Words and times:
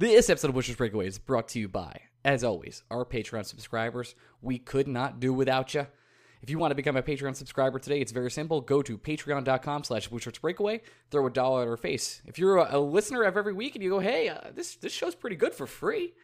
This 0.00 0.30
episode 0.30 0.50
of 0.50 0.54
Bushwick 0.54 0.78
Breakaway 0.78 1.08
is 1.08 1.18
brought 1.18 1.48
to 1.48 1.58
you 1.58 1.66
by, 1.68 2.02
as 2.24 2.44
always, 2.44 2.84
our 2.88 3.04
Patreon 3.04 3.44
subscribers. 3.44 4.14
We 4.40 4.56
could 4.56 4.86
not 4.86 5.18
do 5.18 5.34
without 5.34 5.74
you. 5.74 5.88
If 6.40 6.50
you 6.50 6.60
want 6.60 6.70
to 6.70 6.76
become 6.76 6.96
a 6.96 7.02
Patreon 7.02 7.34
subscriber 7.34 7.80
today, 7.80 8.00
it's 8.00 8.12
very 8.12 8.30
simple. 8.30 8.60
Go 8.60 8.80
to 8.80 8.96
patreon.com 8.96 9.82
slash 9.82 10.08
Breakaway, 10.40 10.82
throw 11.10 11.26
a 11.26 11.30
dollar 11.30 11.62
at 11.62 11.68
our 11.68 11.76
face. 11.76 12.22
If 12.26 12.38
you're 12.38 12.58
a, 12.58 12.78
listener 12.78 13.24
of 13.24 13.36
every 13.36 13.52
week 13.52 13.74
and 13.74 13.82
you 13.82 13.90
go, 13.90 13.98
hey, 13.98 14.28
uh, 14.28 14.52
this, 14.54 14.76
this 14.76 14.92
show's 14.92 15.16
pretty 15.16 15.34
good 15.34 15.52
for 15.52 15.66
free, 15.66 16.14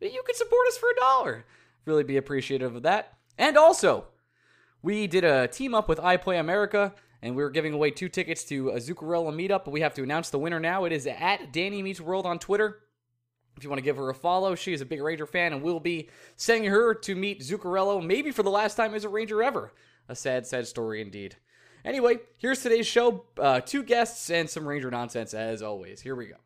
you 0.00 0.22
can 0.24 0.36
support 0.36 0.68
us 0.68 0.78
for 0.78 0.88
a 0.88 1.00
dollar. 1.00 1.44
Really 1.86 2.04
be 2.04 2.18
appreciative 2.18 2.76
of 2.76 2.84
that. 2.84 3.14
And 3.36 3.56
also, 3.56 4.04
we 4.80 5.08
did 5.08 5.24
a 5.24 5.48
team 5.48 5.74
up 5.74 5.88
with 5.88 5.98
iPlay 5.98 6.38
America, 6.38 6.94
and 7.20 7.34
we 7.34 7.42
are 7.42 7.50
giving 7.50 7.72
away 7.72 7.90
two 7.90 8.08
tickets 8.08 8.44
to 8.44 8.68
a 8.68 8.76
Zuccarello 8.76 9.34
meetup, 9.34 9.64
but 9.64 9.72
we 9.72 9.80
have 9.80 9.94
to 9.94 10.04
announce 10.04 10.30
the 10.30 10.38
winner 10.38 10.60
now. 10.60 10.84
It 10.84 10.92
is 10.92 11.08
at 11.08 11.52
Danny 11.52 11.82
Meets 11.82 12.00
World 12.00 12.24
on 12.24 12.38
Twitter. 12.38 12.78
If 13.58 13.64
you 13.64 13.70
want 13.70 13.78
to 13.78 13.84
give 13.84 13.96
her 13.96 14.08
a 14.08 14.14
follow, 14.14 14.54
she 14.54 14.72
is 14.72 14.80
a 14.80 14.86
big 14.86 15.02
Ranger 15.02 15.26
fan, 15.26 15.52
and 15.52 15.62
we'll 15.62 15.80
be 15.80 16.08
sending 16.36 16.70
her 16.70 16.94
to 16.94 17.14
meet 17.16 17.40
Zuccarello, 17.40 18.00
maybe 18.04 18.30
for 18.30 18.44
the 18.44 18.50
last 18.50 18.76
time 18.76 18.94
as 18.94 19.02
a 19.02 19.08
Ranger 19.08 19.42
ever. 19.42 19.72
A 20.08 20.14
sad, 20.14 20.46
sad 20.46 20.68
story 20.68 21.00
indeed. 21.00 21.34
Anyway, 21.84 22.18
here's 22.36 22.62
today's 22.62 22.86
show. 22.86 23.24
Uh, 23.36 23.60
two 23.60 23.82
guests 23.82 24.30
and 24.30 24.48
some 24.48 24.66
Ranger 24.66 24.92
nonsense 24.92 25.34
as 25.34 25.60
always. 25.60 26.00
Here 26.00 26.14
we 26.14 26.26
go. 26.26 26.36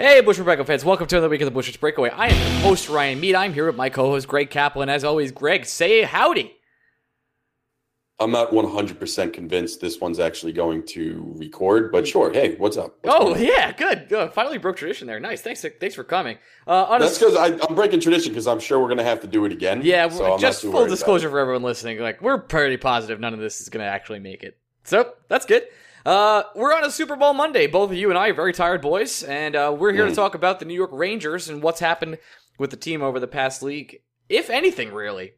Hey, 0.00 0.22
Bushwick 0.22 0.46
Breakaway 0.46 0.64
fans, 0.64 0.82
welcome 0.82 1.06
to 1.08 1.16
another 1.16 1.28
week 1.28 1.42
of 1.42 1.44
the 1.44 1.50
Bushwick 1.50 1.78
Breakaway. 1.78 2.08
I 2.08 2.28
am 2.28 2.52
your 2.52 2.62
host, 2.62 2.88
Ryan 2.88 3.20
Mead. 3.20 3.34
I'm 3.34 3.52
here 3.52 3.66
with 3.66 3.76
my 3.76 3.90
co 3.90 4.06
host, 4.06 4.26
Greg 4.26 4.48
Kaplan. 4.48 4.88
As 4.88 5.04
always, 5.04 5.30
Greg, 5.30 5.66
say 5.66 6.04
howdy. 6.04 6.56
I'm 8.18 8.30
not 8.30 8.50
100% 8.50 9.32
convinced 9.34 9.82
this 9.82 10.00
one's 10.00 10.18
actually 10.18 10.54
going 10.54 10.86
to 10.86 11.34
record, 11.36 11.92
but 11.92 12.08
sure. 12.08 12.32
Hey, 12.32 12.54
what's 12.54 12.78
up? 12.78 12.96
What's 13.02 13.14
oh, 13.14 13.36
yeah, 13.36 13.72
good. 13.72 14.08
good. 14.08 14.32
Finally 14.32 14.56
broke 14.56 14.78
tradition 14.78 15.06
there. 15.06 15.20
Nice. 15.20 15.42
Thanks 15.42 15.62
thanks 15.78 15.94
for 15.94 16.04
coming. 16.04 16.38
Uh, 16.66 16.98
That's 16.98 17.18
because 17.18 17.36
I'm 17.36 17.74
breaking 17.74 18.00
tradition 18.00 18.32
because 18.32 18.46
I'm 18.46 18.58
sure 18.58 18.80
we're 18.80 18.88
going 18.88 18.96
to 18.96 19.04
have 19.04 19.20
to 19.20 19.26
do 19.26 19.44
it 19.44 19.52
again. 19.52 19.82
Yeah, 19.84 20.08
so 20.08 20.38
just 20.38 20.62
full 20.62 20.86
disclosure 20.86 21.28
for 21.28 21.38
everyone 21.38 21.62
listening. 21.62 21.98
Like, 21.98 22.22
we're 22.22 22.38
pretty 22.38 22.78
positive 22.78 23.20
none 23.20 23.34
of 23.34 23.40
this 23.40 23.60
is 23.60 23.68
going 23.68 23.84
to 23.84 23.90
actually 23.90 24.20
make 24.20 24.44
it. 24.44 24.56
So, 24.82 25.12
that's 25.28 25.44
good. 25.44 25.64
Uh, 26.04 26.42
we're 26.54 26.74
on 26.74 26.84
a 26.84 26.90
Super 26.90 27.16
Bowl 27.16 27.34
Monday. 27.34 27.66
Both 27.66 27.90
of 27.90 27.96
you 27.96 28.08
and 28.08 28.18
I 28.18 28.28
are 28.28 28.34
very 28.34 28.52
tired 28.52 28.80
boys, 28.80 29.22
and 29.22 29.54
uh, 29.54 29.74
we're 29.76 29.92
here 29.92 30.06
mm. 30.06 30.10
to 30.10 30.14
talk 30.14 30.34
about 30.34 30.58
the 30.58 30.64
New 30.64 30.74
York 30.74 30.90
Rangers 30.92 31.48
and 31.48 31.62
what's 31.62 31.80
happened 31.80 32.18
with 32.58 32.70
the 32.70 32.76
team 32.76 33.02
over 33.02 33.20
the 33.20 33.26
past 33.26 33.62
league, 33.62 34.00
if 34.28 34.50
anything, 34.50 34.92
really. 34.92 35.32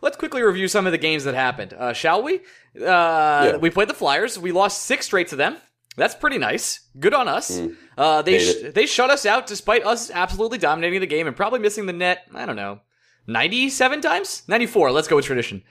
Let's 0.00 0.16
quickly 0.16 0.42
review 0.42 0.68
some 0.68 0.86
of 0.86 0.92
the 0.92 0.98
games 0.98 1.24
that 1.24 1.34
happened, 1.34 1.72
uh, 1.72 1.92
shall 1.92 2.22
we? 2.22 2.36
Uh, 2.36 2.40
yeah. 2.76 3.56
We 3.56 3.70
played 3.70 3.88
the 3.88 3.94
Flyers. 3.94 4.38
We 4.38 4.52
lost 4.52 4.82
six 4.82 5.06
straight 5.06 5.28
to 5.28 5.36
them. 5.36 5.56
That's 5.96 6.14
pretty 6.14 6.38
nice. 6.38 6.88
Good 6.98 7.14
on 7.14 7.26
us. 7.26 7.58
Mm. 7.58 7.76
Uh, 7.96 8.22
they 8.22 8.38
sh- 8.38 8.72
they 8.72 8.86
shut 8.86 9.10
us 9.10 9.26
out 9.26 9.48
despite 9.48 9.84
us 9.84 10.12
absolutely 10.12 10.58
dominating 10.58 11.00
the 11.00 11.06
game 11.06 11.26
and 11.26 11.34
probably 11.34 11.58
missing 11.58 11.86
the 11.86 11.92
net. 11.92 12.24
I 12.32 12.46
don't 12.46 12.54
know, 12.54 12.80
ninety 13.26 13.68
seven 13.68 14.00
times, 14.00 14.44
ninety 14.46 14.66
four. 14.66 14.92
Let's 14.92 15.08
go 15.08 15.16
with 15.16 15.24
tradition. 15.24 15.64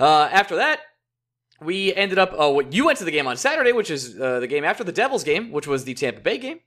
Uh, 0.00 0.30
after 0.32 0.56
that, 0.56 0.80
we 1.64 1.94
ended 1.94 2.18
up. 2.18 2.32
Oh, 2.36 2.60
you 2.60 2.86
went 2.86 2.98
to 2.98 3.04
the 3.04 3.10
game 3.10 3.26
on 3.26 3.36
Saturday, 3.36 3.72
which 3.72 3.90
is 3.90 4.20
uh, 4.20 4.40
the 4.40 4.46
game 4.46 4.64
after 4.64 4.84
the 4.84 4.92
Devils 4.92 5.24
game, 5.24 5.50
which 5.50 5.66
was 5.66 5.84
the 5.84 5.94
Tampa 5.94 6.20
Bay 6.20 6.38
game, 6.38 6.60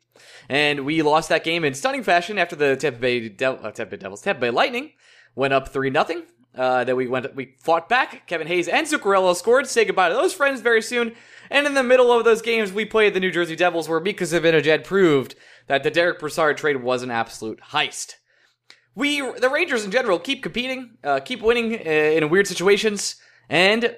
and 0.50 0.85
we 0.85 1.02
lost 1.02 1.30
that 1.30 1.44
game 1.44 1.63
in 1.63 1.74
stunning 1.74 2.03
fashion 2.03 2.38
after 2.38 2.56
the 2.56 2.75
Tampa 2.75 3.00
Bay, 3.00 3.30
De- 3.30 3.52
uh, 3.52 3.72
Tampa 3.72 3.91
Bay 3.91 3.97
Devils, 3.97 4.22
Tampa 4.22 4.41
Bay 4.41 4.50
Lightning 4.50 4.91
went 5.35 5.53
up 5.53 5.69
three 5.69 5.90
nothing. 5.90 6.24
Uh, 6.56 6.84
then 6.84 6.96
we 6.96 7.08
went, 7.08 7.35
we 7.35 7.56
fought 7.59 7.88
back. 7.88 8.25
Kevin 8.25 8.47
Hayes 8.47 8.68
and 8.68 8.88
Zuccarello 8.88 9.35
scored. 9.35 9.68
Say 9.68 9.85
goodbye 9.85 10.09
to 10.09 10.16
those 10.16 10.34
friends 10.34 10.59
very 10.59 10.81
soon. 10.81 11.14
And 11.52 11.68
in 11.68 11.75
the 11.75 11.84
middle 11.84 12.12
of 12.12 12.25
those 12.25 12.41
games, 12.41 12.74
we 12.74 12.84
played 12.84 13.14
the 13.14 13.19
New 13.19 13.31
Jersey 13.31 13.56
Devils, 13.56 13.88
where 13.88 14.00
Mika 14.00 14.24
Zibanejad 14.24 14.84
proved 14.84 15.35
that 15.68 15.84
the 15.84 15.91
Derick 15.91 16.19
Brassard 16.19 16.58
trade 16.58 16.81
was 16.81 17.03
an 17.03 17.12
absolute 17.12 17.59
heist. 17.69 18.16
We, 18.96 19.22
the 19.22 19.50
Rangers 19.50 19.85
in 19.85 19.91
general, 19.91 20.18
keep 20.18 20.41
competing, 20.41 20.97
uh, 21.03 21.19
keep 21.19 21.44
winning 21.44 21.75
uh, 21.75 21.90
in 21.90 22.28
weird 22.31 22.47
situations, 22.47 23.18
and 23.47 23.96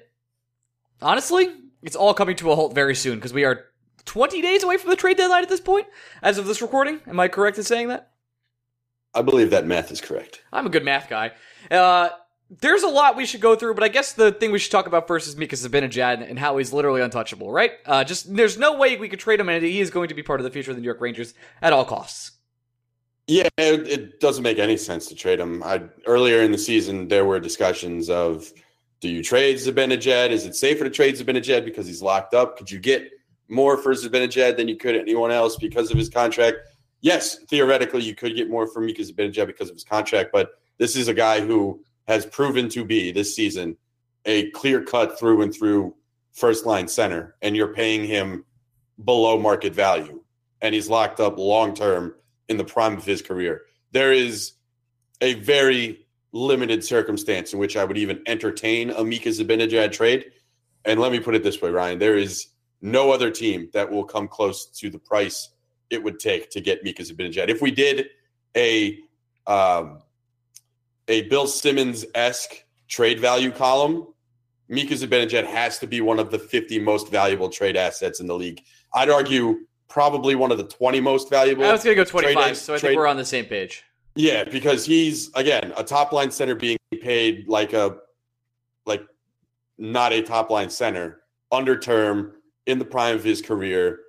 honestly, 1.02 1.50
it's 1.82 1.96
all 1.96 2.14
coming 2.14 2.36
to 2.38 2.52
a 2.52 2.56
halt 2.56 2.74
very 2.74 2.96
soon 2.96 3.16
because 3.16 3.34
we 3.34 3.46
are 3.46 3.66
20 4.06 4.42
days 4.42 4.64
away 4.64 4.78
from 4.78 4.90
the 4.90 4.96
trade 4.96 5.18
deadline 5.18 5.44
at 5.44 5.50
this 5.50 5.62
point, 5.62 5.88
as 6.22 6.38
of 6.38 6.46
this 6.46 6.62
recording. 6.62 7.00
Am 7.08 7.20
I 7.20 7.28
correct 7.28 7.58
in 7.58 7.64
saying 7.64 7.90
that? 7.90 8.12
I 9.14 9.22
believe 9.22 9.50
that 9.52 9.66
math 9.66 9.92
is 9.92 10.02
correct. 10.02 10.42
I'm 10.52 10.66
a 10.66 10.70
good 10.70 10.86
math 10.86 11.10
guy. 11.10 11.32
Uh, 11.70 12.10
there's 12.62 12.84
a 12.84 12.88
lot 12.88 13.16
we 13.16 13.26
should 13.26 13.42
go 13.42 13.56
through, 13.56 13.76
but 13.76 13.84
I 13.84 13.88
guess 13.88 14.14
the 14.14 14.32
thing 14.32 14.52
we 14.52 14.60
should 14.60 14.72
talk 14.72 14.88
about 14.88 15.08
first 15.08 15.28
is 15.28 15.36
Mika 15.38 15.56
Zibanejad 15.56 16.28
and 16.28 16.40
how 16.40 16.58
he's 16.58 16.74
literally 16.74 17.02
untouchable, 17.02 17.52
right? 17.52 17.74
Uh, 17.86 18.04
just 18.04 18.36
there's 18.36 18.58
no 18.58 18.78
way 18.78 18.98
we 18.98 19.10
could 19.10 19.20
trade 19.20 19.40
him, 19.40 19.50
and 19.50 19.64
he 19.64 19.80
is 19.80 19.92
going 19.92 20.10
to 20.10 20.16
be 20.16 20.24
part 20.24 20.40
of 20.40 20.44
the 20.44 20.50
future 20.50 20.72
of 20.72 20.78
the 20.78 20.81
New 20.81 20.88
York 20.88 21.02
Rangers 21.02 21.34
at 21.62 21.74
all 21.74 21.86
costs. 21.86 22.31
Yeah, 23.28 23.48
it, 23.58 23.88
it 23.88 24.20
doesn't 24.20 24.42
make 24.42 24.58
any 24.58 24.78
sense 24.78 25.06
to 25.08 25.16
trade 25.16 25.40
him. 25.40 25.62
I, 25.62 25.84
earlier 26.07 26.42
in 26.42 26.52
the 26.52 26.57
season, 26.57 27.07
there 27.07 27.25
were 27.25 27.40
discussions 27.40 28.10
of 28.10 28.52
do 29.01 29.10
you 29.10 29.24
trade 29.24 29.57
Zibanejad? 29.57 30.30
Is 30.30 30.46
it 30.46 30.56
safer 30.56 30.84
to 30.84 30.90
trade 30.90 31.16
Zibanejad 31.16 31.63
because 31.66 31.88
he's 31.88 32.01
locked 32.01 32.34
up? 32.34 32.57
Could 32.57 32.69
you 32.69 32.80
get 32.80 33.10
more 33.48 33.78
for 33.78 33.94
Zibanejad 33.94 34.57
than 34.57 34.68
you 34.68 34.75
could 34.75 34.96
anyone 34.96 35.31
else 35.31 35.56
because 35.56 35.92
of 35.92 35.98
his 35.98 36.10
contract? 36.10 36.57
Yes, 37.01 37.38
theoretically, 37.50 38.04
you 38.04 38.13
could 38.13 38.36
get 38.36 38.50
more 38.50 38.68
from 38.68 38.86
Mika 38.86 39.01
Zibanejad 39.01 39.48
because 39.48 39.69
of 39.69 39.75
his 39.75 39.86
contract, 39.86 40.31
but 40.34 40.51
this 40.78 40.96
is 40.96 41.07
a 41.07 41.13
guy 41.13 41.40
who 41.40 41.81
has 42.07 42.25
proven 42.25 42.68
to 42.69 42.84
be 42.84 43.12
this 43.12 43.36
season 43.36 43.78
a 44.25 44.50
clear 44.51 44.84
cut 44.84 45.18
through 45.18 45.42
and 45.42 45.54
through 45.54 45.95
first 46.34 46.66
line 46.66 46.88
center, 46.88 47.36
and 47.42 47.56
you're 47.56 47.74
paying 47.74 48.06
him 48.06 48.44
below 49.04 49.40
market 49.40 49.74
value, 49.74 50.22
and 50.62 50.75
he's 50.75 50.90
locked 50.90 51.19
up 51.19 51.38
long 51.38 51.74
term 51.74 52.13
in 52.50 52.57
the 52.57 52.66
prime 52.66 52.98
of 52.98 53.06
his 53.06 53.22
career. 53.22 53.62
There 53.92 54.12
is 54.12 54.54
a 55.22 55.36
very 55.36 56.06
limited 56.31 56.84
circumstance 56.84 57.54
in 57.54 57.60
which 57.60 57.76
I 57.76 57.84
would 57.84 57.98
even 57.98 58.22
entertain 58.28 58.92
a 58.92 59.04
Mika 59.04 59.30
Zibanejad 59.30 59.92
trade. 59.92 60.31
And 60.86 61.00
let 61.00 61.12
me 61.12 61.20
put 61.20 61.36
it 61.36 61.44
this 61.44 61.62
way, 61.62 61.70
Ryan: 61.70 62.00
there 62.00 62.18
is 62.18 62.50
no 62.81 63.12
other 63.12 63.30
team 63.30 63.70
that 63.74 63.90
will 63.90 64.04
come 64.04 64.28
close 64.28 64.68
to 64.68 64.90
the 64.90 65.00
price 65.00 65.50
it 65.90 66.02
would 66.04 66.20
take 66.20 66.50
to 66.52 66.62
get 66.62 66.84
Mika 66.84 67.04
Zibanejad. 67.04 67.50
If 67.50 67.62
we 67.62 67.72
did 67.72 68.08
a 68.56 69.00
um, 69.48 70.00
a 71.08 71.24
Bill 71.24 71.48
Simmons 71.48 72.06
esque 72.14 72.64
trade 72.88 73.20
value 73.20 73.52
column, 73.52 74.08
Mika 74.68 74.94
Zibanejad 74.94 75.46
has 75.46 75.80
to 75.80 75.88
be 75.88 76.02
one 76.02 76.20
of 76.20 76.30
the 76.30 76.40
50 76.40 76.80
most 76.80 77.10
valuable 77.10 77.50
trade 77.50 77.76
assets 77.76 78.20
in 78.20 78.28
the 78.28 78.36
league. 78.36 78.62
I'd 78.94 79.10
argue 79.10 79.62
probably 79.88 80.36
one 80.36 80.52
of 80.52 80.60
the 80.60 80.66
20 80.66 81.02
most 81.02 81.30
valuable. 81.30 81.66
I 81.66 81.72
was 81.72 81.84
going 81.84 81.98
to 81.98 82.04
go 82.04 82.10
25, 82.10 82.44
trade- 82.44 82.58
so 82.58 82.76
I 82.76 82.78
trade- 82.78 82.90
think 82.90 82.98
we're 83.00 83.08
on 83.08 83.18
the 83.18 83.26
same 83.26 83.46
page. 83.46 83.84
Yeah, 84.15 84.44
because 84.44 84.85
he's 84.85 85.31
again 85.35 85.73
a 85.77 85.83
top 85.83 86.11
line 86.11 86.31
center 86.31 86.56
being 86.56 86.77
paid 87.01 87.47
like 87.47 87.73
a 87.73 87.97
like 88.85 89.06
not 89.77 90.11
a 90.11 90.21
top 90.21 90.50
line 90.50 90.69
center 90.69 91.21
under 91.51 91.77
term 91.77 92.33
in 92.65 92.79
the 92.79 92.85
prime 92.85 93.15
of 93.15 93.23
his 93.23 93.41
career. 93.41 94.00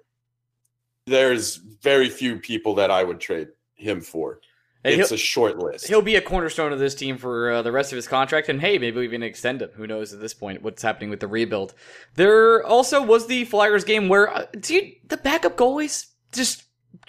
There's 1.06 1.56
very 1.56 2.08
few 2.08 2.38
people 2.38 2.74
that 2.76 2.90
I 2.90 3.04
would 3.04 3.20
trade 3.20 3.48
him 3.74 4.00
for. 4.00 4.40
And 4.82 4.98
it's 4.98 5.12
a 5.12 5.16
short 5.18 5.58
list. 5.58 5.88
he'll 5.88 6.00
be 6.00 6.16
a 6.16 6.22
cornerstone 6.22 6.72
of 6.72 6.78
this 6.78 6.94
team 6.94 7.18
for 7.18 7.50
uh, 7.52 7.62
the 7.62 7.72
rest 7.72 7.92
of 7.92 7.96
his 7.96 8.08
contract, 8.08 8.48
and 8.48 8.62
hey, 8.62 8.78
maybe 8.78 8.98
we 8.98 9.04
even 9.04 9.22
extend 9.22 9.60
him. 9.60 9.68
Who 9.74 9.86
knows 9.86 10.14
at 10.14 10.20
this 10.20 10.32
point 10.32 10.62
what's 10.62 10.82
happening 10.82 11.10
with 11.10 11.20
the 11.20 11.26
rebuild? 11.26 11.74
There 12.14 12.64
also 12.64 13.02
was 13.02 13.26
the 13.26 13.44
Flyers 13.44 13.84
game 13.84 14.08
where, 14.08 14.30
uh, 14.30 14.46
dude, 14.58 14.92
the 15.06 15.18
backup 15.18 15.58
goalies 15.58 16.06
just 16.32 16.64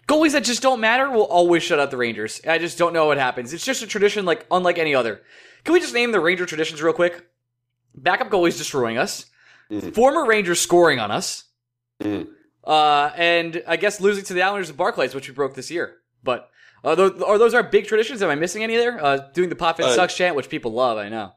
goalies 0.07 0.31
that 0.33 0.43
just 0.43 0.61
don't 0.61 0.79
matter 0.79 1.09
will 1.09 1.23
always 1.23 1.63
shut 1.63 1.79
out 1.79 1.91
the 1.91 1.97
Rangers. 1.97 2.41
I 2.47 2.57
just 2.57 2.77
don't 2.77 2.93
know 2.93 3.05
what 3.05 3.17
happens. 3.17 3.53
It's 3.53 3.65
just 3.65 3.81
a 3.83 3.87
tradition 3.87 4.25
like 4.25 4.45
unlike 4.51 4.77
any 4.77 4.93
other. 4.95 5.21
Can 5.63 5.73
we 5.73 5.79
just 5.79 5.93
name 5.93 6.11
the 6.11 6.19
Ranger 6.19 6.45
traditions 6.45 6.81
real 6.81 6.93
quick? 6.93 7.25
Backup 7.95 8.29
goalies 8.29 8.57
destroying 8.57 8.97
us, 8.97 9.25
Mhm. 9.71 9.93
former 9.93 10.25
Rangers 10.25 10.59
scoring 10.59 10.99
on 10.99 11.11
us, 11.11 11.45
Mhm. 12.01 12.27
uh, 12.65 13.11
and 13.15 13.63
I 13.67 13.75
guess 13.77 13.99
losing 13.99 14.23
to 14.25 14.33
the 14.33 14.41
Islanders 14.41 14.69
and 14.69 14.77
Barclays, 14.77 15.13
which 15.13 15.27
we 15.27 15.33
broke 15.33 15.55
this 15.55 15.69
year. 15.71 15.97
But 16.23 16.49
uh, 16.83 16.95
those, 16.95 17.21
are 17.21 17.37
those 17.37 17.53
our 17.53 17.61
big 17.63 17.85
traditions? 17.85 18.23
Am 18.23 18.29
I 18.29 18.35
missing 18.35 18.63
any 18.63 18.75
there? 18.75 19.03
Uh, 19.03 19.17
doing 19.33 19.49
the 19.49 19.55
Potvin 19.55 19.85
Uh, 19.85 19.95
sucks 19.95 20.15
chant, 20.15 20.35
which 20.35 20.49
people 20.49 20.71
love, 20.73 20.97
I 20.97 21.09
know. 21.09 21.33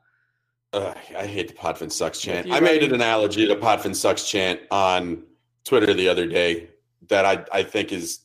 Ugh, 0.72 0.96
I 1.16 1.26
hate 1.26 1.48
the 1.48 1.54
Potvin 1.54 1.90
sucks 1.92 2.18
chant. 2.18 2.50
I 2.50 2.60
made 2.60 2.82
an 2.82 2.94
analogy 2.94 3.46
to 3.46 3.54
Potvin 3.56 3.94
sucks 3.94 4.28
chant 4.28 4.60
on 4.70 5.22
Twitter 5.64 5.92
the 5.94 6.08
other 6.08 6.26
day 6.26 6.70
that 7.08 7.24
I, 7.26 7.44
I 7.52 7.62
think 7.62 7.92
is 7.92 8.20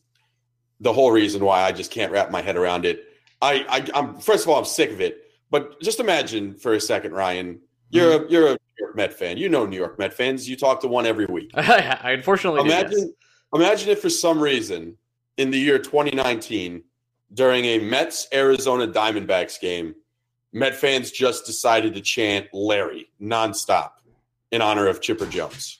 the 0.79 0.93
whole 0.93 1.11
reason 1.11 1.43
why 1.43 1.63
I 1.63 1.71
just 1.71 1.91
can't 1.91 2.11
wrap 2.11 2.31
my 2.31 2.41
head 2.41 2.55
around 2.55 2.85
it. 2.85 3.05
I, 3.41 3.65
I 3.69 3.99
I'm 3.99 4.19
first 4.19 4.43
of 4.45 4.49
all 4.49 4.59
I'm 4.59 4.65
sick 4.65 4.91
of 4.91 5.01
it, 5.01 5.23
but 5.51 5.81
just 5.81 5.99
imagine 5.99 6.55
for 6.55 6.73
a 6.73 6.79
second, 6.81 7.13
Ryan, 7.13 7.59
you're 7.89 8.11
Mm-hmm. 8.19 8.25
a 8.27 8.29
you're 8.31 8.47
a 8.47 8.51
New 8.51 8.57
York 8.85 8.95
Met 8.95 9.13
fan. 9.13 9.37
You 9.37 9.49
know 9.49 9.65
New 9.65 9.77
York 9.77 9.97
Met 9.99 10.13
fans. 10.13 10.47
You 10.49 10.55
talk 10.55 10.81
to 10.81 10.87
one 10.87 11.05
every 11.05 11.25
week. 11.25 11.51
I 11.55 12.11
unfortunately 12.11 12.63
do, 12.63 12.69
yes. 12.69 12.81
Imagine 12.91 13.13
imagine 13.53 13.89
if 13.89 14.01
for 14.01 14.09
some 14.09 14.39
reason 14.41 14.97
in 15.37 15.51
the 15.51 15.57
year 15.59 15.79
2019 15.79 16.83
during 17.33 17.65
a 17.65 17.79
Mets 17.79 18.27
Arizona 18.33 18.87
Diamondbacks 18.87 19.59
game, 19.59 19.95
Met 20.51 20.75
fans 20.75 21.11
just 21.11 21.45
decided 21.45 21.93
to 21.93 22.01
chant 22.01 22.47
Larry 22.53 23.09
nonstop 23.21 23.91
in 24.51 24.61
honor 24.61 24.87
of 24.87 24.99
Chipper 24.99 25.27
Jones. 25.27 25.77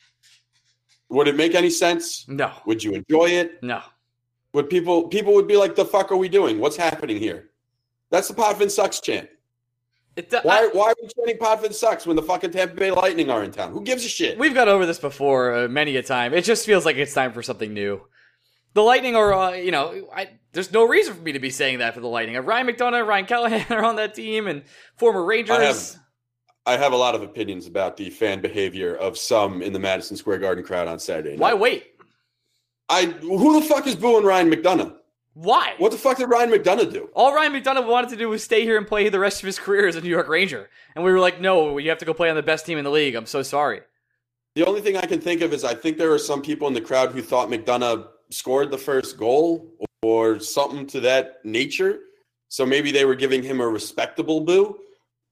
Would 1.09 1.27
it 1.27 1.35
make 1.35 1.55
any 1.55 1.71
sense? 1.71 2.25
No, 2.27 2.51
Would 2.67 2.83
you 2.83 2.93
enjoy 2.93 3.29
it? 3.31 3.63
no. 3.63 3.81
Would 4.53 4.69
people 4.69 5.07
people 5.07 5.33
would 5.35 5.47
be 5.47 5.57
like, 5.57 5.75
"The 5.75 5.85
fuck 5.85 6.11
are 6.11 6.17
we 6.17 6.29
doing? 6.29 6.59
What's 6.59 6.75
happening 6.77 7.17
here?" 7.17 7.49
That's 8.09 8.27
the 8.27 8.33
Potvin 8.33 8.69
sucks 8.69 8.99
chant. 8.99 9.29
It, 10.15 10.31
do- 10.31 10.39
Why 10.41 10.63
I- 10.63 10.69
why 10.73 10.89
are 10.89 10.95
we 11.01 11.07
chanting 11.07 11.37
Potvin 11.37 11.71
sucks 11.73 12.07
when 12.07 12.15
the 12.15 12.23
fucking 12.23 12.51
Tampa 12.51 12.75
Bay 12.75 12.91
Lightning 12.91 13.29
are 13.29 13.43
in 13.43 13.51
town? 13.51 13.71
Who 13.71 13.83
gives 13.83 14.03
a 14.03 14.09
shit? 14.09 14.37
we've 14.39 14.53
got 14.55 14.67
over 14.67 14.85
this 14.85 14.99
before 14.99 15.53
uh, 15.55 15.67
many 15.67 15.95
a 15.97 16.03
time. 16.03 16.33
It 16.33 16.43
just 16.43 16.65
feels 16.65 16.83
like 16.85 16.95
it's 16.97 17.13
time 17.13 17.31
for 17.31 17.43
something 17.43 17.73
new. 17.73 18.01
The 18.73 18.81
Lightning 18.83 19.15
are, 19.15 19.33
uh, 19.33 19.51
you 19.53 19.71
know, 19.71 20.09
I, 20.15 20.29
there's 20.53 20.71
no 20.71 20.83
reason 20.87 21.13
for 21.15 21.21
me 21.21 21.31
to 21.31 21.39
be 21.39 21.49
saying 21.49 21.79
that 21.79 21.93
for 21.95 22.01
the 22.01 22.07
Lightning. 22.07 22.37
Uh, 22.37 22.41
Ryan 22.41 22.67
McDonagh, 22.67 23.05
Ryan 23.07 23.25
Callahan 23.25 23.65
are 23.77 23.83
on 23.83 23.95
that 23.97 24.13
team, 24.15 24.47
and 24.47 24.63
former 24.97 25.23
Rangers. 25.23 25.55
I 25.57 25.63
have- 25.63 25.95
I 26.65 26.77
have 26.77 26.91
a 26.93 26.97
lot 26.97 27.15
of 27.15 27.23
opinions 27.23 27.65
about 27.65 27.97
the 27.97 28.11
fan 28.11 28.41
behavior 28.41 28.93
of 28.95 29.17
some 29.17 29.63
in 29.63 29.73
the 29.73 29.79
Madison 29.79 30.15
Square 30.17 30.39
Garden 30.39 30.63
crowd 30.63 30.87
on 30.87 30.99
Saturday. 30.99 31.35
Why 31.35 31.53
wait? 31.55 31.85
I 32.89 33.05
who 33.05 33.59
the 33.59 33.65
fuck 33.65 33.87
is 33.87 33.95
booing 33.95 34.25
Ryan 34.25 34.49
McDonagh? 34.49 34.95
Why? 35.33 35.75
What 35.77 35.91
the 35.91 35.97
fuck 35.97 36.17
did 36.17 36.25
Ryan 36.25 36.49
McDonagh 36.49 36.91
do? 36.91 37.09
All 37.13 37.33
Ryan 37.33 37.53
McDonagh 37.53 37.87
wanted 37.87 38.09
to 38.09 38.17
do 38.17 38.27
was 38.27 38.43
stay 38.43 38.63
here 38.63 38.77
and 38.77 38.85
play 38.85 39.07
the 39.09 39.19
rest 39.19 39.41
of 39.41 39.45
his 39.45 39.57
career 39.57 39.87
as 39.87 39.95
a 39.95 40.01
New 40.01 40.09
York 40.09 40.27
Ranger. 40.27 40.69
And 40.95 41.05
we 41.05 41.11
were 41.11 41.19
like, 41.19 41.39
no, 41.39 41.77
you 41.77 41.89
have 41.89 41.99
to 41.99 42.05
go 42.05 42.13
play 42.13 42.29
on 42.29 42.35
the 42.35 42.43
best 42.43 42.65
team 42.65 42.77
in 42.77 42.83
the 42.83 42.89
league. 42.89 43.15
I'm 43.15 43.25
so 43.25 43.41
sorry. 43.41 43.81
The 44.55 44.65
only 44.65 44.81
thing 44.81 44.97
I 44.97 45.05
can 45.05 45.21
think 45.21 45.41
of 45.41 45.53
is 45.53 45.63
I 45.63 45.75
think 45.75 45.97
there 45.97 46.09
were 46.09 46.19
some 46.19 46.41
people 46.41 46.67
in 46.67 46.73
the 46.73 46.81
crowd 46.81 47.11
who 47.11 47.21
thought 47.21 47.47
McDonagh 47.47 48.07
scored 48.31 48.71
the 48.71 48.77
first 48.77 49.17
goal 49.17 49.71
or 50.01 50.39
something 50.39 50.85
to 50.87 50.99
that 51.01 51.45
nature. 51.45 51.99
So 52.49 52.65
maybe 52.65 52.91
they 52.91 53.05
were 53.05 53.15
giving 53.15 53.43
him 53.43 53.61
a 53.61 53.67
respectable 53.67 54.41
boo. 54.41 54.79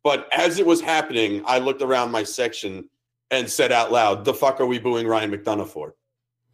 But 0.03 0.29
as 0.31 0.59
it 0.59 0.65
was 0.65 0.79
happening, 0.79 1.43
I 1.45 1.57
looked 1.57 1.81
around 1.81 2.11
my 2.11 2.23
section 2.23 2.87
and 3.31 3.49
said 3.49 3.73
out 3.73 3.91
loud, 3.91 4.23
"The 4.23 4.33
fuck 4.33 4.61
are 4.61 4.65
we 4.67 4.79
booing 4.79 5.07
Ryan 5.07 5.31
McDonagh 5.31 5.67
for?" 5.67 5.95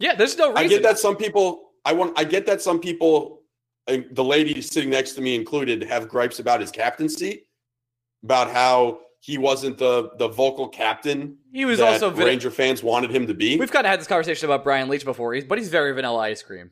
Yeah, 0.03 0.15
there's 0.15 0.37
no 0.37 0.49
reason. 0.49 0.65
I 0.65 0.67
get 0.67 0.83
that 0.83 0.99
some 0.99 1.15
people 1.15 1.71
I 1.85 1.93
want 1.93 2.19
I 2.19 2.25
get 2.25 2.45
that 2.47 2.61
some 2.61 2.79
people 2.81 3.41
the 3.87 4.23
lady 4.23 4.61
sitting 4.61 4.89
next 4.89 5.13
to 5.13 5.21
me 5.21 5.33
included 5.33 5.81
have 5.83 6.09
gripes 6.09 6.39
about 6.39 6.59
his 6.59 6.71
captaincy 6.71 7.47
about 8.21 8.51
how 8.51 8.99
he 9.21 9.37
wasn't 9.37 9.77
the 9.77 10.11
the 10.17 10.27
vocal 10.27 10.67
captain 10.67 11.37
He 11.53 11.63
was 11.63 11.79
that 11.79 11.93
also 11.93 12.11
Ranger 12.11 12.51
fans 12.51 12.83
wanted 12.83 13.11
him 13.11 13.27
to 13.27 13.33
be. 13.33 13.57
We've 13.57 13.71
kind 13.71 13.85
of 13.87 13.91
had 13.91 14.01
this 14.01 14.07
conversation 14.07 14.45
about 14.45 14.65
Brian 14.65 14.89
Leetch 14.89 15.05
before, 15.05 15.33
he's, 15.33 15.45
but 15.45 15.57
he's 15.57 15.69
very 15.69 15.93
vanilla 15.93 16.19
ice 16.19 16.43
cream. 16.43 16.71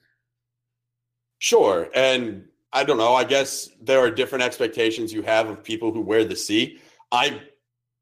Sure. 1.40 1.90
And 1.96 2.46
I 2.74 2.84
don't 2.84 2.98
know. 2.98 3.14
I 3.16 3.24
guess 3.24 3.70
there 3.82 4.00
are 4.00 4.12
different 4.12 4.44
expectations 4.44 5.14
you 5.14 5.22
have 5.22 5.48
of 5.48 5.64
people 5.64 5.94
who 5.94 6.02
wear 6.02 6.26
the 6.26 6.36
C. 6.36 6.80
I 7.14 7.42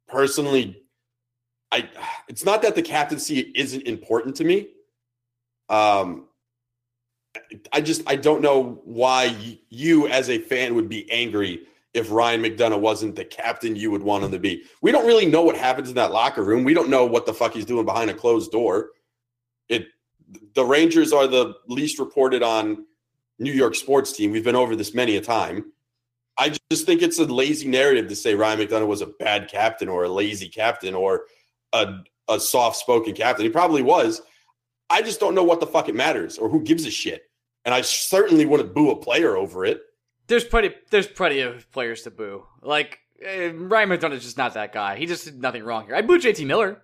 personally, 0.08 0.82
I 1.72 1.88
it's 2.28 2.46
not 2.46 2.64
that 2.64 2.74
the 2.74 2.82
captaincy 2.82 3.52
isn't 3.56 3.84
important 3.84 4.36
to 4.38 4.44
me. 4.44 4.70
Um, 5.70 6.26
I 7.72 7.82
just 7.82 8.02
I 8.08 8.16
don't 8.16 8.42
know 8.42 8.82
why 8.84 9.36
you 9.70 10.08
as 10.08 10.30
a 10.30 10.40
fan 10.40 10.76
would 10.76 10.90
be 10.90 11.10
angry 11.12 11.62
if 11.94 12.12
Ryan 12.12 12.42
McDonagh 12.42 12.80
wasn't 12.80 13.16
the 13.16 13.26
captain 13.26 13.76
you 13.76 13.92
would 13.92 14.04
want 14.04 14.24
him 14.24 14.32
to 14.32 14.40
be. 14.40 14.64
We 14.82 14.92
don't 14.92 15.08
really 15.08 15.26
know 15.26 15.42
what 15.42 15.56
happens 15.56 15.90
in 15.90 15.96
that 15.96 16.12
locker 16.12 16.44
room. 16.44 16.64
We 16.64 16.74
don't 16.74 16.90
know 16.90 17.06
what 17.06 17.26
the 17.26 17.34
fuck 17.34 17.54
he's 17.54 17.66
doing 17.66 17.86
behind 17.86 18.10
a 18.10 18.14
closed 18.14 18.52
door. 18.52 18.90
It 19.68 19.88
the 20.54 20.66
Rangers 20.66 21.14
are 21.14 21.28
the 21.28 21.56
least 21.68 22.00
reported 22.00 22.44
on 22.44 22.86
New 23.40 23.52
York 23.52 23.76
sports 23.76 24.12
team. 24.12 24.32
We've 24.32 24.44
been 24.44 24.56
over 24.56 24.76
this 24.76 24.94
many 24.94 25.16
a 25.16 25.22
time. 25.22 25.72
I 26.38 26.56
just 26.72 26.86
think 26.86 27.02
it's 27.02 27.20
a 27.20 27.26
lazy 27.26 27.68
narrative 27.68 28.08
to 28.08 28.16
say 28.16 28.34
Ryan 28.36 28.60
McDonagh 28.60 28.88
was 28.88 29.02
a 29.02 29.08
bad 29.08 29.50
captain 29.50 29.90
or 29.90 30.04
a 30.04 30.10
lazy 30.10 30.48
captain 30.48 30.94
or 30.96 31.24
a, 31.74 31.96
a 32.30 32.40
soft 32.40 32.78
spoken 32.78 33.14
captain. 33.14 33.44
He 33.44 33.52
probably 33.52 33.82
was. 33.82 34.22
I 34.90 35.02
just 35.02 35.20
don't 35.20 35.36
know 35.36 35.44
what 35.44 35.60
the 35.60 35.68
fuck 35.68 35.90
it 35.90 35.96
matters 35.96 36.38
or 36.38 36.50
who 36.50 36.62
gives 36.64 36.86
a 36.86 36.92
shit. 36.92 37.24
And 37.66 37.74
I 37.76 37.82
certainly 37.82 38.46
wouldn't 38.46 38.74
boo 38.74 38.92
a 38.92 38.96
player 38.96 39.36
over 39.36 39.66
it. 39.66 39.82
There's 40.28 40.44
plenty. 40.44 40.74
There's 40.92 41.08
plenty 41.08 41.42
of 41.42 41.70
players 41.72 42.04
to 42.04 42.12
boo. 42.12 42.46
Like 42.62 43.00
uh, 43.24 43.54
Ryan 43.54 43.90
McDonagh's 43.90 44.24
just 44.24 44.38
not 44.38 44.54
that 44.54 44.74
guy. 44.74 44.96
He 44.98 45.06
just 45.06 45.26
did 45.26 45.42
nothing 45.42 45.64
wrong 45.64 45.86
here. 45.86 45.96
I 45.96 46.02
boo 46.02 46.20
JT 46.20 46.46
Miller. 46.46 46.82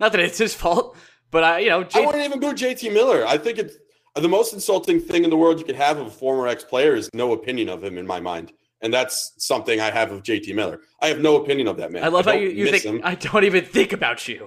Not 0.00 0.12
that 0.12 0.20
it's 0.20 0.38
his 0.38 0.54
fault, 0.54 0.96
but 1.30 1.44
I, 1.44 1.58
you 1.60 1.70
know, 1.70 1.80
I 1.80 1.84
J- 1.84 2.06
wouldn't 2.06 2.24
even 2.24 2.40
boo 2.40 2.52
JT 2.52 2.92
Miller. 2.92 3.26
I 3.26 3.38
think 3.38 3.58
it's 3.58 3.76
the 4.14 4.28
most 4.28 4.52
insulting 4.52 5.00
thing 5.00 5.24
in 5.24 5.30
the 5.30 5.36
world 5.36 5.58
you 5.58 5.64
could 5.64 5.76
have 5.76 5.98
of 5.98 6.06
a 6.06 6.10
former 6.10 6.46
ex 6.46 6.64
player 6.64 6.94
is 6.94 7.08
no 7.14 7.32
opinion 7.32 7.68
of 7.68 7.82
him 7.82 7.98
in 7.98 8.06
my 8.06 8.20
mind. 8.20 8.52
And 8.80 8.94
that's 8.94 9.32
something 9.38 9.80
I 9.80 9.90
have 9.90 10.12
of 10.12 10.22
JT 10.22 10.54
Miller. 10.54 10.80
I 11.00 11.08
have 11.08 11.18
no 11.20 11.36
opinion 11.36 11.66
of 11.66 11.78
that 11.78 11.90
man. 11.90 12.04
I 12.04 12.08
love 12.08 12.26
how 12.26 12.32
you, 12.32 12.48
you 12.48 12.70
think 12.70 12.84
him. 12.84 13.00
I 13.02 13.16
don't 13.16 13.44
even 13.44 13.64
think 13.64 13.92
about 13.92 14.28
you. 14.28 14.46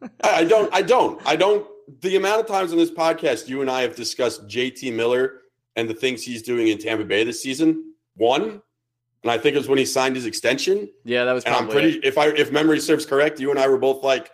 I 0.22 0.38
I 0.38 0.44
don't. 0.44 0.72
I 0.74 0.82
don't. 0.82 1.20
I 1.24 1.36
don't. 1.36 1.66
The 2.00 2.16
amount 2.16 2.40
of 2.40 2.46
times 2.46 2.72
on 2.72 2.78
this 2.78 2.90
podcast 2.90 3.48
you 3.48 3.60
and 3.62 3.70
I 3.70 3.82
have 3.82 3.96
discussed 3.96 4.46
JT 4.46 4.92
Miller 4.94 5.40
and 5.76 5.88
the 5.88 5.94
things 5.94 6.22
he's 6.22 6.42
doing 6.42 6.68
in 6.68 6.78
Tampa 6.78 7.04
Bay 7.04 7.24
this 7.24 7.42
season. 7.42 7.94
One, 8.16 8.60
and 9.22 9.32
I 9.32 9.38
think 9.38 9.54
it 9.54 9.58
was 9.58 9.68
when 9.68 9.78
he 9.78 9.84
signed 9.86 10.16
his 10.16 10.26
extension. 10.26 10.88
Yeah, 11.04 11.24
that 11.24 11.32
was 11.32 11.44
And. 11.44 11.54
I'm 11.54 11.68
pretty. 11.68 11.98
it. 11.98 12.04
If 12.04 12.18
I 12.18 12.28
if 12.28 12.52
memory 12.52 12.80
serves 12.80 13.06
correct, 13.06 13.40
you 13.40 13.50
and 13.50 13.58
I 13.58 13.68
were 13.68 13.78
both 13.78 14.02
like, 14.04 14.30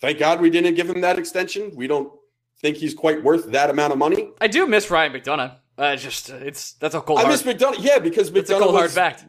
"Thank 0.00 0.18
God 0.18 0.40
we 0.40 0.50
didn't 0.50 0.74
give 0.74 0.88
him 0.90 1.00
that 1.00 1.18
extension. 1.18 1.72
We 1.74 1.86
don't 1.86 2.12
think 2.60 2.76
he's 2.76 2.94
quite 2.94 3.22
worth 3.22 3.46
that 3.52 3.70
amount 3.70 3.92
of 3.92 3.98
money." 3.98 4.30
I 4.40 4.48
do 4.48 4.66
miss 4.66 4.90
Ryan 4.90 5.12
McDonagh. 5.12 5.56
Uh, 5.78 5.96
just 5.96 6.30
it's 6.30 6.72
that's 6.74 6.94
a 6.94 7.00
cold 7.00 7.20
I 7.20 7.22
hard. 7.22 7.32
miss 7.32 7.42
McDonagh. 7.42 7.76
Yeah, 7.78 7.98
because 7.98 8.30
McDonagh. 8.30 8.36
It's 8.36 8.50
a 8.50 8.58
cold 8.58 8.74
hard 8.74 8.90
fact. 8.90 9.24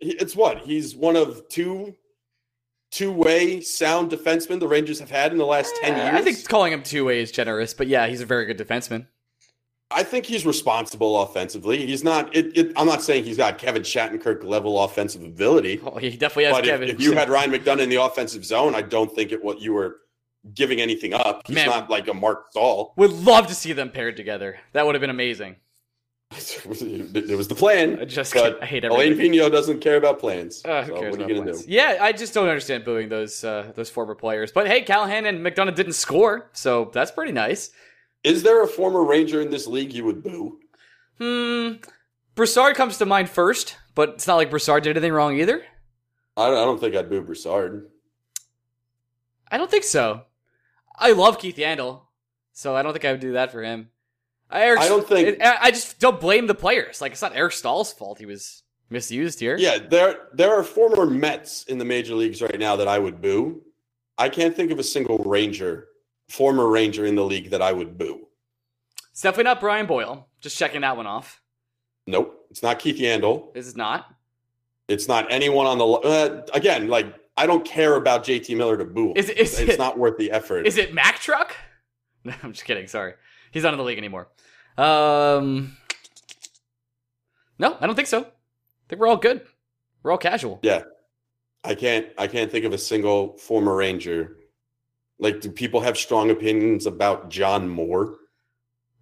It's 0.00 0.34
what 0.34 0.58
he's 0.58 0.96
one 0.96 1.16
of 1.16 1.48
two 1.48 1.94
two-way 2.90 3.60
sound 3.60 4.10
defensemen 4.10 4.60
the 4.60 4.68
Rangers 4.68 4.98
have 5.00 5.10
had 5.10 5.32
in 5.32 5.38
the 5.38 5.46
last 5.46 5.74
ten 5.80 5.94
Eh, 5.94 6.04
years. 6.12 6.20
I 6.20 6.22
think 6.22 6.48
calling 6.48 6.72
him 6.72 6.82
two 6.82 7.04
way 7.04 7.20
is 7.20 7.30
generous, 7.32 7.74
but 7.74 7.86
yeah, 7.86 8.06
he's 8.06 8.20
a 8.20 8.26
very 8.26 8.46
good 8.46 8.58
defenseman. 8.58 9.06
I 9.92 10.04
think 10.04 10.24
he's 10.24 10.46
responsible 10.46 11.20
offensively. 11.22 11.84
He's 11.84 12.04
not. 12.04 12.34
It, 12.34 12.56
it, 12.56 12.72
I'm 12.76 12.86
not 12.86 13.02
saying 13.02 13.24
he's 13.24 13.36
got 13.36 13.58
Kevin 13.58 13.82
Shattenkirk 13.82 14.44
level 14.44 14.80
offensive 14.84 15.24
ability, 15.24 15.80
Oh, 15.84 15.98
he 15.98 16.10
definitely 16.10 16.44
has 16.44 16.52
but 16.54 16.64
if, 16.64 16.70
Kevin. 16.70 16.88
if 16.90 17.00
you 17.00 17.12
had 17.12 17.28
Ryan 17.28 17.50
McDonagh 17.50 17.80
in 17.80 17.88
the 17.88 17.96
offensive 18.02 18.44
zone, 18.44 18.74
I 18.76 18.82
don't 18.82 19.12
think 19.12 19.32
it 19.32 19.42
what 19.42 19.60
you 19.60 19.72
were 19.72 19.96
giving 20.54 20.80
anything 20.80 21.12
up. 21.12 21.42
He's 21.46 21.56
Man. 21.56 21.66
not 21.68 21.90
like 21.90 22.06
a 22.08 22.14
Marc 22.14 22.50
Staal. 22.52 22.94
Would 22.96 23.10
love 23.12 23.48
to 23.48 23.54
see 23.54 23.72
them 23.72 23.90
paired 23.90 24.16
together. 24.16 24.58
That 24.74 24.86
would 24.86 24.94
have 24.94 25.00
been 25.00 25.10
amazing. 25.10 25.56
It 26.32 27.36
was 27.36 27.48
the 27.48 27.54
plan. 27.56 27.98
I 28.00 28.04
just 28.04 28.32
but 28.34 28.62
I 28.62 28.66
hate 28.66 28.84
Alain 28.84 29.14
Vigneault 29.14 29.50
doesn't 29.50 29.80
care 29.80 29.96
about 29.96 30.20
plans. 30.20 30.62
Uh, 30.64 30.82
who 30.84 30.94
so 30.94 31.00
cares 31.00 31.10
what 31.12 31.20
are 31.20 31.24
about 31.24 31.28
you 31.28 31.34
gonna 31.34 31.50
plans? 31.50 31.64
do? 31.66 31.72
Yeah, 31.72 31.98
I 32.00 32.12
just 32.12 32.32
don't 32.34 32.46
understand 32.48 32.84
booing 32.84 33.08
those 33.08 33.42
uh, 33.42 33.72
those 33.74 33.90
former 33.90 34.14
players. 34.14 34.52
But 34.52 34.68
hey, 34.68 34.82
Callahan 34.82 35.26
and 35.26 35.44
McDonagh 35.44 35.74
didn't 35.74 35.94
score, 35.94 36.48
so 36.52 36.90
that's 36.94 37.10
pretty 37.10 37.32
nice. 37.32 37.70
Is 38.22 38.42
there 38.44 38.62
a 38.62 38.68
former 38.68 39.02
Ranger 39.04 39.40
in 39.40 39.50
this 39.50 39.66
league 39.66 39.92
you 39.92 40.04
would 40.04 40.22
boo? 40.22 40.60
Hmm. 41.18 41.82
Brassard 42.36 42.76
comes 42.76 42.96
to 42.98 43.06
mind 43.06 43.28
first, 43.28 43.76
but 43.94 44.10
it's 44.10 44.26
not 44.26 44.36
like 44.36 44.50
Brassard 44.50 44.84
did 44.84 44.96
anything 44.96 45.12
wrong 45.12 45.36
either. 45.38 45.62
I 46.36 46.46
don't, 46.48 46.58
I 46.58 46.64
don't 46.64 46.80
think 46.80 46.94
I'd 46.94 47.10
boo 47.10 47.22
Brassard. 47.22 47.88
I 49.50 49.58
don't 49.58 49.70
think 49.70 49.84
so. 49.84 50.22
I 50.96 51.12
love 51.12 51.38
Keith 51.38 51.56
Yandle, 51.56 52.02
so 52.52 52.76
I 52.76 52.82
don't 52.82 52.92
think 52.92 53.04
I 53.04 53.10
would 53.10 53.20
do 53.20 53.32
that 53.32 53.50
for 53.50 53.62
him. 53.62 53.89
I, 54.50 54.62
Eric, 54.62 54.80
I 54.80 54.88
don't 54.88 55.06
think- 55.06 55.42
I, 55.42 55.56
I 55.62 55.70
just 55.70 55.98
don't 56.00 56.20
blame 56.20 56.46
the 56.46 56.54
players. 56.54 57.00
Like 57.00 57.12
it's 57.12 57.22
not 57.22 57.34
Eric 57.36 57.52
Staal's 57.52 57.92
fault 57.92 58.18
he 58.18 58.26
was 58.26 58.62
misused 58.90 59.38
here. 59.40 59.56
Yeah, 59.58 59.78
there 59.78 60.28
there 60.34 60.52
are 60.54 60.64
former 60.64 61.06
Mets 61.06 61.64
in 61.64 61.78
the 61.78 61.84
major 61.84 62.14
leagues 62.14 62.42
right 62.42 62.58
now 62.58 62.76
that 62.76 62.88
I 62.88 62.98
would 62.98 63.20
boo. 63.20 63.62
I 64.18 64.28
can't 64.28 64.54
think 64.54 64.70
of 64.70 64.78
a 64.78 64.82
single 64.82 65.18
Ranger, 65.18 65.88
former 66.28 66.68
Ranger 66.68 67.06
in 67.06 67.14
the 67.14 67.24
league 67.24 67.50
that 67.50 67.62
I 67.62 67.72
would 67.72 67.96
boo. 67.96 68.26
It's 69.12 69.22
definitely 69.22 69.44
not 69.44 69.60
Brian 69.60 69.86
Boyle. 69.86 70.28
Just 70.40 70.56
checking 70.58 70.80
that 70.82 70.96
one 70.96 71.06
off. 71.06 71.40
Nope, 72.06 72.46
it's 72.50 72.62
not 72.62 72.78
Keith 72.78 72.96
Yandle. 72.96 73.52
This 73.54 73.66
is 73.66 73.76
not. 73.76 74.06
It's 74.88 75.06
not 75.06 75.30
anyone 75.30 75.66
on 75.66 75.78
the 75.78 75.84
uh, 75.86 76.42
again. 76.52 76.88
Like 76.88 77.14
I 77.36 77.46
don't 77.46 77.64
care 77.64 77.94
about 77.94 78.24
JT 78.24 78.56
Miller 78.56 78.76
to 78.76 78.84
boo. 78.84 79.12
Is- 79.14 79.28
is 79.30 79.58
it's 79.60 79.72
it- 79.74 79.78
not 79.78 79.96
worth 79.98 80.18
the 80.18 80.32
effort. 80.32 80.66
Is 80.66 80.76
it 80.78 80.92
Mack 80.92 81.20
Truck? 81.20 81.54
No, 82.22 82.34
I'm 82.42 82.52
just 82.52 82.66
kidding. 82.66 82.86
Sorry, 82.86 83.14
he's 83.50 83.62
not 83.62 83.72
in 83.74 83.78
the 83.78 83.84
league 83.84 83.98
anymore. 83.98 84.28
Um, 84.76 85.76
no, 87.58 87.76
I 87.80 87.86
don't 87.86 87.96
think 87.96 88.08
so. 88.08 88.20
I 88.22 88.26
think 88.88 89.00
we're 89.00 89.08
all 89.08 89.16
good. 89.16 89.42
We're 90.02 90.12
all 90.12 90.18
casual. 90.18 90.60
Yeah, 90.62 90.82
I 91.64 91.74
can't. 91.74 92.06
I 92.16 92.26
can't 92.26 92.50
think 92.50 92.64
of 92.64 92.72
a 92.72 92.78
single 92.78 93.36
former 93.36 93.76
Ranger. 93.76 94.36
Like, 95.18 95.40
do 95.40 95.50
people 95.50 95.80
have 95.80 95.98
strong 95.98 96.30
opinions 96.30 96.86
about 96.86 97.28
John 97.28 97.68
Moore? 97.68 98.16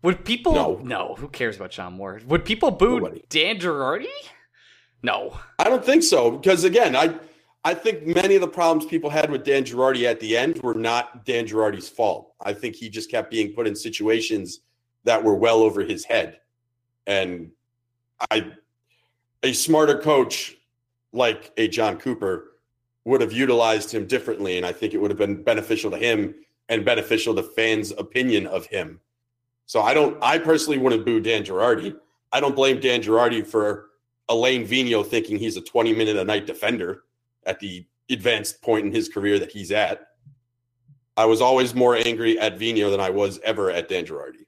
Would 0.03 0.25
people? 0.25 0.53
No. 0.53 0.81
No. 0.83 1.15
Who 1.19 1.29
cares 1.29 1.57
about 1.57 1.71
John 1.71 1.95
Moore? 1.95 2.21
Would 2.27 2.45
people 2.45 2.71
boo 2.71 3.01
Nobody. 3.01 3.25
Dan 3.29 3.59
Girardi? 3.59 4.07
No. 5.03 5.39
I 5.59 5.65
don't 5.65 5.85
think 5.85 6.03
so 6.03 6.33
because 6.33 6.65
again, 6.65 6.97
I 6.97 7.15
I 7.65 7.75
think 7.75 8.07
many 8.07 8.35
of 8.35 8.41
the 8.41 8.49
problems 8.49 8.89
people 8.89 9.11
had 9.11 9.31
with 9.31 9.45
Dan 9.45 9.65
Girardi 9.65 10.05
at 10.05 10.21
the 10.21 10.37
end 10.37 10.61
were 10.63 10.75
not 10.75 11.25
Dan 11.25 11.47
Girardi's 11.47 11.89
fault. 11.89 12.28
I 12.41 12.53
think 12.53 12.77
he 12.77 12.89
just 12.89 13.11
kept 13.11 13.31
being 13.31 13.53
put 13.53 13.67
in 13.67 13.75
situations 13.75 14.61
that 15.05 15.23
were 15.23 15.35
well 15.35 15.61
over 15.61 15.83
his 15.83 16.05
head, 16.05 16.41
and 17.07 17.51
I 18.31 18.53
a 19.43 19.53
smarter 19.53 19.99
coach 19.99 20.57
like 21.13 21.53
a 21.57 21.69
Jon 21.69 21.99
Cooper 21.99 22.53
would 23.05 23.21
have 23.21 23.33
utilized 23.33 23.91
him 23.91 24.07
differently, 24.07 24.57
and 24.57 24.67
I 24.67 24.73
think 24.73 24.93
it 24.93 24.99
would 24.99 25.11
have 25.11 25.19
been 25.19 25.43
beneficial 25.43 25.91
to 25.91 25.97
him 25.97 26.35
and 26.69 26.85
beneficial 26.85 27.35
to 27.37 27.43
fans' 27.43 27.93
opinion 27.93 28.47
of 28.47 28.67
him. 28.67 29.01
So 29.67 29.81
I 29.81 29.95
don't. 29.95 30.17
I 30.23 30.39
personally 30.39 30.79
wouldn't 30.79 31.05
boo 31.05 31.21
Dan 31.21 31.45
Girardi. 31.45 31.97
I 32.33 32.41
don't 32.41 32.57
blame 32.57 32.81
Dan 32.81 33.03
Girardi 33.03 33.47
for 33.47 33.87
Alain 34.29 34.67
Vigneault 34.67 35.07
thinking 35.07 35.39
he's 35.39 35.57
a 35.57 35.63
20 35.63 35.95
minute 35.95 36.17
a 36.17 36.25
night 36.25 36.47
defender 36.47 37.05
at 37.47 37.59
the 37.61 37.87
advanced 38.11 38.61
point 38.63 38.87
in 38.87 38.93
his 38.93 39.09
career 39.09 39.39
that 39.39 39.51
he's 39.51 39.73
at. 39.73 40.08
I 41.19 41.25
was 41.25 41.41
always 41.41 41.75
more 41.75 41.97
angry 41.97 42.39
at 42.39 42.59
Vigneault 42.61 42.93
than 42.93 43.01
I 43.01 43.11
was 43.11 43.41
ever 43.43 43.73
at 43.73 43.89
Dan 43.89 44.07
Girardi. 44.07 44.47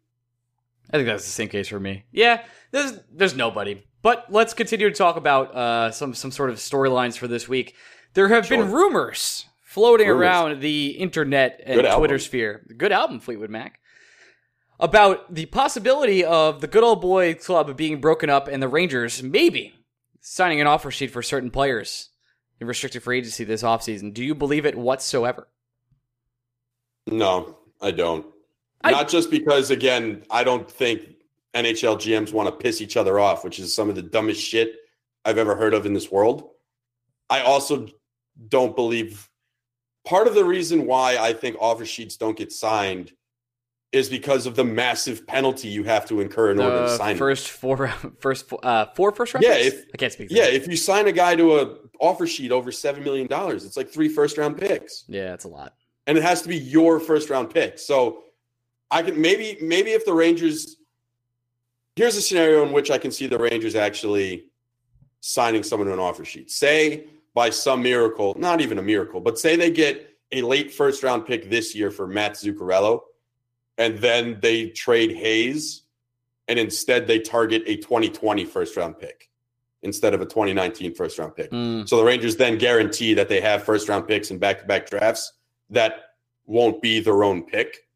I 0.89 0.97
think 0.97 1.07
that's 1.07 1.25
the 1.25 1.31
same 1.31 1.49
case 1.49 1.67
for 1.67 1.81
me. 1.81 2.05
Yeah, 2.13 2.45
there's 2.71 2.93
there's 3.13 3.35
nobody. 3.35 3.83
But 4.03 4.27
let's 4.31 4.55
continue 4.55 4.89
to 4.89 4.95
talk 4.95 5.17
about 5.17 5.55
uh, 5.55 5.91
some 5.91 6.15
some 6.15 6.31
sort 6.31 6.49
of 6.49 6.57
storylines 6.57 7.19
for 7.19 7.27
this 7.27 7.49
week. 7.49 7.75
There 8.15 8.29
have 8.29 8.49
been 8.49 8.71
rumors 8.71 9.47
floating 9.63 10.07
Rumors. 10.07 10.23
around 10.23 10.61
the 10.61 10.91
internet 10.91 11.61
and 11.67 11.77
Good 11.77 11.87
album. 11.87 12.01
Twitter 12.01 12.19
sphere. 12.21 12.65
Good 12.77 12.93
album, 12.93 13.19
Fleetwood 13.19 13.51
Mac. 13.51 13.81
About 14.79 15.35
the 15.35 15.47
possibility 15.47 16.25
of 16.25 16.61
the 16.61 16.67
good 16.69 16.85
old 16.85 17.01
boy 17.01 17.35
club 17.35 17.77
being 17.77 18.01
broken 18.01 18.31
up 18.31 18.47
and 18.49 18.63
the 18.63 18.69
Rangers 18.69 19.23
maybe 19.23 19.75
signing 20.21 20.61
an 20.61 20.67
offer 20.69 20.91
sheet 20.91 21.11
for 21.11 21.23
certain 21.23 21.51
players 21.51 22.11
in 22.61 22.67
restricted 22.67 23.03
free 23.03 23.19
agency 23.19 23.43
this 23.45 23.63
offseason. 23.63 24.15
Do 24.15 24.25
you 24.25 24.35
believe 24.35 24.65
it 24.65 24.79
whatsoever? 24.79 25.49
No, 27.11 27.59
I 27.81 27.91
don't. 27.91 28.27
I- 28.83 28.91
Not 28.93 29.09
just 29.09 29.31
because, 29.31 29.71
again, 29.71 30.25
I 30.31 30.45
don't 30.45 30.71
think 30.71 31.03
NHL 31.55 31.97
GMs 31.97 32.33
want 32.33 32.49
to 32.49 32.53
piss 32.53 32.81
each 32.81 32.97
other 32.97 33.19
off, 33.19 33.45
which 33.45 33.59
is 33.59 33.75
some 33.75 33.89
of 33.89 33.95
the 33.97 34.03
dumbest 34.03 34.41
shit 34.41 34.75
I've 35.25 35.39
ever 35.39 35.55
heard 35.57 35.75
of 35.75 35.85
in 35.87 35.93
this 35.93 36.11
world. 36.11 36.51
I 37.29 37.41
also 37.41 37.87
don't 38.49 38.75
believe 38.75 39.29
part 40.07 40.27
of 40.27 40.35
the 40.35 40.45
reason 40.45 40.87
why 40.87 41.19
I 41.19 41.33
think 41.33 41.57
offer 41.61 41.85
sheets 41.85 42.17
don't 42.17 42.37
get 42.37 42.53
signed 42.53 43.13
is 43.93 44.09
because 44.09 44.47
of 44.47 44.55
the 44.55 44.65
massive 44.65 45.27
penalty 45.27 45.67
you 45.69 45.83
have 45.83 46.07
to 46.07 46.21
incur 46.21 46.53
in 46.53 46.61
order 46.61 46.79
to 46.87 46.97
sign. 46.97 47.17
first 47.17 47.51
four 47.51 47.89
first 48.21 48.51
uh, 48.63 48.87
four 48.95 49.11
first 49.13 49.35
round 49.35 49.45
Yeah, 49.45 49.55
picks? 49.55 49.75
if- 49.77 49.85
I 49.93 49.97
can't 49.99 50.13
speak. 50.13 50.29
Yeah, 50.31 50.45
that. 50.45 50.55
if 50.55 50.69
you 50.69 50.77
sign 50.77 51.09
a 51.09 51.13
guy 51.13 51.35
to 51.37 51.59
a 51.59 51.77
offer 52.01 52.27
sheet 52.27 52.53
over 52.53 52.71
seven 52.73 53.03
million 53.05 53.27
dollars, 53.27 53.65
it's 53.65 53.77
like 53.77 53.91
three 53.91 54.09
first 54.09 54.39
round 54.39 54.57
picks, 54.57 55.05
yeah, 55.09 55.35
it's 55.35 55.45
a 55.45 55.49
lot. 55.49 55.75
And 56.11 56.19
it 56.19 56.25
has 56.25 56.43
to 56.43 56.49
be 56.49 56.57
your 56.57 56.99
first 56.99 57.31
round 57.31 57.51
pick. 57.51 57.79
So 57.79 58.25
I 58.91 59.01
can 59.03 59.21
maybe 59.21 59.57
maybe 59.63 59.93
if 59.93 60.05
the 60.05 60.13
Rangers, 60.13 60.75
here's 61.95 62.17
a 62.17 62.21
scenario 62.21 62.67
in 62.67 62.73
which 62.73 62.91
I 62.91 62.99
can 62.99 63.13
see 63.13 63.29
the 63.29 63.39
Rangers 63.39 63.77
actually 63.77 64.47
signing 65.21 65.63
someone 65.63 65.87
to 65.87 65.93
an 65.93 66.01
offer 66.01 66.25
sheet. 66.25 66.51
Say 66.51 67.05
by 67.33 67.51
some 67.51 67.85
miracle, 67.85 68.35
not 68.37 68.61
even 68.61 68.79
a 68.79 68.83
miracle, 68.83 69.21
but 69.21 69.39
say 69.39 69.55
they 69.55 69.71
get 69.71 70.19
a 70.33 70.43
late 70.43 70.75
first 70.75 71.05
round 71.05 71.27
pick 71.27 71.49
this 71.49 71.77
year 71.77 71.93
for 71.93 72.09
Matt 72.09 72.33
Zuccarello, 72.33 73.03
and 73.79 73.97
then 73.99 74.41
they 74.43 74.71
trade 74.71 75.13
Hayes, 75.13 75.83
and 76.49 76.59
instead 76.59 77.07
they 77.07 77.21
target 77.21 77.63
a 77.67 77.77
2020 77.77 78.45
first 78.47 78.77
round 78.77 78.99
pick 78.99 79.31
instead 79.85 80.13
of 80.13 80.21
a 80.21 80.27
2019 80.27 80.93
first 80.93 81.21
round 81.21 81.37
pick. 81.37 81.53
Mm. 81.53 81.89
So 81.89 81.99
the 81.99 82.05
Rangers 82.05 82.35
then 82.35 82.59
guarantee 82.59 83.15
that 83.15 83.29
they 83.29 83.41
have 83.41 83.63
first 83.63 83.89
round 83.89 84.09
picks 84.09 84.33
in 84.33 84.39
back 84.39 84.59
to 84.59 84.65
back 84.65 84.91
drafts 84.91 85.35
that 85.71 86.15
won't 86.47 86.83
be 86.83 87.01
their 87.01 87.25
own 87.25 87.43
pick. 87.43 87.87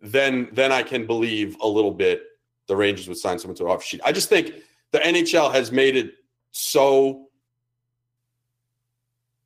Then 0.00 0.48
then 0.52 0.72
I 0.72 0.82
can 0.82 1.06
believe 1.06 1.56
a 1.60 1.68
little 1.68 1.92
bit 1.92 2.22
the 2.66 2.76
Rangers 2.76 3.08
would 3.08 3.18
sign 3.18 3.38
someone 3.38 3.56
to 3.56 3.64
an 3.64 3.70
offer 3.70 3.84
sheet. 3.84 4.00
I 4.04 4.12
just 4.12 4.28
think 4.28 4.54
the 4.90 4.98
NHL 4.98 5.52
has 5.52 5.70
made 5.72 5.96
it 5.96 6.14
so 6.50 7.28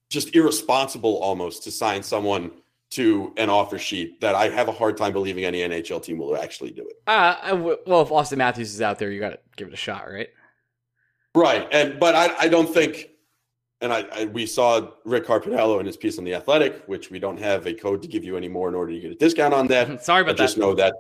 just 0.09 0.35
irresponsible 0.35 1.19
almost 1.19 1.65
to 1.65 1.71
sign 1.71 2.03
someone 2.03 2.51
to 2.91 3.33
an 3.37 3.51
offer 3.51 3.79
sheet 3.79 4.21
that 4.21 4.35
I 4.35 4.49
have 4.49 4.69
a 4.69 4.73
hard 4.73 4.97
time 4.97 5.13
believing 5.13 5.45
any 5.45 5.59
NHL 5.59 6.03
team 6.03 6.19
will 6.19 6.37
actually 6.37 6.71
do 6.71 6.83
it. 6.83 6.97
Uh, 7.07 7.51
w- 7.51 7.79
well, 7.87 8.03
if 8.03 8.13
Austin 8.13 8.39
Matthews 8.39 8.73
is 8.73 8.81
out 8.81 8.99
there, 8.99 9.11
you 9.11 9.19
got 9.19 9.31
to 9.31 9.39
give 9.57 9.69
it 9.69 9.75
a 9.75 9.77
shot, 9.77 10.09
right? 10.11 10.29
Right. 11.35 11.67
And 11.73 11.99
but 11.99 12.15
I, 12.15 12.35
I 12.43 12.49
don't 12.49 12.73
think 12.73 13.11
and 13.81 13.93
I, 13.93 14.07
I 14.13 14.25
we 14.27 14.47
saw 14.47 14.91
Rick 15.05 15.27
Carpiniello 15.27 15.81
in 15.81 15.87
his 15.87 15.97
piece 15.97 16.19
on 16.19 16.25
the 16.25 16.35
Athletic, 16.35 16.83
which 16.87 17.11
we 17.11 17.19
don't 17.19 17.39
have 17.39 17.67
a 17.67 17.75
code 17.75 18.03
to 18.03 18.09
give 18.09 18.25
you 18.25 18.37
anymore 18.37 18.69
in 18.69 18.75
order 18.75 18.93
to 18.93 19.01
get 19.01 19.13
a 19.13 19.15
discount 19.15 19.55
on 19.55 19.67
that. 19.69 20.03
Sorry 20.05 20.25
But 20.25 20.31
about 20.33 20.43
just 20.43 20.57
that. 20.57 20.61
know 20.61 20.75
that 20.75 20.95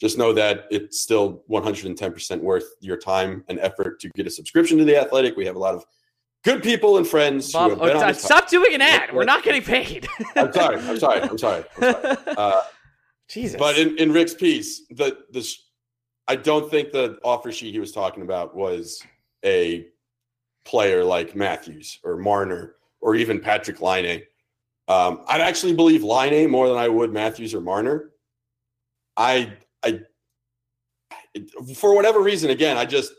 just 0.00 0.16
know 0.16 0.32
that 0.32 0.66
it's 0.70 1.00
still 1.00 1.42
110% 1.50 2.40
worth 2.40 2.64
your 2.80 2.96
time 2.96 3.44
and 3.48 3.58
effort 3.60 4.00
to 4.00 4.08
get 4.14 4.26
a 4.26 4.30
subscription 4.30 4.78
to 4.78 4.84
the 4.84 4.96
Athletic. 4.96 5.36
We 5.36 5.44
have 5.44 5.56
a 5.56 5.58
lot 5.58 5.74
of 5.74 5.84
good 6.42 6.62
people 6.62 6.96
and 6.96 7.06
friends 7.06 7.52
Bob, 7.52 7.72
who 7.72 7.84
have 7.84 7.92
been 7.92 8.02
oh, 8.02 8.12
stop 8.12 8.48
doing 8.48 8.74
an 8.74 8.80
ad. 8.80 9.12
We're 9.14 9.24
not 9.24 9.42
getting 9.42 9.62
paid. 9.62 10.08
I'm 10.36 10.52
sorry. 10.52 10.76
I'm 10.78 10.98
sorry. 10.98 11.20
I'm 11.20 11.38
sorry. 11.38 11.64
I'm 11.76 11.92
sorry. 12.02 12.16
Uh, 12.26 12.62
Jesus. 13.28 13.58
But 13.58 13.78
in, 13.78 13.96
in 13.98 14.10
Rick's 14.10 14.34
piece, 14.34 14.86
the 14.90 15.18
the 15.30 15.48
I 16.26 16.36
don't 16.36 16.70
think 16.70 16.90
the 16.92 17.18
offer 17.22 17.52
sheet 17.52 17.72
he 17.72 17.78
was 17.78 17.92
talking 17.92 18.22
about 18.22 18.56
was 18.56 19.02
a 19.44 19.86
player 20.64 21.04
like 21.04 21.34
Matthews 21.34 21.98
or 22.04 22.16
Marner 22.16 22.76
or 23.00 23.14
even 23.14 23.40
Patrick 23.40 23.80
Laine. 23.80 24.22
Um, 24.88 25.24
I'd 25.28 25.40
actually 25.40 25.74
believe 25.74 26.02
Laine 26.02 26.50
more 26.50 26.68
than 26.68 26.76
I 26.76 26.88
would 26.88 27.12
Matthews 27.12 27.54
or 27.54 27.60
Marner. 27.60 28.10
I 29.16 29.52
I 29.82 30.00
for 31.74 31.94
whatever 31.94 32.20
reason, 32.20 32.50
again, 32.50 32.76
I 32.76 32.84
just 32.84 33.12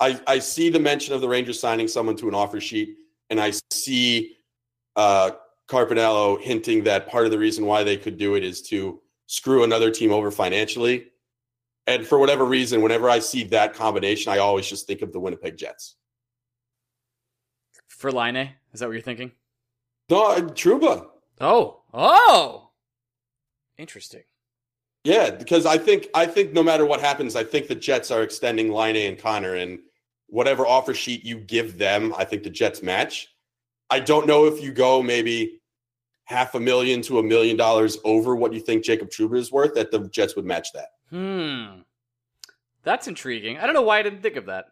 I 0.00 0.20
I 0.26 0.38
see 0.38 0.70
the 0.70 0.78
mention 0.78 1.14
of 1.14 1.20
the 1.20 1.28
Rangers 1.28 1.60
signing 1.60 1.88
someone 1.88 2.16
to 2.16 2.28
an 2.28 2.34
offer 2.34 2.60
sheet, 2.60 2.96
and 3.30 3.40
I 3.40 3.52
see 3.70 4.36
uh 4.96 5.32
Carpiniello 5.68 6.40
hinting 6.40 6.84
that 6.84 7.08
part 7.08 7.26
of 7.26 7.30
the 7.30 7.38
reason 7.38 7.66
why 7.66 7.84
they 7.84 7.96
could 7.96 8.16
do 8.16 8.34
it 8.36 8.44
is 8.44 8.62
to 8.62 9.00
screw 9.26 9.64
another 9.64 9.90
team 9.90 10.12
over 10.12 10.30
financially. 10.30 11.08
And 11.86 12.06
for 12.06 12.18
whatever 12.18 12.44
reason, 12.44 12.82
whenever 12.82 13.08
I 13.08 13.18
see 13.18 13.44
that 13.44 13.74
combination, 13.74 14.32
I 14.32 14.38
always 14.38 14.66
just 14.66 14.86
think 14.86 15.02
of 15.02 15.12
the 15.12 15.20
Winnipeg 15.20 15.56
Jets. 15.56 15.96
For 17.98 18.12
Laine, 18.12 18.50
is 18.72 18.78
that 18.78 18.86
what 18.86 18.92
you're 18.92 19.02
thinking? 19.02 19.32
No, 20.08 20.30
uh, 20.30 20.40
Trouba. 20.40 21.08
Oh. 21.40 21.82
Oh. 21.92 22.70
Interesting. 23.76 24.22
Yeah, 25.02 25.30
because 25.30 25.66
I 25.66 25.78
think 25.78 26.06
I 26.14 26.24
think 26.24 26.52
no 26.52 26.62
matter 26.62 26.86
what 26.86 27.00
happens, 27.00 27.34
I 27.34 27.42
think 27.42 27.66
the 27.66 27.74
Jets 27.74 28.12
are 28.12 28.22
extending 28.22 28.70
Laine 28.70 29.08
and 29.08 29.18
Connor, 29.18 29.56
and 29.56 29.80
whatever 30.28 30.64
offer 30.64 30.94
sheet 30.94 31.24
you 31.24 31.38
give 31.38 31.76
them, 31.76 32.14
I 32.16 32.24
think 32.24 32.44
the 32.44 32.50
Jets 32.50 32.84
match. 32.84 33.34
I 33.90 33.98
don't 33.98 34.28
know 34.28 34.46
if 34.46 34.62
you 34.62 34.70
go 34.70 35.02
maybe 35.02 35.60
half 36.24 36.54
a 36.54 36.60
million 36.60 37.02
to 37.02 37.18
a 37.18 37.22
million 37.22 37.56
dollars 37.56 37.98
over 38.04 38.36
what 38.36 38.52
you 38.52 38.60
think 38.60 38.84
Jacob 38.84 39.10
Trouba 39.10 39.38
is 39.38 39.50
worth, 39.50 39.74
that 39.74 39.90
the 39.90 40.08
Jets 40.08 40.36
would 40.36 40.44
match 40.44 40.68
that. 40.72 40.90
Hmm. 41.10 41.80
That's 42.84 43.08
intriguing. 43.08 43.58
I 43.58 43.66
don't 43.66 43.74
know 43.74 43.82
why 43.82 43.98
I 43.98 44.02
didn't 44.02 44.22
think 44.22 44.36
of 44.36 44.46
that. 44.46 44.66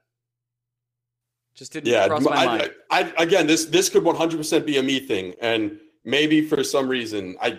Just 1.57 1.73
didn't 1.73 1.89
yeah, 1.89 2.07
cross 2.07 2.23
my 2.23 2.31
I, 2.33 2.47
mind. 2.47 2.71
I, 2.91 3.13
I, 3.17 3.23
again, 3.23 3.47
this 3.47 3.65
this 3.65 3.89
could 3.89 4.05
100% 4.05 4.67
be 4.67 4.77
a 4.77 4.83
me 4.83 5.01
thing, 5.01 5.35
and 5.41 5.79
maybe 6.05 6.43
for 6.47 6.63
some 6.63 6.87
reason, 6.89 7.37
I 7.41 7.59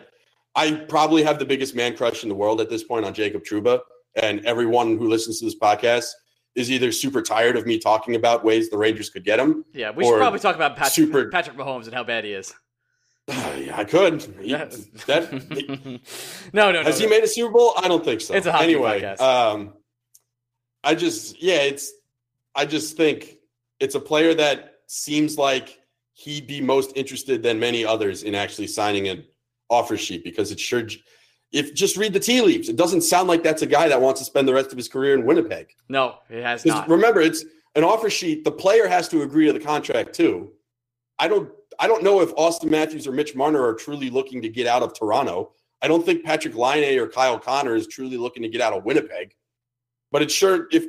I 0.55 0.73
probably 0.87 1.23
have 1.23 1.39
the 1.39 1.45
biggest 1.45 1.75
man 1.75 1.97
crush 1.97 2.23
in 2.23 2.29
the 2.29 2.35
world 2.35 2.61
at 2.61 2.69
this 2.69 2.83
point 2.83 3.05
on 3.05 3.13
Jacob 3.13 3.43
Trouba, 3.43 3.79
and 4.15 4.45
everyone 4.45 4.97
who 4.97 5.07
listens 5.07 5.39
to 5.39 5.45
this 5.45 5.57
podcast 5.57 6.05
is 6.55 6.71
either 6.71 6.91
super 6.91 7.21
tired 7.21 7.55
of 7.55 7.65
me 7.65 7.77
talking 7.77 8.15
about 8.15 8.43
ways 8.43 8.69
the 8.69 8.77
Rangers 8.77 9.09
could 9.09 9.23
get 9.23 9.39
him. 9.39 9.65
yeah, 9.73 9.91
we 9.91 10.03
should 10.03 10.17
probably 10.17 10.39
talk 10.39 10.55
about 10.55 10.75
Patrick, 10.75 10.93
super- 10.93 11.29
Patrick 11.31 11.55
Mahomes 11.57 11.85
and 11.85 11.93
how 11.93 12.03
bad 12.03 12.23
he 12.23 12.33
is. 12.33 12.53
yeah, 13.27 13.77
I 13.77 13.83
could. 13.83 14.21
He, 14.39 14.51
Yeah. 14.51 14.65
that 15.05 15.31
no, 16.53 16.71
no, 16.71 16.81
no. 16.81 16.83
has 16.83 16.99
he 16.99 17.05
no. 17.05 17.09
made 17.09 17.23
a 17.23 17.27
Super 17.27 17.51
Bowl? 17.51 17.73
I 17.77 17.87
don't 17.87 18.03
think 18.03 18.21
so. 18.21 18.33
It's 18.33 18.47
a 18.47 18.51
hockey 18.51 18.65
anyway. 18.65 19.01
podcast. 19.01 19.19
Um, 19.21 19.73
I 20.83 20.95
just 20.95 21.41
yeah, 21.41 21.57
it's 21.57 21.91
I 22.55 22.65
just 22.65 22.95
think 22.97 23.36
it's 23.79 23.95
a 23.95 23.99
player 23.99 24.33
that 24.33 24.75
seems 24.87 25.37
like 25.37 25.79
he'd 26.13 26.47
be 26.47 26.61
most 26.61 26.91
interested 26.95 27.43
than 27.43 27.59
many 27.59 27.85
others 27.85 28.23
in 28.23 28.33
actually 28.33 28.67
signing 28.67 29.07
an 29.07 29.23
offer 29.69 29.97
sheet 29.97 30.23
because 30.23 30.51
it 30.51 30.59
sure 30.59 30.83
if 31.51 31.73
just 31.73 31.95
read 31.95 32.13
the 32.13 32.19
tea 32.19 32.41
leaves, 32.41 32.69
it 32.69 32.75
doesn't 32.75 33.01
sound 33.01 33.27
like 33.27 33.43
that's 33.43 33.61
a 33.61 33.67
guy 33.67 33.87
that 33.87 34.01
wants 34.01 34.19
to 34.19 34.25
spend 34.25 34.47
the 34.47 34.53
rest 34.53 34.71
of 34.71 34.77
his 34.77 34.89
career 34.89 35.13
in 35.13 35.25
Winnipeg. 35.25 35.69
No, 35.87 36.15
it 36.29 36.43
has 36.43 36.65
not. 36.65 36.89
remember, 36.89 37.21
it's 37.21 37.45
an 37.75 37.83
offer 37.83 38.09
sheet. 38.09 38.43
The 38.43 38.51
player 38.51 38.87
has 38.87 39.07
to 39.09 39.21
agree 39.21 39.45
to 39.45 39.53
the 39.53 39.59
contract 39.59 40.13
too. 40.13 40.51
I 41.19 41.27
don't. 41.27 41.49
I 41.79 41.85
don't 41.85 42.03
know 42.03 42.21
if 42.21 42.33
Austin 42.35 42.71
Matthews 42.71 43.05
or 43.05 43.11
Mitch 43.11 43.35
Marner 43.35 43.63
are 43.63 43.75
truly 43.75 44.09
looking 44.09 44.41
to 44.41 44.49
get 44.49 44.65
out 44.65 44.81
of 44.81 44.97
Toronto. 44.97 45.51
I 45.83 45.87
don't 45.87 46.03
think 46.03 46.25
Patrick 46.25 46.55
Laine 46.55 46.97
or 46.97 47.07
Kyle 47.07 47.37
Connor 47.37 47.75
is 47.75 47.85
truly 47.85 48.17
looking 48.17 48.41
to 48.41 48.49
get 48.49 48.61
out 48.61 48.73
of 48.73 48.83
Winnipeg. 48.83 49.35
But 50.11 50.23
it's 50.23 50.33
sure 50.33 50.67
if 50.71 50.85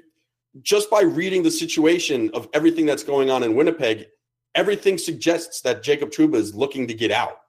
just 0.62 0.90
by 0.90 1.02
reading 1.02 1.43
the 1.43 1.50
situation 1.50 2.31
of 2.35 2.49
everything 2.52 2.87
that's 2.87 3.02
going 3.02 3.31
on 3.31 3.43
in 3.43 3.55
Winnipeg, 3.55 4.07
everything 4.55 4.99
suggests 4.99 5.61
that 5.62 5.83
Jacob 5.83 6.11
Trouba 6.11 6.37
is 6.37 6.55
looking 6.55 6.87
to 6.88 6.95
get 6.95 7.11
out. 7.11 7.40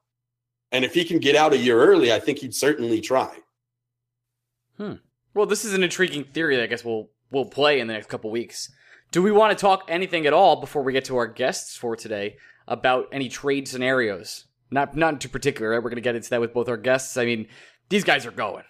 And 0.72 0.86
if 0.86 0.94
he 0.94 1.04
can 1.04 1.20
get 1.20 1.36
out 1.36 1.54
a 1.54 1.58
year 1.58 1.80
early, 1.82 2.14
I 2.14 2.20
think 2.20 2.40
he'd 2.40 2.54
certainly 2.54 3.02
try. 3.02 3.36
Hmm. 4.78 4.96
Well, 5.34 5.46
this 5.46 5.66
is 5.66 5.74
an 5.74 5.84
intriguing 5.84 6.24
theory 6.24 6.56
that 6.56 6.64
I 6.64 6.68
guess 6.68 6.86
we'll 6.86 7.10
we'll 7.32 7.46
play 7.46 7.80
in 7.80 7.88
the 7.88 7.94
next 7.94 8.08
couple 8.08 8.30
weeks. 8.32 8.72
Do 9.12 9.24
we 9.24 9.32
want 9.32 9.58
to 9.58 9.60
talk 9.60 9.86
anything 9.88 10.28
at 10.28 10.34
all 10.34 10.60
before 10.60 10.84
we 10.84 10.94
get 10.94 11.06
to 11.06 11.18
our 11.18 11.28
guests 11.28 11.76
for 11.76 11.96
today 11.96 12.38
about 12.68 13.08
any 13.12 13.30
trade 13.30 13.68
scenarios? 13.68 14.46
Not 14.70 14.96
not 14.96 15.20
too 15.20 15.30
particular, 15.30 15.72
right? 15.72 15.78
We're 15.78 15.90
going 15.90 15.96
to 15.96 16.02
get 16.02 16.16
into 16.16 16.30
that 16.30 16.42
with 16.42 16.54
both 16.54 16.70
our 16.70 16.78
guests. 16.78 17.18
I 17.18 17.26
mean, 17.26 17.48
these 17.90 18.04
guys 18.04 18.26
are 18.26 18.32
going. 18.32 18.64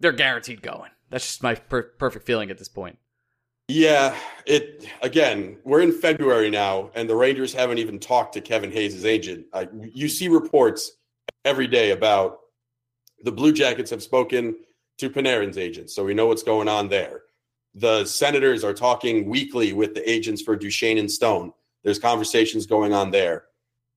They're 0.00 0.12
guaranteed 0.12 0.62
going. 0.62 0.90
That's 1.10 1.26
just 1.26 1.42
my 1.42 1.54
per- 1.54 1.94
perfect 1.98 2.26
feeling 2.26 2.50
at 2.50 2.58
this 2.58 2.68
point. 2.68 2.98
Yeah, 3.70 4.16
it 4.46 4.86
again, 5.02 5.58
we're 5.62 5.82
in 5.82 5.92
February 5.92 6.48
now, 6.48 6.90
and 6.94 7.08
the 7.08 7.14
Rangers 7.14 7.52
haven't 7.52 7.76
even 7.76 7.98
talked 7.98 8.32
to 8.32 8.40
Kevin 8.40 8.72
Hayes' 8.72 9.04
agent. 9.04 9.44
Uh, 9.52 9.66
you 9.92 10.08
see 10.08 10.28
reports 10.28 10.92
every 11.44 11.66
day 11.66 11.90
about 11.90 12.38
the 13.24 13.30
Blue 13.30 13.52
Jackets 13.52 13.90
have 13.90 14.02
spoken 14.02 14.56
to 14.96 15.10
Panarin's 15.10 15.58
agent, 15.58 15.90
so 15.90 16.02
we 16.02 16.14
know 16.14 16.26
what's 16.26 16.42
going 16.42 16.66
on 16.66 16.88
there. 16.88 17.24
The 17.74 18.06
Senators 18.06 18.64
are 18.64 18.72
talking 18.72 19.28
weekly 19.28 19.74
with 19.74 19.94
the 19.94 20.10
agents 20.10 20.40
for 20.40 20.56
Duchene 20.56 20.96
and 20.96 21.10
Stone. 21.10 21.52
There's 21.84 21.98
conversations 21.98 22.64
going 22.64 22.94
on 22.94 23.10
there. 23.10 23.44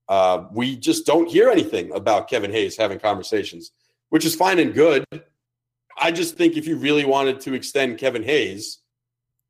Uh, 0.09 0.47
we 0.51 0.75
just 0.75 1.05
don't 1.05 1.29
hear 1.29 1.49
anything 1.49 1.93
about 1.93 2.29
Kevin 2.29 2.51
Hayes 2.51 2.75
having 2.75 2.99
conversations, 2.99 3.71
which 4.09 4.25
is 4.25 4.35
fine 4.35 4.59
and 4.59 4.73
good. 4.73 5.05
I 5.97 6.11
just 6.11 6.35
think 6.35 6.57
if 6.57 6.67
you 6.67 6.75
really 6.75 7.05
wanted 7.05 7.39
to 7.41 7.53
extend 7.53 7.99
Kevin 7.99 8.23
Hayes, 8.23 8.79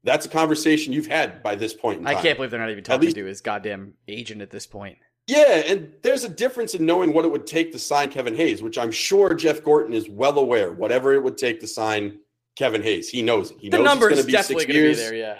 that's 0.03 0.25
a 0.25 0.29
conversation 0.29 0.93
you've 0.93 1.07
had 1.07 1.43
by 1.43 1.55
this 1.55 1.73
point 1.73 1.99
in 2.01 2.07
I 2.07 2.15
can't 2.21 2.37
believe 2.37 2.51
they're 2.51 2.59
not 2.59 2.71
even 2.71 2.83
talking 2.83 3.01
least- 3.01 3.15
to 3.17 3.25
his 3.25 3.41
goddamn 3.41 3.93
agent 4.07 4.41
at 4.41 4.49
this 4.49 4.65
point. 4.65 4.97
Yeah, 5.27 5.57
and 5.67 5.93
there's 6.01 6.23
a 6.23 6.29
difference 6.29 6.73
in 6.73 6.85
knowing 6.85 7.13
what 7.13 7.25
it 7.25 7.31
would 7.31 7.45
take 7.45 7.71
to 7.73 7.79
sign 7.79 8.09
Kevin 8.09 8.35
Hayes, 8.35 8.61
which 8.63 8.77
I'm 8.77 8.91
sure 8.91 9.33
Jeff 9.35 9.63
Gorton 9.63 9.93
is 9.93 10.09
well 10.09 10.37
aware. 10.39 10.71
Whatever 10.73 11.13
it 11.13 11.23
would 11.23 11.37
take 11.37 11.59
to 11.61 11.67
sign 11.67 12.17
Kevin 12.57 12.81
Hayes, 12.81 13.07
he 13.07 13.21
knows 13.21 13.51
it. 13.51 13.57
He 13.59 13.69
The 13.69 13.77
knows 13.77 13.85
number 13.85 14.09
it's 14.09 14.19
is 14.19 14.25
going 14.25 14.25
to 14.25 14.27
be 14.27 14.31
definitely 14.33 14.63
six 14.63 14.67
to 14.67 14.73
be 14.73 14.79
years. 14.79 14.97
there. 14.97 15.13
Yeah. 15.13 15.37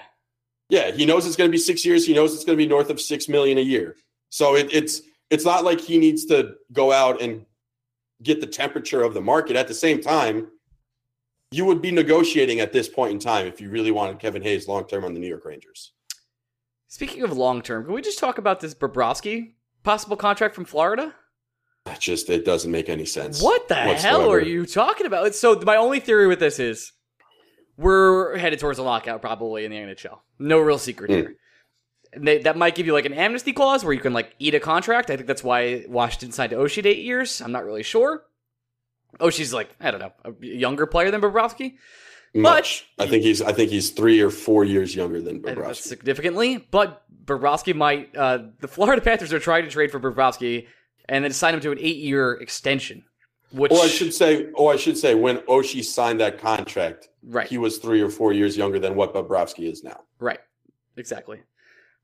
Yeah, 0.70 0.92
he 0.92 1.06
knows 1.06 1.26
it's 1.26 1.36
going 1.36 1.50
to 1.50 1.52
be 1.52 1.58
six 1.58 1.84
years. 1.84 2.06
He 2.06 2.14
knows 2.14 2.34
it's 2.34 2.46
going 2.46 2.58
to 2.58 2.64
be 2.64 2.70
north 2.70 2.90
of 2.90 3.02
six 3.02 3.28
million 3.28 3.58
a 3.58 3.62
year. 3.62 3.98
So 4.30 4.56
it, 4.56 4.70
it's 4.72 5.02
it's 5.32 5.44
not 5.44 5.66
like 5.66 5.82
he 5.82 5.98
needs 5.98 6.26
to 6.28 6.54
go 6.72 6.94
out 6.94 7.22
and 7.22 7.46
get 8.24 8.40
the 8.40 8.48
temperature 8.48 9.02
of 9.02 9.14
the 9.14 9.20
market. 9.22 9.56
At 9.58 9.68
the 9.68 9.74
same 9.74 10.00
time, 10.00 10.48
you 11.52 11.66
would 11.66 11.82
be 11.82 11.92
negotiating 11.92 12.60
at 12.62 12.72
this 12.72 12.88
point 12.88 13.12
in 13.12 13.20
time 13.20 13.46
if 13.46 13.60
you 13.60 13.70
really 13.70 13.92
wanted 13.92 14.20
Kevin 14.20 14.42
Hayes 14.42 14.68
long 14.68 14.86
term 14.88 15.04
on 15.04 15.14
the 15.14 15.20
New 15.20 15.28
York 15.28 15.46
Rangers. 15.46 15.92
Speaking 16.88 17.24
of 17.24 17.36
long 17.36 17.62
term, 17.62 17.86
can 17.86 17.94
we 17.94 18.02
just 18.02 18.20
talk 18.20 18.38
about 18.38 18.62
this 18.62 18.74
Bobrovsky 18.74 19.54
possible 19.84 20.16
contract 20.18 20.56
from 20.56 20.66
Florida? 20.66 21.14
It 21.88 22.00
just 22.00 22.30
it 22.30 22.46
doesn't 22.46 22.72
make 22.72 22.90
any 22.90 23.06
sense. 23.06 23.42
What 23.42 23.68
the 23.68 23.76
hell 23.76 24.32
are 24.32 24.40
you 24.40 24.66
talking 24.66 25.06
about? 25.08 25.36
So 25.36 25.60
my 25.66 25.76
only 25.76 26.00
theory 26.00 26.28
with 26.28 26.40
this 26.40 26.60
is 26.60 26.94
we're 27.78 28.38
headed 28.38 28.60
towards 28.60 28.80
a 28.80 28.84
lockout 28.84 29.22
probably 29.22 29.66
in 29.66 29.72
the 29.72 29.78
NHL. 29.78 30.20
No 30.40 30.60
real 30.60 30.78
secret 30.78 31.10
Hmm. 31.10 31.16
here. 31.16 31.36
They, 32.18 32.40
that 32.40 32.58
might 32.58 32.76
give 32.76 32.86
you 32.86 32.92
like 32.94 33.06
an 33.06 33.14
amnesty 33.14 33.54
clause 33.54 33.86
where 33.86 33.94
you 33.94 34.02
can 34.02 34.12
like 34.14 34.36
eat 34.38 34.54
a 34.54 34.60
contract. 34.60 35.10
I 35.10 35.16
think 35.16 35.28
that's 35.28 35.44
why 35.46 35.86
Washington 35.88 36.32
signed 36.34 36.50
to 36.50 36.58
Oshie 36.58 36.86
eight 36.86 37.00
years. 37.06 37.42
I'm 37.42 37.54
not 37.54 37.64
really 37.64 37.84
sure. 37.84 38.24
Oshie's 39.20 39.54
like 39.54 39.70
I 39.80 39.92
don't 39.92 40.00
know 40.00 40.14
a 40.26 40.46
younger 40.46 40.86
player 40.86 41.12
than 41.12 41.22
Bobrovsky. 41.22 41.76
Much. 42.34 42.88
I 42.98 43.08
think 43.08 43.24
he's 43.24 43.42
I 43.42 43.52
think 43.52 43.72
he's 43.72 43.90
three 43.90 44.22
or 44.22 44.30
four 44.30 44.64
years 44.64 44.96
younger 44.96 45.22
than 45.22 45.38
I 45.46 45.54
Bobrovsky. 45.54 45.76
significantly. 45.82 46.58
But 46.72 47.04
Bobrovsky 47.26 47.76
might. 47.76 48.16
Uh, 48.16 48.40
the 48.60 48.68
Florida 48.68 49.02
Panthers 49.02 49.34
are 49.34 49.40
trying 49.40 49.66
to 49.66 49.70
trade 49.70 49.92
for 49.92 50.00
Bobrovsky 50.00 50.68
and 51.10 51.26
then 51.26 51.34
sign 51.34 51.54
him 51.54 51.60
to 51.62 51.72
an 51.72 51.78
eight-year 51.80 52.34
extension. 52.36 53.04
Which 53.52 53.72
Or 53.74 53.82
I 53.82 53.88
should 53.88 54.14
say, 54.14 54.48
or 54.54 54.72
I 54.72 54.78
should 54.78 54.98
say, 54.98 55.14
when 55.14 55.40
Oshie 55.40 55.84
signed 55.84 56.22
that 56.22 56.38
contract, 56.38 57.10
right, 57.22 57.48
he 57.48 57.58
was 57.58 57.80
three 57.80 58.02
or 58.02 58.10
four 58.10 58.32
years 58.32 58.56
younger 58.56 58.80
than 58.80 58.96
what 58.96 59.14
Bobrovsky 59.14 59.70
is 59.70 59.84
now. 59.84 60.00
right, 60.20 60.40
exactly. 60.96 61.42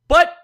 But 0.10 0.36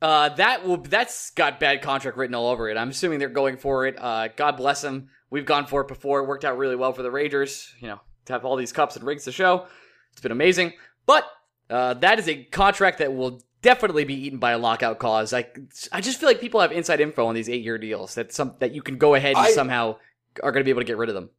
uh, 0.00 0.30
that 0.30 0.66
will 0.66 0.78
that's 0.78 1.30
got 1.30 1.60
bad 1.60 1.80
contract 1.80 2.16
written 2.16 2.34
all 2.34 2.48
over 2.48 2.68
it. 2.68 2.76
I'm 2.76 2.90
assuming 2.90 3.20
they're 3.20 3.28
going 3.28 3.56
for 3.56 3.86
it. 3.86 3.94
Uh, 3.96 4.28
God 4.34 4.56
bless 4.56 4.82
them. 4.82 5.10
We've 5.32 5.46
gone 5.46 5.66
for 5.66 5.80
it 5.80 5.88
before. 5.88 6.20
It 6.20 6.26
worked 6.26 6.44
out 6.44 6.58
really 6.58 6.76
well 6.76 6.92
for 6.92 7.02
the 7.02 7.10
Rangers. 7.10 7.74
You 7.80 7.88
know, 7.88 8.00
to 8.26 8.32
have 8.34 8.44
all 8.44 8.54
these 8.54 8.70
cups 8.70 8.96
and 8.96 9.04
rings 9.04 9.24
to 9.24 9.32
show. 9.32 9.66
It's 10.12 10.20
been 10.20 10.30
amazing. 10.30 10.74
But 11.06 11.24
uh, 11.70 11.94
that 11.94 12.18
is 12.18 12.28
a 12.28 12.44
contract 12.44 12.98
that 12.98 13.14
will 13.14 13.42
definitely 13.62 14.04
be 14.04 14.14
eaten 14.14 14.38
by 14.38 14.50
a 14.52 14.58
lockout 14.58 14.98
cause. 14.98 15.32
I 15.32 15.46
I 15.90 16.02
just 16.02 16.20
feel 16.20 16.28
like 16.28 16.40
people 16.40 16.60
have 16.60 16.70
inside 16.70 17.00
info 17.00 17.26
on 17.26 17.34
these 17.34 17.48
eight 17.48 17.64
year 17.64 17.78
deals 17.78 18.14
that 18.16 18.32
some 18.32 18.56
that 18.58 18.72
you 18.72 18.82
can 18.82 18.98
go 18.98 19.14
ahead 19.14 19.36
and 19.36 19.46
I- 19.46 19.52
somehow 19.52 19.96
are 20.42 20.52
going 20.52 20.60
to 20.60 20.64
be 20.64 20.70
able 20.70 20.82
to 20.82 20.86
get 20.86 20.98
rid 20.98 21.08
of 21.08 21.14
them. 21.14 21.30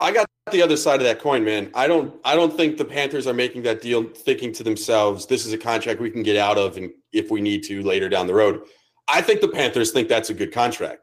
I 0.00 0.12
got 0.12 0.26
the 0.50 0.62
other 0.62 0.76
side 0.76 1.00
of 1.00 1.04
that 1.04 1.20
coin, 1.20 1.44
man. 1.44 1.70
I 1.74 1.88
don't 1.88 2.14
I 2.24 2.36
don't 2.36 2.56
think 2.56 2.76
the 2.76 2.84
Panthers 2.84 3.26
are 3.26 3.34
making 3.34 3.62
that 3.62 3.82
deal 3.82 4.04
thinking 4.04 4.52
to 4.54 4.62
themselves, 4.62 5.26
this 5.26 5.46
is 5.46 5.52
a 5.52 5.58
contract 5.58 6.00
we 6.00 6.10
can 6.10 6.22
get 6.22 6.36
out 6.36 6.58
of 6.58 6.76
and 6.76 6.90
if 7.12 7.30
we 7.30 7.40
need 7.40 7.64
to 7.64 7.82
later 7.82 8.08
down 8.08 8.28
the 8.28 8.34
road. 8.34 8.62
I 9.08 9.20
think 9.20 9.40
the 9.40 9.48
Panthers 9.48 9.90
think 9.90 10.08
that's 10.08 10.30
a 10.30 10.34
good 10.34 10.52
contract. 10.52 11.01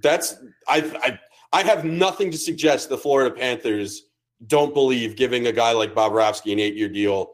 That's 0.00 0.36
I 0.66 0.78
I 1.02 1.18
I 1.52 1.62
have 1.62 1.84
nothing 1.84 2.30
to 2.30 2.38
suggest 2.38 2.88
the 2.88 2.98
Florida 2.98 3.34
Panthers 3.34 4.04
don't 4.46 4.74
believe 4.74 5.16
giving 5.16 5.46
a 5.46 5.52
guy 5.52 5.72
like 5.72 5.94
Bobrovsky 5.94 6.52
an 6.52 6.58
8-year 6.58 6.88
deal 6.88 7.32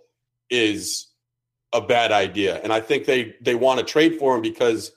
is 0.49 1.09
a 1.75 1.81
bad 1.81 2.13
idea. 2.13 2.61
And 2.63 2.73
I 2.73 2.81
think 2.81 3.05
they 3.05 3.35
they 3.41 3.55
want 3.55 3.81
to 3.81 3.85
trade 3.85 4.19
for 4.19 4.35
him 4.35 4.43
because 4.43 4.93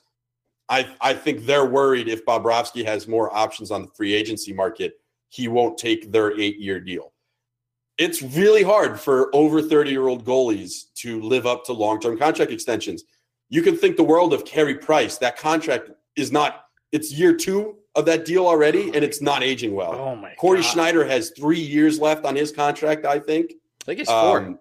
I 0.68 0.88
I 1.00 1.14
think 1.14 1.44
they're 1.44 1.66
worried 1.66 2.08
if 2.08 2.24
Bobrovsky 2.24 2.84
has 2.84 3.08
more 3.08 3.34
options 3.34 3.70
on 3.70 3.82
the 3.82 3.88
free 3.88 4.14
agency 4.14 4.52
market, 4.52 4.94
he 5.28 5.48
won't 5.48 5.76
take 5.78 6.12
their 6.12 6.38
eight 6.38 6.58
year 6.58 6.80
deal. 6.80 7.12
It's 7.98 8.22
really 8.22 8.62
hard 8.62 9.00
for 9.00 9.34
over 9.34 9.60
30 9.60 9.90
year 9.90 10.06
old 10.06 10.24
goalies 10.24 10.92
to 10.98 11.20
live 11.20 11.46
up 11.46 11.64
to 11.64 11.72
long 11.72 12.00
term 12.00 12.16
contract 12.16 12.52
extensions. 12.52 13.02
You 13.50 13.62
can 13.62 13.76
think 13.76 13.96
the 13.96 14.04
world 14.04 14.32
of 14.32 14.44
Carey 14.44 14.76
Price. 14.76 15.18
That 15.18 15.36
contract 15.36 15.90
is 16.16 16.30
not, 16.30 16.64
it's 16.92 17.12
year 17.12 17.34
two 17.34 17.76
of 17.94 18.06
that 18.06 18.24
deal 18.24 18.46
already, 18.46 18.94
and 18.94 19.04
it's 19.04 19.20
not 19.20 19.42
aging 19.42 19.74
well. 19.74 19.92
Oh 19.94 20.16
my 20.16 20.34
Cory 20.34 20.60
God. 20.60 20.68
Schneider 20.68 21.04
has 21.04 21.32
three 21.36 21.60
years 21.60 21.98
left 21.98 22.24
on 22.24 22.36
his 22.36 22.52
contract, 22.52 23.04
I 23.04 23.18
think. 23.18 23.52
I 23.82 23.84
think 23.84 24.00
it's 24.00 24.10
four. 24.10 24.38
Um, 24.38 24.58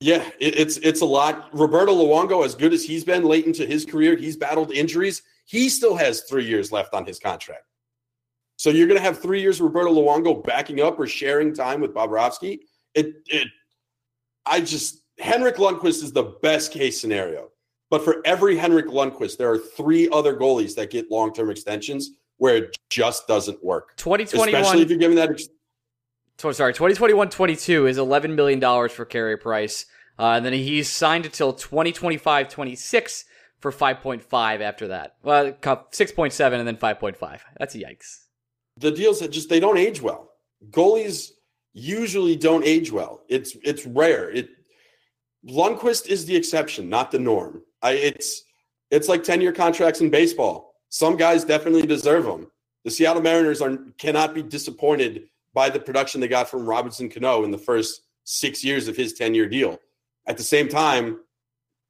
yeah, 0.00 0.28
it, 0.40 0.58
it's 0.58 0.78
it's 0.78 1.00
a 1.00 1.06
lot. 1.06 1.48
Roberto 1.52 1.94
Luongo, 1.94 2.44
as 2.44 2.54
good 2.56 2.72
as 2.72 2.82
he's 2.82 3.04
been 3.04 3.22
late 3.22 3.46
into 3.46 3.64
his 3.64 3.84
career, 3.84 4.16
he's 4.16 4.36
battled 4.36 4.72
injuries. 4.72 5.22
He 5.44 5.68
still 5.68 5.94
has 5.94 6.22
three 6.22 6.44
years 6.44 6.72
left 6.72 6.92
on 6.92 7.06
his 7.06 7.18
contract. 7.18 7.64
So 8.56 8.70
you're 8.70 8.86
going 8.86 8.98
to 8.98 9.04
have 9.04 9.20
three 9.20 9.40
years 9.40 9.60
of 9.60 9.64
Roberto 9.64 9.92
Luongo 9.92 10.44
backing 10.44 10.80
up 10.80 10.98
or 10.98 11.06
sharing 11.06 11.54
time 11.54 11.80
with 11.80 11.94
Bobrovsky. 11.94 12.60
It, 12.94 13.14
it, 13.26 13.48
I 14.44 14.60
just 14.60 15.02
Henrik 15.18 15.56
Lundqvist 15.56 16.02
is 16.02 16.12
the 16.12 16.34
best 16.42 16.72
case 16.72 17.00
scenario. 17.00 17.51
But 17.92 18.02
for 18.02 18.22
every 18.24 18.56
Henrik 18.56 18.86
Lundqvist, 18.86 19.36
there 19.36 19.50
are 19.50 19.58
three 19.58 20.08
other 20.08 20.34
goalies 20.34 20.74
that 20.76 20.88
get 20.88 21.10
long 21.10 21.30
term 21.34 21.50
extensions 21.50 22.12
where 22.38 22.56
it 22.56 22.78
just 22.88 23.28
doesn't 23.28 23.62
work. 23.62 23.94
2021. 23.98 24.48
Especially 24.48 24.80
if 24.80 24.88
you're 24.88 24.98
giving 24.98 25.16
that. 25.16 25.28
Ex- 25.28 25.48
sorry, 26.38 26.72
2021 26.72 27.28
22 27.28 27.86
is 27.86 27.98
$11 27.98 28.34
million 28.34 28.88
for 28.88 29.04
Carey 29.04 29.36
Price. 29.36 29.84
Uh, 30.18 30.32
and 30.36 30.46
then 30.46 30.54
he's 30.54 30.88
signed 30.88 31.26
until 31.26 31.52
2025 31.52 32.48
26 32.48 33.24
for 33.60 33.70
5.5 33.70 34.60
after 34.62 34.88
that. 34.88 35.16
Well, 35.22 35.52
6.7 35.52 36.52
and 36.58 36.66
then 36.66 36.78
5.5. 36.78 37.40
That's 37.58 37.76
yikes. 37.76 38.20
The 38.78 38.90
deals 38.90 39.20
that 39.20 39.32
just 39.32 39.50
they 39.50 39.60
don't 39.60 39.76
age 39.76 40.00
well. 40.00 40.30
Goalies 40.70 41.32
usually 41.74 42.36
don't 42.36 42.64
age 42.64 42.90
well. 42.90 43.20
It's 43.28 43.54
it's 43.62 43.84
rare. 43.84 44.30
It 44.30 44.48
Lundqvist 45.46 46.06
is 46.06 46.24
the 46.24 46.36
exception, 46.36 46.88
not 46.88 47.10
the 47.10 47.18
norm. 47.18 47.60
I, 47.82 47.92
it's 47.92 48.44
it's 48.90 49.08
like 49.08 49.24
10 49.24 49.40
year 49.40 49.52
contracts 49.52 50.00
in 50.00 50.10
baseball. 50.10 50.74
Some 50.90 51.16
guys 51.16 51.44
definitely 51.44 51.86
deserve 51.86 52.24
them. 52.24 52.50
The 52.84 52.90
Seattle 52.90 53.22
Mariners 53.22 53.60
are 53.60 53.78
cannot 53.98 54.34
be 54.34 54.42
disappointed 54.42 55.24
by 55.54 55.68
the 55.70 55.80
production 55.80 56.20
they 56.20 56.28
got 56.28 56.48
from 56.48 56.66
Robinson 56.66 57.08
Cano 57.08 57.44
in 57.44 57.50
the 57.50 57.58
first 57.58 58.02
six 58.24 58.64
years 58.64 58.88
of 58.88 58.96
his 58.96 59.12
10 59.14 59.34
year 59.34 59.48
deal. 59.48 59.78
At 60.26 60.36
the 60.36 60.42
same 60.42 60.68
time, 60.68 61.20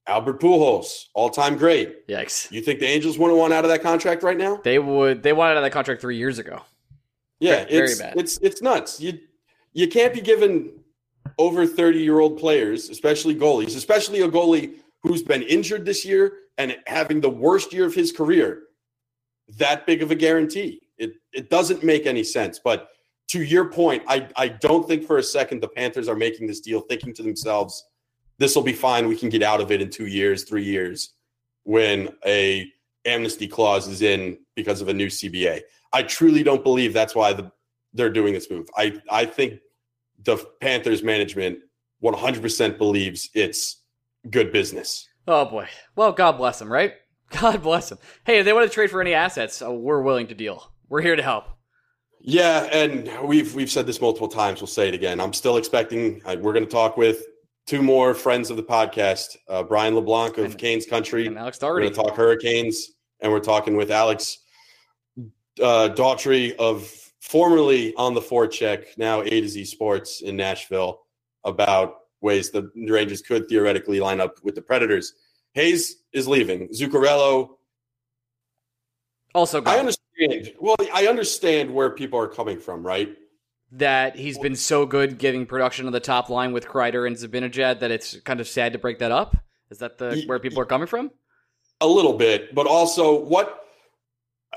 Albert 0.07 0.40
Pujols, 0.40 1.07
all 1.14 1.31
time 1.31 1.57
great. 1.57 2.07
Yikes! 2.09 2.50
You 2.50 2.61
think 2.61 2.81
the 2.81 2.87
Angels 2.87 3.18
wouldn't 3.18 3.38
want 3.38 3.52
out 3.52 3.64
of 3.64 3.70
that 3.70 3.83
contract 3.83 4.22
right 4.22 4.37
now? 4.37 4.61
They 4.64 4.78
would. 4.78 5.22
They 5.22 5.33
wanted 5.33 5.52
out 5.52 5.57
of 5.59 5.62
that 5.64 5.72
contract 5.72 6.00
three 6.00 6.16
years 6.16 6.38
ago. 6.38 6.62
Yeah, 7.38 7.64
very, 7.64 7.85
it's, 7.85 7.98
very 7.98 8.11
bad. 8.11 8.18
It's 8.18 8.38
it's 8.38 8.62
nuts. 8.62 9.00
You 9.00 9.18
you 9.72 9.88
can't 9.88 10.12
be 10.12 10.20
given 10.20 10.72
over 11.38 11.66
30 11.66 12.00
year 12.00 12.18
old 12.18 12.38
players, 12.38 12.88
especially 12.88 13.35
goalies, 13.35 13.76
especially 13.76 14.22
a 14.22 14.28
goalie 14.28 14.74
who's 15.02 15.22
been 15.22 15.42
injured 15.42 15.84
this 15.84 16.04
year 16.04 16.34
and 16.58 16.76
having 16.86 17.20
the 17.20 17.30
worst 17.30 17.72
year 17.72 17.86
of 17.86 17.94
his 17.94 18.12
career, 18.12 18.64
that 19.56 19.86
big 19.86 20.02
of 20.02 20.10
a 20.10 20.14
guarantee. 20.14 20.80
It 20.98 21.14
it 21.32 21.50
doesn't 21.50 21.82
make 21.82 22.06
any 22.06 22.22
sense. 22.22 22.60
But 22.62 22.88
to 23.28 23.42
your 23.42 23.70
point, 23.70 24.02
I, 24.06 24.28
I 24.36 24.48
don't 24.48 24.86
think 24.86 25.04
for 25.04 25.18
a 25.18 25.22
second 25.22 25.60
the 25.60 25.68
Panthers 25.68 26.08
are 26.08 26.16
making 26.16 26.46
this 26.46 26.60
deal 26.60 26.80
thinking 26.80 27.14
to 27.14 27.22
themselves, 27.22 27.84
this 28.38 28.54
will 28.54 28.62
be 28.62 28.72
fine. 28.72 29.08
We 29.08 29.16
can 29.16 29.28
get 29.28 29.42
out 29.42 29.60
of 29.60 29.70
it 29.70 29.80
in 29.80 29.90
two 29.90 30.06
years, 30.06 30.44
three 30.44 30.64
years, 30.64 31.14
when 31.64 32.10
a 32.26 32.70
amnesty 33.04 33.48
clause 33.48 33.88
is 33.88 34.02
in 34.02 34.38
because 34.54 34.80
of 34.80 34.88
a 34.88 34.94
new 34.94 35.06
CBA. 35.06 35.62
I 35.92 36.02
truly 36.02 36.42
don't 36.42 36.62
believe 36.62 36.92
that's 36.92 37.14
why 37.14 37.32
the, 37.32 37.50
they're 37.92 38.10
doing 38.10 38.32
this 38.32 38.50
move. 38.50 38.68
I, 38.76 39.00
I 39.10 39.24
think 39.24 39.60
the 40.24 40.36
Panthers 40.60 41.02
management 41.02 41.58
100% 42.02 42.78
believes 42.78 43.30
it's 43.34 43.82
good 44.30 44.52
business. 44.52 45.08
Oh 45.26 45.44
boy. 45.44 45.68
Well, 45.96 46.12
God 46.12 46.32
bless 46.32 46.58
them, 46.58 46.72
right? 46.72 46.94
God 47.30 47.62
bless 47.62 47.88
them. 47.88 47.98
Hey, 48.24 48.38
if 48.38 48.44
they 48.44 48.52
want 48.52 48.68
to 48.68 48.74
trade 48.74 48.90
for 48.90 49.00
any 49.00 49.14
assets, 49.14 49.62
uh, 49.62 49.72
we're 49.72 50.02
willing 50.02 50.26
to 50.28 50.35
deal. 50.35 50.72
We're 50.88 51.00
here 51.00 51.16
to 51.16 51.22
help. 51.22 51.46
Yeah, 52.20 52.68
and 52.72 53.11
we've 53.26 53.54
we've 53.54 53.70
said 53.70 53.87
this 53.87 54.00
multiple 54.00 54.28
times. 54.28 54.61
We'll 54.61 54.68
say 54.68 54.88
it 54.88 54.94
again. 54.94 55.20
I'm 55.20 55.32
still 55.32 55.56
expecting. 55.56 56.22
Uh, 56.24 56.37
we're 56.38 56.52
going 56.52 56.64
to 56.64 56.70
talk 56.70 56.96
with 56.96 57.24
two 57.66 57.82
more 57.82 58.14
friends 58.14 58.50
of 58.50 58.56
the 58.56 58.62
podcast, 58.62 59.37
uh, 59.48 59.62
Brian 59.62 59.94
LeBlanc 59.94 60.38
of 60.38 60.44
and, 60.44 60.58
Canes 60.58 60.87
Country, 60.87 61.26
and 61.26 61.38
Alex 61.38 61.58
Daugherty. 61.58 61.87
We're 61.87 61.94
going 61.94 62.04
to 62.04 62.11
talk 62.11 62.16
Hurricanes, 62.16 62.90
and 63.20 63.32
we're 63.32 63.40
talking 63.40 63.76
with 63.76 63.90
Alex 63.90 64.38
uh, 65.61 65.88
Daughtry 65.88 66.54
of 66.56 66.92
formerly 67.20 67.94
on 67.96 68.14
the 68.14 68.22
Four 68.22 68.46
forecheck, 68.46 68.98
now 68.98 69.22
A 69.22 69.40
to 69.40 69.48
Z 69.48 69.64
Sports 69.64 70.22
in 70.22 70.37
Nashville, 70.37 71.00
about 71.44 72.01
ways 72.22 72.50
the 72.50 72.70
Rangers 72.76 73.20
could 73.20 73.48
theoretically 73.48 74.00
line 74.00 74.20
up 74.20 74.42
with 74.42 74.54
the 74.54 74.62
Predators. 74.62 75.14
Hayes 75.54 75.96
is 76.12 76.26
leaving. 76.26 76.68
Zuccarello. 76.68 77.56
Also, 79.35 79.61
gone. 79.61 79.74
I 79.74 79.78
understand. 79.78 80.54
Well, 80.61 80.76
I 80.94 81.06
understand 81.06 81.72
where 81.72 81.90
people 81.90 82.18
are 82.18 82.28
coming 82.28 82.58
from, 82.58 82.85
right? 82.85 83.16
That 83.72 84.16
he's 84.16 84.38
been 84.38 84.56
so 84.56 84.85
good 84.85 85.18
giving 85.18 85.46
production 85.46 85.87
on 85.87 85.92
the 85.92 86.00
top 86.00 86.28
line 86.28 86.52
with 86.52 86.66
Kreider 86.66 87.06
and 87.06 87.16
Zibanejad 87.16 87.80
that 87.80 87.90
it's 87.90 88.20
kind 88.20 88.40
of 88.40 88.48
sad 88.48 88.74
to 88.74 88.78
break 88.78 88.98
that 88.98 89.11
up. 89.11 89.37
Is 89.70 89.78
that 89.78 89.96
the 89.96 90.22
where 90.26 90.38
people 90.38 90.61
are 90.61 90.66
coming 90.66 90.87
from? 90.87 91.11
A 91.80 91.87
little 91.87 92.12
bit, 92.12 92.54
but 92.54 92.66
also 92.66 93.18
what 93.18 93.64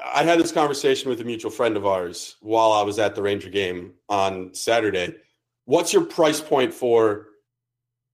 I 0.03 0.23
had 0.23 0.39
this 0.39 0.51
conversation 0.51 1.09
with 1.09 1.21
a 1.21 1.23
mutual 1.23 1.51
friend 1.51 1.77
of 1.77 1.85
ours 1.85 2.35
while 2.41 2.73
I 2.73 2.81
was 2.81 2.99
at 2.99 3.15
the 3.15 3.21
Ranger 3.21 3.49
game 3.49 3.93
on 4.09 4.53
Saturday. 4.53 5.15
What's 5.63 5.93
your 5.93 6.03
price 6.03 6.41
point 6.41 6.73
for 6.73 7.27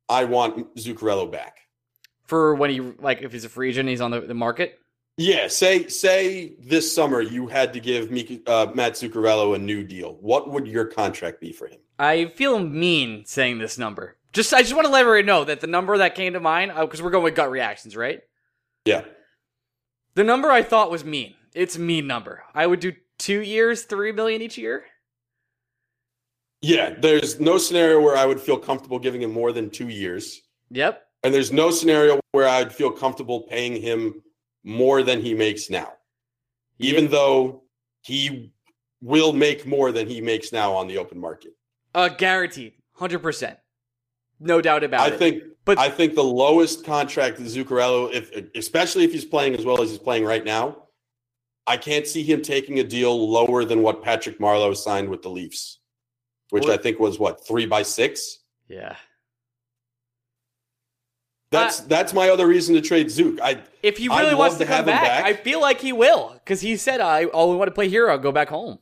I 0.09 0.25
want 0.25 0.75
Zuccarello 0.75 1.31
back. 1.31 1.59
For 2.25 2.55
when 2.55 2.69
he 2.69 2.79
like 2.79 3.21
if 3.21 3.31
he's 3.31 3.45
a 3.45 3.49
free 3.49 3.69
agent, 3.69 3.89
he's 3.89 4.01
on 4.01 4.11
the, 4.11 4.21
the 4.21 4.33
market. 4.33 4.79
Yeah, 5.17 5.47
say 5.47 5.87
say 5.87 6.55
this 6.59 6.93
summer 6.93 7.21
you 7.21 7.47
had 7.47 7.73
to 7.73 7.79
give 7.79 8.09
Miki, 8.09 8.41
uh, 8.47 8.67
Matt 8.73 8.93
Zuccarello 8.93 9.55
a 9.55 9.59
new 9.59 9.83
deal. 9.83 10.17
What 10.21 10.49
would 10.49 10.67
your 10.67 10.85
contract 10.85 11.41
be 11.41 11.51
for 11.51 11.67
him? 11.67 11.79
I 11.99 12.25
feel 12.25 12.57
mean 12.59 13.25
saying 13.25 13.59
this 13.59 13.77
number. 13.77 14.17
Just 14.33 14.53
I 14.53 14.61
just 14.61 14.73
want 14.73 14.85
to 14.85 14.91
let 14.91 15.01
everybody 15.01 15.27
know 15.27 15.43
that 15.43 15.59
the 15.59 15.67
number 15.67 15.97
that 15.97 16.15
came 16.15 16.33
to 16.33 16.39
mind 16.39 16.71
because 16.79 17.01
uh, 17.01 17.03
we're 17.03 17.11
going 17.11 17.25
with 17.25 17.35
gut 17.35 17.51
reactions, 17.51 17.97
right? 17.97 18.21
Yeah. 18.85 19.03
The 20.15 20.23
number 20.23 20.49
I 20.49 20.63
thought 20.63 20.91
was 20.91 21.05
mean. 21.05 21.35
It's 21.53 21.77
mean 21.77 22.07
number. 22.07 22.43
I 22.53 22.65
would 22.65 22.79
do 22.79 22.93
two 23.17 23.41
years, 23.41 23.83
three 23.83 24.11
million 24.11 24.41
each 24.41 24.57
year. 24.57 24.85
Yeah, 26.62 26.93
there's 27.00 27.39
no 27.39 27.58
scenario 27.58 28.00
where 28.00 28.15
I 28.15 28.26
would 28.26 28.39
feel 28.39 28.58
comfortable 28.58 29.00
giving 29.00 29.21
him 29.21 29.32
more 29.32 29.52
than 29.52 29.69
two 29.69 29.89
years. 29.89 30.41
Yep. 30.69 31.06
And 31.24 31.34
there's 31.34 31.52
no 31.52 31.71
scenario 31.71 32.19
where 32.32 32.47
I'd 32.47 32.74
feel 32.74 32.91
comfortable 32.91 33.41
paying 33.41 33.82
him 33.82 34.21
more 34.63 35.02
than 35.02 35.21
he 35.21 35.34
makes 35.34 35.69
now, 35.69 35.93
even 36.78 37.08
though 37.08 37.63
he 38.02 38.54
will 39.02 39.34
make 39.34 39.65
more 39.65 39.91
than 39.91 40.08
he 40.08 40.21
makes 40.21 40.52
now 40.52 40.74
on 40.74 40.88
the 40.88 40.97
open 40.97 41.19
market. 41.19 41.54
Uh, 41.93 42.10
guaranteed, 42.10 42.74
hundred 42.93 43.19
percent, 43.19 43.58
no 44.39 44.62
doubt 44.62 44.84
about 44.84 45.02
I 45.02 45.08
it. 45.08 45.13
I 45.13 45.17
think, 45.17 45.43
but 45.65 45.78
I 45.80 45.89
think 45.89 46.15
the 46.15 46.24
lowest 46.24 46.86
contract 46.86 47.39
Zuccarello, 47.39 48.12
if 48.13 48.32
especially 48.56 49.04
if 49.04 49.12
he's 49.12 49.26
playing 49.26 49.56
as 49.56 49.65
well 49.65 49.82
as 49.82 49.89
he's 49.89 50.00
playing 50.00 50.26
right 50.26 50.45
now, 50.45 50.84
I 51.65 51.78
can't 51.78 52.08
see 52.08 52.24
him 52.24 52.41
taking 52.41 52.80
a 52.80 52.84
deal 52.84 53.30
lower 53.30 53.65
than 53.65 53.82
what 53.82 54.04
Patrick 54.04 54.39
Marleau 54.39 54.76
signed 54.76 55.10
with 55.10 55.21
the 55.24 55.30
Leafs 55.30 55.80
which 56.51 56.67
I 56.67 56.77
think 56.77 56.99
was 56.99 57.17
what 57.17 57.45
three 57.45 57.65
by 57.65 57.81
six. 57.81 58.39
Yeah. 58.67 58.95
That's 61.49 61.81
uh, 61.81 61.85
that's 61.87 62.13
my 62.13 62.29
other 62.29 62.47
reason 62.47 62.75
to 62.75 62.81
trade 62.81 63.09
Zook. 63.09 63.41
I 63.41 63.61
if 63.83 63.97
he 63.97 64.07
really 64.07 64.35
wants 64.35 64.57
to, 64.57 64.65
to 64.65 64.71
come 64.71 64.85
back, 64.85 65.03
back, 65.03 65.25
I 65.25 65.33
feel 65.33 65.59
like 65.59 65.81
he 65.81 65.91
will 65.91 66.33
because 66.33 66.61
he 66.61 66.77
said 66.77 67.01
I 67.01 67.25
oh 67.25 67.51
we 67.51 67.57
want 67.57 67.67
to 67.67 67.73
play 67.73 67.89
here. 67.89 68.09
I'll 68.09 68.17
go 68.17 68.31
back 68.31 68.49
home. 68.49 68.79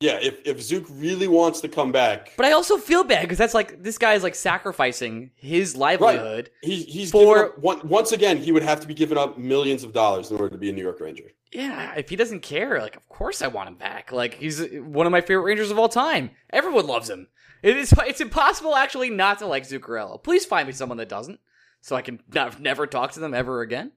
Yeah, 0.00 0.18
if 0.20 0.46
if 0.46 0.60
Zook 0.60 0.84
really 0.90 1.26
wants 1.26 1.60
to 1.62 1.68
come 1.68 1.90
back, 1.90 2.32
but 2.36 2.46
I 2.46 2.52
also 2.52 2.76
feel 2.76 3.02
bad 3.02 3.22
because 3.22 3.38
that's 3.38 3.54
like 3.54 3.82
this 3.82 3.98
guy 3.98 4.14
is 4.14 4.22
like 4.22 4.34
sacrificing 4.34 5.30
his 5.34 5.74
livelihood. 5.74 6.50
Right. 6.62 6.70
He, 6.70 6.82
he's 6.82 7.10
for 7.10 7.46
up, 7.46 7.84
once 7.84 8.12
again 8.12 8.36
he 8.36 8.52
would 8.52 8.62
have 8.62 8.80
to 8.80 8.86
be 8.86 8.94
giving 8.94 9.16
up 9.16 9.38
millions 9.38 9.82
of 9.84 9.92
dollars 9.92 10.30
in 10.30 10.36
order 10.36 10.50
to 10.50 10.58
be 10.58 10.70
a 10.70 10.72
New 10.72 10.82
York 10.82 11.00
Ranger. 11.00 11.32
Yeah, 11.52 11.94
if 11.94 12.08
he 12.08 12.16
doesn't 12.16 12.40
care, 12.40 12.80
like 12.80 12.96
of 12.96 13.08
course 13.08 13.40
I 13.40 13.48
want 13.48 13.68
him 13.68 13.76
back. 13.76 14.12
Like 14.12 14.34
he's 14.34 14.60
one 14.72 15.06
of 15.06 15.12
my 15.12 15.20
favorite 15.20 15.44
Rangers 15.44 15.70
of 15.70 15.78
all 15.78 15.88
time. 15.88 16.30
Everyone 16.50 16.86
loves 16.86 17.08
him. 17.08 17.28
It 17.62 17.76
is 17.76 17.94
it's 18.06 18.20
impossible 18.20 18.76
actually 18.76 19.10
not 19.10 19.38
to 19.38 19.46
like 19.46 19.64
Zuccarello. 19.64 20.22
Please 20.22 20.44
find 20.44 20.66
me 20.66 20.72
someone 20.72 20.98
that 20.98 21.08
doesn't, 21.08 21.40
so 21.80 21.96
I 21.96 22.02
can 22.02 22.20
not, 22.32 22.60
never 22.60 22.86
talk 22.86 23.12
to 23.12 23.20
them 23.20 23.34
ever 23.34 23.62
again. 23.62 23.92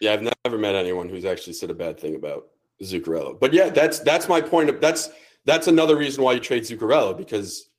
Yeah, 0.00 0.12
I've 0.12 0.32
never 0.44 0.58
met 0.58 0.74
anyone 0.74 1.08
who's 1.08 1.24
actually 1.24 1.54
said 1.54 1.70
a 1.70 1.74
bad 1.74 1.98
thing 1.98 2.14
about 2.14 2.48
Zuccarello. 2.82 3.38
But 3.38 3.52
yeah, 3.52 3.70
that's 3.70 4.00
that's 4.00 4.28
my 4.28 4.40
point. 4.40 4.68
Of, 4.68 4.80
that's 4.80 5.10
that's 5.44 5.66
another 5.66 5.96
reason 5.96 6.22
why 6.22 6.32
you 6.32 6.40
trade 6.40 6.64
Zuccarello 6.64 7.16
because 7.16 7.70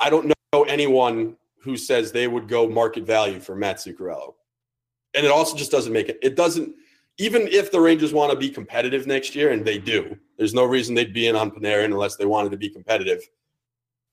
I 0.00 0.10
don't 0.10 0.32
know 0.52 0.64
anyone 0.64 1.36
who 1.62 1.76
says 1.76 2.12
they 2.12 2.28
would 2.28 2.48
go 2.48 2.68
market 2.68 3.04
value 3.04 3.40
for 3.40 3.54
Matt 3.54 3.76
Zuccarello. 3.76 4.34
And 5.14 5.24
it 5.24 5.30
also 5.30 5.56
just 5.56 5.70
doesn't 5.70 5.92
make 5.92 6.08
it. 6.08 6.18
It 6.22 6.36
doesn't, 6.36 6.74
even 7.18 7.48
if 7.48 7.72
the 7.72 7.80
Rangers 7.80 8.12
want 8.12 8.30
to 8.30 8.38
be 8.38 8.48
competitive 8.48 9.06
next 9.06 9.34
year, 9.34 9.50
and 9.50 9.64
they 9.64 9.78
do, 9.78 10.16
there's 10.36 10.54
no 10.54 10.64
reason 10.64 10.94
they'd 10.94 11.12
be 11.12 11.26
in 11.26 11.34
on 11.34 11.50
Panarin 11.50 11.86
unless 11.86 12.16
they 12.16 12.26
wanted 12.26 12.50
to 12.52 12.56
be 12.56 12.68
competitive. 12.68 13.28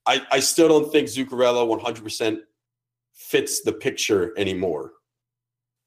I, 0.07 0.21
I 0.31 0.39
still 0.39 0.67
don't 0.67 0.91
think 0.91 1.07
Zuccarello 1.07 1.79
100% 1.79 2.39
fits 3.13 3.61
the 3.61 3.73
picture 3.73 4.33
anymore 4.37 4.93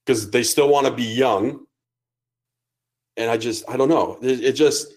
because 0.05 0.31
they 0.31 0.43
still 0.43 0.69
want 0.69 0.87
to 0.87 0.93
be 0.93 1.05
young. 1.05 1.67
And 3.17 3.31
I 3.31 3.37
just, 3.37 3.69
I 3.69 3.77
don't 3.77 3.89
know. 3.89 4.19
It, 4.23 4.45
it 4.45 4.53
just, 4.53 4.93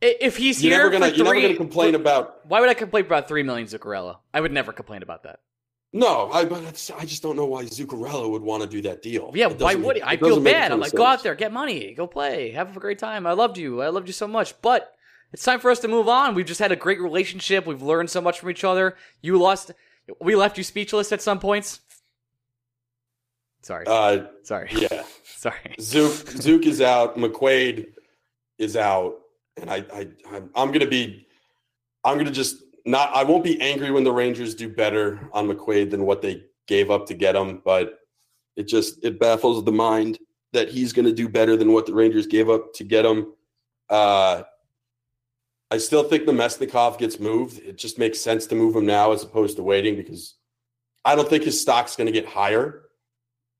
if 0.00 0.38
he's 0.38 0.62
you're 0.64 0.72
here, 0.72 0.78
never 0.78 0.90
gonna, 0.90 1.08
you 1.08 1.16
you're 1.16 1.26
never 1.26 1.40
gonna 1.42 1.56
complain 1.56 1.94
about. 1.94 2.46
Why 2.46 2.60
would 2.60 2.70
I 2.70 2.74
complain 2.74 3.04
about 3.04 3.28
three 3.28 3.42
million 3.42 3.68
Zuccarello? 3.68 4.16
I 4.32 4.40
would 4.40 4.52
never 4.52 4.72
complain 4.72 5.02
about 5.02 5.24
that. 5.24 5.40
No, 5.92 6.30
I 6.30 6.44
but 6.44 6.62
I 6.96 7.04
just 7.04 7.22
don't 7.22 7.34
know 7.34 7.46
why 7.46 7.64
Zuccarello 7.64 8.30
would 8.30 8.42
want 8.42 8.62
to 8.62 8.68
do 8.68 8.80
that 8.82 9.02
deal. 9.02 9.32
Yeah, 9.34 9.48
why 9.48 9.74
would 9.74 9.96
he? 9.96 10.02
I 10.02 10.16
feel 10.16 10.40
bad. 10.40 10.70
I'm 10.70 10.78
like, 10.78 10.92
go 10.92 11.04
out 11.04 11.22
there, 11.24 11.34
get 11.34 11.52
money, 11.52 11.94
go 11.94 12.06
play, 12.06 12.52
have 12.52 12.76
a 12.76 12.80
great 12.80 13.00
time. 13.00 13.26
I 13.26 13.32
loved 13.32 13.58
you. 13.58 13.82
I 13.82 13.88
loved 13.88 14.06
you 14.06 14.12
so 14.12 14.28
much. 14.28 14.60
But 14.62 14.92
it's 15.32 15.42
time 15.42 15.58
for 15.58 15.70
us 15.70 15.80
to 15.80 15.88
move 15.88 16.08
on. 16.08 16.34
We've 16.36 16.46
just 16.46 16.60
had 16.60 16.70
a 16.70 16.76
great 16.76 17.00
relationship. 17.00 17.66
We've 17.66 17.82
learned 17.82 18.08
so 18.08 18.20
much 18.20 18.38
from 18.38 18.50
each 18.50 18.62
other. 18.62 18.96
You 19.20 19.38
lost, 19.38 19.72
we 20.20 20.36
left 20.36 20.58
you 20.58 20.64
speechless 20.64 21.10
at 21.10 21.22
some 21.22 21.40
points. 21.40 21.80
Sorry. 23.62 23.84
Uh, 23.86 24.26
Sorry. 24.44 24.70
yeah. 24.72 25.02
Sorry. 25.24 25.74
Zook 25.80 26.12
Zook 26.12 26.66
is 26.66 26.80
out. 26.80 27.16
McQuaid 27.16 27.86
is 28.58 28.76
out, 28.76 29.16
and 29.56 29.70
I, 29.70 29.84
I 29.92 30.08
I'm, 30.30 30.50
I'm 30.54 30.72
gonna 30.72 30.86
be, 30.86 31.26
I'm 32.04 32.16
gonna 32.16 32.30
just 32.30 32.56
not. 32.90 33.14
I 33.14 33.24
won't 33.24 33.44
be 33.44 33.60
angry 33.60 33.90
when 33.90 34.04
the 34.04 34.12
Rangers 34.12 34.54
do 34.54 34.68
better 34.68 35.28
on 35.32 35.48
McQuaid 35.48 35.90
than 35.90 36.04
what 36.04 36.22
they 36.22 36.44
gave 36.66 36.90
up 36.90 37.06
to 37.06 37.14
get 37.14 37.36
him, 37.36 37.62
but 37.64 37.98
it 38.56 38.64
just 38.64 39.04
it 39.04 39.18
baffles 39.18 39.64
the 39.64 39.72
mind 39.72 40.18
that 40.52 40.68
he's 40.68 40.92
gonna 40.92 41.12
do 41.12 41.28
better 41.28 41.56
than 41.56 41.72
what 41.72 41.86
the 41.86 41.94
Rangers 41.94 42.26
gave 42.26 42.48
up 42.48 42.72
to 42.74 42.84
get 42.84 43.04
him. 43.04 43.32
Uh, 43.88 44.42
I 45.70 45.78
still 45.78 46.02
think 46.02 46.24
Namestnikov 46.24 46.98
gets 46.98 47.20
moved. 47.20 47.60
It 47.60 47.78
just 47.78 47.98
makes 47.98 48.20
sense 48.20 48.46
to 48.46 48.56
move 48.56 48.74
him 48.74 48.86
now 48.86 49.12
as 49.12 49.22
opposed 49.22 49.56
to 49.56 49.62
waiting 49.62 49.94
because 49.94 50.34
I 51.04 51.14
don't 51.14 51.28
think 51.28 51.44
his 51.44 51.60
stock's 51.60 51.94
going 51.94 52.06
to 52.06 52.12
get 52.12 52.26
higher. 52.26 52.82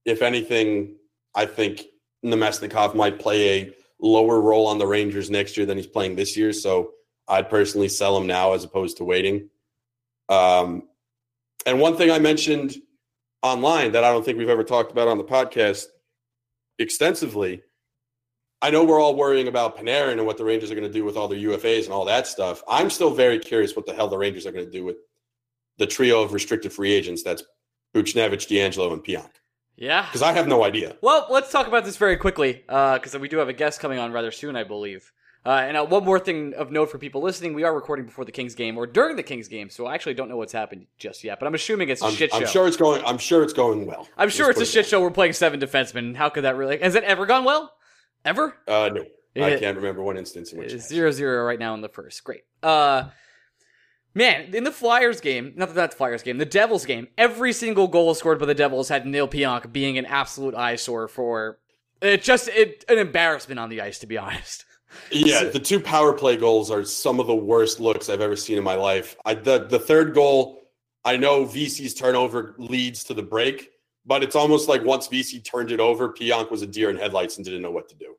If 0.05 0.21
anything, 0.21 0.97
I 1.37 1.47
think 1.47 1.85
Namestnikov 2.25 2.97
might 2.97 3.21
play 3.21 3.61
a 3.61 3.75
lower 4.01 4.40
role 4.40 4.66
on 4.66 4.79
the 4.79 4.88
Rangers 4.88 5.31
next 5.31 5.57
year 5.57 5.66
than 5.66 5.77
he's 5.77 5.87
playing 5.87 6.16
this 6.16 6.37
year. 6.37 6.53
So 6.53 6.93
I'd 7.31 7.49
personally 7.49 7.88
sell 7.88 8.16
him 8.16 8.27
now 8.27 8.53
as 8.53 8.64
opposed 8.64 8.97
to 8.99 9.05
waiting. 9.05 9.49
Um, 10.29 10.83
and 11.64 11.81
one 11.81 11.97
thing 11.97 12.11
I 12.11 12.19
mentioned 12.19 12.75
online 13.43 13.93
that 13.93 14.05
I 14.05 14.11
don't 14.11 14.25
think 14.25 14.37
we've 14.37 14.49
ever 14.49 14.64
talked 14.64 14.90
about 14.90 15.09
on 15.09 15.16
the 15.16 15.25
podcast 15.25 15.87
extensively. 16.79 17.62
I 18.62 18.71
know 18.71 18.85
we're 18.85 19.01
all 19.01 19.16
worrying 19.16 19.49
about 19.49 19.79
Panarin 19.79 20.12
and 20.12 20.27
what 20.27 20.37
the 20.37 20.45
Rangers 20.45 20.71
are 20.71 20.75
going 20.75 20.87
to 20.87 20.93
do 20.93 21.05
with 21.05 21.16
all 21.16 21.29
their 21.29 21.38
UFAs 21.38 21.85
and 21.85 21.93
all 21.93 22.05
that 22.05 22.27
stuff. 22.27 22.62
I'm 22.69 22.90
still 22.90 23.14
very 23.14 23.38
curious 23.38 23.75
what 23.75 23.87
the 23.87 23.95
hell 23.95 24.09
the 24.09 24.19
Rangers 24.19 24.47
are 24.47 24.53
going 24.53 24.66
to 24.66 24.71
do 24.71 24.85
with 24.85 24.97
the 25.79 25.87
trio 25.87 26.23
of 26.23 26.33
restricted 26.35 26.73
free 26.73 26.93
agents. 26.93 27.23
That's 27.23 27.43
Buchnevich, 27.95 28.49
DeAngelo, 28.49 28.93
and 28.93 29.03
Pionk. 29.03 29.31
Yeah. 29.77 30.05
Because 30.05 30.23
I 30.23 30.33
have 30.33 30.47
no 30.47 30.62
idea. 30.62 30.97
Well, 31.01 31.27
let's 31.31 31.51
talk 31.51 31.69
about 31.69 31.87
this 31.87 31.97
very 31.97 32.16
quickly 32.16 32.64
because 32.66 33.16
we 33.16 33.29
do 33.29 33.38
have 33.38 33.49
a 33.49 33.55
guest 33.55 33.81
coming 33.81 33.99
on 33.99 34.12
rather 34.12 34.31
soon, 34.31 34.57
I 34.57 34.64
believe. 34.64 35.11
Uh, 35.44 35.53
and 35.53 35.74
uh, 35.74 35.87
one 35.87 36.05
more 36.05 36.18
thing 36.18 36.53
of 36.55 36.70
note 36.70 36.90
for 36.90 36.98
people 36.98 37.22
listening: 37.22 37.55
we 37.55 37.64
are 37.64 37.74
recording 37.74 38.05
before 38.05 38.26
the 38.26 38.33
Kings 38.33 38.55
game 38.55 38.76
or 38.76 38.87
during 38.87 39.16
the 39.16 39.22
Kings 39.22 39.48
game, 39.48 39.70
so 39.70 39.87
I 39.87 39.94
actually 39.94 40.14
don't 40.14 40.29
know 40.29 40.37
what's 40.37 40.53
happened 40.53 40.87
just 40.98 41.24
yet. 41.24 41.38
But 41.40 41.46
I'm 41.46 41.55
assuming 41.55 41.88
it's 41.88 42.03
a 42.03 42.07
I'm, 42.07 42.12
shit 42.12 42.31
show. 42.31 42.38
I'm 42.38 42.46
sure 42.46 42.66
it's 42.66 42.76
going. 42.76 43.03
I'm 43.07 43.16
sure 43.16 43.42
it's 43.42 43.55
going 43.55 43.87
well. 43.87 44.07
I'm 44.18 44.29
sure 44.29 44.48
Let's 44.48 44.61
it's 44.61 44.74
a 44.74 44.79
it 44.79 44.83
shit 44.83 44.90
show. 44.90 45.00
We're 45.00 45.11
playing 45.11 45.33
seven 45.33 45.59
defensemen. 45.59 46.14
How 46.14 46.29
could 46.29 46.44
that 46.44 46.57
really? 46.57 46.79
Has 46.79 46.94
it 46.94 47.05
ever 47.05 47.24
gone 47.24 47.44
well? 47.44 47.72
Ever? 48.22 48.55
Uh, 48.68 48.90
no, 49.35 49.44
I 49.44 49.57
can't 49.57 49.76
remember 49.76 50.03
one 50.03 50.18
instance 50.18 50.53
in 50.53 50.59
which. 50.59 50.72
it 50.72 50.76
It's 50.76 50.88
zero 50.88 51.11
zero 51.11 51.44
right 51.44 51.59
now 51.59 51.72
in 51.72 51.81
the 51.81 51.88
first. 51.88 52.22
Great. 52.22 52.42
Uh, 52.62 53.05
man, 54.14 54.55
in 54.55 54.64
the 54.64 54.72
Flyers 54.72 55.22
game, 55.22 55.55
not 55.57 55.74
that 55.74 55.92
the 55.92 55.96
Flyers 55.96 56.22
game, 56.22 56.37
the 56.37 56.44
Devils 56.44 56.85
game, 56.85 57.09
every 57.16 57.55
single 57.55 57.88
goal 57.88 58.12
scored 58.12 58.38
by 58.38 58.44
the 58.44 58.55
Devils 58.55 58.90
had 58.90 59.07
Neal 59.07 59.26
Pionk 59.26 59.72
being 59.72 59.96
an 59.96 60.05
absolute 60.05 60.55
eyesore 60.55 61.09
for 61.09 61.61
it. 62.03 62.22
Just 62.22 62.48
it, 62.48 62.85
an 62.90 62.98
embarrassment 62.98 63.59
on 63.59 63.70
the 63.70 63.81
ice, 63.81 63.98
to 64.00 64.07
be 64.07 64.18
honest. 64.18 64.66
Yeah, 65.12 65.44
the 65.44 65.59
two 65.61 65.81
power 65.81 66.12
play 66.12 66.37
goals 66.37 66.70
are 66.70 66.85
some 66.85 67.20
of 67.20 67.26
the 67.26 67.35
worst 67.35 67.81
looks 67.81 68.09
I've 68.09 68.20
ever 68.20 68.37
seen 68.37 68.59
in 68.59 68.64
my 68.64 68.74
life. 68.74 69.16
I, 69.24 69.35
the 69.35 69.66
the 69.66 69.79
third 69.79 70.14
goal, 70.14 70.62
I 71.05 71.16
know 71.16 71.44
Vesey's 71.44 71.94
turnover 71.94 72.55
leads 72.59 73.05
to 73.05 73.14
the 73.14 73.22
break, 73.22 73.70
but 74.07 74.22
it's 74.22 74.37
almost 74.37 74.68
like 74.68 74.85
once 74.85 75.09
VC 75.09 75.44
turned 75.44 75.72
it 75.72 75.81
over, 75.81 76.12
Pionk 76.12 76.50
was 76.50 76.62
a 76.62 76.66
deer 76.66 76.90
in 76.90 76.96
headlights 76.96 77.37
and 77.37 77.44
didn't 77.44 77.62
know 77.62 77.70
what 77.70 77.88
to 77.88 77.94
do. 77.96 78.16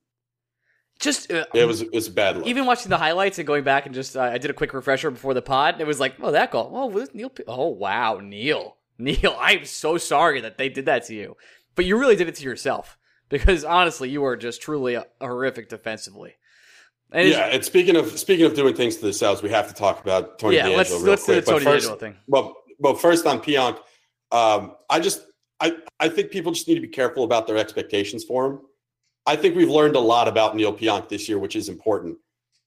Just 0.99 1.31
uh, 1.31 1.45
It 1.53 1.65
was 1.65 1.81
it 1.81 1.91
was 1.93 2.07
a 2.07 2.11
bad 2.11 2.37
look. 2.37 2.47
even 2.47 2.65
watching 2.65 2.89
the 2.89 2.97
highlights 2.97 3.39
and 3.39 3.47
going 3.47 3.63
back 3.63 3.85
and 3.87 3.95
just 3.95 4.15
uh, 4.15 4.21
I 4.21 4.37
did 4.37 4.51
a 4.51 4.53
quick 4.53 4.73
refresher 4.73 5.09
before 5.09 5.33
the 5.33 5.41
pod. 5.41 5.75
And 5.75 5.81
it 5.81 5.87
was 5.87 5.99
like, 5.99 6.15
oh, 6.21 6.31
that 6.31 6.51
goal. 6.51 6.71
Oh, 6.75 6.85
was 6.87 7.13
Neal? 7.13 7.29
P- 7.29 7.43
oh, 7.47 7.69
wow, 7.69 8.19
Neal. 8.21 8.77
Neal, 8.99 9.35
I'm 9.39 9.65
so 9.65 9.97
sorry 9.97 10.41
that 10.41 10.59
they 10.59 10.69
did 10.69 10.85
that 10.85 11.05
to 11.05 11.15
you, 11.15 11.35
but 11.75 11.85
you 11.85 11.97
really 11.97 12.15
did 12.15 12.27
it 12.27 12.35
to 12.35 12.43
yourself 12.43 12.99
because 13.29 13.63
honestly, 13.65 14.09
you 14.09 14.23
are 14.25 14.37
just 14.37 14.61
truly 14.61 14.95
uh 14.95 15.05
horrific 15.19 15.69
defensively. 15.69 16.35
And 17.11 17.27
yeah, 17.27 17.47
and 17.47 17.63
speaking 17.63 17.95
of 17.95 18.17
speaking 18.17 18.45
of 18.45 18.53
doing 18.53 18.73
things 18.73 18.95
to 18.97 19.01
the 19.01 19.09
Souths, 19.09 19.41
we 19.41 19.49
have 19.49 19.67
to 19.67 19.73
talk 19.73 20.01
about 20.01 20.39
Tony 20.39 20.55
yeah. 20.55 20.67
DeAngelo 20.67 20.77
Let's 20.77 20.91
real 20.91 21.01
let's 21.01 21.25
do 21.25 21.35
the 21.35 21.41
quick. 21.41 21.45
But 21.45 21.51
Tony 21.51 21.65
first- 21.65 21.89
DeAngelo 21.89 21.99
thing. 21.99 22.15
Well, 22.27 22.57
well, 22.79 22.95
first 22.95 23.25
on 23.25 23.41
Pionk, 23.41 23.77
um, 24.31 24.75
I 24.89 24.99
just 24.99 25.21
I 25.59 25.75
I 25.99 26.07
think 26.09 26.31
people 26.31 26.51
just 26.51 26.67
need 26.67 26.75
to 26.75 26.81
be 26.81 26.87
careful 26.87 27.23
about 27.23 27.47
their 27.47 27.57
expectations 27.57 28.23
for 28.23 28.45
him. 28.45 28.59
I 29.25 29.35
think 29.35 29.55
we've 29.55 29.69
learned 29.69 29.95
a 29.95 29.99
lot 29.99 30.27
about 30.27 30.55
Neal 30.55 30.73
Pionk 30.73 31.09
this 31.09 31.27
year, 31.27 31.37
which 31.37 31.55
is 31.55 31.69
important. 31.69 32.17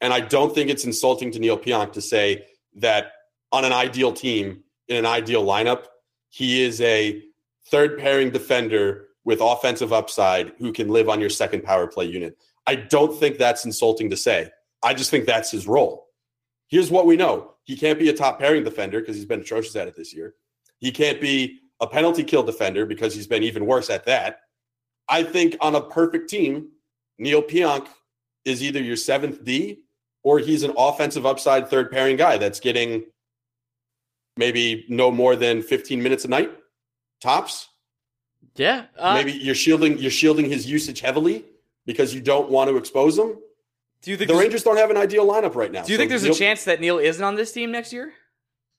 And 0.00 0.12
I 0.12 0.20
don't 0.20 0.54
think 0.54 0.70
it's 0.70 0.84
insulting 0.84 1.30
to 1.32 1.38
Neal 1.38 1.58
Pionk 1.58 1.92
to 1.92 2.02
say 2.02 2.46
that 2.76 3.12
on 3.50 3.64
an 3.64 3.72
ideal 3.72 4.12
team 4.12 4.62
in 4.88 4.96
an 4.96 5.06
ideal 5.06 5.44
lineup, 5.44 5.86
he 6.28 6.62
is 6.62 6.80
a 6.80 7.22
third 7.70 7.98
pairing 7.98 8.30
defender 8.30 9.08
with 9.24 9.40
offensive 9.40 9.92
upside 9.92 10.52
who 10.58 10.72
can 10.72 10.88
live 10.88 11.08
on 11.08 11.20
your 11.20 11.30
second 11.30 11.64
power 11.64 11.86
play 11.86 12.04
unit. 12.04 12.36
I 12.66 12.76
don't 12.76 13.18
think 13.18 13.38
that's 13.38 13.64
insulting 13.64 14.10
to 14.10 14.16
say. 14.16 14.50
I 14.82 14.94
just 14.94 15.10
think 15.10 15.26
that's 15.26 15.50
his 15.50 15.66
role. 15.66 16.06
Here's 16.68 16.90
what 16.90 17.06
we 17.06 17.16
know 17.16 17.52
he 17.64 17.76
can't 17.76 17.98
be 17.98 18.08
a 18.08 18.12
top 18.12 18.38
pairing 18.38 18.64
defender 18.64 19.00
because 19.00 19.16
he's 19.16 19.24
been 19.24 19.40
atrocious 19.40 19.76
at 19.76 19.88
it 19.88 19.96
this 19.96 20.14
year. 20.14 20.34
He 20.78 20.92
can't 20.92 21.20
be 21.20 21.60
a 21.80 21.86
penalty 21.86 22.24
kill 22.24 22.42
defender 22.42 22.86
because 22.86 23.14
he's 23.14 23.26
been 23.26 23.42
even 23.42 23.66
worse 23.66 23.90
at 23.90 24.04
that. 24.04 24.40
I 25.08 25.22
think 25.22 25.56
on 25.60 25.74
a 25.74 25.80
perfect 25.80 26.28
team, 26.28 26.68
Neal 27.18 27.42
Pionk 27.42 27.86
is 28.44 28.62
either 28.62 28.82
your 28.82 28.96
seventh 28.96 29.44
D 29.44 29.80
or 30.22 30.38
he's 30.38 30.62
an 30.62 30.72
offensive 30.76 31.26
upside 31.26 31.68
third 31.68 31.90
pairing 31.90 32.16
guy 32.16 32.38
that's 32.38 32.60
getting 32.60 33.04
maybe 34.36 34.84
no 34.88 35.10
more 35.10 35.36
than 35.36 35.62
15 35.62 36.02
minutes 36.02 36.24
a 36.24 36.28
night 36.28 36.50
tops. 37.20 37.68
Yeah. 38.56 38.86
Uh, 38.98 39.14
maybe 39.14 39.32
you're 39.32 39.54
shielding 39.54 39.98
you're 39.98 40.10
shielding 40.10 40.46
his 40.46 40.66
usage 40.70 41.00
heavily 41.00 41.44
because 41.86 42.14
you 42.14 42.20
don't 42.20 42.50
want 42.50 42.70
to 42.70 42.76
expose 42.76 43.16
them. 43.16 43.36
Do 44.02 44.10
you 44.10 44.16
think 44.16 44.30
The 44.30 44.36
Rangers 44.36 44.62
don't 44.62 44.76
have 44.76 44.90
an 44.90 44.96
ideal 44.96 45.26
lineup 45.26 45.54
right 45.54 45.72
now. 45.72 45.82
Do 45.82 45.92
you 45.92 45.96
So 45.96 46.00
think 46.00 46.10
there's 46.10 46.24
Neal- 46.24 46.34
a 46.34 46.36
chance 46.36 46.64
that 46.64 46.80
Neal 46.80 46.98
isn't 46.98 47.22
on 47.24 47.34
this 47.36 47.52
team 47.52 47.70
next 47.72 47.92
year? 47.92 48.12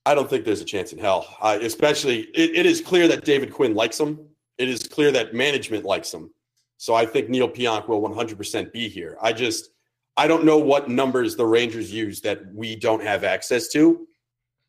I 0.06 0.14
don't 0.14 0.30
think 0.30 0.46
there's 0.46 0.62
a 0.62 0.66
chance 0.66 0.94
in 0.94 1.00
hell. 1.00 1.26
Especially, 1.42 2.22
it, 2.36 2.56
it 2.56 2.66
is 2.68 2.80
clear 2.80 3.08
that 3.08 3.26
David 3.26 3.52
Quinn 3.52 3.74
likes 3.74 4.00
him. 4.00 4.20
It 4.60 4.70
is 4.70 4.88
clear 4.88 5.12
that 5.12 5.34
management 5.34 5.84
likes 5.84 6.14
him. 6.14 6.30
So 6.78 6.94
I 6.94 7.06
think 7.08 7.30
Neal 7.30 7.50
Pionk 7.50 7.88
will 7.88 8.02
100% 8.02 8.72
be 8.72 8.88
here. 8.88 9.18
I 9.22 9.34
just, 9.34 9.70
I 10.16 10.28
don't 10.28 10.46
know 10.46 10.58
what 10.60 10.90
numbers 10.90 11.36
the 11.36 11.46
Rangers 11.46 11.92
use 11.92 12.22
that 12.22 12.42
we 12.54 12.76
don't 12.76 13.02
have 13.02 13.24
access 13.24 13.70
to. 13.70 14.08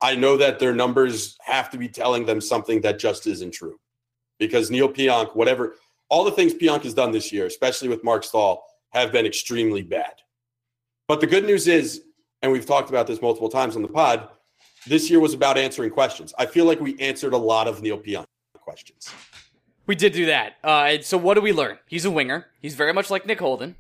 I 0.01 0.15
know 0.15 0.37
that 0.39 0.59
their 0.59 0.75
numbers 0.75 1.37
have 1.45 1.69
to 1.71 1.79
be 1.79 1.89
telling 1.89 2.25
them 2.25 2.41
something 2.41 2.81
that 2.83 2.99
just 2.99 3.27
isn't 3.27 3.53
true. 3.53 3.79
Because 4.39 4.71
Neal 4.71 4.89
Pionk, 4.89 5.35
whatever, 5.37 5.77
all 6.09 6.25
the 6.25 6.31
things 6.31 6.55
Pionk 6.55 6.83
has 6.83 6.95
done 6.95 7.11
this 7.11 7.33
year, 7.33 7.47
especially 7.47 7.89
with 7.89 8.05
Marc 8.05 8.25
Staal, 8.25 8.65
have 8.91 9.13
been 9.13 9.27
extremely 9.27 9.83
bad. 9.83 10.15
But 11.09 11.21
the 11.21 11.27
good 11.27 11.45
news 11.45 11.69
is, 11.69 12.03
and 12.43 12.51
we've 12.53 12.67
talked 12.67 12.89
about 12.89 13.07
this 13.07 13.21
multiple 13.21 13.49
times 13.49 13.77
on 13.77 13.83
the 13.83 13.89
pod, 13.89 14.29
this 14.87 15.11
year 15.11 15.21
was 15.21 15.35
about 15.35 15.59
answering 15.59 15.91
questions. 15.91 16.33
I 16.39 16.47
feel 16.47 16.65
like 16.65 16.81
we 16.81 16.99
answered 17.01 17.33
a 17.33 17.39
lot 17.39 17.67
of 17.67 17.83
Neal 17.83 17.99
Pionk 17.99 18.27
questions. 18.55 19.11
We 19.87 19.95
did 19.95 20.13
do 20.13 20.27
that. 20.27 20.55
Uh, 20.65 20.99
so 21.01 21.17
what 21.17 21.35
do 21.35 21.41
we 21.41 21.53
learn? 21.53 21.79
He's 21.87 22.05
a 22.05 22.11
winger. 22.11 22.47
He's 22.61 22.75
very 22.75 22.93
much 22.93 23.11
like 23.11 23.27
Nick 23.27 23.39
Holden. 23.39 23.77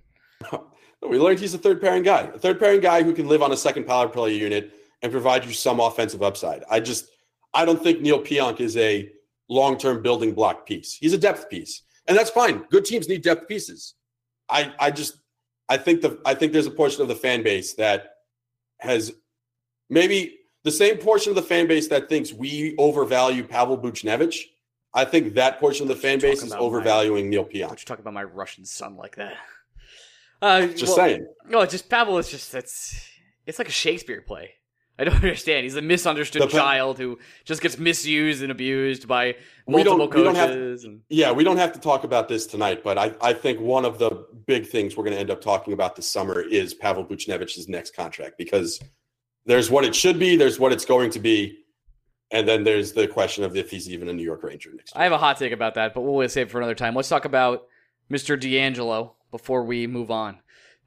We 1.02 1.18
learned 1.18 1.38
he's 1.38 1.54
a 1.54 1.58
third 1.58 1.80
pairing 1.80 2.02
guy, 2.02 2.22
a 2.22 2.38
third 2.38 2.58
pairing 2.58 2.80
guy 2.80 3.02
who 3.02 3.12
can 3.12 3.28
live 3.28 3.42
on 3.42 3.52
a 3.52 3.56
second 3.56 3.86
power 3.86 4.08
play 4.08 4.34
unit 4.34 4.72
and 5.02 5.12
provide 5.12 5.44
you 5.44 5.52
some 5.52 5.78
offensive 5.78 6.22
upside. 6.22 6.64
I 6.70 6.80
just, 6.80 7.08
I 7.54 7.64
don't 7.64 7.80
think 7.80 8.00
Neal 8.00 8.20
Pionk 8.20 8.60
is 8.60 8.76
a 8.76 9.10
long 9.48 9.78
term 9.78 10.02
building 10.02 10.32
block 10.32 10.66
piece. 10.66 10.94
He's 10.94 11.12
a 11.12 11.18
depth 11.18 11.48
piece, 11.48 11.82
and 12.08 12.16
that's 12.16 12.30
fine. 12.30 12.64
Good 12.70 12.84
teams 12.84 13.08
need 13.08 13.22
depth 13.22 13.48
pieces. 13.48 13.94
I, 14.48 14.72
I 14.78 14.90
just, 14.90 15.18
I 15.68 15.76
think 15.76 16.00
the, 16.02 16.20
I 16.24 16.34
think 16.34 16.52
there's 16.52 16.66
a 16.66 16.70
portion 16.70 17.02
of 17.02 17.08
the 17.08 17.14
fan 17.16 17.42
base 17.42 17.74
that 17.74 18.10
has 18.78 19.12
maybe 19.90 20.38
the 20.64 20.70
same 20.70 20.98
portion 20.98 21.30
of 21.30 21.36
the 21.36 21.42
fan 21.42 21.66
base 21.66 21.88
that 21.88 22.08
thinks 22.08 22.32
we 22.32 22.74
overvalue 22.78 23.44
Pavel 23.44 23.76
Buchnevich. 23.78 24.38
I 24.94 25.04
think 25.04 25.34
that 25.34 25.58
portion 25.60 25.82
of 25.84 25.88
the 25.88 26.00
fan 26.00 26.18
base 26.20 26.38
is 26.42 26.48
about 26.52 26.60
my- 26.60 26.64
overvaluing 26.66 27.28
Neal 27.28 27.42
Don't 27.42 27.52
Pionk. 27.52 27.70
you 27.80 27.84
talk 27.84 27.98
about 27.98 28.14
my 28.14 28.24
Russian 28.24 28.64
son 28.64 28.96
like 28.96 29.16
that? 29.16 29.34
Uh, 30.42 30.66
Just 30.66 30.86
well, 30.88 30.96
saying. 30.96 31.26
No, 31.48 31.64
just 31.66 31.88
Pavel 31.88 32.18
is 32.18 32.30
just 32.30 32.54
it's 32.54 33.08
it's 33.46 33.58
like 33.58 33.68
a 33.68 33.72
Shakespeare 33.72 34.20
play. 34.20 34.50
I 34.98 35.04
don't 35.04 35.14
understand. 35.22 35.64
He's 35.64 35.76
a 35.76 35.82
misunderstood 35.82 36.42
The 36.42 36.46
child 36.48 36.98
who 36.98 37.18
just 37.44 37.60
gets 37.62 37.78
misused 37.78 38.42
and 38.42 38.50
abused 38.50 39.06
by 39.06 39.36
We 39.66 39.82
don't- 39.82 39.98
multiple 39.98 40.20
we 40.22 40.24
don't 40.24 40.34
have- 40.34 40.50
coaches. 40.50 40.86
Yeah, 41.08 41.32
we 41.32 41.44
don't 41.44 41.58
have 41.58 41.72
to 41.72 41.80
talk 41.80 42.04
about 42.04 42.28
this 42.28 42.46
tonight, 42.46 42.82
but 42.82 42.96
I, 42.98 43.12
I 43.20 43.32
think 43.32 43.60
one 43.60 43.84
of 43.84 43.98
the 43.98 44.26
big 44.46 44.66
things 44.66 44.96
we're 44.96 45.04
going 45.04 45.14
to 45.14 45.20
end 45.20 45.30
up 45.30 45.40
talking 45.40 45.72
about 45.72 45.96
this 45.96 46.08
summer 46.08 46.40
is 46.40 46.72
Pavel 46.74 47.04
Buchnevich's 47.04 47.68
next 47.68 47.94
contract 47.94 48.38
because 48.38 48.80
there's 49.44 49.70
what 49.70 49.84
it 49.84 49.94
should 49.94 50.18
be, 50.18 50.36
there's 50.36 50.58
what 50.58 50.72
it's 50.72 50.84
going 50.84 51.10
to 51.10 51.18
be, 51.20 51.58
and 52.32 52.48
then 52.48 52.64
there's 52.64 52.92
the 52.92 53.06
question 53.06 53.44
of 53.44 53.54
if 53.56 53.70
he's 53.70 53.88
even 53.90 54.08
a 54.08 54.12
New 54.12 54.24
York 54.24 54.42
Ranger 54.42 54.70
next 54.74 54.92
time. 54.92 55.00
I 55.00 55.04
have 55.04 55.12
a 55.12 55.18
hot 55.18 55.36
take 55.38 55.52
about 55.52 55.74
that, 55.74 55.94
but 55.94 56.00
we'll 56.00 56.28
save 56.28 56.46
it 56.48 56.50
for 56.50 56.58
another 56.58 56.74
time. 56.74 56.94
Let's 56.94 57.08
talk 57.08 57.24
about 57.24 57.66
Mr. 58.10 58.36
DeAngelo 58.40 59.12
before 59.30 59.62
we 59.64 59.86
move 59.86 60.10
on. 60.10 60.38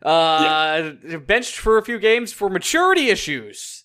Uh, 0.04 0.92
benched 1.26 1.58
for 1.58 1.78
a 1.78 1.84
few 1.84 2.00
games 2.00 2.34
for 2.34 2.50
maturity 2.50 3.10
issues. 3.10 3.79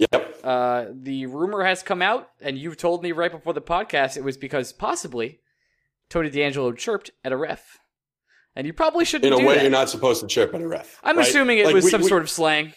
Yep. 0.00 0.40
Uh, 0.42 0.86
the 0.92 1.26
rumor 1.26 1.62
has 1.62 1.82
come 1.82 2.00
out, 2.02 2.28
and 2.40 2.56
you've 2.58 2.76
told 2.78 3.02
me 3.02 3.12
right 3.12 3.30
before 3.30 3.52
the 3.52 3.60
podcast 3.60 4.16
it 4.16 4.24
was 4.24 4.36
because 4.38 4.72
possibly 4.72 5.40
Tony 6.08 6.30
DeAngelo 6.30 6.76
chirped 6.76 7.10
at 7.22 7.32
a 7.32 7.36
ref. 7.36 7.78
And 8.56 8.66
you 8.66 8.72
probably 8.72 9.04
shouldn't 9.04 9.32
In 9.32 9.40
a 9.44 9.46
way, 9.46 9.54
that. 9.54 9.62
you're 9.62 9.70
not 9.70 9.88
supposed 9.90 10.20
to 10.22 10.26
chirp 10.26 10.54
at 10.54 10.60
a 10.62 10.66
ref. 10.66 10.98
I'm 11.04 11.16
right? 11.18 11.26
assuming 11.28 11.58
it 11.58 11.66
Like, 11.66 11.74
was 11.74 11.84
we- 11.84 11.90
some 11.90 12.00
we- 12.02 12.08
sort 12.08 12.22
of 12.22 12.30
slang. 12.30 12.72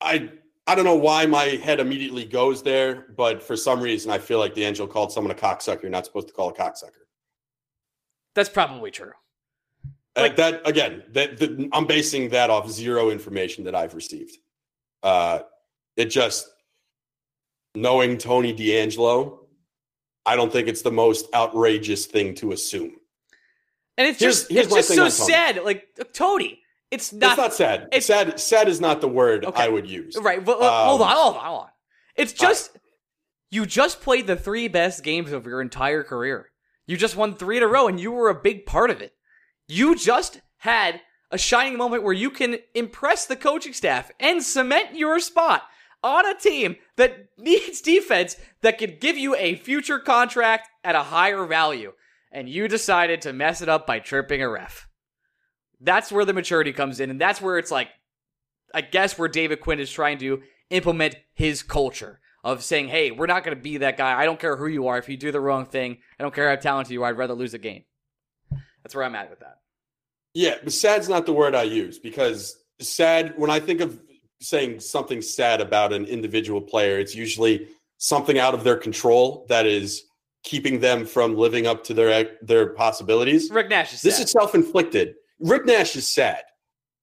I 0.00 0.30
I 0.66 0.74
don't 0.74 0.84
know 0.84 0.94
why 0.96 1.26
my 1.26 1.44
head 1.44 1.80
immediately 1.80 2.24
goes 2.24 2.62
there, 2.62 3.06
but 3.16 3.42
for 3.42 3.56
some 3.56 3.80
reason 3.80 4.10
I 4.10 4.18
feel 4.18 4.38
like 4.38 4.54
DeAngelo 4.54 4.88
called 4.88 5.12
someone 5.12 5.32
a 5.32 5.34
cocksucker. 5.34 5.82
You're 5.82 5.90
not 5.90 6.06
supposed 6.06 6.28
to 6.28 6.34
call 6.34 6.48
a 6.50 6.54
cocksucker. 6.54 7.04
That's 8.34 8.48
probably 8.48 8.90
true. 8.90 9.12
Uh, 10.16 10.22
Like- 10.22 10.36
that 10.36 10.66
again, 10.66 11.02
that, 11.10 11.38
that 11.38 11.68
I'm 11.72 11.86
basing 11.86 12.28
that 12.30 12.50
off 12.50 12.70
zero 12.70 13.10
information 13.10 13.64
that 13.64 13.74
I've 13.74 13.94
received. 13.94 14.38
Uh, 15.02 15.40
it 15.96 16.06
just 16.06 16.48
knowing 17.74 18.18
Tony 18.18 18.54
DeAngelo, 18.54 19.38
I 20.26 20.36
don't 20.36 20.52
think 20.52 20.68
it's 20.68 20.82
the 20.82 20.90
most 20.92 21.26
outrageous 21.34 22.06
thing 22.06 22.34
to 22.36 22.52
assume. 22.52 22.92
And 23.96 24.08
it's 24.08 24.18
Here's- 24.18 24.40
just 24.40 24.50
here's 24.50 24.66
it's 24.66 24.94
just 24.94 24.94
so 24.94 25.08
sad. 25.08 25.62
Like 25.64 25.86
Tony, 26.12 26.60
it's 26.90 27.12
not, 27.12 27.32
it's 27.32 27.38
not 27.38 27.54
sad. 27.54 27.82
it's- 27.92 28.06
sad. 28.06 28.40
Sad 28.40 28.68
is 28.68 28.80
not 28.80 29.00
the 29.00 29.08
word 29.08 29.44
Okay. 29.44 29.62
I 29.62 29.68
would 29.68 29.88
use. 29.88 30.16
right. 30.20 30.44
Well, 30.44 30.58
well, 30.60 30.84
hold 30.86 31.00
Um, 31.02 31.08
on, 31.08 31.14
hold 31.16 31.36
on, 31.36 31.44
hold 31.44 31.60
on. 31.62 31.68
It's 32.16 32.32
just 32.32 32.76
you 33.50 33.66
just 33.66 34.00
played 34.00 34.26
the 34.26 34.36
three 34.36 34.68
best 34.68 35.02
games 35.02 35.32
of 35.32 35.44
your 35.46 35.60
entire 35.60 36.02
career. 36.04 36.50
You 36.86 36.96
just 36.96 37.16
won 37.16 37.34
three 37.36 37.56
in 37.56 37.62
a 37.62 37.66
row, 37.68 37.86
and 37.88 38.00
you 38.00 38.10
were 38.12 38.28
a 38.28 38.34
big 38.40 38.66
part 38.66 38.90
of 38.90 39.00
it. 39.00 39.14
You 39.68 39.94
just 39.96 40.40
had 40.58 41.00
a 41.30 41.38
shining 41.38 41.76
moment 41.76 42.02
where 42.02 42.12
you 42.12 42.30
can 42.30 42.58
impress 42.74 43.26
the 43.26 43.36
coaching 43.36 43.72
staff 43.72 44.10
and 44.18 44.42
cement 44.42 44.96
your 44.96 45.20
spot 45.20 45.62
on 46.02 46.26
a 46.26 46.38
team 46.38 46.76
that 46.96 47.28
needs 47.38 47.80
defense 47.80 48.36
that 48.62 48.78
could 48.78 49.00
give 49.00 49.16
you 49.16 49.34
a 49.36 49.56
future 49.56 49.98
contract 49.98 50.68
at 50.84 50.94
a 50.94 51.04
higher 51.04 51.44
value. 51.44 51.92
And 52.32 52.48
you 52.48 52.68
decided 52.68 53.20
to 53.22 53.32
mess 53.32 53.60
it 53.60 53.68
up 53.68 53.86
by 53.86 53.98
chirping 53.98 54.42
a 54.42 54.48
ref. 54.48 54.88
That's 55.80 56.12
where 56.12 56.24
the 56.24 56.32
maturity 56.32 56.72
comes 56.72 57.00
in, 57.00 57.10
and 57.10 57.20
that's 57.20 57.40
where 57.40 57.58
it's 57.58 57.70
like, 57.70 57.88
I 58.74 58.82
guess 58.82 59.18
where 59.18 59.28
David 59.28 59.60
Quinn 59.60 59.80
is 59.80 59.90
trying 59.90 60.18
to 60.18 60.42
implement 60.68 61.16
his 61.32 61.62
culture 61.62 62.20
of 62.44 62.62
saying, 62.62 62.88
hey, 62.88 63.10
we're 63.10 63.26
not 63.26 63.44
going 63.44 63.56
to 63.56 63.62
be 63.62 63.78
that 63.78 63.96
guy. 63.96 64.18
I 64.18 64.24
don't 64.24 64.38
care 64.38 64.56
who 64.56 64.66
you 64.66 64.86
are. 64.88 64.98
If 64.98 65.08
you 65.08 65.16
do 65.16 65.32
the 65.32 65.40
wrong 65.40 65.66
thing, 65.66 65.98
I 66.18 66.22
don't 66.22 66.34
care 66.34 66.48
how 66.48 66.56
talented 66.56 66.92
you 66.92 67.02
are. 67.02 67.08
I'd 67.08 67.18
rather 67.18 67.34
lose 67.34 67.54
a 67.54 67.58
game. 67.58 67.84
That's 68.82 68.94
where 68.94 69.04
I'm 69.04 69.14
at 69.14 69.30
with 69.30 69.40
that. 69.40 69.58
Yeah, 70.34 70.56
but 70.62 70.72
sad's 70.72 71.08
not 71.08 71.26
the 71.26 71.32
word 71.32 71.54
I 71.54 71.64
use 71.64 71.98
because 71.98 72.56
sad, 72.80 73.34
when 73.36 73.50
I 73.50 73.60
think 73.60 73.80
of 73.80 74.00
saying 74.40 74.80
something 74.80 75.20
sad 75.20 75.60
about 75.60 75.92
an 75.92 76.06
individual 76.06 76.60
player, 76.60 76.98
it's 76.98 77.14
usually 77.14 77.68
something 77.98 78.38
out 78.38 78.54
of 78.54 78.64
their 78.64 78.76
control 78.76 79.44
that 79.48 79.66
is 79.66 80.04
keeping 80.42 80.80
them 80.80 81.04
from 81.04 81.36
living 81.36 81.66
up 81.66 81.84
to 81.84 81.94
their 81.94 82.36
their 82.42 82.68
possibilities. 82.68 83.50
Rick 83.50 83.68
Nash 83.68 83.92
is 83.92 84.02
This 84.02 84.16
sad. 84.16 84.24
is 84.24 84.30
self-inflicted. 84.30 85.14
Rick 85.40 85.66
Nash 85.66 85.96
is 85.96 86.08
sad. 86.08 86.42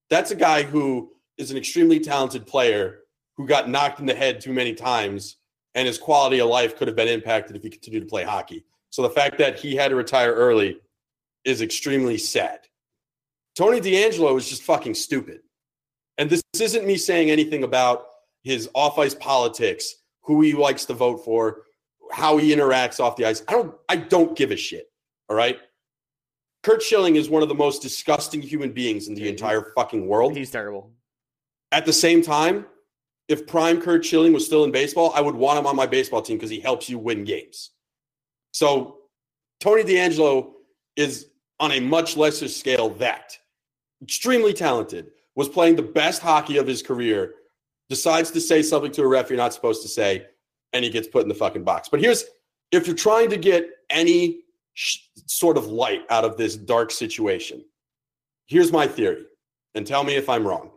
That's 0.10 0.32
a 0.32 0.36
guy 0.36 0.64
who 0.64 1.12
is 1.38 1.52
an 1.52 1.58
extremely 1.58 2.00
talented 2.00 2.48
player 2.48 3.00
who 3.36 3.46
got 3.46 3.70
knocked 3.70 4.00
in 4.00 4.08
the 4.08 4.16
head 4.16 4.42
too 4.42 4.54
many 4.54 4.74
times 4.74 5.36
and 5.76 5.86
his 5.88 6.00
quality 6.00 6.40
of 6.40 6.50
life 6.50 6.76
could 6.76 6.88
have 6.88 6.98
been 6.98 7.08
impacted 7.08 7.56
if 7.56 7.62
he 7.62 7.70
continued 7.70 8.00
to 8.02 8.08
play 8.08 8.24
hockey. 8.24 8.66
So 8.90 9.04
the 9.04 9.10
fact 9.12 9.38
that 9.38 9.60
he 9.60 9.76
had 9.76 9.90
to 9.90 9.96
retire 9.96 10.34
early 10.34 10.80
is 11.44 11.62
extremely 11.62 12.18
sad. 12.18 12.62
Tony 13.58 13.82
DeAngelo 13.82 14.38
is 14.38 14.48
just 14.48 14.62
fucking 14.62 14.94
stupid. 14.94 15.40
And 16.20 16.30
this 16.30 16.44
isn't 16.60 16.86
me 16.86 16.96
saying 16.96 17.32
anything 17.32 17.64
about 17.64 18.06
his 18.44 18.70
off-ice 18.76 19.16
politics, 19.16 19.96
who 20.22 20.42
he 20.42 20.54
likes 20.54 20.86
to 20.86 20.94
vote 20.94 21.26
for, 21.26 21.64
how 22.12 22.38
he 22.38 22.54
interacts 22.54 23.00
off 23.00 23.16
the 23.16 23.26
ice. 23.26 23.42
I 23.48 23.54
don't 23.54 23.76
I 23.90 23.96
don't 23.96 24.38
give 24.38 24.52
a 24.52 24.56
shit. 24.56 24.92
All 25.28 25.36
right? 25.36 25.58
Curt 26.62 26.84
Schilling 26.84 27.16
is 27.16 27.30
one 27.30 27.42
of 27.42 27.50
the 27.50 27.56
most 27.56 27.82
disgusting 27.82 28.42
human 28.42 28.74
beings 28.74 29.08
in 29.08 29.16
the 29.16 29.28
entire 29.28 29.72
fucking 29.76 30.08
world. 30.08 30.38
He's 30.38 30.52
terrible. 30.52 30.92
At 31.72 31.86
the 31.86 31.94
same 31.94 32.22
time, 32.22 32.68
if 33.28 33.48
prime 33.48 33.82
Curt 33.82 34.06
Schilling 34.06 34.34
was 34.34 34.46
still 34.46 34.66
in 34.66 34.72
baseball, 34.72 35.12
I 35.16 35.22
would 35.22 35.36
want 35.36 35.58
him 35.58 35.66
on 35.66 35.76
my 35.76 35.88
baseball 35.88 36.22
team 36.22 36.38
because 36.38 36.52
he 36.52 36.60
helps 36.60 36.90
you 36.90 37.00
win 37.00 37.24
games. 37.24 37.72
So 38.52 39.00
Tony 39.60 39.84
DeAngelo 39.84 40.52
is 40.96 41.30
on 41.60 41.72
a 41.72 41.80
much 41.80 42.16
lesser 42.18 42.48
scale 42.48 42.90
that 42.90 43.38
extremely 44.02 44.54
talented, 44.54 45.12
was 45.36 45.50
playing 45.50 45.76
the 45.76 45.84
best 45.84 46.22
hockey 46.22 46.58
of 46.58 46.68
his 46.68 46.82
career, 46.82 47.34
decides 47.90 48.32
to 48.32 48.42
say 48.42 48.62
something 48.62 48.92
to 48.92 49.04
a 49.04 49.08
ref 49.08 49.30
you're 49.30 49.38
not 49.38 49.54
supposed 49.54 49.82
to 49.82 49.88
say, 49.88 50.26
and 50.74 50.84
he 50.84 50.92
gets 50.92 51.08
put 51.08 51.24
in 51.24 51.30
the 51.30 51.36
fucking 51.36 51.64
box. 51.64 51.90
But 51.90 52.02
here's 52.02 52.26
if 52.72 52.86
you're 52.86 52.96
trying 52.96 53.30
to 53.30 53.38
get 53.38 53.70
any 53.90 54.42
sh- 54.74 55.00
sort 55.26 55.58
of 55.58 55.68
light 55.68 56.02
out 56.10 56.26
of 56.26 56.38
this 56.38 56.56
dark 56.56 56.92
situation, 56.92 57.64
here's 58.48 58.72
my 58.72 58.88
theory, 58.88 59.24
and 59.76 59.88
tell 59.88 60.04
me 60.04 60.16
if 60.16 60.30
I'm 60.30 60.46
wrong. 60.46 60.72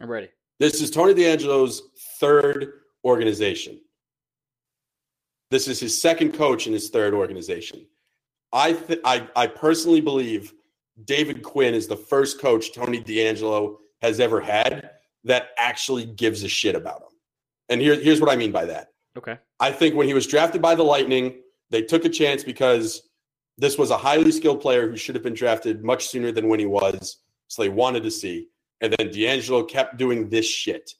I'm 0.00 0.10
ready. 0.10 0.28
This 0.60 0.82
is 0.82 0.90
Tony 0.90 1.14
DeAngelo's 1.14 1.82
third 2.20 2.72
organization. 3.04 3.80
This 5.50 5.66
is 5.66 5.80
his 5.80 6.00
second 6.00 6.34
coach 6.34 6.66
in 6.66 6.72
his 6.72 6.90
third 6.90 7.14
organization. 7.14 7.86
I, 8.52 8.72
th- 8.74 9.00
I, 9.04 9.28
I 9.34 9.46
personally 9.46 10.00
believe 10.00 10.52
David 11.04 11.42
Quinn 11.42 11.74
is 11.74 11.86
the 11.86 11.96
first 11.96 12.40
coach 12.40 12.72
Tony 12.72 13.00
DeAngelo 13.00 13.76
has 14.02 14.20
ever 14.20 14.40
had 14.40 14.90
that 15.24 15.50
actually 15.58 16.06
gives 16.06 16.42
a 16.42 16.48
shit 16.48 16.74
about 16.74 17.02
him. 17.02 17.08
And 17.68 17.80
here, 17.80 17.94
here's 18.00 18.20
what 18.20 18.30
I 18.30 18.36
mean 18.36 18.52
by 18.52 18.64
that. 18.66 18.88
Okay. 19.16 19.38
I 19.60 19.72
think 19.72 19.94
when 19.94 20.06
he 20.06 20.14
was 20.14 20.26
drafted 20.26 20.62
by 20.62 20.74
the 20.74 20.84
Lightning, 20.84 21.42
they 21.70 21.82
took 21.82 22.04
a 22.04 22.08
chance 22.08 22.44
because 22.44 23.02
this 23.58 23.76
was 23.76 23.90
a 23.90 23.96
highly 23.96 24.30
skilled 24.30 24.60
player 24.60 24.88
who 24.88 24.96
should 24.96 25.14
have 25.14 25.24
been 25.24 25.34
drafted 25.34 25.84
much 25.84 26.08
sooner 26.08 26.32
than 26.32 26.48
when 26.48 26.60
he 26.60 26.66
was. 26.66 27.18
So 27.48 27.62
they 27.62 27.68
wanted 27.68 28.04
to 28.04 28.10
see. 28.10 28.48
And 28.80 28.92
then 28.92 29.08
DeAngelo 29.08 29.68
kept 29.68 29.96
doing 29.96 30.28
this 30.28 30.48
shit. 30.48 30.92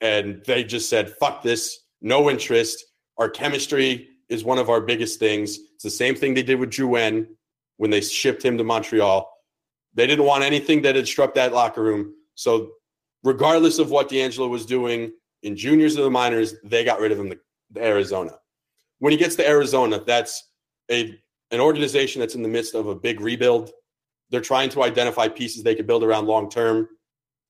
And 0.00 0.42
they 0.44 0.64
just 0.64 0.90
said, 0.90 1.10
fuck 1.20 1.42
this, 1.42 1.84
no 2.02 2.28
interest. 2.28 2.84
Our 3.16 3.30
chemistry 3.30 4.08
is 4.28 4.44
one 4.44 4.58
of 4.58 4.68
our 4.68 4.80
biggest 4.80 5.20
things. 5.20 5.58
It's 5.74 5.84
the 5.84 5.90
same 5.90 6.16
thing 6.16 6.34
they 6.34 6.42
did 6.42 6.58
with 6.58 6.70
Drouin 6.70 7.28
when 7.76 7.90
they 7.90 8.00
shipped 8.00 8.44
him 8.44 8.58
to 8.58 8.64
Montreal. 8.64 9.30
They 9.94 10.06
didn't 10.06 10.24
want 10.24 10.44
anything 10.44 10.82
that 10.82 10.96
had 10.96 11.06
struck 11.06 11.34
that 11.34 11.52
locker 11.52 11.82
room. 11.82 12.14
So, 12.34 12.72
regardless 13.22 13.78
of 13.78 13.90
what 13.90 14.08
DeAngelo 14.08 14.48
was 14.48 14.66
doing 14.66 15.12
in 15.42 15.56
juniors 15.56 15.96
or 15.98 16.02
the 16.02 16.10
minors, 16.10 16.54
they 16.64 16.84
got 16.84 17.00
rid 17.00 17.12
of 17.12 17.18
him 17.18 17.30
to, 17.30 17.38
to 17.74 17.84
Arizona. 17.84 18.32
When 18.98 19.12
he 19.12 19.18
gets 19.18 19.36
to 19.36 19.48
Arizona, 19.48 20.02
that's 20.04 20.50
a 20.90 21.18
an 21.50 21.60
organization 21.60 22.20
that's 22.20 22.34
in 22.34 22.42
the 22.42 22.48
midst 22.48 22.74
of 22.74 22.88
a 22.88 22.94
big 22.94 23.20
rebuild. 23.20 23.70
They're 24.30 24.40
trying 24.40 24.70
to 24.70 24.82
identify 24.82 25.28
pieces 25.28 25.62
they 25.62 25.74
could 25.74 25.86
build 25.86 26.02
around 26.02 26.26
long 26.26 26.50
term. 26.50 26.88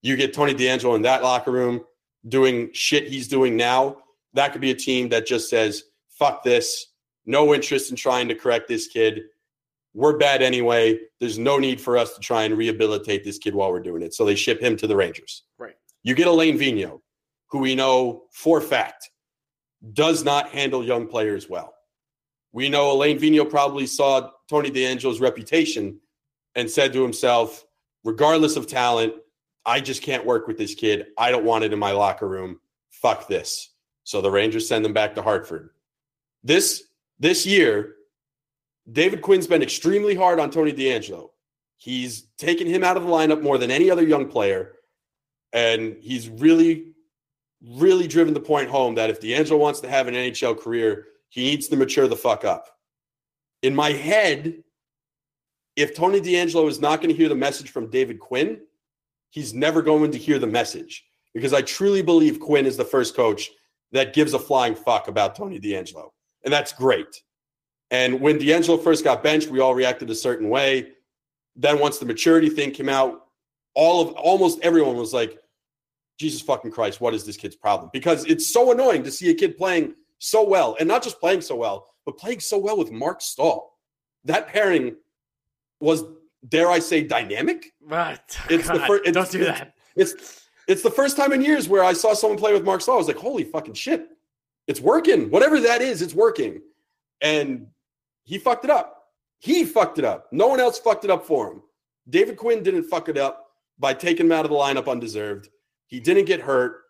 You 0.02 0.16
get 0.16 0.34
Tony 0.34 0.54
DeAngelo 0.54 0.96
in 0.96 1.02
that 1.02 1.22
locker 1.22 1.50
room 1.50 1.82
doing 2.28 2.70
shit 2.72 3.08
he's 3.08 3.28
doing 3.28 3.56
now. 3.56 3.98
That 4.34 4.52
could 4.52 4.60
be 4.60 4.70
a 4.70 4.74
team 4.74 5.08
that 5.10 5.26
just 5.26 5.48
says, 5.48 5.84
fuck 6.10 6.42
this, 6.42 6.87
no 7.24 7.54
interest 7.54 7.90
in 7.90 7.96
trying 7.96 8.28
to 8.28 8.34
correct 8.34 8.68
this 8.68 8.88
kid. 8.88 9.22
We're 9.94 10.18
bad 10.18 10.42
anyway. 10.42 10.98
There's 11.20 11.38
no 11.38 11.59
need 11.59 11.80
for 11.80 11.96
us 11.96 12.14
to 12.14 12.20
try 12.20 12.42
and 12.42 12.59
rehabilitate 12.59 13.24
this 13.24 13.38
kid 13.38 13.54
while 13.54 13.70
we're 13.70 13.80
doing 13.80 14.02
it. 14.02 14.12
So 14.12 14.24
they 14.24 14.35
ship 14.35 14.61
him 14.61 14.76
to 14.78 14.87
the 14.87 14.96
Rangers. 14.96 15.44
Right. 15.57 15.76
You 16.02 16.14
get 16.14 16.26
Alain 16.26 16.59
Vigneault, 16.59 17.00
who 17.48 17.59
we 17.61 17.74
know 17.74 18.24
for 18.33 18.61
fact 18.61 19.11
does 19.92 20.24
not 20.24 20.48
handle 20.48 20.85
young 20.85 21.07
players 21.07 21.48
well. 21.48 21.74
We 22.52 22.68
know 22.68 22.92
Alain 22.92 23.18
Vigneault 23.18 23.50
probably 23.50 23.87
saw 23.87 24.30
Tony 24.48 24.70
DeAngelo's 24.70 25.20
reputation 25.20 26.00
and 26.54 26.70
said 26.70 26.92
to 26.92 27.02
himself, 27.02 27.64
regardless 28.04 28.57
of 28.57 28.66
talent, 28.66 29.14
I 29.66 29.80
just 29.80 30.02
can't 30.02 30.26
work 30.26 30.46
with 30.46 30.59
this 30.59 30.74
kid. 30.74 31.07
I 31.18 31.30
don't 31.30 31.44
want 31.44 31.64
it 31.64 31.72
in 31.72 31.78
my 31.78 31.92
locker 31.92 32.28
room. 32.28 32.61
Fuck 32.90 33.29
this. 33.29 33.71
So 34.04 34.21
the 34.21 34.31
Rangers 34.31 34.69
send 34.69 34.85
him 34.85 34.92
back 34.92 35.14
to 35.14 35.23
Hartford. 35.23 35.71
This 36.42 36.85
this 37.19 37.46
year, 37.46 37.94
David 38.90 39.22
Quinn's 39.22 39.46
been 39.46 39.62
extremely 39.62 40.14
hard 40.14 40.38
on 40.38 40.50
Tony 40.50 40.72
DeAngelo. 40.72 41.30
He's 41.76 42.22
taken 42.38 42.66
him 42.66 42.85
out 42.85 42.96
of 42.96 43.02
the 43.02 43.08
lineup 43.08 43.42
more 43.42 43.58
than 43.58 43.70
any 43.70 43.90
other 43.90 44.06
young 44.06 44.28
player. 44.28 44.72
And 45.52 45.96
he's 46.00 46.28
really, 46.28 46.92
really 47.62 48.06
driven 48.06 48.35
the 48.35 48.40
point 48.40 48.68
home 48.68 48.94
that 48.96 49.10
if 49.10 49.20
DeAngelo 49.20 49.58
wants 49.58 49.80
to 49.80 49.88
have 49.88 50.08
an 50.08 50.14
NHL 50.14 50.58
career, 50.58 51.06
he 51.28 51.44
needs 51.44 51.68
to 51.68 51.76
mature 51.76 52.08
the 52.08 52.16
fuck 52.16 52.44
up. 52.44 52.68
In 53.62 53.74
my 53.74 53.90
head, 53.90 54.62
if 55.76 55.94
Tony 55.94 56.20
DeAngelo 56.20 56.68
is 56.68 56.80
not 56.80 57.00
going 57.00 57.10
to 57.10 57.16
hear 57.16 57.28
the 57.28 57.35
message 57.35 57.70
from 57.70 57.90
David 57.90 58.20
Quinn, 58.20 58.60
he's 59.30 59.54
never 59.54 59.82
going 59.82 60.12
to 60.12 60.18
hear 60.18 60.38
the 60.38 60.46
message 60.46 61.04
because 61.32 61.52
I 61.52 61.62
truly 61.62 62.02
believe 62.02 62.38
Quinn 62.38 62.66
is 62.66 62.76
the 62.76 62.85
first 62.85 63.16
coach 63.16 63.50
that 63.92 64.14
gives 64.14 64.35
a 64.35 64.38
flying 64.38 64.74
fuck 64.74 65.08
about 65.08 65.35
Tony 65.35 65.58
DeAngelo. 65.58 66.10
And 66.44 66.52
that's 66.52 66.72
great. 66.72 67.22
And 67.95 68.21
when 68.21 68.38
DeAngelo 68.40 68.83
first 68.83 69.05
got 69.05 69.23
benched, 69.23 69.49
we 69.49 69.61
all 69.61 69.73
reacted 69.75 70.11
a 70.11 70.15
certain 70.17 70.49
way. 70.49 70.88
Then 71.55 71.79
once 71.79 71.99
the 71.99 72.07
maturity 72.07 72.49
thing 72.49 72.73
came 72.73 72.88
out, 72.88 73.27
all 73.75 74.01
of 74.03 74.15
almost 74.15 74.59
everyone 74.63 74.97
was 74.97 75.15
like, 75.15 75.38
Jesus 76.19 76.40
fucking 76.40 76.73
Christ, 76.73 77.01
what 77.01 77.15
is 77.15 77.25
this 77.25 77.37
kid's 77.37 77.55
problem? 77.55 77.90
Because 77.92 78.25
it's 78.25 78.53
so 78.53 78.73
annoying 78.73 79.05
to 79.05 79.13
see 79.13 79.31
a 79.31 79.35
kid 79.35 79.57
playing 79.57 79.95
so 80.19 80.42
well, 80.42 80.77
and 80.81 80.88
not 80.88 81.05
just 81.05 81.21
playing 81.21 81.40
so 81.40 81.55
well, 81.55 81.87
but 82.05 82.19
playing 82.19 82.40
so 82.40 82.59
well 82.59 82.77
with 82.77 82.90
Marc 82.90 83.21
Staal. 83.21 83.79
That 84.25 84.49
pairing 84.49 84.97
was, 85.81 86.03
dare 86.49 86.71
I 86.71 86.81
say, 86.81 87.05
dynamic. 87.05 87.73
But 87.81 88.37
It's 88.51 88.67
the 88.67 88.79
God, 88.79 88.87
fir- 88.88 88.97
it's- 88.97 89.15
don't 89.15 89.31
do 89.31 89.45
that. 89.45 89.75
It's 89.95 90.42
it's 90.67 90.83
the 90.83 90.90
first 90.90 91.17
time 91.17 91.33
in 91.33 91.42
years 91.42 91.69
where 91.69 91.85
I 91.85 91.92
saw 91.92 92.15
someone 92.15 92.38
play 92.38 92.53
with 92.55 92.65
Marc 92.65 92.81
Staal. 92.81 92.95
I 92.95 92.99
was 92.99 93.07
like, 93.07 93.19
holy 93.19 93.45
fucking 93.45 93.75
shit, 93.75 94.09
it's 94.67 94.81
working. 94.81 95.31
Whatever 95.31 95.61
that 95.61 95.81
is, 95.83 96.03
it's 96.03 96.15
working. 96.15 96.61
And 97.21 97.69
he 98.25 98.38
fucked 98.38 98.64
it 98.64 98.70
up. 98.70 99.04
He 99.38 99.64
fucked 99.64 99.98
it 99.98 100.04
up. 100.04 100.27
No 100.33 100.46
one 100.48 100.60
else 100.60 100.79
fucked 100.79 101.04
it 101.04 101.10
up 101.10 101.27
for 101.27 101.52
him. 101.52 101.62
David 102.08 102.37
Quinn 102.37 102.62
didn't 102.62 102.85
fuck 102.85 103.08
it 103.08 103.18
up 103.18 103.46
by 103.79 103.94
taking 103.94 104.27
him 104.27 104.33
out 104.33 104.44
of 104.44 104.50
the 104.50 104.56
lineup 104.56 104.90
undeserved. 104.90 105.48
He 105.87 106.00
didn't 106.00 106.25
get 106.25 106.40
hurt. 106.40 106.83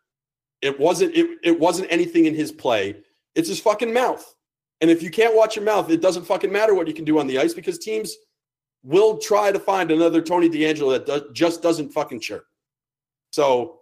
It 0.63 0.79
wasn't 0.79 1.15
it, 1.15 1.39
it 1.43 1.59
wasn't 1.59 1.91
anything 1.91 2.27
in 2.27 2.35
his 2.35 2.53
play. 2.53 2.97
It's 3.35 3.49
his 3.49 3.61
fucking 3.61 3.93
mouth. 3.93 4.35
And 4.81 4.91
if 4.91 5.03
you 5.03 5.11
can't 5.11 5.37
watch 5.37 5.57
your 5.57 5.65
mouth, 5.65 5.91
it 5.91 6.01
doesn't 6.01 6.25
fucking 6.27 6.53
matter 6.53 6.75
what 6.75 6.89
you 6.89 6.95
can 6.95 7.05
do 7.05 7.19
on 7.19 7.27
the 7.27 7.39
ice 7.39 7.55
because 7.55 7.79
teams 7.79 8.17
will 8.83 9.19
try 9.19 9.51
to 9.51 9.59
find 9.59 9.91
another 9.91 10.21
Tony 10.21 10.49
DeAngelo 10.49 11.05
that 11.07 11.33
just 11.33 11.63
doesn't 11.63 11.93
fucking 11.93 12.21
chirp. 12.21 12.45
So 13.31 13.81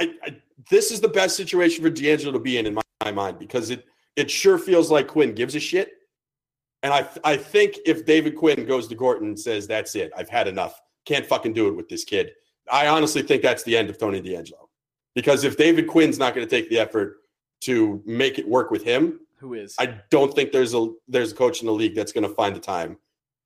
I, 0.00 0.14
I, 0.22 0.36
this 0.70 0.90
is 0.90 1.00
the 1.00 1.08
best 1.08 1.36
situation 1.36 1.84
for 1.84 1.90
DeAngelo 1.90 2.32
to 2.32 2.38
be 2.38 2.58
in, 2.58 2.66
in 2.66 2.74
my, 2.74 2.82
my 3.04 3.12
mind, 3.12 3.38
because 3.38 3.70
it 3.70 3.84
it 4.16 4.30
sure 4.30 4.58
feels 4.58 4.90
like 4.90 5.08
Quinn 5.08 5.34
gives 5.34 5.54
a 5.54 5.60
shit. 5.60 5.92
And 6.84 6.92
I 6.92 7.08
I 7.24 7.36
think 7.36 7.78
if 7.86 8.04
David 8.04 8.36
Quinn 8.36 8.66
goes 8.66 8.86
to 8.88 8.94
Gorton 8.94 9.28
and 9.28 9.40
says, 9.40 9.66
That's 9.66 9.96
it, 9.96 10.12
I've 10.16 10.28
had 10.28 10.46
enough, 10.46 10.80
can't 11.06 11.26
fucking 11.26 11.54
do 11.54 11.66
it 11.66 11.74
with 11.74 11.88
this 11.88 12.04
kid. 12.04 12.32
I 12.70 12.86
honestly 12.86 13.22
think 13.22 13.42
that's 13.42 13.64
the 13.64 13.76
end 13.76 13.90
of 13.90 13.98
Tony 13.98 14.22
DeAngelo. 14.22 14.68
Because 15.14 15.44
if 15.44 15.56
David 15.56 15.88
Quinn's 15.88 16.18
not 16.18 16.34
going 16.34 16.46
to 16.46 16.50
take 16.50 16.68
the 16.70 16.78
effort 16.78 17.16
to 17.62 18.02
make 18.04 18.38
it 18.38 18.46
work 18.46 18.70
with 18.70 18.84
him, 18.84 19.20
Who 19.36 19.54
is? 19.54 19.74
I 19.78 19.98
don't 20.10 20.34
think 20.34 20.52
there's 20.52 20.74
a 20.74 20.92
there's 21.08 21.32
a 21.32 21.34
coach 21.34 21.62
in 21.62 21.66
the 21.66 21.72
league 21.72 21.94
that's 21.94 22.12
going 22.12 22.28
to 22.28 22.34
find 22.34 22.54
the 22.54 22.60
time 22.60 22.98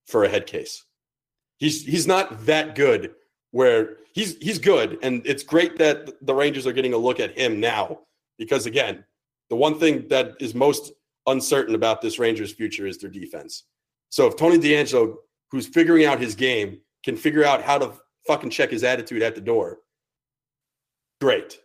for 0.07 0.25
a 0.25 0.29
head 0.29 0.47
case. 0.47 0.85
He's 1.59 1.85
he's 1.85 2.07
not 2.07 2.45
that 2.47 2.75
good. 2.75 3.15
Where 3.53 3.99
he's 4.13 4.37
he's 4.39 4.59
good, 4.59 4.99
and 5.03 5.23
it's 5.25 5.45
great 5.45 5.79
that 5.79 6.27
the 6.27 6.35
Rangers 6.35 6.67
are 6.67 6.73
getting 6.73 6.93
a 6.93 6.99
look 6.99 7.21
at 7.21 7.39
him 7.39 7.61
now. 7.61 8.01
Because 8.37 8.67
again, 8.67 9.05
the 9.49 9.57
one 9.57 9.79
thing 9.79 10.07
that 10.09 10.35
is 10.41 10.55
most 10.55 10.93
uncertain 11.29 11.75
about 11.75 12.01
this 12.01 12.19
Rangers' 12.19 12.53
future 12.53 12.87
is 12.87 12.99
their 12.99 13.11
defense. 13.11 13.65
So 14.11 14.27
if 14.27 14.37
Tony 14.37 14.59
DeAngelo, 14.59 15.17
who's 15.51 15.67
figuring 15.67 16.05
out 16.05 16.21
his 16.21 16.35
game, 16.35 16.81
can 17.05 17.17
figure 17.17 17.45
out 17.45 17.63
how 17.63 17.79
to 17.79 17.93
fucking 18.27 18.51
check 18.51 18.71
his 18.71 18.85
attitude 18.85 19.23
at 19.23 19.35
the 19.35 19.41
door, 19.41 19.79
great. 21.21 21.59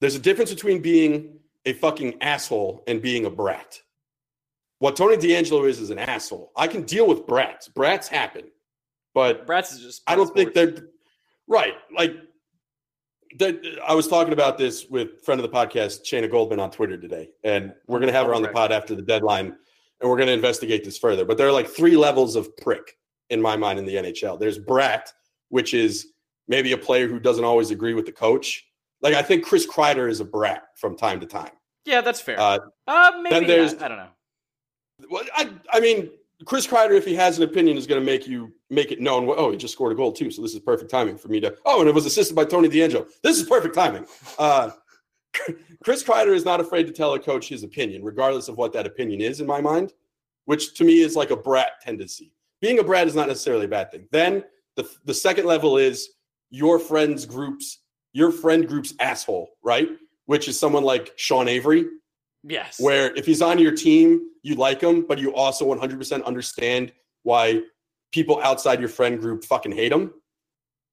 There's 0.00 0.14
a 0.14 0.20
difference 0.20 0.52
between 0.52 0.80
being 0.80 1.38
a 1.66 1.72
fucking 1.72 2.22
asshole 2.22 2.82
and 2.86 3.00
being 3.00 3.24
a 3.24 3.30
brat. 3.30 3.80
What 4.78 4.96
Tony 4.96 5.16
DeAngelo 5.16 5.68
is 5.68 5.80
is 5.80 5.90
an 5.90 5.98
asshole. 5.98 6.52
I 6.56 6.66
can 6.66 6.82
deal 6.82 7.06
with 7.06 7.26
brats. 7.26 7.68
Brats 7.68 8.08
happen, 8.08 8.44
but 9.14 9.46
brats 9.46 9.72
is 9.72 9.80
just. 9.80 10.02
I 10.06 10.16
don't 10.16 10.34
think 10.34 10.52
they're 10.52 10.74
right. 11.46 11.74
Like 11.96 12.16
that. 13.38 13.60
I 13.86 13.94
was 13.94 14.08
talking 14.08 14.32
about 14.32 14.58
this 14.58 14.86
with 14.88 15.22
friend 15.24 15.40
of 15.40 15.50
the 15.50 15.54
podcast, 15.56 16.02
Shayna 16.04 16.30
Goldman, 16.30 16.60
on 16.60 16.70
Twitter 16.70 16.96
today, 16.96 17.30
and 17.42 17.72
we're 17.86 17.98
going 17.98 18.12
to 18.12 18.16
have 18.18 18.26
her 18.26 18.34
on 18.34 18.42
the 18.42 18.48
pod 18.48 18.72
after 18.72 18.94
the 18.94 19.02
deadline, 19.02 19.46
and 20.00 20.10
we're 20.10 20.16
going 20.16 20.26
to 20.28 20.32
investigate 20.32 20.84
this 20.84 20.98
further. 20.98 21.24
But 21.24 21.38
there 21.38 21.46
are 21.48 21.52
like 21.52 21.68
three 21.68 21.96
levels 21.96 22.36
of 22.36 22.56
prick 22.58 22.96
in 23.30 23.40
my 23.40 23.56
mind 23.56 23.78
in 23.78 23.84
the 23.86 23.94
NHL. 23.96 24.38
There's 24.38 24.58
brat, 24.58 25.12
which 25.48 25.74
is 25.74 26.08
maybe 26.48 26.72
a 26.72 26.78
player 26.78 27.08
who 27.08 27.18
doesn't 27.18 27.44
always 27.44 27.70
agree 27.70 27.94
with 27.94 28.06
the 28.06 28.12
coach. 28.12 28.64
Like 29.00 29.14
I 29.14 29.22
think 29.22 29.44
Chris 29.44 29.66
Kreider 29.66 30.08
is 30.10 30.20
a 30.20 30.24
brat 30.24 30.62
from 30.76 30.96
time 30.96 31.20
to 31.20 31.26
time. 31.26 31.50
Yeah, 31.84 32.00
that's 32.00 32.20
fair. 32.20 32.38
Uh, 32.40 32.58
Uh, 32.86 33.12
maybe 33.22 33.34
then 33.34 33.46
there's- 33.46 33.72
not. 33.74 33.82
I 33.82 33.88
don't 33.88 33.98
know. 33.98 34.08
Well, 35.10 35.24
I, 35.34 35.50
I 35.72 35.80
mean, 35.80 36.10
Chris 36.44 36.66
Kreider, 36.66 36.96
if 36.96 37.04
he 37.04 37.14
has 37.14 37.38
an 37.38 37.44
opinion, 37.44 37.76
is 37.76 37.86
going 37.86 38.00
to 38.00 38.04
make 38.04 38.26
you 38.26 38.52
make 38.68 38.90
it 38.90 39.00
known. 39.00 39.32
Oh, 39.36 39.50
he 39.52 39.56
just 39.56 39.72
scored 39.72 39.92
a 39.92 39.94
goal 39.94 40.12
too, 40.12 40.30
so 40.30 40.42
this 40.42 40.52
is 40.52 40.60
perfect 40.60 40.90
timing 40.90 41.16
for 41.16 41.28
me 41.28 41.40
to. 41.40 41.56
Oh, 41.64 41.80
and 41.80 41.88
it 41.88 41.94
was 41.94 42.06
assisted 42.06 42.34
by 42.34 42.44
Tony 42.44 42.68
DeAngelo. 42.68 43.08
This 43.22 43.40
is 43.40 43.48
perfect 43.48 43.74
timing. 43.74 44.06
Uh, 44.38 44.70
Chris 45.84 46.02
Kreider 46.02 46.34
is 46.34 46.44
not 46.44 46.60
afraid 46.60 46.86
to 46.86 46.92
tell 46.92 47.14
a 47.14 47.20
coach 47.20 47.48
his 47.48 47.62
opinion, 47.62 48.02
regardless 48.02 48.48
of 48.48 48.56
what 48.56 48.72
that 48.72 48.86
opinion 48.86 49.20
is. 49.20 49.40
In 49.40 49.46
my 49.46 49.60
mind, 49.60 49.92
which 50.46 50.74
to 50.74 50.84
me 50.84 51.00
is 51.00 51.14
like 51.16 51.30
a 51.30 51.36
brat 51.36 51.80
tendency. 51.82 52.32
Being 52.60 52.78
a 52.78 52.84
brat 52.84 53.06
is 53.06 53.14
not 53.14 53.28
necessarily 53.28 53.66
a 53.66 53.68
bad 53.68 53.92
thing. 53.92 54.08
Then 54.10 54.44
the 54.76 54.88
the 55.04 55.14
second 55.14 55.46
level 55.46 55.76
is 55.76 56.10
your 56.50 56.78
friends 56.78 57.26
groups, 57.26 57.80
your 58.12 58.32
friend 58.32 58.66
group's 58.66 58.94
asshole, 58.98 59.50
right? 59.62 59.88
Which 60.26 60.48
is 60.48 60.58
someone 60.58 60.84
like 60.84 61.12
Sean 61.16 61.48
Avery, 61.48 61.86
Yes. 62.46 62.78
where 62.78 63.14
if 63.14 63.24
he's 63.24 63.40
on 63.40 63.58
your 63.58 63.72
team, 63.72 64.28
you 64.42 64.54
like 64.54 64.80
him, 64.80 65.06
but 65.06 65.18
you 65.18 65.34
also 65.34 65.66
100% 65.74 66.24
understand 66.24 66.92
why 67.22 67.62
people 68.12 68.40
outside 68.42 68.80
your 68.80 68.88
friend 68.88 69.18
group 69.18 69.44
fucking 69.44 69.72
hate 69.72 69.92
him. 69.92 70.12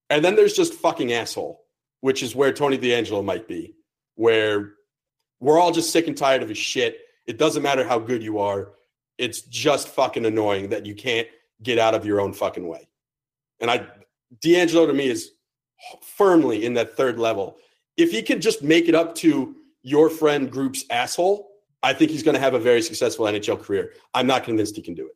And 0.10 0.24
then 0.24 0.36
there's 0.36 0.54
just 0.54 0.74
fucking 0.74 1.12
asshole, 1.14 1.62
which 2.00 2.24
is 2.24 2.36
where 2.36 2.54
Tony 2.54 2.78
DeAngelo 2.78 3.24
might 3.24 3.48
be, 3.48 3.76
where 4.16 4.74
we're 5.40 5.60
all 5.60 5.72
just 5.72 5.92
sick 5.92 6.08
and 6.08 6.18
tired 6.18 6.42
of 6.42 6.50
his 6.50 6.58
shit. 6.58 7.00
It 7.28 7.38
doesn't 7.38 7.64
matter 7.64 7.86
how 7.86 8.00
good 8.00 8.24
you 8.24 8.40
are. 8.40 8.72
It's 9.18 9.42
just 9.42 9.90
fucking 9.90 10.26
annoying 10.26 10.70
that 10.70 10.86
you 10.86 10.96
can't 10.96 11.28
get 11.62 11.78
out 11.78 11.94
of 11.94 12.06
your 12.06 12.22
own 12.22 12.34
fucking 12.34 12.68
way. 12.68 12.88
And 13.60 13.70
I, 13.70 13.86
DeAngelo 14.44 14.88
to 14.88 14.94
me 14.94 15.08
is 15.08 15.32
firmly 16.02 16.66
in 16.66 16.74
that 16.76 16.96
third 16.96 17.20
level. 17.20 17.58
If 17.98 18.12
he 18.12 18.22
can 18.22 18.42
just 18.42 18.64
make 18.64 18.88
it 18.88 18.96
up 18.96 19.16
to 19.16 19.56
your 19.84 20.10
friend 20.10 20.52
group's 20.52 20.84
asshole, 20.90 21.50
I 21.84 21.94
think 21.94 22.12
he's 22.12 22.24
going 22.24 22.36
to 22.36 22.42
have 22.42 22.54
a 22.54 22.60
very 22.60 22.82
successful 22.82 23.26
NHL 23.26 23.62
career. 23.62 23.94
I'm 24.14 24.28
not 24.28 24.44
convinced 24.44 24.76
he 24.76 24.82
can 24.82 24.94
do 24.94 25.08
it. 25.08 25.14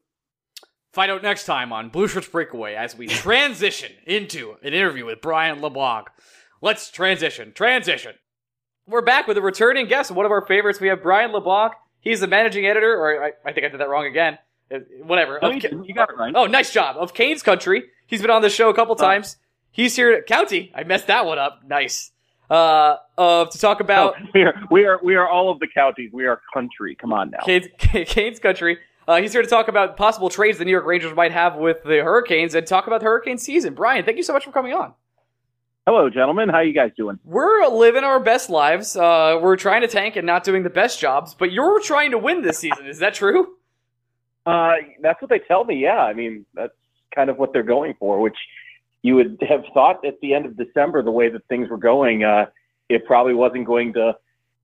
Find 0.94 1.12
out 1.12 1.22
next 1.22 1.46
time 1.46 1.74
on 1.74 1.90
Bushwick 1.90 2.32
Breakaway 2.32 2.74
as 2.76 2.96
we 2.96 3.08
transition 3.08 3.92
into 4.06 4.56
an 4.64 4.74
interview 4.74 5.06
with 5.06 5.22
Brian 5.22 5.62
LeBlanc. 5.62 6.08
Let's 6.62 6.90
transition. 6.90 7.52
Transition. 7.54 8.14
We're 8.88 9.02
back 9.02 9.28
with 9.28 9.38
a 9.38 9.42
returning 9.42 9.88
guest, 9.88 10.12
one 10.12 10.26
of 10.26 10.32
our 10.32 10.46
favorites. 10.46 10.80
We 10.80 10.88
have 10.88 11.04
Brian 11.04 11.32
LeBlanc. 11.32 11.74
He's 12.00 12.20
the 12.20 12.28
managing 12.28 12.66
editor, 12.66 12.94
or 12.94 13.24
I, 13.24 13.32
I 13.44 13.52
think 13.52 13.66
I 13.66 13.70
did 13.70 13.80
that 13.80 13.90
wrong 13.90 14.06
again. 14.06 14.38
Uh, 14.74 14.80
Whatever. 15.04 15.40
No, 15.42 15.50
Of 15.50 15.64
you 15.64 15.84
You 15.86 15.94
got 15.94 16.10
it 16.10 16.18
right. 16.18 16.34
Oh, 16.36 16.46
nice 16.46 16.72
job. 16.72 16.96
Of 16.98 17.14
Canes 17.14 17.44
Country. 17.44 17.84
He's 18.08 18.22
been 18.22 18.32
on 18.32 18.42
the 18.42 18.50
show 18.50 18.70
a 18.70 18.74
couple 18.74 18.96
times. 18.96 19.38
He's 19.72 19.96
here 19.96 20.14
at 20.14 20.28
County. 20.28 20.72
I 20.74 20.84
messed 20.84 21.08
that 21.08 21.26
one 21.26 21.38
up. 21.38 21.62
Nice. 21.68 22.12
Uh, 22.50 22.98
uh, 23.18 23.46
to 23.46 23.58
talk 23.58 23.80
about 23.80 24.16
we 24.34 24.44
are 24.44 24.54
we 24.70 24.86
are 24.86 25.00
we 25.04 25.16
are 25.16 25.28
all 25.28 25.50
of 25.50 25.60
the 25.60 25.68
counties. 25.68 26.12
We 26.14 26.26
are 26.26 26.42
country. 26.54 26.96
Come 26.96 27.12
on 27.12 27.32
now. 27.32 27.40
Canes, 27.46 27.68
Canes 27.78 28.40
country. 28.40 28.78
Uh, 29.08 29.18
he's 29.18 29.34
here 29.34 29.42
to 29.42 29.48
talk 29.48 29.68
about 29.68 29.98
possible 29.98 30.30
trades 30.30 30.58
the 30.58 30.66
New 30.66 30.72
York 30.72 30.86
Rangers 30.86 31.16
might 31.16 31.32
have 31.32 31.56
with 31.56 31.84
the 31.84 32.04
Hurricanes 32.04 32.56
and 32.56 32.66
talk 32.66 32.88
about 32.88 33.02
the 33.02 33.06
Hurricane 33.06 33.38
season. 33.38 33.74
Brian, 33.76 34.04
thank 34.04 34.18
you 34.18 34.24
so 34.24 34.34
much 34.34 34.46
for 34.46 34.52
coming 34.52 34.74
on. 34.74 34.94
Hello, 35.86 36.10
gentlemen. 36.10 36.50
How 36.50 36.62
you 36.62 36.74
guys 36.74 36.90
doing? 36.98 37.20
We're 37.24 37.68
living 37.68 38.04
our 38.04 38.20
best 38.20 38.50
lives. 38.50 38.96
Uh, 38.96 39.38
we're 39.40 39.56
trying 39.56 39.82
to 39.82 39.88
tank 39.88 40.16
and 40.16 40.26
not 40.26 40.44
doing 40.44 40.64
the 40.64 40.70
best 40.72 41.00
jobs, 41.00 41.36
but 41.36 41.52
you're 41.52 41.80
trying 41.80 42.10
to 42.12 42.18
win 42.18 42.42
this 42.42 42.58
season. 42.58 42.88
Is 42.88 42.98
that 43.00 43.14
true? 43.14 43.54
Uh, 44.48 44.74
that's 45.04 45.22
what 45.22 45.30
they 45.30 45.40
tell 45.40 45.64
me. 45.64 45.76
Yeah, 45.76 46.00
I 46.00 46.14
mean 46.14 46.46
that's 46.56 46.74
kind 47.14 47.30
of 47.30 47.38
what 47.38 47.54
they're 47.54 47.64
going 47.64 47.94
for. 48.00 48.20
Which 48.20 48.38
you 49.06 49.16
would 49.16 49.38
have 49.48 49.64
thought 49.72 50.04
at 50.04 50.20
the 50.20 50.34
end 50.34 50.48
of 50.48 50.58
December, 50.58 51.04
the 51.04 51.12
way 51.12 51.30
that 51.30 51.46
things 51.48 51.70
were 51.70 51.78
going, 51.78 52.24
uh, 52.24 52.48
it 52.90 53.06
probably 53.06 53.36
wasn't 53.36 53.64
going 53.64 53.94
to 53.94 54.14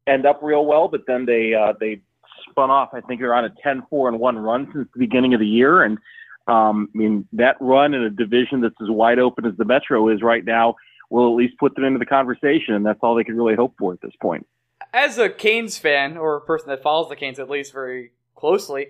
end 0.07 0.25
up 0.25 0.39
real 0.41 0.65
well. 0.65 0.87
But 0.87 1.01
then 1.05 1.27
they 1.27 1.53
uh, 1.53 1.73
they 1.79 2.01
spun 2.49 2.71
off. 2.71 2.89
I 2.91 3.01
think 3.01 3.21
they're 3.21 3.35
on 3.35 3.45
a 3.45 3.53
10-4 3.63 4.07
and 4.07 4.19
one 4.19 4.39
run 4.39 4.67
since 4.73 4.87
the 4.95 4.99
beginning 4.99 5.35
of 5.35 5.39
the 5.39 5.47
year, 5.47 5.83
and 5.83 5.99
um, 6.47 6.89
I 6.95 6.97
mean 6.97 7.27
that 7.33 7.57
run 7.59 7.93
in 7.93 8.01
a 8.01 8.09
division 8.09 8.61
that's 8.61 8.73
as 8.81 8.89
wide 8.89 9.19
open 9.19 9.45
as 9.45 9.55
the 9.57 9.65
Metro 9.65 10.09
is 10.09 10.23
right 10.23 10.43
now 10.43 10.75
will 11.11 11.27
at 11.27 11.35
least 11.35 11.59
put 11.59 11.75
them 11.75 11.83
into 11.83 11.99
the 11.99 12.05
conversation, 12.07 12.73
and 12.73 12.83
that's 12.83 12.99
all 13.03 13.13
they 13.13 13.23
can 13.23 13.37
really 13.37 13.55
hope 13.55 13.75
for 13.77 13.93
at 13.93 14.01
this 14.01 14.13
point. 14.19 14.47
As 14.91 15.19
a 15.19 15.29
Canes 15.29 15.77
fan, 15.77 16.17
or 16.17 16.37
a 16.37 16.41
person 16.41 16.69
that 16.69 16.81
follows 16.81 17.09
the 17.09 17.15
Canes 17.15 17.37
at 17.37 17.47
least 17.47 17.73
very 17.73 18.13
closely, 18.35 18.87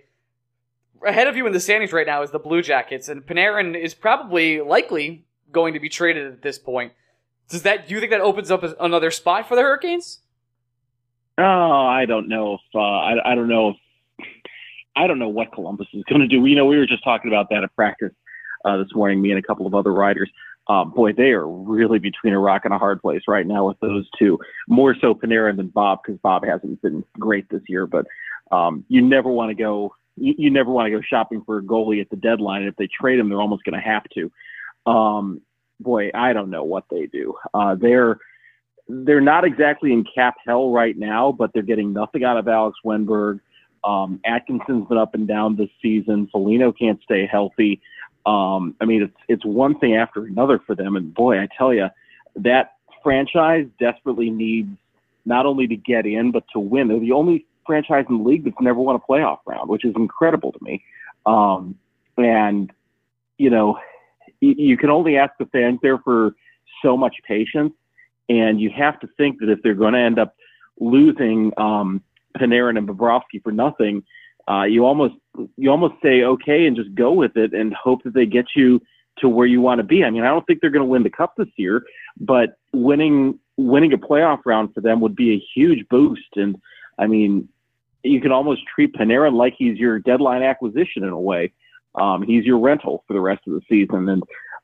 ahead 1.05 1.27
of 1.27 1.35
you 1.35 1.45
in 1.45 1.51
the 1.51 1.59
standings 1.59 1.91
right 1.91 2.07
now 2.07 2.21
is 2.21 2.31
the 2.31 2.39
Blue 2.39 2.61
Jackets, 2.61 3.09
and 3.09 3.25
Panarin 3.25 3.75
is 3.75 3.93
probably 3.93 4.61
likely 4.61 5.25
going 5.51 5.73
to 5.73 5.79
be 5.79 5.89
traded 5.89 6.27
at 6.31 6.41
this 6.41 6.57
point. 6.57 6.93
Does 7.49 7.63
that? 7.63 7.87
Do 7.87 7.93
you 7.93 7.99
think 7.99 8.11
that 8.11 8.21
opens 8.21 8.49
up 8.49 8.63
another 8.79 9.11
spot 9.11 9.47
for 9.47 9.55
the 9.55 9.61
Hurricanes? 9.61 10.19
Oh, 11.37 11.43
I 11.43 12.05
don't 12.05 12.27
know 12.27 12.55
if 12.55 12.61
uh, 12.75 12.79
I, 12.79 13.31
I 13.31 13.35
don't 13.35 13.47
know 13.47 13.69
if 13.69 13.75
I 14.95 15.07
don't 15.07 15.19
know 15.19 15.29
what 15.29 15.51
Columbus 15.51 15.87
is 15.93 16.03
going 16.09 16.21
to 16.21 16.27
do. 16.27 16.45
You 16.45 16.55
know, 16.55 16.65
we 16.65 16.77
were 16.77 16.85
just 16.85 17.03
talking 17.03 17.31
about 17.31 17.49
that 17.49 17.63
at 17.63 17.75
practice 17.75 18.13
uh, 18.65 18.77
this 18.77 18.93
morning. 18.93 19.21
Me 19.21 19.31
and 19.31 19.39
a 19.39 19.41
couple 19.41 19.65
of 19.65 19.73
other 19.73 19.93
riders. 19.93 20.29
Um, 20.67 20.91
boy, 20.91 21.13
they 21.13 21.31
are 21.31 21.47
really 21.47 21.99
between 21.99 22.33
a 22.33 22.39
rock 22.39 22.61
and 22.65 22.73
a 22.73 22.77
hard 22.77 23.01
place 23.01 23.23
right 23.27 23.45
now 23.45 23.67
with 23.67 23.79
those 23.79 24.07
two. 24.17 24.39
More 24.67 24.95
so 24.99 25.13
Panarin 25.13 25.57
than 25.57 25.67
Bob 25.67 25.99
because 26.03 26.19
Bob 26.21 26.45
hasn't 26.45 26.81
been 26.81 27.03
great 27.19 27.49
this 27.49 27.63
year. 27.67 27.87
But 27.87 28.05
um, 28.51 28.85
you 28.87 29.01
never 29.01 29.29
want 29.29 29.49
to 29.49 29.55
go. 29.55 29.95
You, 30.17 30.35
you 30.37 30.49
never 30.49 30.69
want 30.69 30.87
to 30.87 30.91
go 30.91 31.01
shopping 31.01 31.41
for 31.45 31.57
a 31.57 31.63
goalie 31.63 32.01
at 32.01 32.09
the 32.09 32.15
deadline. 32.15 32.61
And 32.61 32.69
if 32.69 32.75
they 32.75 32.87
trade 32.87 33.19
him, 33.19 33.29
they're 33.29 33.41
almost 33.41 33.63
going 33.63 33.81
to 33.81 33.85
have 33.85 34.03
to. 34.15 34.31
Um, 34.85 35.41
boy, 35.79 36.11
I 36.13 36.33
don't 36.33 36.49
know 36.49 36.63
what 36.63 36.85
they 36.89 37.07
do. 37.07 37.35
Uh, 37.53 37.75
they're 37.75 38.17
they're 38.87 39.21
not 39.21 39.45
exactly 39.45 39.93
in 39.93 40.03
cap 40.03 40.35
hell 40.45 40.71
right 40.71 40.97
now, 40.97 41.31
but 41.31 41.51
they're 41.53 41.63
getting 41.63 41.93
nothing 41.93 42.23
out 42.23 42.37
of 42.37 42.47
Alex 42.47 42.77
Wennberg. 42.85 43.39
Um, 43.83 44.19
Atkinson's 44.25 44.87
been 44.87 44.97
up 44.97 45.15
and 45.15 45.27
down 45.27 45.55
this 45.55 45.69
season. 45.81 46.27
Foligno 46.31 46.71
can't 46.71 47.01
stay 47.03 47.25
healthy. 47.25 47.81
Um, 48.25 48.75
I 48.81 48.85
mean, 48.85 49.03
it's 49.03 49.17
it's 49.27 49.45
one 49.45 49.79
thing 49.79 49.95
after 49.95 50.25
another 50.25 50.59
for 50.65 50.75
them, 50.75 50.95
and 50.95 51.13
boy, 51.13 51.39
I 51.39 51.47
tell 51.57 51.73
you, 51.73 51.87
that 52.35 52.73
franchise 53.01 53.65
desperately 53.79 54.29
needs 54.29 54.69
not 55.25 55.45
only 55.45 55.67
to 55.67 55.75
get 55.75 56.05
in 56.05 56.31
but 56.31 56.43
to 56.53 56.59
win. 56.59 56.87
They're 56.87 56.99
the 56.99 57.11
only 57.11 57.45
franchise 57.65 58.05
in 58.09 58.17
the 58.17 58.23
league 58.23 58.43
that's 58.43 58.55
never 58.59 58.79
won 58.79 58.95
a 58.95 58.99
playoff 58.99 59.39
round, 59.45 59.69
which 59.69 59.85
is 59.85 59.93
incredible 59.95 60.51
to 60.51 60.59
me. 60.61 60.83
Um, 61.25 61.77
and 62.17 62.71
you 63.37 63.49
know, 63.49 63.79
you, 64.39 64.77
can 64.77 64.89
only 64.89 65.17
ask 65.17 65.33
the 65.39 65.45
fans 65.47 65.79
there 65.81 65.99
for 65.99 66.35
so 66.83 66.97
much 66.97 67.15
patience, 67.27 67.73
and 68.29 68.59
you 68.59 68.69
have 68.69 68.99
to 69.01 69.07
think 69.17 69.39
that 69.39 69.49
if 69.49 69.61
they're 69.61 69.73
going 69.75 69.93
to 69.93 69.99
end 69.99 70.19
up 70.19 70.35
losing 70.79 71.51
um, 71.57 72.01
Panarin 72.37 72.77
and 72.77 72.87
Bobrovsky 72.87 73.41
for 73.43 73.51
nothing, 73.51 74.03
uh, 74.49 74.63
you 74.63 74.85
almost 74.85 75.15
you 75.57 75.69
almost 75.69 75.95
say 76.01 76.23
okay 76.23 76.65
and 76.65 76.75
just 76.75 76.93
go 76.95 77.11
with 77.11 77.37
it 77.37 77.53
and 77.53 77.73
hope 77.73 78.03
that 78.03 78.13
they 78.13 78.25
get 78.25 78.47
you 78.55 78.81
to 79.19 79.29
where 79.29 79.45
you 79.45 79.61
want 79.61 79.79
to 79.79 79.83
be. 79.83 80.03
I 80.03 80.09
mean, 80.09 80.23
I 80.23 80.29
don't 80.29 80.45
think 80.47 80.61
they're 80.61 80.71
going 80.71 80.85
to 80.85 80.89
win 80.89 81.03
the 81.03 81.09
cup 81.09 81.35
this 81.37 81.47
year, 81.57 81.83
but 82.19 82.57
winning 82.73 83.39
winning 83.57 83.93
a 83.93 83.97
playoff 83.97 84.39
round 84.45 84.73
for 84.73 84.81
them 84.81 84.99
would 85.01 85.15
be 85.15 85.33
a 85.33 85.43
huge 85.53 85.87
boost. 85.89 86.35
And 86.35 86.59
I 86.97 87.07
mean, 87.07 87.47
you 88.03 88.19
can 88.19 88.31
almost 88.31 88.61
treat 88.73 88.93
Panarin 88.93 89.33
like 89.33 89.53
he's 89.57 89.77
your 89.77 89.99
deadline 89.99 90.41
acquisition 90.41 91.03
in 91.03 91.09
a 91.09 91.19
way. 91.19 91.53
Um, 91.95 92.23
he's 92.23 92.45
your 92.45 92.59
rental 92.59 93.03
for 93.07 93.13
the 93.13 93.21
rest 93.21 93.41
of 93.47 93.53
the 93.53 93.61
season. 93.69 94.09
And 94.09 94.23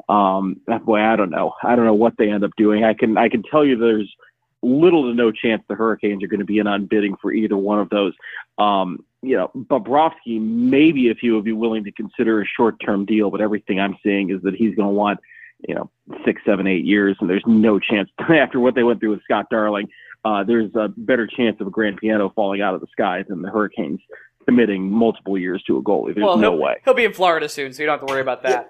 um, 0.10 0.62
boy, 0.86 1.02
I 1.02 1.16
don't 1.16 1.30
know. 1.30 1.54
I 1.64 1.76
don't 1.76 1.86
know 1.86 1.94
what 1.94 2.14
they 2.18 2.30
end 2.30 2.44
up 2.44 2.52
doing. 2.58 2.84
I 2.84 2.94
can 2.94 3.18
I 3.18 3.30
can 3.30 3.44
tell 3.44 3.66
you 3.66 3.78
there's 3.78 4.14
little 4.62 5.04
to 5.04 5.14
no 5.14 5.32
chance 5.32 5.64
the 5.68 5.76
Hurricanes 5.76 6.24
are 6.24 6.28
going 6.28 6.40
to 6.40 6.46
be 6.46 6.60
in 6.60 6.68
on 6.68 6.86
bidding 6.86 7.16
for 7.22 7.32
either 7.32 7.58
one 7.58 7.80
of 7.80 7.90
those. 7.90 8.14
Um, 8.58 9.04
you 9.22 9.36
know, 9.36 9.52
Bobrovsky, 9.56 10.40
maybe 10.40 11.10
if 11.10 11.18
he 11.20 11.32
would 11.32 11.44
be 11.44 11.52
willing 11.52 11.84
to 11.84 11.92
consider 11.92 12.42
a 12.42 12.46
short-term 12.46 13.06
deal, 13.06 13.30
but 13.30 13.42
everything 13.42 13.80
I'm 13.80 13.98
seeing 14.04 14.30
is 14.30 14.42
that 14.44 14.56
he's 14.56 14.76
going 14.76 14.88
to 14.88 14.94
want, 14.94 15.20
you 15.68 15.76
know, 15.76 15.90
six, 16.24 16.42
seven, 16.46 16.68
eight 16.68 16.86
years, 16.86 17.18
and 17.20 17.30
there's 17.30 17.44
no 17.46 17.80
chance 17.80 18.10
after 18.20 18.60
what 18.60 18.76
they 18.76 18.84
went 18.84 19.00
through 19.00 19.12
with 19.12 19.24
Scott 19.24 19.48
Darling, 19.50 19.90
uh, 20.26 20.44
there's 20.44 20.74
a 20.76 20.90
better 20.98 21.28
chance 21.28 21.60
of 21.60 21.68
a 21.68 21.72
grand 21.72 21.98
piano 21.98 22.32
falling 22.36 22.62
out 22.62 22.74
of 22.74 22.82
the 22.82 22.88
sky 22.92 23.24
than 23.28 23.42
the 23.42 23.50
Hurricanes 23.50 24.00
committing 24.48 24.90
multiple 24.90 25.38
years 25.38 25.62
to 25.64 25.78
a 25.78 25.82
goalie. 25.82 26.16
There's 26.16 26.26
well, 26.26 26.38
no 26.38 26.52
he'll, 26.52 26.62
way. 26.62 26.76
He'll 26.86 26.94
be 26.94 27.06
in 27.06 27.14
Florida 27.14 27.50
soon, 27.50 27.74
so 27.74 27.84
you 27.84 27.88
don't 27.88 28.00
have 28.00 28.08
to 28.08 28.12
worry 28.12 28.22
about 28.22 28.44
that. 28.44 28.50
Yeah. 28.50 28.64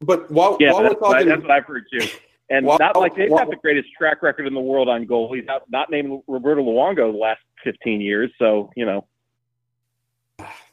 But 0.00 0.30
while, 0.30 0.56
yeah, 0.60 0.72
while 0.72 0.82
that's, 0.82 0.94
we're 0.94 1.00
talking, 1.00 1.28
that's 1.28 1.42
what 1.42 1.50
I've 1.50 1.64
heard 1.64 1.86
too. 1.92 2.06
And 2.50 2.66
while, 2.66 2.78
not 2.78 2.96
like 2.96 3.16
they've 3.16 3.30
while, 3.30 3.44
got 3.44 3.50
the 3.50 3.56
greatest 3.56 3.88
track 3.96 4.22
record 4.22 4.46
in 4.46 4.54
the 4.54 4.60
world 4.60 4.88
on 4.88 5.06
goalies. 5.06 5.46
Not, 5.46 5.62
not 5.70 5.90
named 5.90 6.22
Roberto 6.28 6.62
Luongo 6.62 7.10
the 7.10 7.18
last 7.18 7.40
15 7.64 8.00
years. 8.00 8.30
So 8.38 8.70
you 8.76 8.84
know, 8.84 9.06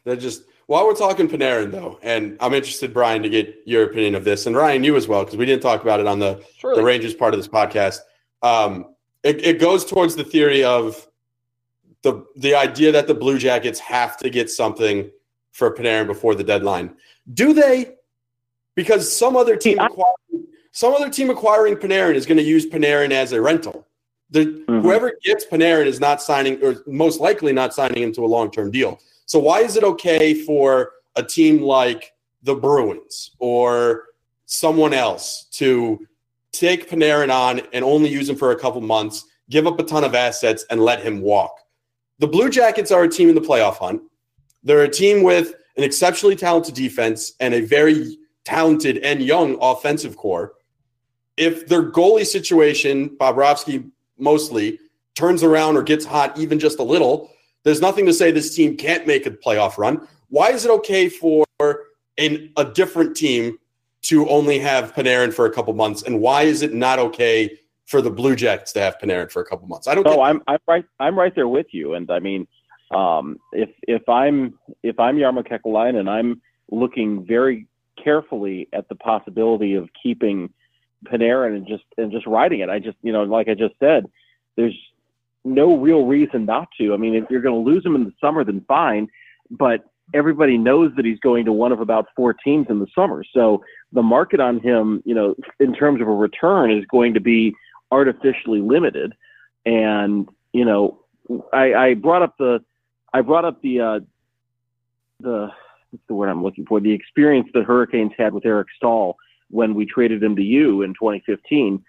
that 0.03 0.19
just 0.19 0.43
while 0.67 0.85
we're 0.85 0.95
talking 0.95 1.27
Panarin 1.27 1.71
though, 1.71 1.97
and 2.01 2.37
I'm 2.41 2.53
interested, 2.53 2.93
Brian, 2.93 3.23
to 3.23 3.29
get 3.29 3.55
your 3.65 3.83
opinion 3.83 4.15
of 4.15 4.25
this, 4.25 4.45
and 4.45 4.55
Ryan, 4.55 4.83
you 4.83 4.95
as 4.95 5.07
well, 5.07 5.23
because 5.23 5.37
we 5.37 5.45
didn't 5.45 5.63
talk 5.63 5.81
about 5.81 5.99
it 5.99 6.07
on 6.07 6.19
the 6.19 6.43
Surely. 6.57 6.77
the 6.77 6.83
Rangers 6.83 7.13
part 7.13 7.33
of 7.33 7.39
this 7.39 7.47
podcast. 7.47 7.99
Um, 8.41 8.95
it, 9.23 9.43
it 9.45 9.59
goes 9.59 9.85
towards 9.85 10.15
the 10.15 10.23
theory 10.23 10.63
of 10.63 11.07
the 12.03 12.25
the 12.35 12.55
idea 12.55 12.91
that 12.91 13.07
the 13.07 13.13
Blue 13.13 13.37
Jackets 13.37 13.79
have 13.79 14.17
to 14.17 14.29
get 14.29 14.49
something 14.49 15.09
for 15.51 15.73
Panarin 15.73 16.07
before 16.07 16.35
the 16.35 16.43
deadline. 16.43 16.95
Do 17.33 17.53
they? 17.53 17.95
Because 18.75 19.15
some 19.15 19.35
other 19.35 19.55
team 19.55 19.79
acquiring, 19.79 20.47
some 20.71 20.93
other 20.93 21.09
team 21.09 21.29
acquiring 21.29 21.75
Panarin 21.75 22.15
is 22.15 22.25
going 22.25 22.37
to 22.37 22.43
use 22.43 22.65
Panarin 22.65 23.11
as 23.11 23.33
a 23.33 23.41
rental. 23.41 23.87
The, 24.29 24.45
mm-hmm. 24.45 24.79
Whoever 24.79 25.13
gets 25.23 25.45
Panarin 25.45 25.85
is 25.85 25.99
not 25.99 26.21
signing, 26.21 26.63
or 26.63 26.75
most 26.87 27.19
likely 27.19 27.51
not 27.51 27.73
signing 27.73 28.03
into 28.03 28.23
a 28.23 28.27
long 28.27 28.49
term 28.49 28.71
deal. 28.71 28.99
So 29.25 29.39
why 29.39 29.59
is 29.59 29.75
it 29.75 29.83
okay 29.83 30.33
for 30.33 30.91
a 31.15 31.23
team 31.23 31.61
like 31.61 32.13
the 32.43 32.55
Bruins 32.55 33.31
or 33.39 34.05
someone 34.45 34.93
else 34.93 35.45
to 35.51 36.07
take 36.51 36.89
Panarin 36.89 37.33
on 37.33 37.61
and 37.73 37.83
only 37.83 38.09
use 38.09 38.29
him 38.29 38.35
for 38.35 38.51
a 38.51 38.59
couple 38.59 38.81
months, 38.81 39.25
give 39.49 39.67
up 39.67 39.79
a 39.79 39.83
ton 39.83 40.03
of 40.03 40.15
assets, 40.15 40.65
and 40.69 40.81
let 40.81 41.03
him 41.03 41.21
walk? 41.21 41.60
The 42.21 42.27
Blue 42.27 42.51
Jackets 42.51 42.91
are 42.91 43.03
a 43.03 43.09
team 43.09 43.29
in 43.29 43.35
the 43.35 43.41
playoff 43.41 43.77
hunt. 43.77 44.03
They're 44.63 44.83
a 44.83 44.87
team 44.87 45.23
with 45.23 45.55
an 45.75 45.83
exceptionally 45.83 46.35
talented 46.35 46.75
defense 46.75 47.33
and 47.39 47.51
a 47.55 47.61
very 47.61 48.15
talented 48.45 48.99
and 48.99 49.23
young 49.23 49.57
offensive 49.59 50.17
core. 50.17 50.53
If 51.35 51.65
their 51.65 51.81
goalie 51.81 52.27
situation, 52.27 53.17
Bobrovsky 53.17 53.89
mostly, 54.19 54.77
turns 55.15 55.41
around 55.41 55.77
or 55.77 55.81
gets 55.81 56.05
hot 56.05 56.37
even 56.37 56.59
just 56.59 56.77
a 56.77 56.83
little, 56.83 57.31
there's 57.63 57.81
nothing 57.81 58.05
to 58.05 58.13
say 58.13 58.29
this 58.29 58.55
team 58.55 58.77
can't 58.77 59.07
make 59.07 59.25
a 59.25 59.31
playoff 59.31 59.79
run. 59.79 60.07
Why 60.29 60.51
is 60.51 60.63
it 60.63 60.69
okay 60.69 61.09
for 61.09 61.43
an, 62.19 62.53
a 62.55 62.65
different 62.65 63.17
team 63.17 63.57
to 64.03 64.29
only 64.29 64.59
have 64.59 64.93
Panarin 64.93 65.33
for 65.33 65.47
a 65.47 65.51
couple 65.51 65.73
months, 65.73 66.03
and 66.03 66.21
why 66.21 66.43
is 66.43 66.61
it 66.61 66.71
not 66.71 66.99
okay 66.99 67.57
for 67.91 68.01
the 68.01 68.09
Blue 68.09 68.35
Jackets 68.35 68.71
to 68.73 68.81
have 68.81 68.97
Panarin 68.97 69.29
for 69.29 69.41
a 69.41 69.45
couple 69.45 69.67
months? 69.67 69.87
I 69.87 69.93
don't. 69.93 70.07
Oh, 70.07 70.21
I'm 70.21 70.41
I'm 70.47 70.59
right. 70.67 70.85
I'm 70.99 71.19
right 71.19 71.35
there 71.35 71.49
with 71.49 71.67
you, 71.71 71.93
and 71.95 72.09
I 72.09 72.19
mean, 72.19 72.47
um, 72.91 73.37
if 73.51 73.69
if 73.87 74.07
I'm 74.07 74.57
if 74.81 74.99
I'm 74.99 75.17
Jarmo 75.17 75.45
Kekalainen 75.45 75.99
and 75.99 76.09
I'm 76.09 76.41
looking 76.71 77.25
very 77.25 77.67
carefully 78.01 78.69
at 78.73 78.87
the 78.87 78.95
possibility 78.95 79.75
of 79.75 79.89
keeping 80.01 80.51
Panarin 81.05 81.57
and 81.57 81.67
just 81.67 81.83
and 81.97 82.11
just 82.11 82.25
riding 82.25 82.61
it, 82.61 82.69
I 82.69 82.79
just 82.79 82.97
you 83.03 83.11
know, 83.11 83.23
like 83.23 83.49
I 83.49 83.53
just 83.53 83.75
said, 83.79 84.05
there's 84.55 84.77
no 85.43 85.77
real 85.77 86.05
reason 86.05 86.45
not 86.45 86.69
to. 86.79 86.93
I 86.93 86.97
mean, 86.97 87.13
if 87.15 87.25
you're 87.29 87.41
going 87.41 87.63
to 87.63 87.69
lose 87.69 87.85
him 87.85 87.95
in 87.95 88.05
the 88.05 88.13
summer, 88.21 88.43
then 88.43 88.63
fine. 88.67 89.07
But 89.49 89.83
everybody 90.13 90.57
knows 90.57 90.91
that 90.95 91.05
he's 91.05 91.19
going 91.19 91.45
to 91.45 91.51
one 91.51 91.71
of 91.71 91.79
about 91.79 92.07
four 92.15 92.33
teams 92.33 92.67
in 92.69 92.79
the 92.79 92.87
summer. 92.93 93.23
So 93.33 93.63
the 93.91 94.03
market 94.03 94.39
on 94.39 94.59
him, 94.59 95.01
you 95.05 95.15
know, 95.15 95.35
in 95.59 95.73
terms 95.73 96.01
of 96.01 96.07
a 96.07 96.13
return, 96.13 96.71
is 96.71 96.85
going 96.85 97.13
to 97.13 97.19
be 97.19 97.53
artificially 97.91 98.61
limited. 98.61 99.13
And 99.65 100.27
you 100.53 100.65
know, 100.65 100.99
I, 101.53 101.73
I 101.73 101.93
brought 101.93 102.21
up 102.21 102.35
the, 102.37 102.63
I 103.13 103.21
brought 103.21 103.45
up 103.45 103.61
the, 103.61 103.79
uh, 103.79 103.99
the, 105.19 105.49
what's 105.91 106.07
the 106.07 106.13
word 106.13 106.29
I'm 106.29 106.43
looking 106.43 106.65
for? 106.65 106.79
The 106.79 106.91
experience 106.91 107.49
that 107.53 107.63
Hurricanes 107.65 108.11
had 108.17 108.33
with 108.33 108.45
Eric 108.45 108.67
Staal 108.75 109.17
when 109.49 109.75
we 109.75 109.85
traded 109.85 110.23
him 110.23 110.35
to 110.35 110.41
you 110.41 110.81
in 110.81 110.93
2015. 110.93 111.83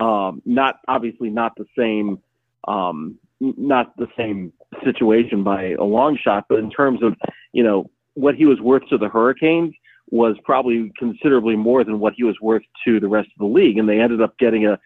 Um, 0.00 0.42
not 0.44 0.76
obviously 0.86 1.28
not 1.28 1.56
the 1.56 1.66
same 1.76 2.20
um, 2.66 3.18
not 3.40 3.96
the 3.96 4.08
same 4.16 4.52
situation 4.84 5.42
by 5.42 5.70
a 5.78 5.84
long 5.84 6.18
shot, 6.22 6.46
but 6.48 6.58
in 6.58 6.70
terms 6.70 7.02
of, 7.02 7.14
you 7.52 7.62
know, 7.62 7.90
what 8.14 8.34
he 8.34 8.46
was 8.46 8.60
worth 8.60 8.82
to 8.90 8.98
the 8.98 9.08
Hurricanes 9.08 9.74
was 10.10 10.36
probably 10.44 10.90
considerably 10.98 11.54
more 11.54 11.84
than 11.84 12.00
what 12.00 12.14
he 12.16 12.24
was 12.24 12.36
worth 12.40 12.62
to 12.84 12.98
the 12.98 13.08
rest 13.08 13.28
of 13.28 13.38
the 13.38 13.52
league. 13.52 13.78
And 13.78 13.88
they 13.88 14.00
ended 14.00 14.20
up 14.20 14.36
getting 14.38 14.66
a 14.66 14.78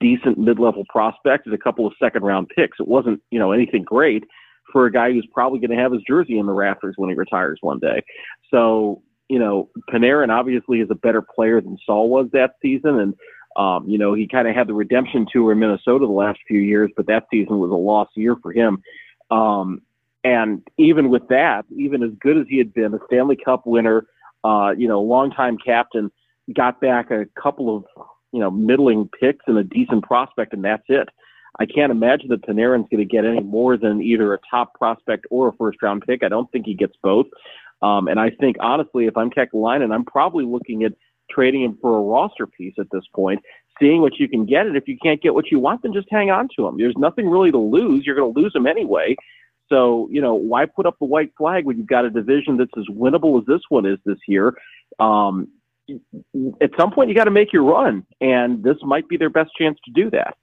decent 0.00 0.38
mid-level 0.38 0.84
prospect 0.88 1.46
and 1.46 1.54
a 1.54 1.58
couple 1.58 1.86
of 1.86 1.92
second-round 2.02 2.48
picks. 2.56 2.78
It 2.80 2.88
wasn't, 2.88 3.22
you 3.30 3.38
know, 3.38 3.52
anything 3.52 3.82
great 3.82 4.24
for 4.72 4.86
a 4.86 4.92
guy 4.92 5.12
who's 5.12 5.28
probably 5.32 5.60
going 5.60 5.76
to 5.76 5.82
have 5.82 5.92
his 5.92 6.02
jersey 6.08 6.38
in 6.38 6.46
the 6.46 6.52
rafters 6.52 6.94
when 6.96 7.10
he 7.10 7.16
retires 7.16 7.58
one 7.60 7.78
day. 7.78 8.02
So, 8.50 9.02
you 9.28 9.38
know, 9.38 9.70
Panarin 9.90 10.30
obviously 10.30 10.80
is 10.80 10.88
a 10.90 10.94
better 10.94 11.22
player 11.22 11.60
than 11.60 11.78
Staal 11.82 12.08
was 12.08 12.28
that 12.32 12.52
season, 12.60 12.98
and 12.98 13.14
um, 13.56 13.88
you 13.88 13.98
know, 13.98 14.14
he 14.14 14.26
kind 14.26 14.48
of 14.48 14.54
had 14.56 14.66
the 14.66 14.74
redemption 14.74 15.26
tour 15.32 15.52
in 15.52 15.60
Minnesota 15.60 16.06
the 16.06 16.12
last 16.12 16.40
few 16.48 16.58
years, 16.58 16.90
but 16.96 17.06
that 17.06 17.24
season 17.30 17.58
was 17.58 17.70
a 17.70 17.74
lost 17.74 18.10
year 18.16 18.34
for 18.42 18.52
him. 18.52 18.82
Um, 19.30 19.82
and 20.24 20.66
even 20.76 21.08
with 21.08 21.28
that, 21.28 21.64
even 21.76 22.02
as 22.02 22.10
good 22.18 22.36
as 22.36 22.46
he 22.48 22.58
had 22.58 22.74
been, 22.74 22.94
a 22.94 22.98
Stanley 23.06 23.36
Cup 23.36 23.64
winner, 23.64 24.06
uh, 24.42 24.74
you 24.76 24.88
know, 24.88 25.00
longtime 25.00 25.58
captain, 25.58 26.10
got 26.52 26.80
back 26.80 27.10
a 27.10 27.26
couple 27.40 27.76
of, 27.76 27.84
you 28.34 28.40
know, 28.40 28.50
middling 28.50 29.08
picks 29.20 29.44
and 29.46 29.56
a 29.56 29.62
decent 29.62 30.02
prospect, 30.02 30.52
and 30.52 30.64
that's 30.64 30.82
it. 30.88 31.08
I 31.60 31.66
can't 31.66 31.92
imagine 31.92 32.28
that 32.30 32.42
Panarin's 32.42 32.88
going 32.90 32.98
to 32.98 33.04
get 33.04 33.24
any 33.24 33.40
more 33.40 33.76
than 33.76 34.02
either 34.02 34.34
a 34.34 34.38
top 34.50 34.74
prospect 34.74 35.24
or 35.30 35.48
a 35.48 35.52
first 35.52 35.80
round 35.82 36.02
pick. 36.04 36.24
I 36.24 36.28
don't 36.28 36.50
think 36.50 36.66
he 36.66 36.74
gets 36.74 36.94
both. 37.00 37.26
Um, 37.80 38.08
and 38.08 38.18
I 38.18 38.30
think, 38.30 38.56
honestly, 38.60 39.06
if 39.06 39.16
I'm 39.16 39.30
Kekalainen, 39.30 39.94
I'm 39.94 40.04
probably 40.04 40.44
looking 40.44 40.82
at 40.82 40.94
trading 41.30 41.62
him 41.62 41.78
for 41.80 41.96
a 41.96 42.02
roster 42.02 42.46
piece 42.46 42.74
at 42.78 42.88
this 42.90 43.04
point, 43.14 43.40
seeing 43.78 44.00
what 44.00 44.18
you 44.18 44.28
can 44.28 44.46
get. 44.46 44.66
And 44.66 44.76
if 44.76 44.88
you 44.88 44.98
can't 45.00 45.22
get 45.22 45.34
what 45.34 45.52
you 45.52 45.60
want, 45.60 45.82
then 45.82 45.92
just 45.92 46.08
hang 46.10 46.30
on 46.30 46.48
to 46.56 46.66
him. 46.66 46.76
There's 46.76 46.96
nothing 46.96 47.28
really 47.28 47.52
to 47.52 47.58
lose. 47.58 48.04
You're 48.04 48.16
going 48.16 48.34
to 48.34 48.40
lose 48.40 48.54
him 48.54 48.66
anyway. 48.66 49.14
So, 49.68 50.08
you 50.10 50.20
know, 50.20 50.34
why 50.34 50.66
put 50.66 50.86
up 50.86 50.96
the 50.98 51.06
white 51.06 51.32
flag 51.38 51.66
when 51.66 51.78
you've 51.78 51.86
got 51.86 52.04
a 52.04 52.10
division 52.10 52.56
that's 52.56 52.76
as 52.76 52.86
winnable 52.90 53.40
as 53.40 53.46
this 53.46 53.62
one 53.68 53.86
is 53.86 53.98
this 54.04 54.18
year? 54.26 54.54
Um, 54.98 55.48
at 55.88 56.70
some 56.78 56.92
point, 56.92 57.08
you 57.08 57.14
got 57.14 57.24
to 57.24 57.30
make 57.30 57.52
your 57.52 57.64
run, 57.64 58.06
and 58.20 58.62
this 58.62 58.76
might 58.82 59.08
be 59.08 59.16
their 59.16 59.30
best 59.30 59.50
chance 59.58 59.78
to 59.84 59.90
do 59.92 60.10
that. 60.10 60.36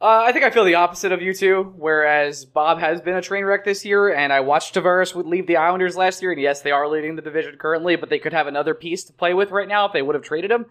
Uh, 0.00 0.24
I 0.26 0.32
think 0.32 0.44
I 0.44 0.50
feel 0.50 0.64
the 0.64 0.74
opposite 0.74 1.12
of 1.12 1.22
you 1.22 1.32
two. 1.32 1.74
Whereas 1.76 2.44
Bob 2.44 2.80
has 2.80 3.00
been 3.00 3.14
a 3.14 3.22
train 3.22 3.44
wreck 3.44 3.64
this 3.64 3.84
year, 3.84 4.12
and 4.12 4.32
I 4.32 4.40
watched 4.40 4.74
Tavares 4.74 5.14
would 5.14 5.26
leave 5.26 5.46
the 5.46 5.56
Islanders 5.56 5.96
last 5.96 6.22
year, 6.22 6.32
and 6.32 6.40
yes, 6.40 6.60
they 6.60 6.72
are 6.72 6.88
leading 6.88 7.14
the 7.14 7.22
division 7.22 7.56
currently, 7.56 7.94
but 7.94 8.10
they 8.10 8.18
could 8.18 8.32
have 8.32 8.48
another 8.48 8.74
piece 8.74 9.04
to 9.04 9.12
play 9.12 9.32
with 9.32 9.52
right 9.52 9.68
now 9.68 9.86
if 9.86 9.92
they 9.92 10.02
would 10.02 10.16
have 10.16 10.24
traded 10.24 10.50
him. 10.50 10.66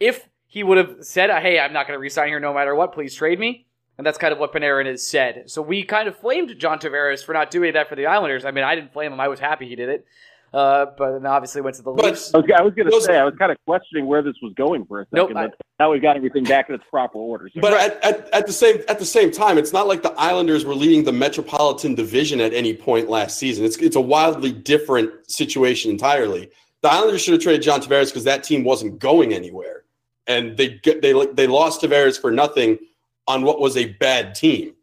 If 0.00 0.26
he 0.46 0.62
would 0.62 0.78
have 0.78 0.96
said, 1.00 1.30
"Hey, 1.30 1.58
I'm 1.58 1.74
not 1.74 1.86
going 1.86 1.98
to 1.98 2.00
resign 2.00 2.28
here 2.28 2.40
no 2.40 2.54
matter 2.54 2.74
what. 2.74 2.94
Please 2.94 3.14
trade 3.14 3.38
me." 3.38 3.66
And 3.98 4.06
that's 4.06 4.16
kind 4.16 4.32
of 4.32 4.38
what 4.38 4.54
Panarin 4.54 4.86
has 4.86 5.06
said. 5.06 5.50
So 5.50 5.60
we 5.60 5.82
kind 5.82 6.08
of 6.08 6.16
flamed 6.16 6.58
John 6.58 6.78
Tavares 6.78 7.22
for 7.22 7.34
not 7.34 7.50
doing 7.50 7.74
that 7.74 7.90
for 7.90 7.94
the 7.94 8.06
Islanders. 8.06 8.46
I 8.46 8.52
mean, 8.52 8.64
I 8.64 8.74
didn't 8.74 8.94
flame 8.94 9.12
him. 9.12 9.20
I 9.20 9.28
was 9.28 9.38
happy 9.38 9.68
he 9.68 9.76
did 9.76 9.90
it. 9.90 10.06
Uh, 10.52 10.86
but 10.98 11.12
then 11.12 11.24
obviously 11.26 11.60
went 11.62 11.74
to 11.76 11.82
the 11.82 11.90
But- 11.92 12.04
Leafs. 12.04 12.34
I 12.34 12.38
was, 12.38 12.50
I 12.58 12.62
was 12.62 12.74
going 12.74 12.90
to 12.90 13.00
say, 13.00 13.16
I 13.16 13.24
was 13.24 13.34
kind 13.38 13.50
of 13.50 13.56
questioning 13.66 14.06
where 14.06 14.20
this 14.22 14.34
was 14.42 14.52
going 14.54 14.84
for 14.84 15.00
a 15.00 15.06
Nope, 15.12 15.28
second, 15.28 15.36
I- 15.38 15.46
but 15.48 15.56
now 15.78 15.90
we've 15.90 16.02
got 16.02 16.16
everything 16.16 16.44
back 16.44 16.68
in 16.68 16.74
its 16.74 16.84
proper 16.90 17.16
order. 17.18 17.48
So 17.54 17.60
But 17.60 17.72
at, 17.72 18.04
at, 18.04 18.28
at 18.34 18.46
the 18.46 18.52
same 18.52 18.82
at 18.88 18.98
the 18.98 19.04
same 19.06 19.30
time, 19.30 19.56
it's 19.56 19.72
not 19.72 19.88
like 19.88 20.02
the 20.02 20.12
Islanders 20.12 20.64
were 20.64 20.74
leading 20.74 21.04
the 21.04 21.12
Metropolitan 21.12 21.94
Division 21.94 22.40
at 22.40 22.52
any 22.52 22.74
point 22.74 23.08
last 23.08 23.38
season. 23.38 23.64
It's 23.64 23.78
it's 23.78 23.96
a 23.96 24.00
wildly 24.00 24.52
different 24.52 25.10
situation 25.30 25.90
entirely. 25.90 26.50
The 26.82 26.90
Islanders 26.92 27.22
should 27.22 27.32
have 27.34 27.42
traded 27.42 27.62
John 27.62 27.80
Tavares 27.80 28.08
because 28.08 28.24
that 28.24 28.44
team 28.44 28.62
wasn't 28.62 28.98
going 28.98 29.32
anywhere, 29.32 29.84
and 30.26 30.56
they 30.56 30.68
get- 30.82 31.00
they 31.00 31.12
they 31.32 31.46
lost 31.46 31.80
Tavares 31.80 32.20
for 32.20 32.30
nothing 32.30 32.78
on 33.26 33.42
what 33.42 33.58
was 33.60 33.76
a 33.76 33.86
bad 33.94 34.34
team. 34.34 34.74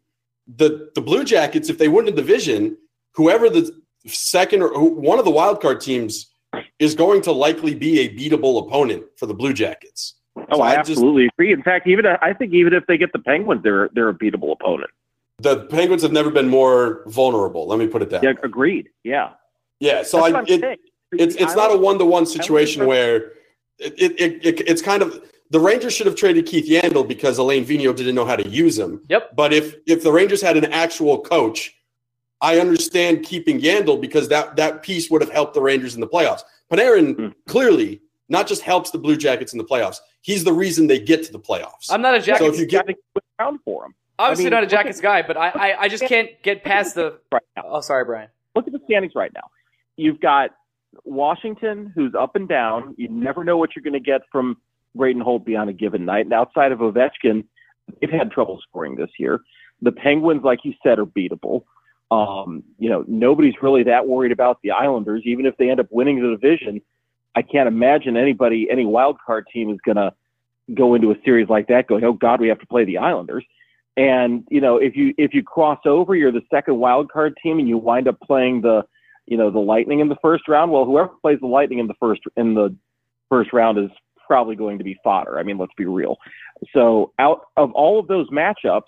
The 0.56 0.90
the 0.96 1.00
Blue 1.00 1.22
Jackets, 1.24 1.70
if 1.70 1.78
they 1.78 1.88
win 1.88 2.06
the 2.06 2.12
division, 2.12 2.76
whoever 3.12 3.48
the 3.48 3.79
second 4.06 4.62
or 4.62 4.88
one 4.90 5.18
of 5.18 5.24
the 5.24 5.30
wild 5.30 5.60
card 5.60 5.80
teams 5.80 6.32
is 6.78 6.94
going 6.94 7.22
to 7.22 7.32
likely 7.32 7.74
be 7.74 8.00
a 8.00 8.08
beatable 8.14 8.66
opponent 8.66 9.04
for 9.16 9.26
the 9.26 9.34
Blue 9.34 9.52
Jackets. 9.52 10.14
oh, 10.36 10.56
so 10.56 10.62
I 10.62 10.72
I 10.72 10.76
just- 10.76 10.90
absolutely 10.90 11.26
agree. 11.26 11.52
In 11.52 11.62
fact, 11.62 11.86
even 11.86 12.06
I 12.06 12.32
think 12.32 12.52
even 12.54 12.72
if 12.72 12.86
they 12.86 12.98
get 12.98 13.12
the 13.12 13.18
Penguins, 13.18 13.62
they're 13.62 13.90
they're 13.94 14.08
a 14.08 14.14
beatable 14.14 14.52
opponent. 14.52 14.90
The 15.38 15.64
Penguins 15.66 16.02
have 16.02 16.12
never 16.12 16.30
been 16.30 16.48
more 16.48 17.02
vulnerable. 17.06 17.66
Let 17.66 17.78
me 17.78 17.86
put 17.86 18.02
it 18.02 18.10
that. 18.10 18.22
Yeah, 18.22 18.30
way. 18.32 18.36
agreed. 18.42 18.90
Yeah, 19.04 19.30
Yeah. 19.78 20.02
So 20.02 20.20
I, 20.22 20.42
it, 20.42 20.60
saying. 20.60 20.76
it's 21.12 21.36
The 21.36 21.42
it's 21.42 21.56
not 21.56 21.72
a 21.72 21.76
one 21.78 21.98
to 21.98 22.04
one 22.04 22.26
situation 22.26 22.84
where 22.86 23.32
it, 23.78 23.94
it, 23.98 24.20
it, 24.20 24.46
it 24.46 24.60
it's 24.68 24.82
kind 24.82 25.02
of 25.02 25.22
the 25.50 25.58
Rangers 25.60 25.94
should 25.94 26.06
have 26.06 26.14
traded 26.16 26.46
Keith 26.46 26.68
Yandle 26.68 27.06
because 27.08 27.38
Alain 27.38 27.64
Vigneault 27.64 27.96
didn't 27.96 28.14
know 28.14 28.26
how 28.26 28.36
to 28.36 28.46
use 28.48 28.78
him. 28.78 29.02
Yep. 29.08 29.34
But 29.34 29.52
if 29.52 29.76
if 29.86 30.02
the 30.02 30.12
Rangers 30.12 30.42
had 30.42 30.56
an 30.56 30.66
actual 30.66 31.20
coach, 31.22 31.74
I 32.42 32.58
understand 32.58 33.24
keeping 33.24 33.60
Yandle 33.60 34.00
because 34.00 34.28
that 34.28 34.56
that 34.56 34.82
piece 34.82 35.10
would 35.10 35.20
have 35.20 35.30
helped 35.30 35.54
the 35.54 35.60
Rangers 35.60 35.94
in 35.94 36.00
the 36.00 36.08
playoffs. 36.08 36.42
Panarin 36.72 37.16
Hmm. 37.16 37.28
clearly 37.48 38.00
not 38.28 38.46
just 38.46 38.62
helps 38.62 38.90
the 38.92 38.98
Blue 38.98 39.16
Jackets 39.16 39.52
in 39.52 39.58
the 39.58 39.64
playoffs. 39.64 39.96
He's 40.22 40.44
the 40.44 40.52
reason 40.52 40.86
they 40.86 41.00
get 41.00 41.24
to 41.24 41.32
the 41.32 41.38
playoffs. 41.40 41.86
I'm 41.90 42.00
not 42.02 42.14
a 42.14 42.22
So 42.22 42.46
if 42.46 42.58
you 42.58 42.66
get 42.66 42.86
Got 42.86 42.92
to 42.92 42.98
put 43.14 43.24
for 43.64 43.86
him 43.86 43.94
obviously 44.18 44.44
I 44.44 44.46
mean, 44.46 44.50
not 44.52 44.58
a 44.58 44.60
look 44.62 44.70
Jackets 44.70 44.98
at- 44.98 45.02
guy, 45.02 45.22
but 45.22 45.36
I, 45.36 45.48
I, 45.48 45.80
I 45.82 45.88
just 45.88 46.04
can't 46.04 46.28
get 46.42 46.62
past 46.62 46.94
the. 46.94 47.18
right 47.32 47.42
now. 47.56 47.62
Oh, 47.66 47.80
sorry, 47.80 48.04
Brian. 48.04 48.28
look 48.54 48.66
at 48.66 48.72
the 48.72 48.80
standings 48.84 49.14
right 49.16 49.32
now. 49.34 49.48
You've 49.96 50.20
got 50.20 50.50
Washington, 51.04 51.92
who's 51.94 52.14
up 52.14 52.36
and 52.36 52.48
down. 52.48 52.94
You 52.98 53.08
never 53.08 53.44
know 53.44 53.56
what 53.56 53.70
you're 53.74 53.82
going 53.82 53.94
to 53.94 54.00
get 54.00 54.22
from 54.30 54.56
Braden 54.94 55.22
Holtby 55.22 55.58
on 55.58 55.68
a 55.68 55.72
given 55.72 56.04
night. 56.04 56.26
And 56.26 56.32
outside 56.32 56.72
of 56.72 56.78
Ovechkin, 56.80 57.44
they've 58.00 58.10
had 58.10 58.30
trouble 58.30 58.60
scoring 58.68 58.96
this 58.96 59.10
year. 59.18 59.40
The 59.82 59.92
Penguins, 59.92 60.42
like 60.44 60.60
you 60.64 60.74
said, 60.82 60.98
are 60.98 61.06
beatable. 61.06 61.64
Um, 62.10 62.64
you 62.78 62.90
know, 62.90 63.04
nobody's 63.06 63.54
really 63.62 63.84
that 63.84 64.06
worried 64.06 64.32
about 64.32 64.58
the 64.62 64.72
Islanders, 64.72 65.22
even 65.24 65.46
if 65.46 65.56
they 65.56 65.70
end 65.70 65.80
up 65.80 65.86
winning 65.90 66.20
the 66.20 66.30
division. 66.30 66.80
I 67.36 67.42
can't 67.42 67.68
imagine 67.68 68.16
anybody, 68.16 68.68
any 68.70 68.84
wild 68.84 69.16
card 69.24 69.46
team 69.52 69.70
is 69.70 69.78
going 69.84 69.96
to 69.96 70.12
go 70.74 70.94
into 70.94 71.12
a 71.12 71.14
series 71.24 71.48
like 71.48 71.68
that 71.68 71.86
going, 71.86 72.04
"Oh 72.04 72.12
God, 72.12 72.40
we 72.40 72.48
have 72.48 72.58
to 72.58 72.66
play 72.66 72.84
the 72.84 72.98
Islanders." 72.98 73.44
And 73.96 74.44
you 74.50 74.60
know, 74.60 74.76
if 74.76 74.96
you 74.96 75.14
if 75.18 75.34
you 75.34 75.42
cross 75.42 75.80
over, 75.84 76.14
you're 76.14 76.32
the 76.32 76.42
second 76.50 76.78
wild 76.78 77.10
card 77.10 77.36
team, 77.42 77.58
and 77.58 77.68
you 77.68 77.78
wind 77.78 78.08
up 78.08 78.20
playing 78.20 78.62
the, 78.62 78.82
you 79.26 79.36
know, 79.36 79.50
the 79.50 79.58
Lightning 79.58 80.00
in 80.00 80.08
the 80.08 80.16
first 80.22 80.48
round. 80.48 80.72
Well, 80.72 80.84
whoever 80.84 81.10
plays 81.20 81.38
the 81.40 81.46
Lightning 81.46 81.78
in 81.78 81.86
the 81.86 81.94
first 82.00 82.22
in 82.36 82.54
the 82.54 82.74
first 83.28 83.52
round 83.52 83.78
is 83.78 83.90
probably 84.26 84.56
going 84.56 84.78
to 84.78 84.84
be 84.84 84.96
fodder. 85.02 85.38
I 85.38 85.42
mean, 85.42 85.58
let's 85.58 85.74
be 85.76 85.86
real. 85.86 86.16
So, 86.72 87.12
out 87.18 87.46
of 87.56 87.72
all 87.72 87.98
of 87.98 88.06
those 88.06 88.28
matchups, 88.30 88.82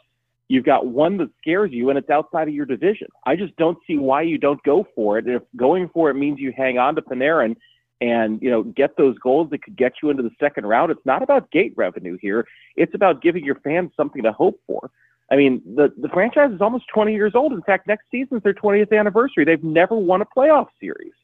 you've 0.52 0.66
got 0.66 0.86
one 0.86 1.16
that 1.16 1.30
scares 1.40 1.72
you, 1.72 1.88
and 1.88 1.98
it's 1.98 2.10
outside 2.10 2.46
of 2.46 2.52
your 2.52 2.66
division. 2.66 3.08
I 3.24 3.36
just 3.36 3.56
don't 3.56 3.78
see 3.86 3.96
why 3.96 4.20
you 4.20 4.36
don't 4.36 4.62
go 4.64 4.86
for 4.94 5.16
it. 5.16 5.24
And 5.24 5.36
if 5.36 5.42
going 5.56 5.88
for 5.88 6.10
it 6.10 6.14
means 6.14 6.38
you 6.38 6.52
hang 6.54 6.76
on 6.76 6.94
to 6.96 7.02
Panarin 7.02 7.56
and 8.02 8.42
you 8.42 8.50
know 8.50 8.62
get 8.62 8.98
those 8.98 9.16
goals 9.18 9.48
that 9.50 9.62
could 9.62 9.76
get 9.76 9.94
you 10.02 10.10
into 10.10 10.22
the 10.22 10.30
second 10.38 10.66
round, 10.66 10.92
it's 10.92 11.06
not 11.06 11.22
about 11.22 11.50
gate 11.50 11.72
revenue 11.74 12.18
here. 12.20 12.46
It's 12.76 12.94
about 12.94 13.22
giving 13.22 13.44
your 13.46 13.54
fans 13.60 13.92
something 13.96 14.22
to 14.24 14.32
hope 14.32 14.60
for. 14.66 14.90
I 15.30 15.36
mean, 15.36 15.62
the 15.74 15.90
the 15.96 16.10
franchise 16.10 16.52
is 16.52 16.60
almost 16.60 16.84
20 16.94 17.14
years 17.14 17.32
old. 17.34 17.54
In 17.54 17.62
fact, 17.62 17.86
next 17.86 18.04
season's 18.10 18.42
their 18.42 18.52
20th 18.52 18.92
anniversary. 18.96 19.46
They've 19.46 19.64
never 19.64 19.96
won 19.96 20.20
a 20.20 20.26
playoff 20.26 20.66
series. 20.78 21.14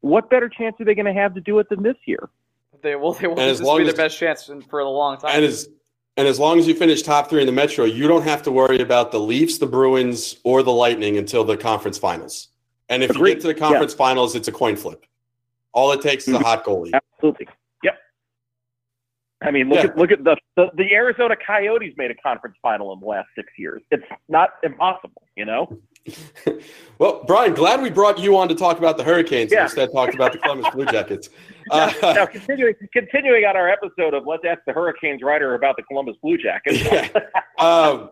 What 0.00 0.28
better 0.28 0.48
chance 0.48 0.74
are 0.80 0.84
they 0.84 0.96
going 0.96 1.06
to 1.06 1.18
have 1.18 1.34
to 1.34 1.40
do 1.40 1.60
it 1.60 1.68
than 1.68 1.84
this 1.84 1.96
year? 2.06 2.28
They 2.82 2.96
will. 2.96 3.12
They 3.12 3.28
will. 3.28 3.38
And 3.38 3.48
This 3.48 3.60
as 3.60 3.64
will 3.64 3.76
be 3.78 3.84
as- 3.84 3.94
their 3.94 4.04
best 4.06 4.18
chance 4.18 4.50
for 4.68 4.80
a 4.80 4.88
long 4.88 5.18
time. 5.18 5.30
And 5.36 5.44
as 5.44 5.68
and 6.16 6.28
as 6.28 6.38
long 6.38 6.58
as 6.58 6.68
you 6.68 6.74
finish 6.74 7.02
top 7.02 7.28
three 7.28 7.40
in 7.40 7.46
the 7.46 7.52
Metro, 7.52 7.84
you 7.84 8.06
don't 8.06 8.22
have 8.22 8.42
to 8.42 8.52
worry 8.52 8.80
about 8.80 9.10
the 9.10 9.18
Leafs, 9.18 9.58
the 9.58 9.66
Bruins, 9.66 10.36
or 10.44 10.62
the 10.62 10.72
Lightning 10.72 11.16
until 11.18 11.42
the 11.42 11.56
conference 11.56 11.98
finals. 11.98 12.48
And 12.88 13.02
if 13.02 13.10
Agreed. 13.10 13.28
you 13.28 13.34
get 13.34 13.40
to 13.42 13.46
the 13.48 13.54
conference 13.54 13.94
finals, 13.94 14.36
it's 14.36 14.46
a 14.48 14.52
coin 14.52 14.76
flip. 14.76 15.06
All 15.72 15.90
it 15.92 16.02
takes 16.02 16.28
is 16.28 16.34
a 16.34 16.36
mm-hmm. 16.36 16.44
hot 16.44 16.64
goalie. 16.64 16.92
Absolutely. 16.92 17.48
Yep. 17.82 17.98
I 19.42 19.50
mean, 19.50 19.68
look 19.68 19.78
Yeah. 19.82 19.90
at 19.90 19.98
look 19.98 20.12
at 20.12 20.22
the, 20.22 20.36
the 20.56 20.70
the 20.76 20.92
Arizona 20.92 21.34
Coyotes 21.34 21.94
made 21.96 22.12
a 22.12 22.14
conference 22.14 22.56
final 22.62 22.92
in 22.92 23.00
the 23.00 23.06
last 23.06 23.28
six 23.34 23.48
years. 23.58 23.82
It's 23.90 24.04
not 24.28 24.50
impossible, 24.62 25.22
you 25.36 25.44
know. 25.44 25.78
Well, 26.98 27.24
Brian, 27.26 27.54
glad 27.54 27.82
we 27.82 27.90
brought 27.90 28.18
you 28.20 28.36
on 28.36 28.48
to 28.48 28.54
talk 28.54 28.78
about 28.78 28.96
the 28.96 29.02
Hurricanes 29.04 29.50
Yeah. 29.50 29.64
instead 29.64 29.90
talked 29.92 30.14
about 30.14 30.32
the 30.32 30.38
Columbus 30.38 30.72
Blue 30.74 30.86
Jackets. 30.86 31.28
Uh, 31.70 31.90
now, 32.02 32.26
continuing 32.26 32.74
continuing 32.92 33.46
on 33.46 33.56
our 33.56 33.70
episode 33.70 34.12
of 34.12 34.26
Let's 34.26 34.44
Ask 34.46 34.60
the 34.66 34.72
Hurricanes 34.74 35.22
writer 35.22 35.54
about 35.54 35.76
the 35.78 35.82
Columbus 35.84 36.14
Blue 36.22 36.36
Jackets. 36.36 36.78
Yeah. 36.84 37.08
um, 37.58 38.10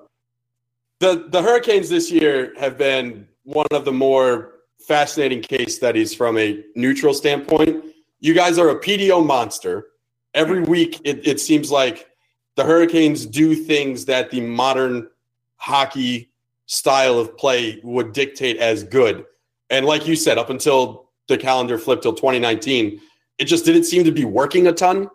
the 1.01 1.27
the 1.29 1.43
Hurricanes 1.43 1.91
this 1.91 2.11
year 2.11 2.55
have 2.59 2.79
been 2.79 3.29
one 3.45 3.67
of 3.71 3.85
the 3.85 3.93
more 3.93 4.55
fascinating 4.89 5.43
case 5.43 5.77
studies 5.77 6.15
from 6.15 6.39
a 6.39 6.65
neutral 6.77 7.13
standpoint. 7.13 7.85
You 8.21 8.33
guys 8.33 8.57
are 8.57 8.71
a 8.71 8.81
PDO 8.81 9.25
monster. 9.27 9.89
Every 10.33 10.63
week, 10.63 10.99
it, 11.05 11.27
it 11.29 11.39
seems 11.39 11.71
like 11.71 12.09
the 12.57 12.65
Hurricanes 12.65 13.27
do 13.27 13.55
things 13.55 14.07
that 14.07 14.31
the 14.31 14.41
modern 14.41 15.11
hockey 15.57 16.32
style 16.67 17.19
of 17.19 17.37
play 17.37 17.81
would 17.83 18.13
dictate 18.13 18.59
as 18.59 18.85
good. 18.85 19.25
And 19.71 19.87
like 19.87 20.07
you 20.07 20.17
said, 20.17 20.39
up 20.39 20.51
until 20.51 21.11
the 21.29 21.39
calendar 21.39 21.79
flipped 21.79 22.03
till 22.03 22.13
2019, 22.13 23.01
it 23.39 23.45
just 23.45 23.65
didn't 23.65 23.85
seem 23.85 24.05
to 24.05 24.13
be 24.13 24.25
working 24.25 24.67
a 24.67 24.73
ton. 24.73 25.09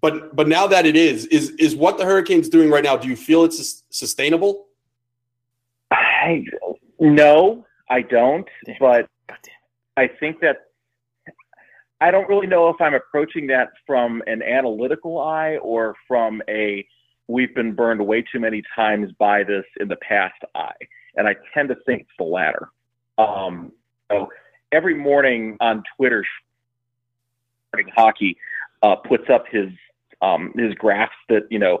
But 0.00 0.36
but 0.36 0.48
now 0.48 0.66
that 0.66 0.84
it 0.84 0.96
is, 0.96 1.26
is 1.26 1.50
is 1.58 1.74
what 1.74 1.96
the 1.96 2.04
Hurricanes 2.04 2.48
doing 2.48 2.70
right 2.70 2.84
now? 2.84 2.96
Do 2.96 3.08
you 3.08 3.16
feel 3.16 3.44
it's 3.44 3.84
sustainable? 3.90 4.66
I 5.90 6.44
no, 7.00 7.64
I 7.88 8.02
don't. 8.02 8.46
But 8.78 9.08
I 9.96 10.08
think 10.08 10.40
that 10.40 10.56
I 12.00 12.10
don't 12.10 12.28
really 12.28 12.46
know 12.46 12.68
if 12.68 12.76
I'm 12.80 12.94
approaching 12.94 13.46
that 13.46 13.70
from 13.86 14.22
an 14.26 14.42
analytical 14.42 15.18
eye 15.18 15.56
or 15.62 15.94
from 16.06 16.42
a 16.50 16.86
we've 17.28 17.54
been 17.54 17.72
burned 17.72 18.04
way 18.04 18.22
too 18.22 18.40
many 18.40 18.62
times 18.74 19.10
by 19.18 19.44
this 19.44 19.64
in 19.80 19.88
the 19.88 19.96
past 19.96 20.40
I. 20.54 20.72
And 21.16 21.28
I 21.28 21.36
tend 21.52 21.68
to 21.70 21.76
think 21.86 22.02
it's 22.02 22.10
the 22.18 22.24
latter. 22.24 22.68
Um, 23.18 23.72
so 24.10 24.28
every 24.72 24.94
morning 24.94 25.56
on 25.60 25.82
Twitter, 25.96 26.24
hockey 27.94 28.36
uh, 28.82 28.96
puts 28.96 29.30
up 29.30 29.44
his 29.50 29.68
um, 30.22 30.52
his 30.56 30.74
graphs 30.74 31.14
that 31.28 31.42
you 31.50 31.58
know 31.58 31.80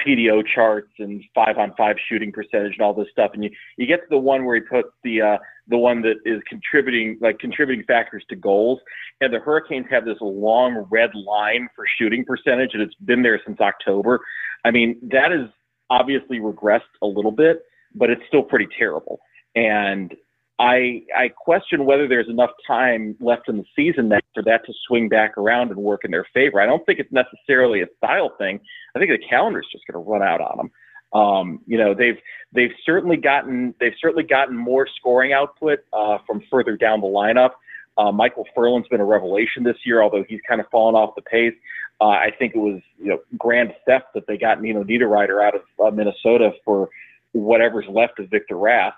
PDO 0.00 0.42
charts 0.54 0.92
and 0.98 1.22
five 1.34 1.58
on 1.58 1.72
five 1.76 1.96
shooting 2.08 2.30
percentage 2.30 2.72
and 2.74 2.82
all 2.82 2.94
this 2.94 3.08
stuff. 3.10 3.32
And 3.34 3.42
you, 3.42 3.50
you 3.76 3.86
get 3.86 3.96
to 3.96 4.06
the 4.10 4.18
one 4.18 4.44
where 4.44 4.54
he 4.54 4.60
puts 4.60 4.88
the 5.02 5.20
uh, 5.20 5.38
the 5.66 5.76
one 5.76 6.02
that 6.02 6.16
is 6.24 6.40
contributing 6.48 7.18
like 7.20 7.38
contributing 7.38 7.84
factors 7.86 8.24
to 8.30 8.36
goals. 8.36 8.80
And 9.20 9.32
the 9.32 9.40
Hurricanes 9.40 9.86
have 9.90 10.04
this 10.04 10.18
long 10.20 10.86
red 10.90 11.10
line 11.14 11.68
for 11.74 11.84
shooting 11.98 12.24
percentage, 12.24 12.70
and 12.74 12.82
it's 12.82 12.94
been 13.04 13.22
there 13.22 13.40
since 13.44 13.60
October. 13.60 14.20
I 14.64 14.70
mean, 14.70 14.98
that 15.10 15.32
is 15.32 15.48
obviously 15.90 16.38
regressed 16.38 16.80
a 17.02 17.06
little 17.06 17.32
bit, 17.32 17.62
but 17.94 18.10
it's 18.10 18.22
still 18.28 18.42
pretty 18.42 18.68
terrible. 18.78 19.20
And 19.54 20.14
I 20.58 21.02
I 21.16 21.28
question 21.28 21.84
whether 21.84 22.08
there's 22.08 22.28
enough 22.28 22.50
time 22.66 23.16
left 23.20 23.48
in 23.48 23.58
the 23.58 23.64
season 23.76 24.08
that 24.08 24.24
for 24.34 24.42
that 24.42 24.64
to 24.66 24.72
swing 24.86 25.08
back 25.08 25.38
around 25.38 25.70
and 25.70 25.78
work 25.78 26.04
in 26.04 26.10
their 26.10 26.26
favor. 26.34 26.60
I 26.60 26.66
don't 26.66 26.84
think 26.84 26.98
it's 26.98 27.12
necessarily 27.12 27.80
a 27.80 27.86
style 27.98 28.32
thing. 28.38 28.60
I 28.94 28.98
think 28.98 29.10
the 29.10 29.24
calendar's 29.28 29.68
just 29.70 29.84
going 29.86 30.04
to 30.04 30.10
run 30.10 30.22
out 30.22 30.40
on 30.40 30.56
them. 30.56 30.70
Um, 31.12 31.60
you 31.66 31.78
know, 31.78 31.94
they've 31.94 32.18
they've 32.52 32.72
certainly 32.84 33.16
gotten 33.16 33.74
they've 33.80 33.94
certainly 34.00 34.24
gotten 34.24 34.56
more 34.56 34.86
scoring 34.96 35.32
output 35.32 35.80
uh, 35.92 36.18
from 36.26 36.42
further 36.50 36.76
down 36.76 37.00
the 37.00 37.06
lineup. 37.06 37.52
Uh, 37.96 38.12
Micheal 38.12 38.44
Ferland's 38.54 38.88
been 38.88 39.00
a 39.00 39.04
revelation 39.04 39.64
this 39.64 39.76
year, 39.84 40.02
although 40.02 40.24
he's 40.28 40.40
kind 40.48 40.60
of 40.60 40.66
fallen 40.70 40.94
off 40.94 41.14
the 41.16 41.22
pace. 41.22 41.54
Uh, 42.00 42.08
I 42.08 42.30
think 42.38 42.54
it 42.54 42.58
was 42.58 42.80
you 42.98 43.08
know 43.08 43.18
grand 43.38 43.74
theft 43.86 44.06
that 44.14 44.26
they 44.26 44.36
got 44.36 44.60
Nino 44.60 44.82
Niederreiter 44.84 45.44
out 45.44 45.54
of 45.54 45.62
uh, 45.84 45.90
Minnesota 45.94 46.50
for 46.64 46.88
whatever's 47.32 47.86
left 47.88 48.18
of 48.18 48.28
Victor 48.28 48.56
Rask. 48.56 48.92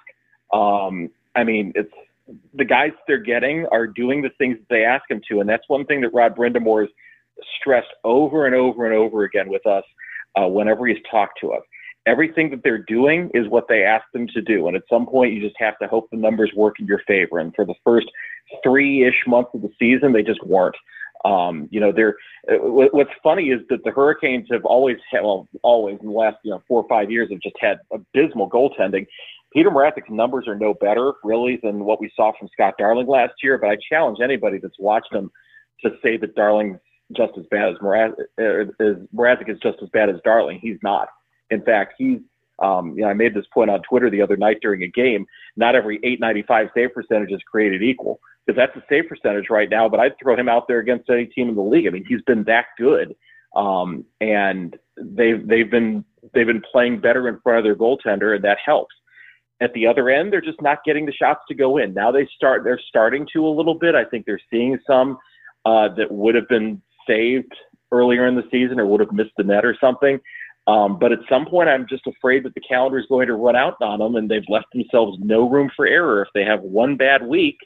Um, 0.52 1.10
I 1.34 1.44
mean, 1.44 1.72
it's 1.74 1.92
the 2.54 2.64
guys 2.64 2.92
they're 3.06 3.18
getting 3.18 3.66
are 3.72 3.86
doing 3.86 4.22
the 4.22 4.30
things 4.38 4.56
that 4.58 4.68
they 4.68 4.84
ask 4.84 5.04
them 5.08 5.20
to, 5.28 5.40
and 5.40 5.48
that's 5.48 5.68
one 5.68 5.84
thing 5.84 6.00
that 6.02 6.14
Rod 6.14 6.36
Brindamore 6.36 6.84
is 6.84 6.90
stressed 7.58 7.92
over 8.04 8.46
and 8.46 8.54
over 8.54 8.86
and 8.86 8.94
over 8.94 9.24
again 9.24 9.48
with 9.48 9.66
us 9.66 9.84
uh, 10.36 10.46
whenever 10.46 10.86
he's 10.86 11.02
talked 11.10 11.38
to 11.40 11.52
us. 11.52 11.62
Everything 12.06 12.50
that 12.50 12.62
they're 12.64 12.78
doing 12.78 13.30
is 13.34 13.48
what 13.48 13.66
they 13.68 13.84
ask 13.84 14.04
them 14.12 14.26
to 14.28 14.40
do. 14.40 14.68
And 14.68 14.76
at 14.76 14.82
some 14.88 15.06
point, 15.06 15.34
you 15.34 15.40
just 15.40 15.56
have 15.58 15.78
to 15.78 15.86
hope 15.86 16.08
the 16.10 16.16
numbers 16.16 16.50
work 16.56 16.80
in 16.80 16.86
your 16.86 17.00
favor. 17.06 17.38
And 17.38 17.54
for 17.54 17.66
the 17.66 17.74
first 17.84 18.06
three 18.62 19.06
ish 19.06 19.22
months 19.26 19.50
of 19.54 19.62
the 19.62 19.70
season, 19.78 20.12
they 20.12 20.22
just 20.22 20.44
weren't. 20.44 20.76
Um, 21.24 21.68
you 21.70 21.80
know, 21.80 21.92
they're, 21.92 22.16
uh, 22.50 22.56
what's 22.56 23.10
funny 23.22 23.50
is 23.50 23.60
that 23.68 23.84
the 23.84 23.90
Hurricanes 23.90 24.48
have 24.50 24.64
always 24.64 24.96
had, 25.10 25.22
well, 25.22 25.46
always 25.62 25.98
in 26.00 26.06
the 26.06 26.12
last, 26.12 26.38
you 26.42 26.50
know, 26.50 26.62
four 26.66 26.82
or 26.82 26.88
five 26.88 27.10
years 27.10 27.28
have 27.30 27.40
just 27.40 27.56
had 27.60 27.78
abysmal 27.92 28.48
goaltending. 28.48 29.06
Petr 29.56 29.66
Mrazek's 29.66 30.10
numbers 30.10 30.46
are 30.46 30.54
no 30.54 30.74
better, 30.74 31.14
really, 31.24 31.58
than 31.62 31.84
what 31.84 32.00
we 32.00 32.10
saw 32.14 32.32
from 32.38 32.48
Scott 32.52 32.74
Darling 32.78 33.06
last 33.06 33.34
year. 33.42 33.58
But 33.58 33.70
I 33.70 33.76
challenge 33.88 34.18
anybody 34.22 34.58
that's 34.58 34.78
watched 34.78 35.12
him 35.12 35.30
to 35.84 35.90
say 36.02 36.16
that 36.18 36.34
Darling's 36.34 36.78
just 37.16 37.32
as 37.36 37.44
bad 37.50 37.70
as 37.70 37.78
Mrazek, 37.78 38.14
uh, 38.38 39.00
Mrazek 39.14 39.50
is 39.50 39.58
just 39.60 39.78
as 39.82 39.88
bad 39.88 40.08
as 40.08 40.16
Darling. 40.24 40.60
He's 40.62 40.78
not. 40.82 41.08
In 41.50 41.62
fact, 41.62 41.94
he's. 41.98 42.20
Um, 42.62 42.90
you 42.94 43.00
know, 43.00 43.08
I 43.08 43.14
made 43.14 43.32
this 43.32 43.46
point 43.54 43.70
on 43.70 43.80
Twitter 43.80 44.10
the 44.10 44.20
other 44.20 44.36
night 44.36 44.58
during 44.60 44.82
a 44.82 44.86
game. 44.86 45.24
Not 45.56 45.74
every 45.74 45.96
895 46.04 46.68
save 46.74 46.92
percentage 46.92 47.32
is 47.32 47.40
created 47.50 47.82
equal 47.82 48.20
because 48.44 48.54
that's 48.54 48.76
a 48.76 48.84
save 48.86 49.08
percentage 49.08 49.48
right 49.48 49.70
now. 49.70 49.88
But 49.88 49.98
I'd 49.98 50.18
throw 50.22 50.36
him 50.36 50.46
out 50.46 50.68
there 50.68 50.78
against 50.78 51.08
any 51.08 51.24
team 51.24 51.48
in 51.48 51.54
the 51.54 51.62
league. 51.62 51.86
I 51.86 51.90
mean, 51.90 52.04
he's 52.06 52.20
been 52.26 52.44
that 52.44 52.66
good, 52.76 53.16
um, 53.56 54.04
and 54.20 54.78
they've 55.00 55.46
they've 55.46 55.70
been 55.70 56.04
they've 56.34 56.46
been 56.46 56.62
playing 56.70 57.00
better 57.00 57.28
in 57.28 57.40
front 57.40 57.58
of 57.58 57.64
their 57.64 57.74
goaltender, 57.74 58.34
and 58.34 58.44
that 58.44 58.58
helps 58.62 58.94
at 59.60 59.72
the 59.74 59.86
other 59.86 60.08
end, 60.08 60.32
they're 60.32 60.40
just 60.40 60.62
not 60.62 60.84
getting 60.84 61.06
the 61.06 61.12
shots 61.12 61.40
to 61.48 61.54
go 61.54 61.76
in. 61.76 61.92
Now 61.92 62.10
they 62.10 62.28
start, 62.34 62.64
they're 62.64 62.80
starting 62.88 63.26
to 63.32 63.46
a 63.46 63.48
little 63.48 63.74
bit. 63.74 63.94
I 63.94 64.04
think 64.04 64.24
they're 64.26 64.40
seeing 64.50 64.78
some 64.86 65.18
uh, 65.64 65.88
that 65.96 66.10
would 66.10 66.34
have 66.34 66.48
been 66.48 66.80
saved 67.06 67.52
earlier 67.92 68.26
in 68.26 68.36
the 68.36 68.48
season 68.50 68.80
or 68.80 68.86
would 68.86 69.00
have 69.00 69.12
missed 69.12 69.32
the 69.36 69.44
net 69.44 69.64
or 69.64 69.76
something. 69.80 70.18
Um, 70.66 70.98
but 70.98 71.12
at 71.12 71.18
some 71.28 71.46
point, 71.46 71.68
I'm 71.68 71.86
just 71.88 72.06
afraid 72.06 72.44
that 72.44 72.54
the 72.54 72.60
calendar 72.60 72.98
is 72.98 73.06
going 73.06 73.26
to 73.26 73.34
run 73.34 73.56
out 73.56 73.76
on 73.80 73.98
them, 73.98 74.16
and 74.16 74.30
they've 74.30 74.44
left 74.48 74.66
themselves 74.72 75.18
no 75.20 75.48
room 75.48 75.70
for 75.74 75.86
error. 75.86 76.22
If 76.22 76.28
they 76.34 76.44
have 76.44 76.60
one 76.60 76.96
bad 76.96 77.26
week, 77.26 77.56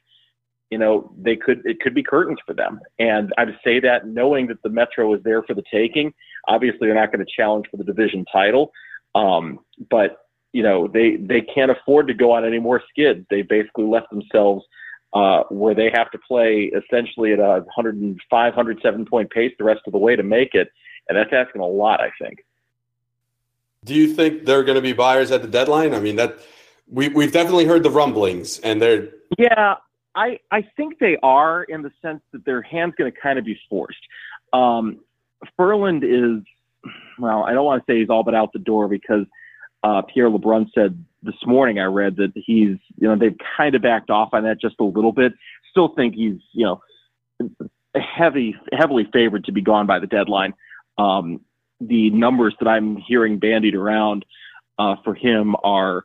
you 0.71 0.79
know, 0.79 1.13
they 1.19 1.37
could 1.37 1.61
it 1.65 1.81
could 1.81 1.95
be 1.95 2.03
curtains 2.03 2.39
for 2.47 2.55
them. 2.55 2.81
And 2.99 3.33
I 3.37 3.45
would 3.45 3.59
say 3.65 3.79
that 3.81 4.07
knowing 4.07 4.47
that 4.47 4.63
the 4.63 4.71
Metro 4.71 5.13
is 5.15 5.23
there 5.23 5.43
for 5.43 5.55
the 5.55 5.63
taking. 5.71 6.15
Obviously, 6.49 6.87
they're 6.87 6.95
not 6.95 7.13
going 7.13 7.25
to 7.25 7.33
challenge 7.37 7.67
for 7.71 7.77
the 7.77 7.85
division 7.85 8.25
title, 8.33 8.73
um, 9.15 9.59
but 9.91 10.24
you 10.55 10.63
know 10.63 10.87
they 10.87 11.17
they 11.17 11.43
can't 11.43 11.71
afford 11.71 12.07
to 12.07 12.15
go 12.15 12.31
on 12.31 12.47
any 12.47 12.61
more 12.61 12.81
skids. 12.89 13.27
They 13.29 13.43
basically 13.43 13.85
left 13.85 14.09
themselves 14.09 14.65
uh, 15.13 15.43
where 15.51 15.75
they 15.75 15.91
have 15.93 16.11
to 16.13 16.19
play 16.27 16.71
essentially 16.75 17.33
at 17.33 17.41
a 17.41 17.65
105, 17.75 18.21
107 18.31 19.07
point 19.07 19.31
pace 19.31 19.53
the 19.59 19.65
rest 19.65 19.81
of 19.87 19.93
the 19.93 19.99
way 19.99 20.15
to 20.15 20.23
make 20.23 20.55
it, 20.55 20.69
and 21.09 21.19
that's 21.19 21.33
asking 21.33 21.61
a 21.61 21.67
lot, 21.67 22.01
I 22.01 22.11
think. 22.23 22.39
Do 23.85 23.95
you 23.95 24.15
think 24.15 24.45
they're 24.47 24.63
going 24.63 24.77
to 24.77 24.81
be 24.81 24.93
buyers 24.93 25.33
at 25.33 25.43
the 25.43 25.49
deadline? 25.49 25.93
I 25.93 25.99
mean, 25.99 26.17
that 26.17 26.39
we 26.89 27.09
we've 27.09 27.33
definitely 27.33 27.67
heard 27.67 27.83
the 27.83 27.91
rumblings, 27.91 28.61
and 28.61 28.81
they're 28.81 29.09
yeah. 29.37 29.75
I 30.15 30.39
I 30.53 30.63
think 30.77 31.01
they 31.01 31.17
are 31.25 31.65
in 31.65 31.83
the 31.83 31.91
sense 32.01 32.23
that 32.33 32.45
their 32.45 32.63
hand's 32.63 32.95
going 32.95 33.11
to 33.11 33.21
kind 33.21 33.41
of 33.41 33.45
be 33.45 33.59
forced. 33.69 33.99
Um, 34.53 35.01
Ferland 35.57 36.05
is 36.05 36.45
well, 37.19 37.43
I 37.43 37.53
don't 37.53 37.65
want 37.65 37.85
to 37.85 37.93
say 37.93 37.99
he's 37.99 38.09
all 38.09 38.23
but 38.23 38.37
out 38.37 38.53
the 38.53 38.61
door 38.61 38.87
because 38.87 39.27
uh, 39.85 40.03
Pierre 40.03 40.31
LeBrun 40.31 40.67
said 40.75 41.05
this 41.23 41.35
morning. 41.47 41.79
I 41.79 41.85
read 41.85 42.17
that 42.17 42.33
he's, 42.35 42.79
you 42.99 43.09
know, 43.09 43.17
they've 43.17 43.37
kind 43.57 43.75
of 43.75 43.83
backed 43.83 44.11
off 44.11 44.31
on 44.33 44.43
that 44.45 44.61
just 44.61 44.77
a 44.81 44.85
little 44.85 45.13
bit. 45.13 45.35
Still 45.71 45.89
think 45.89 46.15
he's, 46.15 46.39
you 46.53 46.65
know, 46.65 46.83
heavy, 47.95 48.57
heavily 48.73 49.07
favored 49.13 49.45
to 49.45 49.53
be 49.53 49.61
gone 49.61 49.87
by 49.87 49.99
the 49.99 50.07
deadline. 50.07 50.55
Um, 50.99 51.41
the 51.81 52.11
numbers 52.11 52.55
that 52.61 52.69
I'm 52.69 52.97
hearing 52.97 53.39
bandied 53.39 53.75
around 53.75 54.25
uh, 54.79 54.97
for 55.05 55.15
him 55.15 55.55
are 55.63 56.05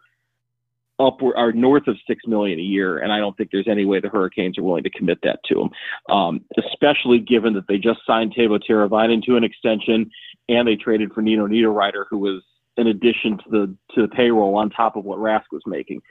upward 1.00 1.36
are 1.38 1.54
north 1.54 1.88
of 1.88 1.96
six 2.06 2.28
million 2.28 2.60
a 2.60 2.64
year, 2.64 2.98
and 2.98 3.14
I 3.14 3.20
don't 3.20 3.38
think 3.38 3.50
there's 3.52 3.68
any 3.68 3.86
way 3.86 4.02
the 4.02 4.10
Hurricanes 4.10 4.58
are 4.58 4.64
willing 4.64 4.84
to 4.84 4.90
commit 4.90 5.20
that 5.24 5.40
to 5.46 5.62
him, 5.62 5.70
um, 6.14 6.42
especially 6.58 7.20
given 7.20 7.54
that 7.54 7.68
they 7.68 7.78
just 7.78 8.02
signed 8.06 8.36
Teuvo 8.36 8.60
Teravainen 8.60 9.24
to 9.24 9.38
an 9.38 9.46
extension, 9.46 10.12
and 10.50 10.68
they 10.68 10.76
traded 10.76 11.14
for 11.14 11.22
Nino 11.22 11.48
Niederreiter, 11.48 12.04
who 12.10 12.18
was 12.18 12.44
in 12.80 12.88
addition 12.88 13.38
to 13.38 13.44
the 13.50 13.76
to 13.96 14.02
the 14.04 14.08
payroll 14.08 14.56
on 14.56 14.70
top 14.70 14.96
of 14.96 15.06
what 15.06 15.20
Rask 15.20 15.44
was 15.52 15.64
making. 15.66 16.02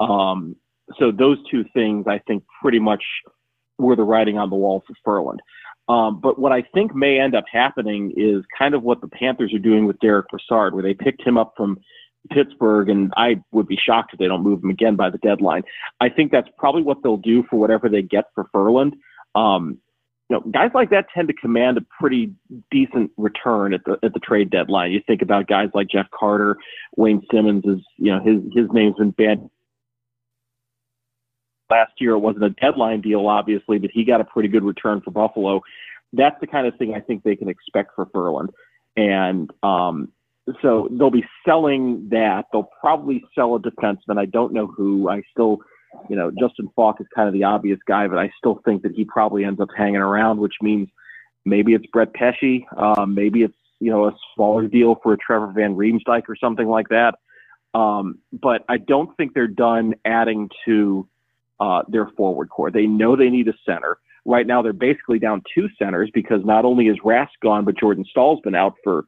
Um, 0.00 0.56
so 0.98 1.10
those 1.10 1.38
two 1.50 1.64
things, 1.74 2.06
I 2.06 2.18
think, 2.26 2.44
pretty 2.62 2.78
much 2.78 3.02
were 3.78 3.96
the 3.96 4.02
writing 4.02 4.38
on 4.38 4.50
the 4.50 4.56
wall 4.56 4.82
for 4.86 4.94
Ferland. 5.04 5.40
Um, 5.88 6.20
but 6.20 6.38
what 6.38 6.52
I 6.52 6.62
think 6.74 6.94
may 6.94 7.18
end 7.18 7.34
up 7.34 7.44
happening 7.50 8.12
is 8.16 8.44
kind 8.58 8.74
of 8.74 8.82
what 8.82 9.00
the 9.00 9.08
Panthers 9.08 9.54
are 9.54 9.58
doing 9.58 9.86
with 9.86 9.98
Derick 10.00 10.26
Brassard, 10.30 10.74
where 10.74 10.82
they 10.82 10.94
picked 10.94 11.26
him 11.26 11.38
up 11.38 11.54
from 11.56 11.78
Pittsburgh, 12.30 12.90
and 12.90 13.12
I 13.16 13.36
would 13.52 13.66
be 13.66 13.78
shocked 13.82 14.12
if 14.12 14.18
they 14.18 14.26
don't 14.26 14.42
move 14.42 14.62
him 14.62 14.70
again 14.70 14.96
by 14.96 15.08
the 15.08 15.18
deadline. 15.18 15.62
I 16.00 16.10
think 16.10 16.30
that's 16.30 16.48
probably 16.58 16.82
what 16.82 16.98
they'll 17.02 17.16
do 17.16 17.44
for 17.48 17.58
whatever 17.58 17.88
they 17.88 18.02
get 18.02 18.26
for 18.34 18.48
Ferland. 18.52 18.96
Um, 19.34 19.78
you 20.28 20.36
know, 20.36 20.42
guys 20.50 20.70
like 20.74 20.90
that 20.90 21.06
tend 21.14 21.28
to 21.28 21.34
command 21.34 21.78
a 21.78 21.80
pretty 21.98 22.34
decent 22.70 23.10
return 23.16 23.72
at 23.72 23.84
the 23.84 23.98
at 24.02 24.12
the 24.12 24.20
trade 24.20 24.50
deadline. 24.50 24.92
You 24.92 25.00
think 25.06 25.22
about 25.22 25.46
guys 25.46 25.70
like 25.74 25.88
Jeff 25.88 26.06
Carter, 26.10 26.56
Wayne 26.96 27.22
Simmonds 27.32 27.66
is 27.66 27.80
you 27.96 28.12
know 28.12 28.20
his 28.22 28.42
his 28.54 28.70
name's 28.72 28.96
been 28.96 29.10
banned. 29.12 29.50
Last 31.70 31.92
year 31.98 32.12
it 32.12 32.18
wasn't 32.18 32.44
a 32.44 32.50
deadline 32.50 33.00
deal, 33.00 33.26
obviously, 33.26 33.78
but 33.78 33.90
he 33.92 34.04
got 34.04 34.20
a 34.20 34.24
pretty 34.24 34.48
good 34.48 34.64
return 34.64 35.00
for 35.00 35.10
Buffalo. 35.10 35.60
That's 36.12 36.38
the 36.40 36.46
kind 36.46 36.66
of 36.66 36.76
thing 36.76 36.94
I 36.94 37.00
think 37.00 37.22
they 37.22 37.36
can 37.36 37.48
expect 37.48 37.92
for 37.94 38.06
Ferland, 38.12 38.50
and 38.96 39.50
um, 39.62 40.12
so 40.62 40.88
they'll 40.90 41.10
be 41.10 41.24
selling 41.46 42.08
that. 42.10 42.46
They'll 42.52 42.70
probably 42.80 43.24
sell 43.34 43.54
a 43.54 43.60
defenseman. 43.60 44.18
I 44.18 44.26
don't 44.26 44.52
know 44.52 44.66
who. 44.66 45.08
I 45.08 45.22
still 45.30 45.58
you 46.08 46.16
know, 46.16 46.30
Justin 46.38 46.70
Faulk 46.74 47.00
is 47.00 47.06
kind 47.14 47.28
of 47.28 47.34
the 47.34 47.44
obvious 47.44 47.78
guy, 47.86 48.06
but 48.08 48.18
I 48.18 48.30
still 48.38 48.60
think 48.64 48.82
that 48.82 48.92
he 48.92 49.04
probably 49.04 49.44
ends 49.44 49.60
up 49.60 49.68
hanging 49.76 49.96
around, 49.96 50.38
which 50.38 50.54
means 50.60 50.88
maybe 51.44 51.74
it's 51.74 51.86
Brett 51.86 52.12
Pesce, 52.14 52.64
um, 52.76 53.14
maybe 53.14 53.42
it's 53.42 53.54
you 53.80 53.90
know 53.90 54.06
a 54.06 54.16
smaller 54.34 54.66
deal 54.66 54.98
for 55.02 55.12
a 55.12 55.16
Trevor 55.16 55.52
Van 55.54 55.76
Riemsdyk 55.76 56.28
or 56.28 56.36
something 56.36 56.68
like 56.68 56.88
that. 56.88 57.14
Um, 57.74 58.18
but 58.32 58.64
I 58.68 58.78
don't 58.78 59.14
think 59.16 59.34
they're 59.34 59.46
done 59.46 59.94
adding 60.04 60.48
to 60.64 61.06
uh, 61.60 61.82
their 61.88 62.08
forward 62.16 62.50
core. 62.50 62.70
They 62.70 62.86
know 62.86 63.16
they 63.16 63.30
need 63.30 63.48
a 63.48 63.54
center. 63.66 63.98
Right 64.24 64.46
now, 64.46 64.62
they're 64.62 64.72
basically 64.72 65.18
down 65.18 65.42
two 65.54 65.68
centers 65.78 66.10
because 66.12 66.44
not 66.44 66.64
only 66.64 66.88
is 66.88 66.98
Rask 67.04 67.28
gone, 67.42 67.64
but 67.64 67.78
Jordan 67.78 68.04
Staal's 68.10 68.40
been 68.40 68.54
out 68.54 68.74
for 68.84 69.06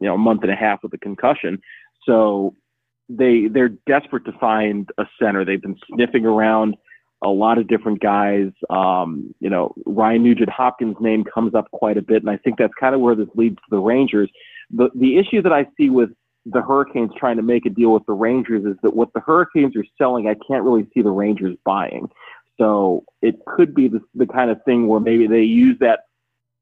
you 0.00 0.06
know 0.08 0.14
a 0.14 0.18
month 0.18 0.42
and 0.42 0.52
a 0.52 0.56
half 0.56 0.82
with 0.82 0.92
a 0.94 0.98
concussion. 0.98 1.60
So 2.04 2.54
they 3.08 3.48
they're 3.48 3.70
desperate 3.86 4.24
to 4.24 4.32
find 4.32 4.88
a 4.98 5.06
center. 5.20 5.44
They've 5.44 5.60
been 5.60 5.78
sniffing 5.88 6.26
around 6.26 6.76
a 7.22 7.28
lot 7.28 7.58
of 7.58 7.68
different 7.68 8.00
guys. 8.00 8.50
Um, 8.68 9.34
you 9.40 9.48
know, 9.48 9.74
Ryan 9.86 10.22
Nugent 10.22 10.50
Hopkins' 10.50 10.96
name 11.00 11.24
comes 11.24 11.54
up 11.54 11.70
quite 11.70 11.96
a 11.96 12.02
bit, 12.02 12.22
and 12.22 12.30
I 12.30 12.36
think 12.36 12.58
that's 12.58 12.74
kind 12.78 12.94
of 12.94 13.00
where 13.00 13.14
this 13.14 13.28
leads 13.34 13.56
to 13.56 13.70
the 13.70 13.78
Rangers. 13.78 14.30
The 14.70 14.90
the 14.94 15.18
issue 15.18 15.42
that 15.42 15.52
I 15.52 15.66
see 15.76 15.90
with 15.90 16.10
the 16.46 16.62
Hurricanes 16.62 17.10
trying 17.16 17.36
to 17.36 17.42
make 17.42 17.66
a 17.66 17.70
deal 17.70 17.92
with 17.92 18.06
the 18.06 18.12
Rangers 18.12 18.64
is 18.64 18.76
that 18.82 18.94
what 18.94 19.12
the 19.14 19.20
Hurricanes 19.20 19.74
are 19.76 19.84
selling, 19.98 20.28
I 20.28 20.36
can't 20.46 20.62
really 20.62 20.86
see 20.94 21.02
the 21.02 21.10
Rangers 21.10 21.56
buying. 21.64 22.08
So 22.58 23.04
it 23.20 23.34
could 23.46 23.74
be 23.74 23.88
the, 23.88 24.00
the 24.14 24.26
kind 24.26 24.50
of 24.50 24.62
thing 24.64 24.86
where 24.86 25.00
maybe 25.00 25.26
they 25.26 25.42
use 25.42 25.76
that 25.80 26.00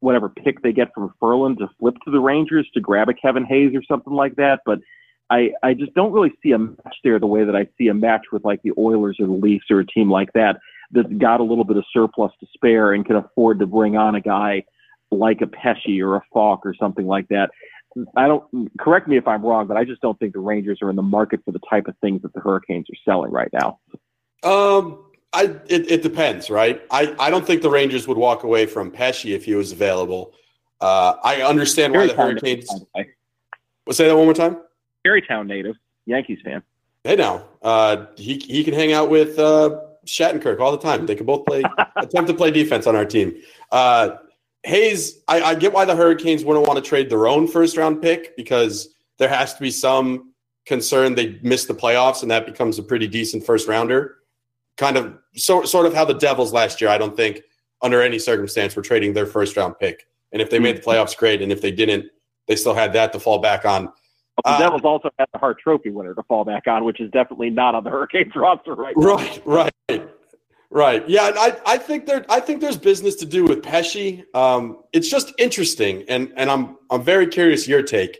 whatever 0.00 0.28
pick 0.28 0.62
they 0.62 0.72
get 0.72 0.88
from 0.94 1.14
Ferland 1.20 1.58
to 1.58 1.68
flip 1.78 1.94
to 2.04 2.10
the 2.10 2.20
Rangers 2.20 2.68
to 2.74 2.80
grab 2.80 3.08
a 3.08 3.14
Kevin 3.14 3.44
Hayes 3.44 3.74
or 3.74 3.82
something 3.82 4.12
like 4.12 4.36
that. 4.36 4.60
But 4.64 4.80
I, 5.30 5.50
I 5.62 5.74
just 5.74 5.94
don't 5.94 6.12
really 6.12 6.32
see 6.42 6.52
a 6.52 6.58
match 6.58 6.96
there 7.02 7.18
the 7.18 7.26
way 7.26 7.44
that 7.44 7.56
I 7.56 7.66
see 7.78 7.88
a 7.88 7.94
match 7.94 8.26
with 8.32 8.44
like 8.44 8.62
the 8.62 8.72
Oilers 8.78 9.16
or 9.18 9.26
the 9.26 9.32
Leafs 9.32 9.66
or 9.70 9.80
a 9.80 9.86
team 9.86 10.10
like 10.10 10.32
that 10.34 10.60
that's 10.90 11.12
got 11.14 11.40
a 11.40 11.42
little 11.42 11.64
bit 11.64 11.76
of 11.76 11.84
surplus 11.92 12.32
to 12.40 12.46
spare 12.52 12.92
and 12.92 13.04
can 13.04 13.16
afford 13.16 13.58
to 13.58 13.66
bring 13.66 13.96
on 13.96 14.14
a 14.14 14.20
guy 14.20 14.64
like 15.10 15.40
a 15.40 15.46
Pesce 15.46 16.00
or 16.00 16.16
a 16.16 16.22
Faulk 16.32 16.64
or 16.64 16.74
something 16.74 17.06
like 17.06 17.28
that. 17.28 17.50
I 18.16 18.26
don't 18.26 18.70
correct 18.78 19.06
me 19.08 19.16
if 19.16 19.26
I'm 19.26 19.44
wrong, 19.44 19.66
but 19.66 19.76
I 19.76 19.84
just 19.84 20.00
don't 20.02 20.18
think 20.18 20.32
the 20.32 20.40
Rangers 20.40 20.80
are 20.82 20.90
in 20.90 20.96
the 20.96 21.02
market 21.02 21.40
for 21.44 21.52
the 21.52 21.60
type 21.70 21.86
of 21.86 21.94
things 22.00 22.22
that 22.22 22.32
the 22.34 22.40
Hurricanes 22.40 22.86
are 22.90 22.98
selling 23.04 23.30
right 23.30 23.50
now. 23.52 23.78
Um, 24.42 25.04
I 25.32 25.44
it, 25.66 25.90
it 25.90 26.02
depends, 26.02 26.50
right? 26.50 26.82
I, 26.90 27.14
I 27.18 27.30
don't 27.30 27.46
think 27.46 27.62
the 27.62 27.70
Rangers 27.70 28.08
would 28.08 28.18
walk 28.18 28.42
away 28.42 28.66
from 28.66 28.90
Pesce 28.90 29.26
if 29.26 29.44
he 29.44 29.54
was 29.54 29.72
available. 29.72 30.32
Uh, 30.80 31.14
I 31.22 31.42
understand 31.42 31.94
why 31.94 32.08
the 32.08 32.14
Hurricanes. 32.14 32.68
We'll 33.86 33.94
say 33.94 34.08
that 34.08 34.16
one 34.16 34.24
more 34.24 34.34
time. 34.34 34.58
Carytown 35.06 35.46
native, 35.46 35.76
Yankees 36.06 36.38
fan. 36.44 36.62
Hey 37.04 37.16
now, 37.16 37.44
uh, 37.62 38.06
he 38.16 38.38
he 38.38 38.64
can 38.64 38.74
hang 38.74 38.92
out 38.92 39.10
with 39.10 39.38
uh, 39.38 39.80
Shattenkirk 40.06 40.60
all 40.60 40.72
the 40.72 40.78
time. 40.78 41.06
They 41.06 41.14
can 41.14 41.26
both 41.26 41.44
play 41.46 41.62
attempt 41.96 42.28
to 42.28 42.34
play 42.34 42.50
defense 42.50 42.86
on 42.86 42.96
our 42.96 43.04
team. 43.04 43.34
Uh, 43.70 44.16
Hayes, 44.64 45.22
I, 45.28 45.42
I 45.42 45.54
get 45.54 45.72
why 45.72 45.84
the 45.84 45.94
Hurricanes 45.94 46.44
wouldn't 46.44 46.66
want 46.66 46.82
to 46.82 46.88
trade 46.88 47.10
their 47.10 47.26
own 47.26 47.46
first 47.46 47.76
round 47.76 48.00
pick 48.00 48.34
because 48.36 48.94
there 49.18 49.28
has 49.28 49.54
to 49.54 49.60
be 49.60 49.70
some 49.70 50.32
concern 50.64 51.14
they 51.14 51.38
miss 51.42 51.66
the 51.66 51.74
playoffs 51.74 52.22
and 52.22 52.30
that 52.30 52.46
becomes 52.46 52.78
a 52.78 52.82
pretty 52.82 53.06
decent 53.06 53.44
first 53.44 53.68
rounder. 53.68 54.16
Kind 54.78 54.96
of 54.96 55.18
so, 55.36 55.64
sort 55.64 55.84
of 55.84 55.92
how 55.92 56.06
the 56.06 56.14
Devils 56.14 56.52
last 56.52 56.80
year. 56.80 56.88
I 56.88 56.96
don't 56.96 57.14
think 57.14 57.42
under 57.82 58.00
any 58.00 58.18
circumstance 58.18 58.74
were 58.74 58.82
trading 58.82 59.12
their 59.12 59.26
first 59.26 59.56
round 59.56 59.78
pick 59.78 60.08
And 60.32 60.40
if 60.40 60.48
they 60.48 60.58
made 60.58 60.78
the 60.78 60.80
playoffs, 60.80 61.16
great. 61.16 61.42
And 61.42 61.52
if 61.52 61.60
they 61.60 61.70
didn't, 61.70 62.06
they 62.48 62.56
still 62.56 62.74
had 62.74 62.94
that 62.94 63.12
to 63.12 63.20
fall 63.20 63.38
back 63.40 63.66
on. 63.66 63.92
The 64.44 64.50
uh, 64.50 64.58
Devils 64.58 64.82
also 64.84 65.10
had 65.18 65.26
the 65.32 65.38
Hart 65.38 65.58
Trophy 65.58 65.90
winner 65.90 66.14
to 66.14 66.22
fall 66.24 66.44
back 66.44 66.66
on, 66.66 66.84
which 66.84 67.00
is 67.00 67.10
definitely 67.10 67.50
not 67.50 67.74
on 67.74 67.82
the 67.82 67.90
Hurricanes 67.94 68.36
roster 68.36 68.74
right 68.74 68.94
now. 68.96 69.16
Right, 69.16 69.42
right, 69.46 70.08
right. 70.70 71.08
Yeah, 71.08 71.28
and 71.28 71.38
I, 71.38 71.56
I 71.66 71.78
think 71.78 72.04
there, 72.06 72.26
I 72.28 72.40
think 72.40 72.60
there's 72.60 72.76
business 72.76 73.14
to 73.16 73.26
do 73.26 73.44
with 73.44 73.62
Pesce. 73.62 74.22
Um, 74.34 74.78
it's 74.92 75.08
just 75.08 75.32
interesting, 75.38 76.04
and 76.08 76.32
and 76.36 76.50
I'm 76.50 76.76
I'm 76.90 77.02
very 77.02 77.26
curious 77.26 77.66
your 77.66 77.82
take. 77.82 78.18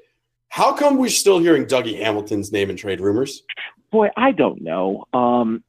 How 0.48 0.72
come 0.72 0.96
we're 0.96 1.10
still 1.10 1.40
hearing 1.40 1.66
Dougie 1.66 1.98
Hamilton's 1.98 2.52
name 2.52 2.70
in 2.70 2.76
trade 2.76 3.00
rumors? 3.00 3.42
Boy, 3.90 4.08
I 4.16 4.32
don't 4.32 4.62
know. 4.62 5.04
Um, 5.12 5.62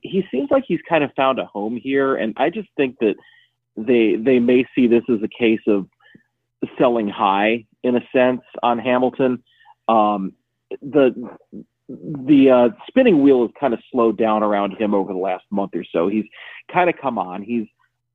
he 0.00 0.24
seems 0.30 0.50
like 0.50 0.64
he's 0.66 0.80
kind 0.88 1.04
of 1.04 1.10
found 1.14 1.38
a 1.38 1.44
home 1.44 1.76
here, 1.76 2.16
and 2.16 2.34
I 2.36 2.50
just 2.50 2.68
think 2.76 2.98
that 2.98 3.14
they 3.76 4.16
they 4.16 4.40
may 4.40 4.66
see 4.74 4.88
this 4.88 5.04
as 5.08 5.22
a 5.22 5.28
case 5.28 5.60
of 5.68 5.86
selling 6.78 7.08
high 7.08 7.64
in 7.84 7.96
a 7.96 8.00
sense 8.12 8.42
on 8.62 8.78
Hamilton. 8.78 9.42
Um, 9.90 10.32
the 10.82 11.14
the 11.88 12.50
uh, 12.50 12.68
spinning 12.86 13.22
wheel 13.22 13.42
has 13.42 13.50
kind 13.58 13.74
of 13.74 13.80
slowed 13.90 14.16
down 14.16 14.42
around 14.42 14.76
him 14.78 14.94
over 14.94 15.12
the 15.12 15.18
last 15.18 15.44
month 15.50 15.72
or 15.74 15.84
so. 15.92 16.08
He's 16.08 16.24
kind 16.72 16.88
of 16.88 16.96
come 17.00 17.18
on. 17.18 17.42
He's 17.42 17.66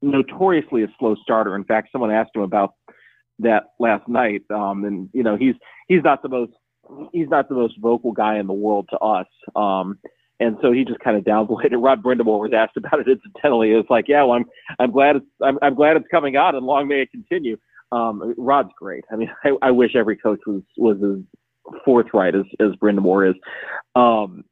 notoriously 0.01 0.84
a 0.84 0.88
slow 0.99 1.15
starter. 1.21 1.55
In 1.55 1.65
fact, 1.65 1.89
someone 1.91 2.11
asked 2.11 2.36
him 2.36 2.41
about 2.41 2.76
that 3.39 3.63
last 3.80 4.07
night, 4.07 4.43
um, 4.49 4.86
and 4.86 5.09
you 5.13 5.23
know 5.23 5.36
he's 5.36 5.55
he's 5.88 6.03
not 6.03 6.21
the 6.21 6.30
most 6.30 6.53
he's 7.11 7.30
not 7.30 7.49
the 7.49 7.55
most 7.55 7.76
vocal 7.80 8.11
guy 8.11 8.38
in 8.38 8.47
the 8.47 8.53
world 8.53 8.88
to 8.91 8.97
us. 8.99 9.28
Um, 9.55 9.99
and 10.39 10.57
so 10.61 10.71
he 10.71 10.84
just 10.84 10.99
kind 10.99 11.17
of 11.17 11.23
downplayed 11.23 11.71
it. 11.71 11.78
Rod 11.78 12.03
Brind'Amour 12.03 12.39
was 12.39 12.51
asked 12.53 12.78
about 12.78 12.99
it 12.99 13.07
incidentally. 13.07 13.71
It's 13.71 13.89
like, 13.89 14.05
yeah, 14.07 14.23
well, 14.23 14.34
I'm 14.34 14.45
I'm 14.80 14.91
glad 14.91 15.17
it's 15.17 15.26
I'm, 15.41 15.57
I'm 15.61 15.76
glad 15.76 15.97
it's 15.97 16.07
coming 16.09 16.36
out, 16.36 16.55
and 16.55 16.65
long 16.65 16.88
may 16.88 17.01
it 17.01 17.11
continue. 17.11 17.57
Um, 17.91 18.34
Rod's 18.38 18.71
great. 18.78 19.03
I 19.11 19.15
mean, 19.15 19.30
I, 19.43 19.51
I 19.61 19.71
wish 19.71 19.95
every 19.95 20.17
coach 20.17 20.39
was 20.47 20.61
was 20.78 20.97
as 20.97 21.23
forthright 21.84 22.36
as 22.36 22.45
as 22.59 22.72
Brind'Amour 22.82 23.32
is. 23.32 23.36
Um, 23.95 24.43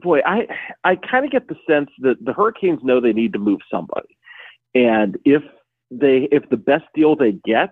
boy, 0.00 0.20
I 0.26 0.46
I 0.84 0.96
kind 0.96 1.24
of 1.24 1.30
get 1.30 1.48
the 1.48 1.56
sense 1.68 1.90
that 2.00 2.16
the 2.24 2.32
Hurricanes 2.32 2.80
know 2.82 3.00
they 3.00 3.12
need 3.12 3.32
to 3.34 3.38
move 3.38 3.60
somebody, 3.70 4.16
and 4.74 5.16
if 5.24 5.42
they 5.90 6.28
if 6.32 6.48
the 6.50 6.56
best 6.56 6.84
deal 6.94 7.16
they 7.16 7.32
get 7.44 7.70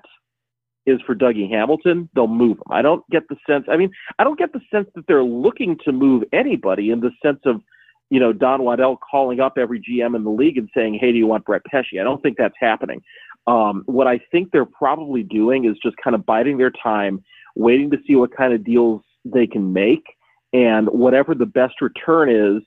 is 0.86 1.00
for 1.06 1.14
Dougie 1.14 1.50
Hamilton, 1.50 2.08
they'll 2.14 2.26
move 2.26 2.58
him. 2.58 2.70
I 2.70 2.82
don't 2.82 3.02
get 3.10 3.22
the 3.28 3.36
sense. 3.48 3.64
I 3.70 3.76
mean, 3.76 3.90
I 4.18 4.24
don't 4.24 4.38
get 4.38 4.52
the 4.52 4.60
sense 4.70 4.88
that 4.94 5.06
they're 5.06 5.22
looking 5.22 5.78
to 5.84 5.92
move 5.92 6.24
anybody 6.32 6.90
in 6.90 7.00
the 7.00 7.10
sense 7.24 7.40
of, 7.46 7.62
you 8.10 8.20
know, 8.20 8.34
Don 8.34 8.62
Waddell 8.62 8.98
calling 9.10 9.40
up 9.40 9.54
every 9.56 9.80
GM 9.80 10.14
in 10.14 10.24
the 10.24 10.30
league 10.30 10.58
and 10.58 10.68
saying, 10.76 10.94
"Hey, 11.00 11.10
do 11.10 11.18
you 11.18 11.26
want 11.26 11.44
Brett 11.44 11.64
Pesce?" 11.64 11.98
I 11.98 12.04
don't 12.04 12.22
think 12.22 12.36
that's 12.36 12.54
happening. 12.60 13.02
Um, 13.46 13.82
what 13.86 14.06
I 14.06 14.18
think 14.30 14.50
they're 14.50 14.64
probably 14.64 15.22
doing 15.22 15.64
is 15.64 15.76
just 15.82 15.96
kind 16.02 16.14
of 16.14 16.24
biding 16.24 16.58
their 16.58 16.70
time, 16.70 17.22
waiting 17.54 17.90
to 17.90 17.98
see 18.06 18.16
what 18.16 18.36
kind 18.36 18.52
of 18.52 18.64
deals 18.64 19.02
they 19.24 19.46
can 19.46 19.72
make, 19.72 20.04
and 20.52 20.88
whatever 20.88 21.34
the 21.34 21.46
best 21.46 21.80
return 21.80 22.28
is, 22.28 22.62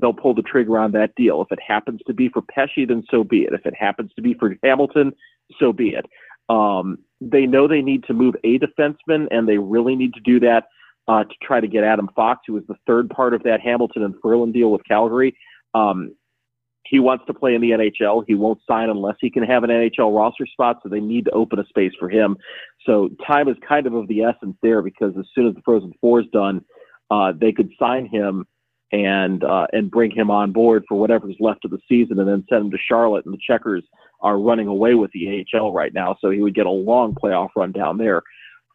they'll 0.00 0.12
pull 0.12 0.34
the 0.34 0.42
trigger 0.42 0.78
on 0.78 0.92
that 0.92 1.14
deal. 1.16 1.42
If 1.42 1.50
it 1.50 1.58
happens 1.66 2.00
to 2.06 2.14
be 2.14 2.28
for 2.28 2.42
Pesce, 2.42 2.86
then 2.86 3.04
so 3.10 3.24
be 3.24 3.42
it. 3.42 3.52
If 3.52 3.66
it 3.66 3.74
happens 3.74 4.12
to 4.16 4.22
be 4.22 4.34
for 4.34 4.56
Hamilton, 4.62 5.12
so 5.58 5.72
be 5.72 5.90
it. 5.90 6.06
Um, 6.48 6.98
they 7.20 7.46
know 7.46 7.68
they 7.68 7.82
need 7.82 8.04
to 8.04 8.14
move 8.14 8.36
a 8.44 8.58
defenseman, 8.58 9.26
and 9.30 9.48
they 9.48 9.58
really 9.58 9.96
need 9.96 10.14
to 10.14 10.20
do 10.20 10.40
that 10.40 10.64
uh, 11.08 11.24
to 11.24 11.34
try 11.42 11.60
to 11.60 11.66
get 11.66 11.84
Adam 11.84 12.08
Fox, 12.14 12.42
who 12.46 12.54
was 12.54 12.64
the 12.68 12.76
third 12.86 13.10
part 13.10 13.34
of 13.34 13.42
that 13.42 13.60
Hamilton 13.60 14.04
and 14.04 14.14
Ferland 14.22 14.54
deal 14.54 14.70
with 14.70 14.82
Calgary. 14.86 15.36
Um, 15.74 16.14
he 16.88 16.98
wants 17.00 17.24
to 17.26 17.34
play 17.34 17.54
in 17.54 17.60
the 17.60 17.70
NHL. 17.70 18.24
He 18.26 18.34
won't 18.34 18.60
sign 18.66 18.88
unless 18.88 19.16
he 19.20 19.30
can 19.30 19.42
have 19.42 19.62
an 19.62 19.70
NHL 19.70 20.16
roster 20.16 20.46
spot, 20.46 20.80
so 20.82 20.88
they 20.88 21.00
need 21.00 21.26
to 21.26 21.30
open 21.32 21.58
a 21.58 21.66
space 21.66 21.92
for 21.98 22.08
him. 22.08 22.36
So 22.86 23.10
time 23.26 23.48
is 23.48 23.56
kind 23.66 23.86
of 23.86 23.94
of 23.94 24.08
the 24.08 24.22
essence 24.22 24.56
there 24.62 24.82
because 24.82 25.12
as 25.18 25.26
soon 25.34 25.48
as 25.48 25.54
the 25.54 25.62
Frozen 25.64 25.92
Four 26.00 26.20
is 26.20 26.26
done, 26.32 26.64
uh, 27.10 27.32
they 27.38 27.52
could 27.52 27.70
sign 27.78 28.06
him 28.06 28.46
and 28.90 29.44
uh, 29.44 29.66
and 29.72 29.90
bring 29.90 30.10
him 30.10 30.30
on 30.30 30.52
board 30.52 30.84
for 30.88 30.98
whatever's 30.98 31.36
left 31.40 31.64
of 31.66 31.70
the 31.70 31.78
season, 31.88 32.18
and 32.18 32.28
then 32.28 32.44
send 32.48 32.66
him 32.66 32.70
to 32.70 32.78
Charlotte. 32.88 33.26
And 33.26 33.34
the 33.34 33.40
Checkers 33.46 33.84
are 34.22 34.38
running 34.38 34.66
away 34.66 34.94
with 34.94 35.10
the 35.12 35.44
AHL 35.54 35.72
right 35.72 35.92
now, 35.92 36.16
so 36.20 36.30
he 36.30 36.40
would 36.40 36.54
get 36.54 36.66
a 36.66 36.70
long 36.70 37.14
playoff 37.14 37.50
run 37.54 37.72
down 37.72 37.98
there. 37.98 38.22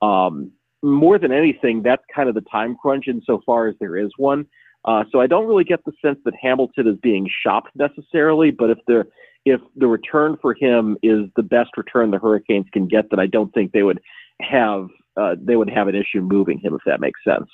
Um, 0.02 0.52
more 0.84 1.18
than 1.18 1.32
anything, 1.32 1.82
that's 1.82 2.04
kind 2.14 2.30
of 2.30 2.36
the 2.36 2.42
time 2.42 2.76
crunch 2.80 3.08
insofar 3.08 3.68
as 3.68 3.76
there 3.80 3.98
is 3.98 4.12
one. 4.18 4.46
Uh, 4.86 5.04
so 5.12 5.22
I 5.22 5.28
don't 5.28 5.48
really 5.48 5.64
get 5.64 5.84
the 5.86 5.94
sense 6.02 6.20
that 6.26 6.34
Hamilton 6.42 6.88
is 6.88 6.98
being 7.02 7.30
shopped 7.44 7.72
necessarily, 7.76 8.52
but 8.52 8.70
if 8.70 8.80
the 8.88 9.06
if 9.46 9.60
the 9.76 9.88
return 9.88 10.38
for 10.42 10.54
him 10.54 10.98
is 11.04 11.30
the 11.36 11.44
best 11.44 11.72
return 11.76 12.12
the 12.12 12.20
Hurricanes 12.20 12.66
can 12.72 12.88
get, 12.88 13.10
then 13.10 13.20
I 13.20 13.28
don't 13.28 13.54
think 13.54 13.72
they 13.72 13.84
would 13.84 14.02
have 14.42 14.88
uh, 15.16 15.36
they 15.40 15.56
would 15.56 15.70
have 15.70 15.88
an 15.88 15.96
issue 15.96 16.22
moving 16.22 16.60
him 16.60 16.74
if 16.74 16.82
that 16.86 17.00
makes 17.00 17.20
sense. 17.24 17.50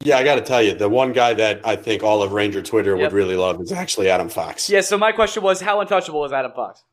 Yeah, 0.00 0.18
I 0.18 0.24
got 0.24 0.36
to 0.36 0.42
tell 0.42 0.62
you, 0.62 0.74
the 0.74 0.88
one 0.88 1.12
guy 1.12 1.34
that 1.34 1.66
I 1.66 1.74
think 1.74 2.04
all 2.04 2.22
of 2.22 2.32
Ranger 2.32 2.62
Twitter 2.62 2.96
yep. 2.96 3.00
would 3.00 3.12
really 3.12 3.34
love 3.34 3.60
is 3.60 3.72
actually 3.72 4.08
Adam 4.08 4.28
Fox. 4.28 4.70
Yeah. 4.70 4.80
So 4.80 4.96
my 4.96 5.10
question 5.10 5.42
was, 5.42 5.60
how 5.60 5.80
untouchable 5.80 6.24
is 6.24 6.32
Adam 6.32 6.52
Fox? 6.52 6.84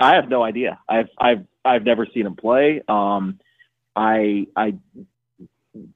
I 0.00 0.14
have 0.14 0.28
no 0.28 0.42
idea. 0.42 0.78
I've 0.88 1.08
I've 1.18 1.46
I've 1.64 1.84
never 1.84 2.06
seen 2.06 2.26
him 2.26 2.36
play. 2.36 2.82
Um, 2.88 3.38
I 3.94 4.46
I 4.56 4.74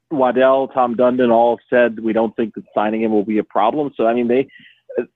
Waddell, 0.09 0.69
Tom 0.69 0.95
Dundon 0.95 1.31
all 1.31 1.59
said 1.69 1.99
we 1.99 2.13
don't 2.13 2.35
think 2.35 2.55
that 2.55 2.63
signing 2.73 3.01
him 3.01 3.11
will 3.11 3.25
be 3.25 3.37
a 3.37 3.43
problem. 3.43 3.91
So 3.95 4.07
I 4.07 4.13
mean 4.13 4.27
they 4.27 4.47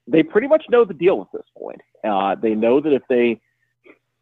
they 0.08 0.24
pretty 0.24 0.48
much 0.48 0.66
know 0.70 0.86
the 0.86 0.94
deal 0.94 1.22
at 1.22 1.38
this 1.38 1.48
point. 1.58 1.82
Uh, 2.04 2.36
they 2.36 2.56
know 2.56 2.80
that 2.80 2.94
if 2.94 3.02
they 3.10 3.42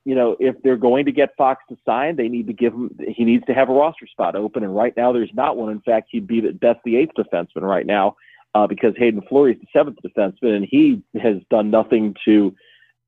you 0.06 0.16
know, 0.16 0.36
if 0.40 0.56
they're 0.64 0.78
going 0.78 1.06
to 1.06 1.12
get 1.12 1.36
Fox 1.38 1.64
to 1.70 1.78
sign, 1.86 2.16
they 2.16 2.28
need 2.28 2.48
to 2.48 2.54
give 2.54 2.74
him. 2.74 2.98
He 3.08 3.24
needs 3.24 3.46
to 3.46 3.54
have 3.54 3.70
a 3.70 3.74
roster 3.74 4.08
spot 4.08 4.36
open, 4.36 4.64
and 4.64 4.76
right 4.76 4.96
now 4.98 5.14
there's 5.14 5.32
not 5.34 5.56
one. 5.56 5.72
In 5.72 5.80
fact, 5.82 6.10
he'd 6.12 6.28
be 6.28 6.46
at 6.46 6.60
best 6.60 6.80
the 6.84 6.98
eighth 6.98 7.14
defenseman 7.18 7.62
right 7.62 7.86
now, 7.86 8.18
uh, 8.54 8.68
because 8.68 8.94
Hayden 8.98 9.22
Fleury 9.30 9.54
is 9.54 9.62
the 9.62 9.68
seventh 9.72 10.00
defenseman, 10.06 10.58
and 10.58 10.68
he 10.70 11.02
has 11.22 11.38
done 11.50 11.72
nothing 11.72 12.16
to 12.26 12.54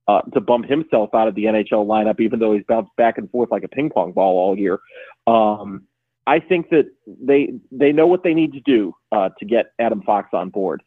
uh, 0.08 0.22
to 0.32 0.40
bump 0.40 0.66
himself 0.66 1.14
out 1.14 1.28
of 1.28 1.34
the 1.34 1.44
NHL 1.44 1.86
lineup, 1.86 2.20
even 2.20 2.38
though 2.38 2.54
he's 2.54 2.64
bounced 2.66 2.94
back 2.96 3.18
and 3.18 3.30
forth 3.30 3.50
like 3.50 3.64
a 3.64 3.68
ping 3.68 3.90
pong 3.90 4.12
ball 4.12 4.38
all 4.38 4.58
year. 4.58 4.78
Um, 5.26 5.82
I 6.26 6.40
think 6.40 6.70
that 6.70 6.86
they 7.06 7.54
they 7.70 7.92
know 7.92 8.06
what 8.06 8.22
they 8.24 8.34
need 8.34 8.52
to 8.54 8.60
do 8.60 8.94
uh, 9.12 9.30
to 9.38 9.44
get 9.44 9.72
Adam 9.78 10.02
Fox 10.02 10.30
on 10.32 10.50
board. 10.50 10.82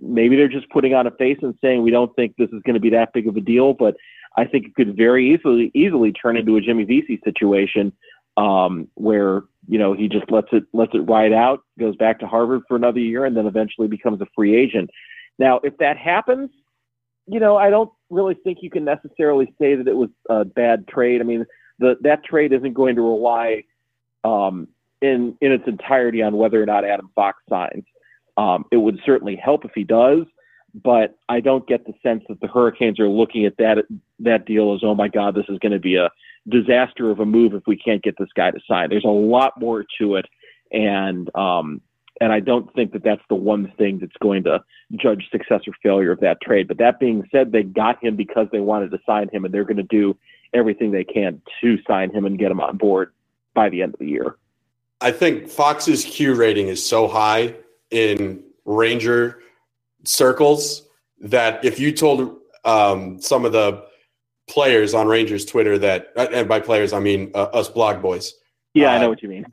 Maybe 0.00 0.36
they're 0.36 0.48
just 0.48 0.68
putting 0.70 0.94
on 0.94 1.06
a 1.06 1.10
face 1.12 1.38
and 1.42 1.54
saying 1.60 1.82
we 1.82 1.90
don't 1.90 2.14
think 2.16 2.34
this 2.36 2.48
is 2.52 2.62
going 2.64 2.74
to 2.74 2.80
be 2.80 2.90
that 2.90 3.12
big 3.12 3.28
of 3.28 3.36
a 3.36 3.40
deal, 3.40 3.74
but 3.74 3.96
I 4.36 4.44
think 4.44 4.66
it 4.66 4.74
could 4.74 4.96
very 4.96 5.32
easily 5.32 5.70
easily 5.74 6.12
turn 6.12 6.36
into 6.36 6.56
a 6.56 6.60
Jimmy 6.60 6.84
Vesey 6.84 7.20
situation 7.24 7.92
um, 8.36 8.88
where 8.94 9.42
you 9.68 9.78
know 9.78 9.92
he 9.92 10.08
just 10.08 10.30
lets 10.30 10.48
it 10.52 10.64
lets 10.72 10.94
it 10.94 11.00
ride 11.00 11.32
out, 11.32 11.60
goes 11.78 11.96
back 11.96 12.18
to 12.20 12.26
Harvard 12.26 12.62
for 12.66 12.76
another 12.76 13.00
year, 13.00 13.24
and 13.24 13.36
then 13.36 13.46
eventually 13.46 13.88
becomes 13.88 14.20
a 14.20 14.26
free 14.34 14.56
agent. 14.56 14.90
Now, 15.38 15.60
if 15.62 15.76
that 15.78 15.96
happens, 15.96 16.50
you 17.26 17.38
know 17.38 17.56
I 17.56 17.70
don't 17.70 17.90
really 18.10 18.34
think 18.34 18.58
you 18.62 18.70
can 18.70 18.84
necessarily 18.84 19.54
say 19.60 19.74
that 19.76 19.86
it 19.86 19.96
was 19.96 20.10
a 20.28 20.44
bad 20.44 20.88
trade. 20.88 21.20
I 21.20 21.24
mean, 21.24 21.46
the 21.78 21.96
that 22.02 22.24
trade 22.24 22.52
isn't 22.52 22.74
going 22.74 22.96
to 22.96 23.02
rely 23.02 23.62
um, 24.26 24.68
in 25.00 25.36
in 25.40 25.52
its 25.52 25.64
entirety 25.66 26.22
on 26.22 26.36
whether 26.36 26.60
or 26.60 26.66
not 26.66 26.84
Adam 26.84 27.10
Fox 27.14 27.42
signs. 27.48 27.84
Um, 28.36 28.64
it 28.70 28.76
would 28.76 28.98
certainly 29.06 29.36
help 29.36 29.64
if 29.64 29.70
he 29.74 29.84
does, 29.84 30.24
but 30.74 31.16
I 31.28 31.40
don't 31.40 31.66
get 31.66 31.86
the 31.86 31.94
sense 32.02 32.22
that 32.28 32.40
the 32.40 32.48
Hurricanes 32.48 33.00
are 33.00 33.08
looking 33.08 33.46
at 33.46 33.56
that 33.58 33.78
that 34.20 34.44
deal 34.46 34.74
as, 34.74 34.80
oh 34.82 34.94
my 34.94 35.08
God, 35.08 35.34
this 35.34 35.46
is 35.48 35.58
going 35.58 35.72
to 35.72 35.78
be 35.78 35.96
a 35.96 36.10
disaster 36.48 37.10
of 37.10 37.20
a 37.20 37.26
move 37.26 37.54
if 37.54 37.62
we 37.66 37.76
can't 37.76 38.02
get 38.02 38.16
this 38.18 38.28
guy 38.36 38.50
to 38.50 38.60
sign. 38.68 38.90
There's 38.90 39.04
a 39.04 39.08
lot 39.08 39.58
more 39.58 39.84
to 39.98 40.16
it, 40.16 40.26
and 40.72 41.34
um, 41.34 41.80
and 42.20 42.32
I 42.32 42.40
don't 42.40 42.72
think 42.74 42.92
that 42.92 43.04
that's 43.04 43.24
the 43.28 43.34
one 43.34 43.72
thing 43.78 43.98
that's 44.00 44.16
going 44.20 44.44
to 44.44 44.62
judge 44.96 45.28
success 45.30 45.62
or 45.66 45.74
failure 45.82 46.12
of 46.12 46.20
that 46.20 46.40
trade. 46.40 46.68
But 46.68 46.78
that 46.78 46.98
being 46.98 47.22
said, 47.30 47.52
they 47.52 47.62
got 47.62 48.02
him 48.02 48.16
because 48.16 48.48
they 48.52 48.60
wanted 48.60 48.90
to 48.90 48.98
sign 49.06 49.28
him, 49.32 49.44
and 49.44 49.54
they're 49.54 49.64
going 49.64 49.76
to 49.76 49.82
do 49.82 50.16
everything 50.52 50.90
they 50.90 51.04
can 51.04 51.40
to 51.60 51.78
sign 51.86 52.10
him 52.10 52.24
and 52.24 52.38
get 52.38 52.50
him 52.50 52.60
on 52.60 52.76
board 52.76 53.12
by 53.56 53.68
the 53.68 53.82
end 53.82 53.94
of 53.94 53.98
the 53.98 54.06
year. 54.06 54.36
I 55.00 55.10
think 55.10 55.48
Fox's 55.48 56.04
Q 56.04 56.34
rating 56.34 56.68
is 56.68 56.86
so 56.86 57.08
high 57.08 57.56
in 57.90 58.44
Ranger 58.64 59.40
circles 60.04 60.82
that 61.20 61.64
if 61.64 61.80
you 61.80 61.90
told 61.90 62.36
um, 62.64 63.20
some 63.20 63.44
of 63.44 63.52
the 63.52 63.84
players 64.48 64.94
on 64.94 65.08
Rangers 65.08 65.44
Twitter 65.44 65.78
that, 65.78 66.12
uh, 66.16 66.28
and 66.32 66.48
by 66.48 66.60
players 66.60 66.92
I 66.92 67.00
mean 67.00 67.32
uh, 67.34 67.44
us 67.44 67.68
blog 67.68 68.00
boys. 68.00 68.34
Yeah, 68.74 68.92
uh, 68.92 68.96
I 68.96 68.98
know 69.00 69.08
what 69.08 69.22
you 69.22 69.28
mean. 69.28 69.46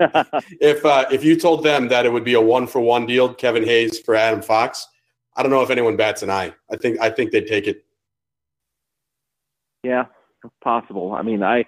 if 0.61 0.85
uh, 0.85 1.05
if 1.11 1.23
you 1.23 1.35
told 1.39 1.63
them 1.63 1.87
that 1.87 2.05
it 2.05 2.11
would 2.11 2.25
be 2.25 2.33
a 2.33 2.41
one 2.41 2.67
for 2.67 2.81
one 2.81 3.05
deal, 3.05 3.33
Kevin 3.33 3.63
Hayes 3.63 3.99
for 3.99 4.15
Adam 4.15 4.41
Fox, 4.41 4.87
I 5.35 5.41
don't 5.41 5.51
know 5.51 5.61
if 5.61 5.69
anyone 5.69 5.95
bats 5.95 6.23
an 6.23 6.29
eye. 6.29 6.53
I 6.71 6.75
think 6.75 6.99
I 6.99 7.09
think 7.09 7.31
they'd 7.31 7.47
take 7.47 7.67
it. 7.67 7.85
Yeah, 9.83 10.05
possible. 10.61 11.13
I 11.13 11.21
mean, 11.21 11.41
I 11.41 11.65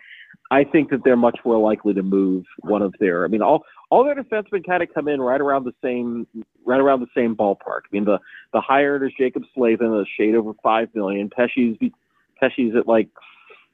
I 0.52 0.64
think 0.64 0.92
that 0.92 1.04
they're 1.04 1.18
much 1.18 1.40
more 1.44 1.58
likely 1.58 1.94
to 1.96 2.04
move 2.04 2.46
one 2.60 2.82
of 2.82 2.94
their. 3.00 3.26
I 3.26 3.28
mean, 3.28 3.42
all 3.42 3.64
all 3.90 4.04
their 4.04 4.16
defensemen 4.16 4.66
kind 4.66 4.84
of 4.84 4.94
come 4.94 5.08
in 5.08 5.22
right 5.22 5.42
around 5.42 5.66
the 5.66 5.74
same 5.84 6.28
right 6.66 6.80
around 6.80 7.00
the 7.02 7.08
same 7.16 7.36
ballpark. 7.36 7.82
I 7.86 7.92
mean, 7.92 8.06
the 8.06 8.20
the 8.54 8.62
higher 8.62 9.04
is 9.04 9.12
Jaccob 9.20 9.44
Slavin, 9.54 9.94
a 9.94 10.04
shade 10.18 10.36
over 10.36 10.54
five 10.62 10.90
million. 10.94 11.30
Pesce's 11.30 11.78
Pesce's 12.40 12.76
at 12.78 12.88
like 12.88 13.10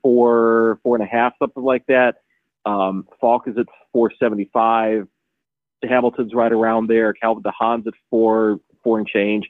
four, 0.01 0.79
four 0.83 0.95
and 0.95 1.03
a 1.03 1.07
half, 1.07 1.33
something 1.39 1.63
like 1.63 1.85
that. 1.87 2.15
Um, 2.65 3.07
Faulk 3.19 3.47
is 3.47 3.57
at 3.57 3.65
475. 3.93 5.07
Hamilton's 5.83 6.33
right 6.33 6.51
around 6.51 6.87
there. 6.87 7.13
Calvin 7.13 7.43
DeHaan's 7.43 7.87
at 7.87 7.93
four, 8.09 8.59
four 8.83 8.99
and 8.99 9.07
change. 9.07 9.49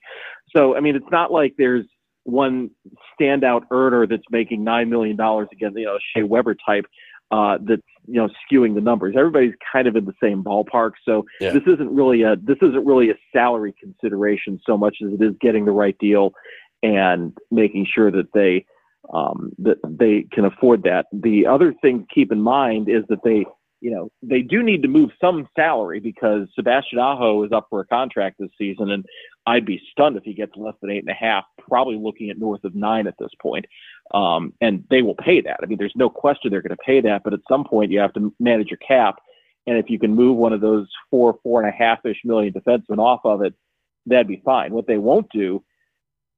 So, 0.55 0.75
I 0.75 0.79
mean, 0.79 0.95
it's 0.95 1.11
not 1.11 1.31
like 1.31 1.55
there's 1.57 1.85
one 2.23 2.69
standout 3.19 3.63
earner 3.71 4.07
that's 4.07 4.23
making 4.29 4.63
$9 4.63 4.87
million 4.89 5.19
again, 5.19 5.73
you 5.75 5.85
know, 5.85 5.97
Shea 6.15 6.23
Weber 6.23 6.55
type, 6.55 6.85
uh, 7.31 7.57
that's, 7.61 7.81
you 8.07 8.15
know, 8.15 8.29
skewing 8.43 8.75
the 8.75 8.81
numbers. 8.81 9.15
Everybody's 9.17 9.53
kind 9.71 9.87
of 9.87 9.95
in 9.95 10.05
the 10.05 10.13
same 10.21 10.43
ballpark. 10.43 10.91
So 11.05 11.25
Yeah. 11.39 11.51
this 11.51 11.63
isn't 11.65 11.93
really 11.93 12.23
a, 12.23 12.35
this 12.35 12.57
isn't 12.61 12.85
really 12.85 13.09
a 13.09 13.15
salary 13.31 13.73
consideration 13.79 14.59
so 14.65 14.77
much 14.77 14.97
as 15.05 15.13
it 15.13 15.21
is 15.23 15.33
getting 15.39 15.65
the 15.65 15.71
right 15.71 15.97
deal 15.99 16.33
and 16.83 17.37
making 17.51 17.85
sure 17.93 18.11
that 18.11 18.33
they, 18.33 18.65
um, 19.13 19.51
that 19.59 19.77
they 19.83 20.27
can 20.31 20.45
afford 20.45 20.83
that. 20.83 21.05
The 21.13 21.45
other 21.45 21.73
thing 21.81 21.99
to 22.01 22.05
keep 22.13 22.31
in 22.31 22.41
mind 22.41 22.89
is 22.89 23.03
that 23.09 23.23
they, 23.23 23.45
you 23.81 23.89
know, 23.89 24.11
they 24.21 24.41
do 24.41 24.61
need 24.61 24.83
to 24.83 24.87
move 24.87 25.09
some 25.19 25.47
salary 25.55 25.99
because 25.99 26.47
Sebastian 26.53 26.99
Aho 26.99 27.43
is 27.43 27.51
up 27.51 27.65
for 27.69 27.79
a 27.79 27.85
contract 27.87 28.37
this 28.39 28.51
season, 28.55 28.91
and 28.91 29.03
I'd 29.47 29.65
be 29.65 29.81
stunned 29.91 30.17
if 30.17 30.23
he 30.23 30.35
gets 30.35 30.51
less 30.55 30.75
than 30.81 30.91
eight 30.91 30.99
and 30.99 31.09
a 31.09 31.15
half, 31.15 31.45
probably 31.67 31.97
looking 31.97 32.29
at 32.29 32.37
north 32.37 32.63
of 32.63 32.75
nine 32.75 33.07
at 33.07 33.15
this 33.17 33.31
point. 33.41 33.65
Um, 34.13 34.53
and 34.61 34.83
they 34.89 35.01
will 35.01 35.15
pay 35.15 35.41
that. 35.41 35.59
I 35.63 35.65
mean, 35.65 35.77
there's 35.77 35.95
no 35.95 36.09
question 36.09 36.51
they're 36.51 36.61
going 36.61 36.75
to 36.75 36.83
pay 36.85 37.01
that, 37.01 37.23
but 37.23 37.33
at 37.33 37.39
some 37.47 37.63
point 37.63 37.91
you 37.91 37.99
have 37.99 38.13
to 38.13 38.33
manage 38.39 38.69
your 38.69 38.77
cap. 38.77 39.19
And 39.67 39.77
if 39.77 39.89
you 39.89 39.99
can 39.99 40.15
move 40.15 40.37
one 40.37 40.53
of 40.53 40.61
those 40.61 40.87
four, 41.09 41.37
four 41.43 41.61
and 41.61 41.69
a 41.69 41.71
half 41.71 42.05
ish 42.05 42.17
million 42.25 42.51
defensemen 42.51 42.97
off 42.97 43.21
of 43.23 43.41
it, 43.41 43.53
that'd 44.05 44.27
be 44.27 44.41
fine. 44.43 44.73
What 44.73 44.87
they 44.87 44.97
won't 44.97 45.27
do, 45.31 45.63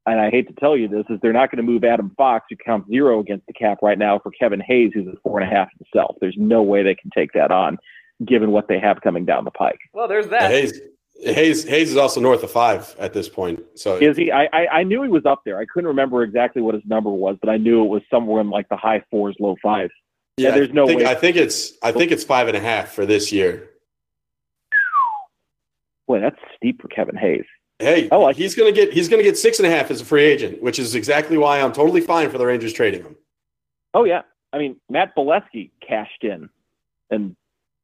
and 0.06 0.20
I 0.20 0.30
hate 0.30 0.48
to 0.50 0.54
tell 0.54 0.76
you 0.76 0.88
this, 0.88 1.06
is 1.10 1.20
they're 1.22 1.34
not 1.34 1.50
going 1.50 1.66
to 1.66 1.72
move 1.72 1.84
Adam 1.84 2.12
Fox, 2.18 2.46
who 2.50 2.58
counts 2.58 2.90
zero 2.90 3.20
against 3.22 3.48
the 3.48 3.54
cap 3.54 3.78
right 3.82 3.98
now, 3.98 4.20
for 4.20 4.32
Kevin 4.32 4.60
Hayes, 4.60 4.92
who's 4.94 5.08
at 5.08 5.22
four 5.24 5.40
and 5.40 5.50
a 5.50 5.56
half 5.56 5.70
himself. 5.80 6.18
There's 6.20 6.36
no 6.38 6.62
way 6.62 6.84
they 6.84 6.96
can 6.96 7.10
take 7.16 7.32
that 7.34 7.52
on, 7.52 7.78
given 8.26 8.52
what 8.52 8.68
they 8.68 8.80
have 8.80 9.00
coming 9.02 9.24
down 9.26 9.46
the 9.46 9.52
pike. 9.52 9.80
Well, 9.94 10.10
there's 10.10 10.28
that. 10.28 10.52
Hayes, 10.52 10.80
Hayes, 11.22 11.64
Hayes 11.64 11.92
is 11.92 11.98
also 11.98 12.20
north 12.20 12.44
of 12.44 12.52
five 12.52 12.96
at 13.00 13.14
this 13.14 13.30
point. 13.30 13.64
So 13.76 13.98
Is 13.98 14.18
he? 14.18 14.32
I, 14.32 14.50
I 14.52 14.68
I 14.80 14.84
knew 14.84 15.04
he 15.04 15.10
was 15.10 15.26
up 15.26 15.42
there. 15.46 15.58
I 15.58 15.66
couldn't 15.66 15.88
remember 15.88 16.24
exactly 16.24 16.62
what 16.62 16.76
his 16.76 16.84
number 16.86 17.10
was, 17.10 17.38
but 17.40 17.50
I 17.50 17.58
knew 17.58 17.84
it 17.84 17.88
was 17.88 18.02
somewhere 18.10 18.42
in 18.42 18.50
like 18.50 18.68
the 18.70 18.76
high 18.78 19.04
fours, 19.10 19.36
low 19.40 19.56
fives. 19.62 19.92
yeah, 20.38 20.52
there's 20.52 20.74
no 20.74 20.84
I 20.84 20.88
think, 20.88 21.00
way- 21.02 21.06
I 21.06 21.16
think 21.16 21.38
it's 21.38 21.74
I 21.82 21.92
think 21.92 22.12
it's 22.12 22.24
five 22.24 22.48
and 22.48 22.58
a 22.58 22.60
half 22.60 22.92
for 22.92 23.06
this 23.06 23.32
year. 23.32 23.70
Boy, 26.08 26.20
that's 26.20 26.38
steep 26.58 26.82
for 26.82 26.90
Kevin 26.90 27.16
Hayes. 27.16 27.46
Hey, 27.80 28.10
I 28.12 28.16
like 28.18 28.36
he's 28.36 28.56
gonna 28.56 28.72
get 28.72 28.92
he's 28.94 29.08
gonna 29.08 29.24
get 29.24 29.38
six 29.38 29.60
and 29.60 29.68
a 29.68 29.70
half 29.70 29.90
as 29.92 30.02
a 30.02 30.06
free 30.06 30.24
agent, 30.24 30.62
which 30.62 30.78
is 30.80 30.96
exactly 30.96 31.38
why 31.38 31.62
I'm 31.62 31.72
totally 31.74 32.02
fine 32.02 32.30
for 32.30 32.38
the 32.38 32.46
Rangers 32.46 32.74
trading 32.74 33.04
him. 33.04 33.16
Oh 33.94 34.04
yeah, 34.04 34.24
I 34.52 34.58
mean 34.58 34.76
Matt 34.90 35.16
Beleskey 35.16 35.72
cashed 35.88 36.24
in, 36.24 36.50
and 37.10 37.36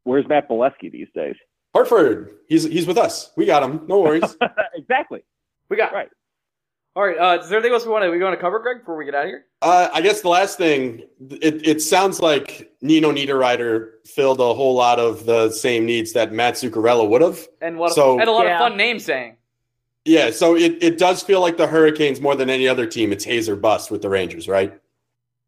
where's 0.03 0.27
Matt 0.27 0.49
Beleskey 0.49 0.91
these 0.91 1.07
days? 1.15 1.35
Hartford, 1.73 2.31
he's 2.47 2.63
he's 2.63 2.85
with 2.87 2.97
us. 2.97 3.31
We 3.35 3.45
got 3.45 3.63
him. 3.63 3.85
No 3.87 3.99
worries. 3.99 4.35
exactly. 4.73 5.23
We 5.69 5.77
got 5.77 5.93
Right. 5.93 6.09
All 6.95 7.05
right. 7.05 7.17
Uh, 7.17 7.41
is 7.41 7.49
there 7.49 7.59
anything 7.59 7.73
else 7.73 7.85
we 7.85 7.91
want 7.91 8.03
to 8.03 8.09
we 8.09 8.21
want 8.21 8.33
to 8.33 8.41
cover, 8.41 8.59
Greg, 8.59 8.79
before 8.79 8.97
we 8.97 9.05
get 9.05 9.13
out 9.15 9.25
of 9.25 9.29
here? 9.29 9.45
uh, 9.61 9.89
I 9.93 10.01
guess 10.01 10.21
the 10.21 10.29
last 10.29 10.57
thing, 10.57 11.03
it, 11.29 11.67
it 11.67 11.81
sounds 11.81 12.19
like 12.19 12.71
Nino 12.81 13.11
Niederreiter 13.11 13.91
filled 14.05 14.39
a 14.39 14.53
whole 14.53 14.73
lot 14.73 14.99
of 14.99 15.25
the 15.25 15.51
same 15.51 15.85
needs 15.85 16.13
that 16.13 16.31
Matt 16.33 16.55
Zuccarello 16.55 17.07
would 17.07 17.21
have. 17.21 17.47
And 17.61 17.77
what? 17.77 17.93
So- 17.93 18.19
and 18.19 18.27
a 18.27 18.31
lot 18.31 18.45
Yeah. 18.47 18.55
of 18.55 18.59
fun 18.69 18.77
name 18.77 18.99
saying. 18.99 19.35
Yeah, 20.05 20.31
so 20.31 20.55
it, 20.55 20.81
it 20.81 20.97
does 20.97 21.21
feel 21.21 21.41
like 21.41 21.57
the 21.57 21.67
Hurricanes 21.67 22.19
more 22.21 22.33
than 22.35 22.49
any 22.49 22.67
other 22.67 22.87
team. 22.87 23.11
It's 23.11 23.23
Hazer 23.25 23.55
bust 23.55 23.91
with 23.91 24.01
the 24.01 24.09
Rangers, 24.09 24.47
right? 24.47 24.73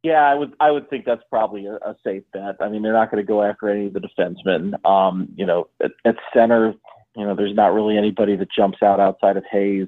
Yeah, 0.03 0.23
I 0.23 0.33
would 0.33 0.53
I 0.59 0.71
would 0.71 0.89
think 0.89 1.05
that's 1.05 1.23
probably 1.29 1.67
a, 1.67 1.75
a 1.75 1.95
safe 2.03 2.23
bet. 2.33 2.55
I 2.59 2.69
mean, 2.69 2.81
they're 2.81 2.93
not 2.93 3.11
going 3.11 3.23
to 3.23 3.27
go 3.27 3.43
after 3.43 3.69
any 3.69 3.87
of 3.87 3.93
the 3.93 3.99
defensemen. 3.99 4.83
Um, 4.85 5.29
you 5.35 5.45
know, 5.45 5.67
at, 5.83 5.91
at 6.05 6.15
center, 6.33 6.73
you 7.15 7.25
know, 7.25 7.35
there's 7.35 7.55
not 7.55 7.73
really 7.73 7.97
anybody 7.97 8.35
that 8.35 8.51
jumps 8.51 8.79
out 8.81 8.99
outside 8.99 9.37
of 9.37 9.43
Hayes. 9.51 9.87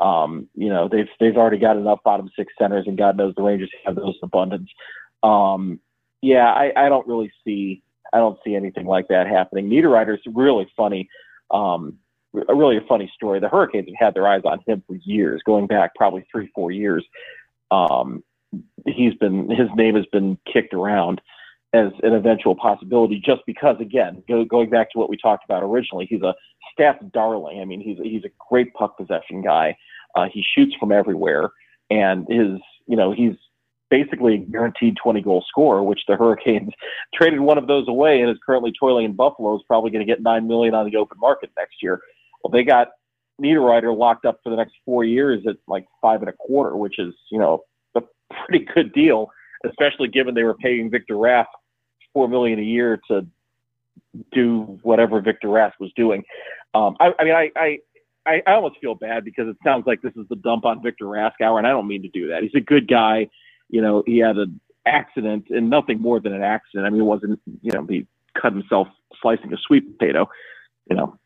Um, 0.00 0.48
you 0.54 0.70
know, 0.70 0.88
they've 0.90 1.08
they've 1.18 1.36
already 1.36 1.58
got 1.58 1.76
enough 1.76 2.02
bottom 2.04 2.30
six 2.36 2.54
centers, 2.58 2.86
and 2.86 2.96
God 2.96 3.18
knows 3.18 3.34
the 3.36 3.42
Rangers 3.42 3.70
have 3.84 3.96
those 3.96 4.16
abundance. 4.22 4.70
Um, 5.22 5.78
yeah, 6.22 6.50
I, 6.52 6.72
I 6.76 6.88
don't 6.88 7.06
really 7.06 7.30
see 7.44 7.82
I 8.14 8.18
don't 8.18 8.38
see 8.44 8.54
anything 8.54 8.86
like 8.86 9.08
that 9.08 9.26
happening. 9.26 9.68
Niederreiter's 9.68 10.22
really 10.26 10.70
funny. 10.76 11.08
Um, 11.50 11.98
a 12.48 12.54
really 12.54 12.76
a 12.76 12.82
funny 12.88 13.10
story. 13.14 13.40
The 13.40 13.48
Hurricanes 13.48 13.88
have 13.88 14.06
had 14.06 14.14
their 14.14 14.26
eyes 14.26 14.42
on 14.44 14.60
him 14.66 14.82
for 14.86 14.96
years, 15.02 15.42
going 15.44 15.66
back 15.66 15.94
probably 15.96 16.24
three, 16.30 16.50
four 16.54 16.70
years. 16.70 17.04
Um, 17.70 18.22
he's 18.86 19.14
been 19.14 19.50
his 19.50 19.68
name 19.74 19.94
has 19.94 20.06
been 20.06 20.38
kicked 20.52 20.74
around 20.74 21.20
as 21.72 21.92
an 22.02 22.14
eventual 22.14 22.56
possibility 22.56 23.22
just 23.24 23.42
because 23.46 23.76
again 23.80 24.22
go, 24.28 24.44
going 24.44 24.68
back 24.68 24.90
to 24.90 24.98
what 24.98 25.08
we 25.08 25.16
talked 25.16 25.44
about 25.44 25.62
originally 25.62 26.06
he's 26.08 26.22
a 26.22 26.34
staff 26.72 26.96
darling. 27.12 27.60
I 27.60 27.64
mean 27.64 27.80
he's 27.80 27.98
he's 28.02 28.24
a 28.24 28.30
great 28.48 28.72
puck 28.74 28.96
possession 28.96 29.42
guy. 29.42 29.76
Uh, 30.14 30.26
he 30.32 30.44
shoots 30.56 30.74
from 30.78 30.92
everywhere. 30.92 31.50
And 31.90 32.26
his 32.28 32.58
you 32.86 32.96
know 32.96 33.12
he's 33.12 33.34
basically 33.90 34.34
a 34.34 34.38
guaranteed 34.38 34.96
20 35.02 35.20
goal 35.22 35.44
scorer 35.48 35.82
which 35.82 36.00
the 36.06 36.14
hurricanes 36.14 36.70
traded 37.14 37.40
one 37.40 37.58
of 37.58 37.66
those 37.66 37.88
away 37.88 38.20
and 38.20 38.30
is 38.30 38.36
currently 38.46 38.72
toiling 38.78 39.04
in 39.04 39.12
buffalo 39.14 39.56
is 39.56 39.62
probably 39.66 39.90
going 39.90 40.06
to 40.06 40.10
get 40.10 40.22
9 40.22 40.46
million 40.46 40.74
on 40.74 40.88
the 40.88 40.96
open 40.96 41.18
market 41.18 41.50
next 41.56 41.82
year. 41.82 42.00
Well 42.42 42.52
they 42.52 42.64
got 42.64 42.88
Niederreiter 43.40 43.96
locked 43.96 44.26
up 44.26 44.40
for 44.42 44.50
the 44.50 44.56
next 44.56 44.74
four 44.84 45.04
years 45.04 45.44
at 45.48 45.56
like 45.66 45.86
five 46.00 46.20
and 46.20 46.28
a 46.28 46.32
quarter, 46.32 46.76
which 46.76 46.98
is, 46.98 47.14
you 47.30 47.38
know, 47.38 47.62
pretty 48.46 48.66
good 48.74 48.92
deal, 48.92 49.30
especially 49.68 50.08
given 50.08 50.34
they 50.34 50.42
were 50.42 50.54
paying 50.54 50.90
Victor 50.90 51.14
Rask 51.14 51.46
four 52.12 52.28
million 52.28 52.58
a 52.58 52.62
year 52.62 53.00
to 53.08 53.26
do 54.32 54.78
whatever 54.82 55.20
Victor 55.20 55.48
Rask 55.48 55.72
was 55.78 55.92
doing. 55.94 56.24
Um, 56.74 56.96
I, 57.00 57.12
I 57.18 57.24
mean, 57.24 57.34
I, 57.34 57.50
I, 57.56 57.78
I, 58.26 58.54
almost 58.54 58.76
feel 58.80 58.94
bad 58.94 59.24
because 59.24 59.48
it 59.48 59.56
sounds 59.64 59.86
like 59.86 60.02
this 60.02 60.14
is 60.16 60.26
the 60.28 60.36
dump 60.36 60.64
on 60.64 60.82
Victor 60.82 61.06
Raskauer, 61.06 61.58
and 61.58 61.66
I 61.66 61.70
don't 61.70 61.88
mean 61.88 62.02
to 62.02 62.08
do 62.08 62.28
that. 62.28 62.42
He's 62.42 62.54
a 62.54 62.60
good 62.60 62.88
guy. 62.88 63.28
You 63.68 63.82
know, 63.82 64.02
he 64.06 64.18
had 64.18 64.36
an 64.36 64.60
accident 64.86 65.46
and 65.50 65.70
nothing 65.70 66.00
more 66.00 66.20
than 66.20 66.32
an 66.32 66.42
accident. 66.42 66.86
I 66.86 66.90
mean, 66.90 67.00
it 67.00 67.04
wasn't, 67.04 67.40
you 67.62 67.72
know, 67.72 67.86
he 67.88 68.06
cut 68.40 68.52
himself 68.52 68.88
slicing 69.20 69.52
a 69.52 69.56
sweet 69.56 69.98
potato. 69.98 70.28
You 70.88 70.96
know, 70.96 71.18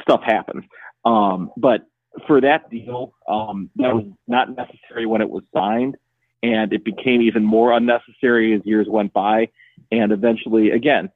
stuff 0.00 0.22
happens. 0.24 0.64
Um, 1.04 1.50
but 1.56 1.86
for 2.26 2.40
that 2.40 2.70
deal, 2.70 3.14
um, 3.28 3.70
that 3.76 3.94
was 3.94 4.04
not 4.26 4.54
necessary 4.54 5.06
when 5.06 5.20
it 5.20 5.30
was 5.30 5.42
signed, 5.54 5.96
and 6.42 6.72
it 6.72 6.84
became 6.84 7.22
even 7.22 7.44
more 7.44 7.72
unnecessary 7.72 8.54
as 8.54 8.60
years 8.64 8.88
went 8.88 9.12
by. 9.12 9.48
And 9.90 10.12
eventually, 10.12 10.70
again, 10.70 11.10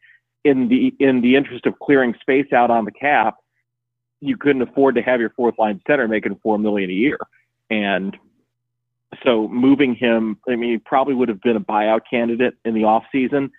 in 0.44 0.68
the 0.68 0.94
in 1.00 1.20
the 1.20 1.36
interest 1.36 1.66
of 1.66 1.78
clearing 1.78 2.14
space 2.20 2.52
out 2.52 2.70
on 2.70 2.84
the 2.84 2.92
cap, 2.92 3.36
you 4.20 4.36
couldn't 4.36 4.62
afford 4.62 4.94
to 4.94 5.02
have 5.02 5.20
your 5.20 5.30
fourth 5.30 5.58
line 5.58 5.80
center 5.86 6.06
making 6.06 6.38
four 6.42 6.58
million 6.58 6.90
a 6.90 6.94
year, 6.94 7.18
and 7.70 8.16
so 9.24 9.48
moving 9.48 9.94
him, 9.94 10.38
I 10.48 10.56
mean, 10.56 10.72
he 10.72 10.78
probably 10.78 11.14
would 11.14 11.28
have 11.28 11.40
been 11.40 11.56
a 11.56 11.60
buyout 11.60 12.02
candidate 12.08 12.54
in 12.64 12.74
the 12.74 12.84
off 12.84 13.04
season. 13.12 13.50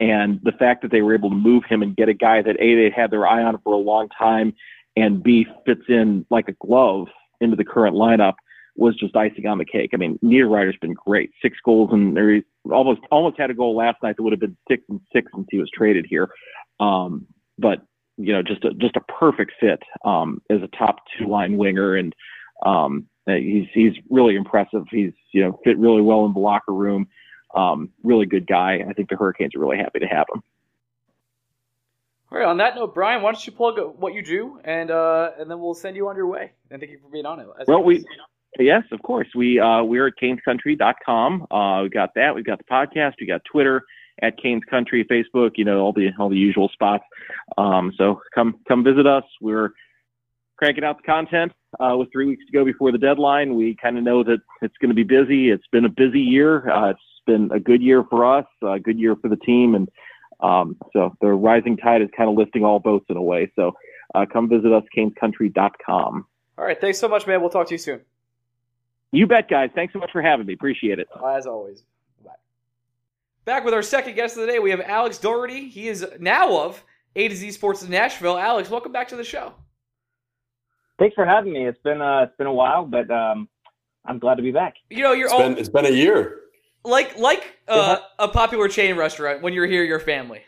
And 0.00 0.40
the 0.42 0.52
fact 0.52 0.82
that 0.82 0.90
they 0.90 1.02
were 1.02 1.14
able 1.14 1.30
to 1.30 1.36
move 1.36 1.64
him 1.64 1.82
and 1.82 1.96
get 1.96 2.08
a 2.08 2.14
guy 2.14 2.42
that 2.42 2.56
a 2.58 2.74
they 2.74 2.90
had 2.90 3.10
their 3.10 3.26
eye 3.26 3.42
on 3.42 3.58
for 3.62 3.74
a 3.74 3.78
long 3.78 4.08
time 4.08 4.54
and 4.96 5.22
B 5.22 5.46
fits 5.64 5.82
in 5.88 6.26
like 6.30 6.48
a 6.48 6.52
glove 6.52 7.08
into 7.40 7.56
the 7.56 7.64
current 7.64 7.96
lineup 7.96 8.34
was 8.76 8.96
just 8.96 9.14
icing 9.14 9.46
on 9.46 9.58
the 9.58 9.64
cake. 9.64 9.90
I 9.94 9.96
mean, 9.96 10.18
Niederreiter's 10.22 10.76
been 10.80 10.94
great. 10.94 11.30
Six 11.40 11.56
goals 11.64 11.90
and 11.92 12.16
he 12.16 12.42
almost 12.70 13.00
almost 13.10 13.38
had 13.38 13.50
a 13.50 13.54
goal 13.54 13.76
last 13.76 14.02
night 14.02 14.16
that 14.16 14.22
would 14.22 14.32
have 14.32 14.40
been 14.40 14.56
six 14.68 14.82
and 14.88 15.00
six 15.12 15.30
since 15.34 15.46
he 15.50 15.58
was 15.58 15.70
traded 15.72 16.06
here. 16.08 16.28
Um, 16.80 17.26
but 17.58 17.82
you 18.16 18.32
know, 18.32 18.42
just 18.42 18.64
a 18.64 18.72
just 18.74 18.96
a 18.96 19.00
perfect 19.00 19.52
fit 19.60 19.82
um, 20.04 20.40
as 20.50 20.60
a 20.62 20.68
top 20.76 20.96
two 21.18 21.26
line 21.26 21.56
winger, 21.56 21.96
and 21.96 22.14
um, 22.64 23.06
he's 23.26 23.66
he's 23.72 23.92
really 24.10 24.36
impressive. 24.36 24.84
He's 24.90 25.12
you 25.32 25.42
know 25.42 25.60
fit 25.64 25.78
really 25.78 26.02
well 26.02 26.24
in 26.26 26.32
the 26.32 26.40
locker 26.40 26.72
room. 26.72 27.08
Um, 27.54 27.90
really 28.02 28.26
good 28.26 28.46
guy. 28.46 28.84
I 28.88 28.92
think 28.92 29.08
the 29.08 29.16
Hurricanes 29.16 29.54
are 29.54 29.60
really 29.60 29.78
happy 29.78 30.00
to 30.00 30.06
have 30.06 30.26
him. 30.34 30.42
All 32.32 32.38
right. 32.38 32.48
On 32.48 32.56
that 32.56 32.74
note, 32.74 32.94
Brian, 32.94 33.22
why 33.22 33.30
don't 33.30 33.46
you 33.46 33.52
plug 33.52 33.78
what 33.96 34.12
you 34.14 34.22
do, 34.22 34.60
and 34.64 34.90
uh, 34.90 35.30
and 35.38 35.50
then 35.50 35.60
we'll 35.60 35.74
send 35.74 35.96
you 35.96 36.08
on 36.08 36.16
your 36.16 36.26
way. 36.26 36.52
And 36.70 36.80
thank 36.80 36.90
you 36.90 36.98
for 36.98 37.08
being 37.08 37.26
on 37.26 37.38
it. 37.40 37.46
Well, 37.68 37.82
we 37.82 38.04
yes, 38.58 38.82
of 38.92 39.02
course. 39.02 39.28
We 39.34 39.58
uh, 39.58 39.82
we're 39.82 40.08
at 40.08 40.14
canescountry.com. 40.22 41.46
Uh, 41.50 41.82
we 41.82 41.88
got 41.88 42.10
that. 42.14 42.34
We've 42.34 42.44
got 42.44 42.58
the 42.58 42.64
podcast. 42.64 43.14
We 43.20 43.26
got 43.26 43.42
Twitter 43.50 43.82
at 44.22 44.38
Canes 44.40 44.62
Country, 44.68 45.04
Facebook. 45.04 45.52
You 45.56 45.64
know 45.64 45.80
all 45.80 45.92
the 45.92 46.10
all 46.18 46.28
the 46.28 46.36
usual 46.36 46.68
spots. 46.68 47.04
Um, 47.58 47.92
so 47.96 48.20
come 48.34 48.56
come 48.66 48.84
visit 48.84 49.06
us. 49.06 49.24
We're 49.40 49.70
cranking 50.56 50.84
out 50.84 50.98
the 50.98 51.04
content. 51.04 51.52
Uh, 51.80 51.96
with 51.96 52.10
three 52.12 52.26
weeks 52.26 52.44
to 52.46 52.52
go 52.52 52.64
before 52.64 52.92
the 52.92 52.98
deadline, 52.98 53.56
we 53.56 53.74
kind 53.74 53.98
of 53.98 54.04
know 54.04 54.22
that 54.22 54.38
it's 54.62 54.76
going 54.80 54.90
to 54.90 54.94
be 54.94 55.02
busy. 55.02 55.50
It's 55.50 55.66
been 55.72 55.84
a 55.84 55.88
busy 55.88 56.20
year. 56.20 56.70
Uh, 56.70 56.90
it's 56.90 57.00
been 57.26 57.50
a 57.52 57.58
good 57.58 57.82
year 57.82 58.04
for 58.08 58.24
us, 58.24 58.46
a 58.62 58.78
good 58.78 58.98
year 58.98 59.16
for 59.16 59.28
the 59.28 59.36
team, 59.36 59.74
and 59.74 59.88
um, 60.40 60.76
so 60.92 61.16
the 61.20 61.28
rising 61.28 61.76
tide 61.76 62.02
is 62.02 62.08
kind 62.16 62.28
of 62.28 62.36
lifting 62.36 62.64
all 62.64 62.78
boats 62.78 63.06
in 63.08 63.16
a 63.16 63.22
way. 63.22 63.50
So 63.56 63.72
uh, 64.14 64.26
come 64.30 64.48
visit 64.48 64.72
us, 64.72 64.84
canescountry.com. 64.96 66.26
All 66.56 66.64
right. 66.64 66.80
Thanks 66.80 66.98
so 66.98 67.08
much, 67.08 67.26
man. 67.26 67.40
We'll 67.40 67.50
talk 67.50 67.66
to 67.68 67.74
you 67.74 67.78
soon. 67.78 68.00
You 69.14 69.28
bet, 69.28 69.48
guys. 69.48 69.70
Thanks 69.76 69.92
so 69.92 70.00
much 70.00 70.10
for 70.10 70.20
having 70.20 70.44
me. 70.44 70.54
Appreciate 70.54 70.98
it. 70.98 71.06
As 71.24 71.46
always. 71.46 71.84
Bye. 72.24 72.32
Back 73.44 73.64
with 73.64 73.72
our 73.72 73.82
second 73.82 74.16
guest 74.16 74.36
of 74.36 74.40
the 74.40 74.48
day, 74.48 74.58
we 74.58 74.70
have 74.70 74.80
Alex 74.80 75.18
Doherty. 75.18 75.68
He 75.68 75.86
is 75.86 76.04
now 76.18 76.58
of 76.62 76.82
A 77.14 77.28
to 77.28 77.36
Z 77.36 77.52
Sports 77.52 77.84
in 77.84 77.90
Nashville. 77.90 78.36
Alex, 78.36 78.68
welcome 78.70 78.90
back 78.90 79.06
to 79.08 79.16
the 79.16 79.22
show. 79.22 79.52
Thanks 80.98 81.14
for 81.14 81.24
having 81.24 81.52
me. 81.52 81.64
It's 81.64 81.78
been 81.84 82.02
uh, 82.02 82.22
it's 82.24 82.36
been 82.36 82.48
a 82.48 82.52
while, 82.52 82.86
but 82.86 83.08
um, 83.08 83.48
I'm 84.04 84.18
glad 84.18 84.34
to 84.34 84.42
be 84.42 84.50
back. 84.50 84.74
You 84.90 85.04
know, 85.04 85.12
you're 85.12 85.26
It's 85.26 85.32
all, 85.32 85.40
been 85.40 85.58
it's 85.58 85.68
been 85.68 85.86
a 85.86 85.90
year. 85.90 86.40
like 86.84 87.16
like 87.16 87.58
uh, 87.68 87.98
a 88.18 88.26
popular 88.26 88.66
chain 88.68 88.96
restaurant. 88.96 89.42
When 89.42 89.52
you're 89.52 89.66
here, 89.66 89.84
your 89.84 90.00
family. 90.00 90.42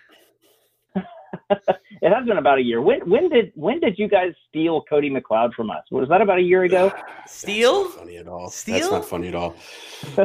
It 2.02 2.12
has 2.12 2.26
been 2.26 2.36
about 2.36 2.58
a 2.58 2.62
year. 2.62 2.80
When 2.82 3.00
when 3.08 3.28
did 3.30 3.52
when 3.54 3.80
did 3.80 3.98
you 3.98 4.06
guys 4.06 4.32
steal 4.48 4.82
Cody 4.82 5.08
McLeod 5.10 5.54
from 5.54 5.70
us? 5.70 5.82
Was 5.90 6.08
that 6.10 6.20
about 6.20 6.38
a 6.38 6.42
year 6.42 6.64
ago? 6.64 6.92
Steal? 7.26 7.84
That's 7.84 7.94
not 7.96 8.00
funny 8.00 8.16
at 8.18 8.28
all. 8.28 8.50
Steal? 8.50 8.78
That's 8.78 8.90
not 8.90 9.04
funny 9.06 9.28
at 9.28 9.34
all. 9.34 9.56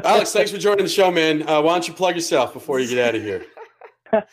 Alex, 0.03 0.33
thanks 0.33 0.51
for 0.51 0.57
joining 0.57 0.83
the 0.83 0.89
show, 0.89 1.09
man. 1.11 1.47
Uh, 1.47 1.61
why 1.61 1.73
don't 1.73 1.87
you 1.87 1.93
plug 1.93 2.15
yourself 2.15 2.53
before 2.53 2.79
you 2.79 2.87
get 2.89 3.07
out 3.07 3.15
of 3.15 3.21
here? 3.21 3.45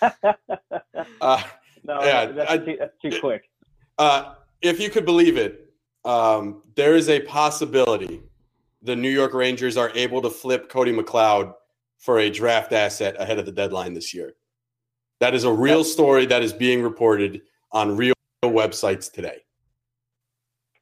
Uh, 1.20 1.42
no, 1.84 2.02
Yeah, 2.02 2.26
that's, 2.26 2.50
I- 2.50 2.58
too, 2.58 2.76
that's 2.78 2.94
too 3.00 3.20
quick. 3.20 3.44
uh, 3.98 4.34
if 4.60 4.80
you 4.80 4.90
could 4.90 5.04
believe 5.04 5.36
it, 5.36 5.72
um, 6.04 6.62
there 6.74 6.96
is 6.96 7.08
a 7.08 7.20
possibility 7.20 8.20
the 8.82 8.96
New 8.96 9.10
York 9.10 9.34
Rangers 9.34 9.76
are 9.76 9.90
able 9.94 10.20
to 10.22 10.30
flip 10.30 10.68
Cody 10.68 10.92
McLeod 10.92 11.54
for 11.98 12.18
a 12.18 12.30
draft 12.30 12.72
asset 12.72 13.14
ahead 13.18 13.38
of 13.38 13.46
the 13.46 13.52
deadline 13.52 13.94
this 13.94 14.12
year. 14.14 14.34
That 15.20 15.34
is 15.34 15.44
a 15.44 15.52
real 15.52 15.84
story 15.84 16.26
that 16.26 16.42
is 16.42 16.52
being 16.52 16.82
reported 16.82 17.42
on 17.72 17.96
real 17.96 18.14
websites 18.44 19.10
today. 19.10 19.38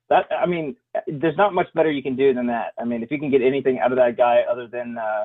That 0.09 0.27
I 0.31 0.47
mean, 0.47 0.77
there's 1.07 1.37
not 1.37 1.55
much 1.55 1.67
better 1.75 1.91
you 1.91 2.03
can 2.03 2.17
do 2.17 2.33
than 2.33 2.47
that. 2.47 2.73
I 2.79 2.85
mean, 2.85 3.03
if 3.03 3.11
you 3.11 3.19
can 3.19 3.31
get 3.31 3.43
anything 3.43 3.79
out 3.79 3.93
of 3.93 3.99
that 3.99 4.17
guy 4.17 4.43
other 4.49 4.69
than 4.69 4.97
uh, 4.99 5.25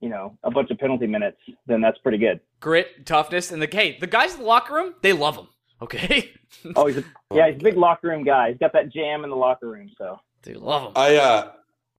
you 0.00 0.08
know 0.08 0.38
a 0.44 0.50
bunch 0.50 0.70
of 0.70 0.78
penalty 0.78 1.06
minutes, 1.06 1.38
then 1.66 1.80
that's 1.80 1.98
pretty 1.98 2.18
good. 2.18 2.40
Grit, 2.60 3.04
toughness, 3.04 3.50
and 3.52 3.60
the 3.60 3.68
hey, 3.70 3.98
the 4.00 4.06
guys 4.06 4.34
in 4.34 4.40
the 4.40 4.46
locker 4.46 4.74
room, 4.74 4.94
they 5.02 5.12
love 5.12 5.36
him. 5.36 5.48
Okay, 5.82 6.30
Oh, 6.76 6.86
he's 6.86 6.98
a, 6.98 7.04
yeah, 7.32 7.50
he's 7.50 7.60
a 7.60 7.64
big 7.64 7.76
locker 7.76 8.08
room 8.08 8.24
guy. 8.24 8.50
He's 8.50 8.58
got 8.58 8.72
that 8.72 8.92
jam 8.92 9.24
in 9.24 9.30
the 9.30 9.36
locker 9.36 9.68
room. 9.68 9.90
So 9.98 10.18
they 10.42 10.54
love 10.54 10.84
him. 10.84 10.92
I, 10.96 11.16
uh, 11.16 11.52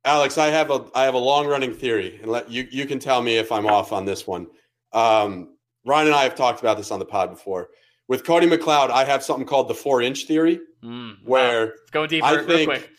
Alex, 0.04 0.38
I 0.38 0.48
have 0.48 0.72
a 0.72 0.86
I 0.96 1.04
have 1.04 1.14
a 1.14 1.20
long 1.20 1.48
running 1.48 1.74
theory, 1.74 2.20
and 2.22 2.32
let 2.32 2.50
you 2.50 2.68
you 2.72 2.86
can 2.86 3.00
tell 3.00 3.22
me 3.22 3.38
if 3.38 3.52
I'm 3.52 3.68
off 3.68 3.92
on 3.92 4.06
this 4.06 4.26
one. 4.26 4.48
Um, 4.94 5.55
Ryan 5.86 6.08
and 6.08 6.16
I 6.16 6.24
have 6.24 6.36
talked 6.36 6.60
about 6.60 6.78
this 6.78 6.92
on 6.92 7.00
the 7.00 7.06
pod 7.06 7.30
before. 7.30 7.70
With 8.08 8.24
Cody 8.26 8.48
McLeod, 8.48 8.90
I 8.92 9.04
have 9.06 9.24
something 9.24 9.46
called 9.48 9.68
the 9.68 9.74
four 9.76 10.02
inch 10.02 10.26
theory, 10.26 10.60
Mm, 10.84 11.12
wow. 11.12 11.16
where 11.26 11.66
Let's 11.68 11.92
go 11.92 12.06
deeper, 12.08 12.26
I 12.26 12.34
real 12.34 12.46
think- 12.48 12.70
quick. 12.70 12.90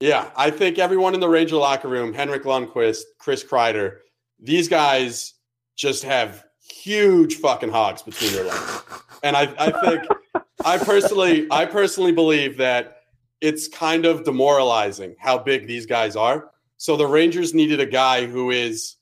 Yeah, 0.00 0.30
I 0.36 0.50
think 0.50 0.78
everyone 0.78 1.14
in 1.14 1.20
the 1.20 1.28
Ranger 1.28 1.56
locker 1.56 1.88
room, 1.88 2.12
Henrik 2.12 2.42
Lundqvist, 2.44 3.02
Chris 3.18 3.44
Kreider, 3.44 3.98
these 4.40 4.68
guys 4.68 5.34
just 5.76 6.02
have 6.04 6.44
huge 6.68 7.36
fucking 7.36 7.70
hogs 7.70 8.02
between 8.02 8.32
their 8.32 8.44
legs. 8.44 8.82
And 9.22 9.36
I, 9.36 9.42
I 9.58 9.70
think 9.70 10.02
I 10.64 10.78
personally 10.78 11.46
I 11.50 11.64
personally 11.66 12.12
believe 12.12 12.56
that 12.58 12.96
it's 13.40 13.68
kind 13.68 14.04
of 14.04 14.24
demoralizing 14.24 15.14
how 15.18 15.38
big 15.38 15.66
these 15.66 15.86
guys 15.86 16.16
are. 16.16 16.50
So 16.76 16.96
the 16.96 17.06
Rangers 17.06 17.54
needed 17.54 17.80
a 17.80 17.86
guy 17.86 18.26
who 18.26 18.50
is 18.50 18.96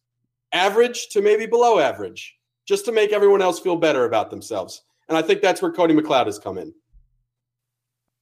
average 0.53 1.09
to 1.11 1.23
maybe 1.23 1.47
below 1.47 1.79
average, 1.79 2.35
just 2.73 2.87
to 2.87 2.93
make 2.93 3.13
everyone 3.13 3.43
else 3.43 3.61
feel 3.61 3.77
better 3.77 4.07
about 4.07 4.31
themselves. 4.31 4.81
And 5.11 5.19
I 5.19 5.21
think 5.21 5.43
that's 5.43 5.61
where 5.61 5.71
Cody 5.71 5.93
McLeod 5.93 6.25
has 6.25 6.39
come 6.39 6.57
in. 6.57 6.73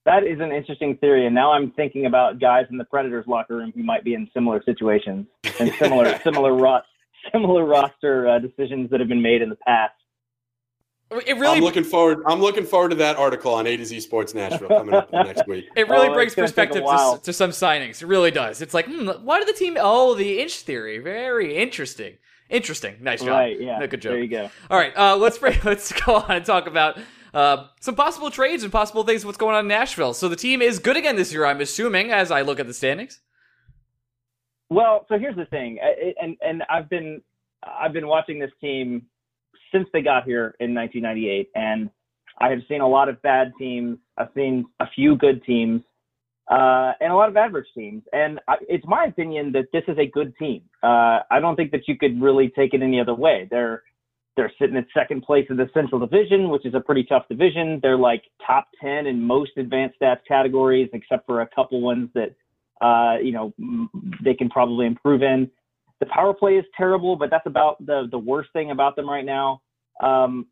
that 0.05 0.23
is 0.25 0.41
an 0.41 0.51
interesting 0.51 0.97
theory. 0.97 1.25
And 1.25 1.33
now 1.33 1.53
I'm 1.53 1.71
thinking 1.71 2.05
about 2.05 2.37
guys 2.41 2.65
in 2.69 2.77
the 2.77 2.83
Predators 2.83 3.23
locker 3.27 3.55
room 3.55 3.71
who 3.73 3.81
might 3.81 4.03
be 4.03 4.13
in 4.13 4.29
similar 4.33 4.61
situations 4.65 5.25
and 5.57 5.71
similar 5.75 6.19
similar 6.23 6.53
ro- 6.53 6.81
similar 7.31 7.63
roster 7.65 8.27
uh, 8.27 8.39
decisions 8.39 8.89
that 8.89 8.99
have 8.99 9.07
been 9.07 9.21
made 9.21 9.41
in 9.41 9.47
the 9.47 9.55
past. 9.65 9.93
It 11.25 11.37
really, 11.37 11.57
I'm 11.57 11.63
looking 11.63 11.83
forward. 11.85 12.23
I'm 12.25 12.41
looking 12.41 12.65
forward 12.65 12.89
to 12.89 12.95
that 12.95 13.15
article 13.15 13.53
on 13.53 13.67
A 13.67 13.77
to 13.77 13.85
Z 13.85 14.01
Sports 14.01 14.33
Nashville 14.33 14.67
coming 14.69 14.93
up 14.95 15.11
next 15.13 15.47
week. 15.47 15.65
it 15.77 15.87
really 15.87 16.09
Oh, 16.09 16.13
brings 16.13 16.33
it's 16.33 16.35
gonna 16.35 16.47
take 16.47 16.77
a 16.77 16.81
perspective 16.81 17.19
to, 17.19 17.23
to 17.23 17.33
some 17.33 17.51
signings. 17.51 18.01
It 18.01 18.07
really 18.07 18.31
does. 18.31 18.61
It's 18.61 18.73
like, 18.73 18.85
hmm, 18.87 19.07
why 19.23 19.39
did 19.39 19.47
the 19.47 19.57
team? 19.57 19.77
Oh, 19.79 20.13
the 20.15 20.41
inch 20.41 20.59
theory. 20.61 20.97
Very 20.99 21.55
interesting. 21.57 22.13
Interesting. 22.51 22.97
Nice 23.01 23.21
job. 23.21 23.29
Right? 23.29 23.59
Yeah. 23.59 23.79
No, 23.79 23.87
good 23.87 24.01
joke. 24.01 24.11
There 24.11 24.21
you 24.21 24.27
go. 24.27 24.49
All 24.69 24.77
right, 24.77 24.95
uh, 24.95 25.15
let's 25.17 25.41
let's 25.63 25.91
go 26.03 26.15
on 26.17 26.29
and 26.31 26.45
talk 26.45 26.67
about 26.67 26.99
uh, 27.33 27.67
some 27.79 27.95
possible 27.95 28.29
trades 28.29 28.63
and 28.63 28.71
possible 28.71 29.03
things. 29.03 29.25
What's 29.25 29.37
going 29.37 29.55
on 29.55 29.61
in 29.65 29.67
Nashville? 29.69 30.13
So 30.13 30.27
the 30.29 30.35
team 30.35 30.61
is 30.61 30.77
good 30.79 30.97
again 30.97 31.15
this 31.15 31.31
year. 31.33 31.45
I'm 31.45 31.61
assuming, 31.61 32.11
as 32.11 32.29
I 32.29 32.41
look 32.41 32.59
at 32.59 32.67
the 32.67 32.73
standings. 32.73 33.21
Well, 34.69 35.05
so 35.09 35.17
here's 35.19 35.35
the 35.35 35.45
thing, 35.45 35.79
I- 35.83 36.13
and 36.21 36.37
and 36.41 36.63
I've 36.69 36.89
been 36.89 37.21
I've 37.63 37.93
been 37.93 38.07
watching 38.07 38.39
this 38.39 38.51
team 38.61 39.03
since 39.71 39.87
they 39.93 40.01
got 40.01 40.23
here 40.25 40.55
in 40.59 40.73
1998, 40.73 41.49
and 41.55 41.89
I 42.39 42.49
have 42.49 42.59
seen 42.67 42.81
a 42.81 42.87
lot 42.87 43.07
of 43.09 43.21
bad 43.21 43.51
teams. 43.59 43.97
I've 44.17 44.29
seen 44.35 44.65
a 44.79 44.87
few 44.95 45.15
good 45.15 45.43
teams, 45.45 45.81
uh, 46.51 46.91
and 46.99 47.11
a 47.11 47.15
lot 47.15 47.29
of 47.29 47.37
average 47.37 47.67
teams. 47.73 48.03
And 48.13 48.39
I, 48.47 48.55
it's 48.67 48.85
my 48.85 49.05
opinion 49.05 49.51
that 49.53 49.65
this 49.71 49.83
is 49.87 49.97
a 49.97 50.05
good 50.05 50.35
team. 50.37 50.61
Uh, 50.83 51.19
I 51.31 51.39
don't 51.39 51.55
think 51.55 51.71
that 51.71 51.87
you 51.87 51.97
could 51.97 52.21
really 52.21 52.49
take 52.49 52.73
it 52.73 52.81
any 52.81 52.99
other 52.99 53.15
way. 53.15 53.47
They're 53.49 53.83
they're 54.37 54.51
sitting 54.59 54.77
at 54.77 54.85
second 54.93 55.23
place 55.23 55.45
in 55.49 55.57
the 55.57 55.69
Central 55.73 55.99
Division, 55.99 56.49
which 56.49 56.65
is 56.65 56.73
a 56.73 56.79
pretty 56.79 57.03
tough 57.03 57.27
division. 57.29 57.79
They're 57.81 57.97
like 57.97 58.23
top 58.45 58.69
10 58.81 59.05
in 59.05 59.21
most 59.21 59.51
advanced 59.57 59.97
stats 60.01 60.21
categories, 60.25 60.89
except 60.93 61.25
for 61.25 61.41
a 61.41 61.47
couple 61.47 61.81
ones 61.81 62.09
that 62.15 62.33
uh, 62.81 63.17
you 63.21 63.31
know, 63.31 63.53
they 64.23 64.33
can 64.33 64.49
probably 64.49 64.87
improve 64.87 65.21
in. 65.21 65.49
The 65.99 66.07
power 66.07 66.33
play 66.33 66.53
is 66.53 66.65
terrible, 66.75 67.15
but 67.15 67.29
that's 67.29 67.45
about 67.45 67.85
the 67.85 68.07
the 68.09 68.17
worst 68.17 68.49
thing 68.53 68.71
about 68.71 68.95
them 68.95 69.07
right 69.07 69.25
now. 69.25 69.61
Um, 70.01 70.47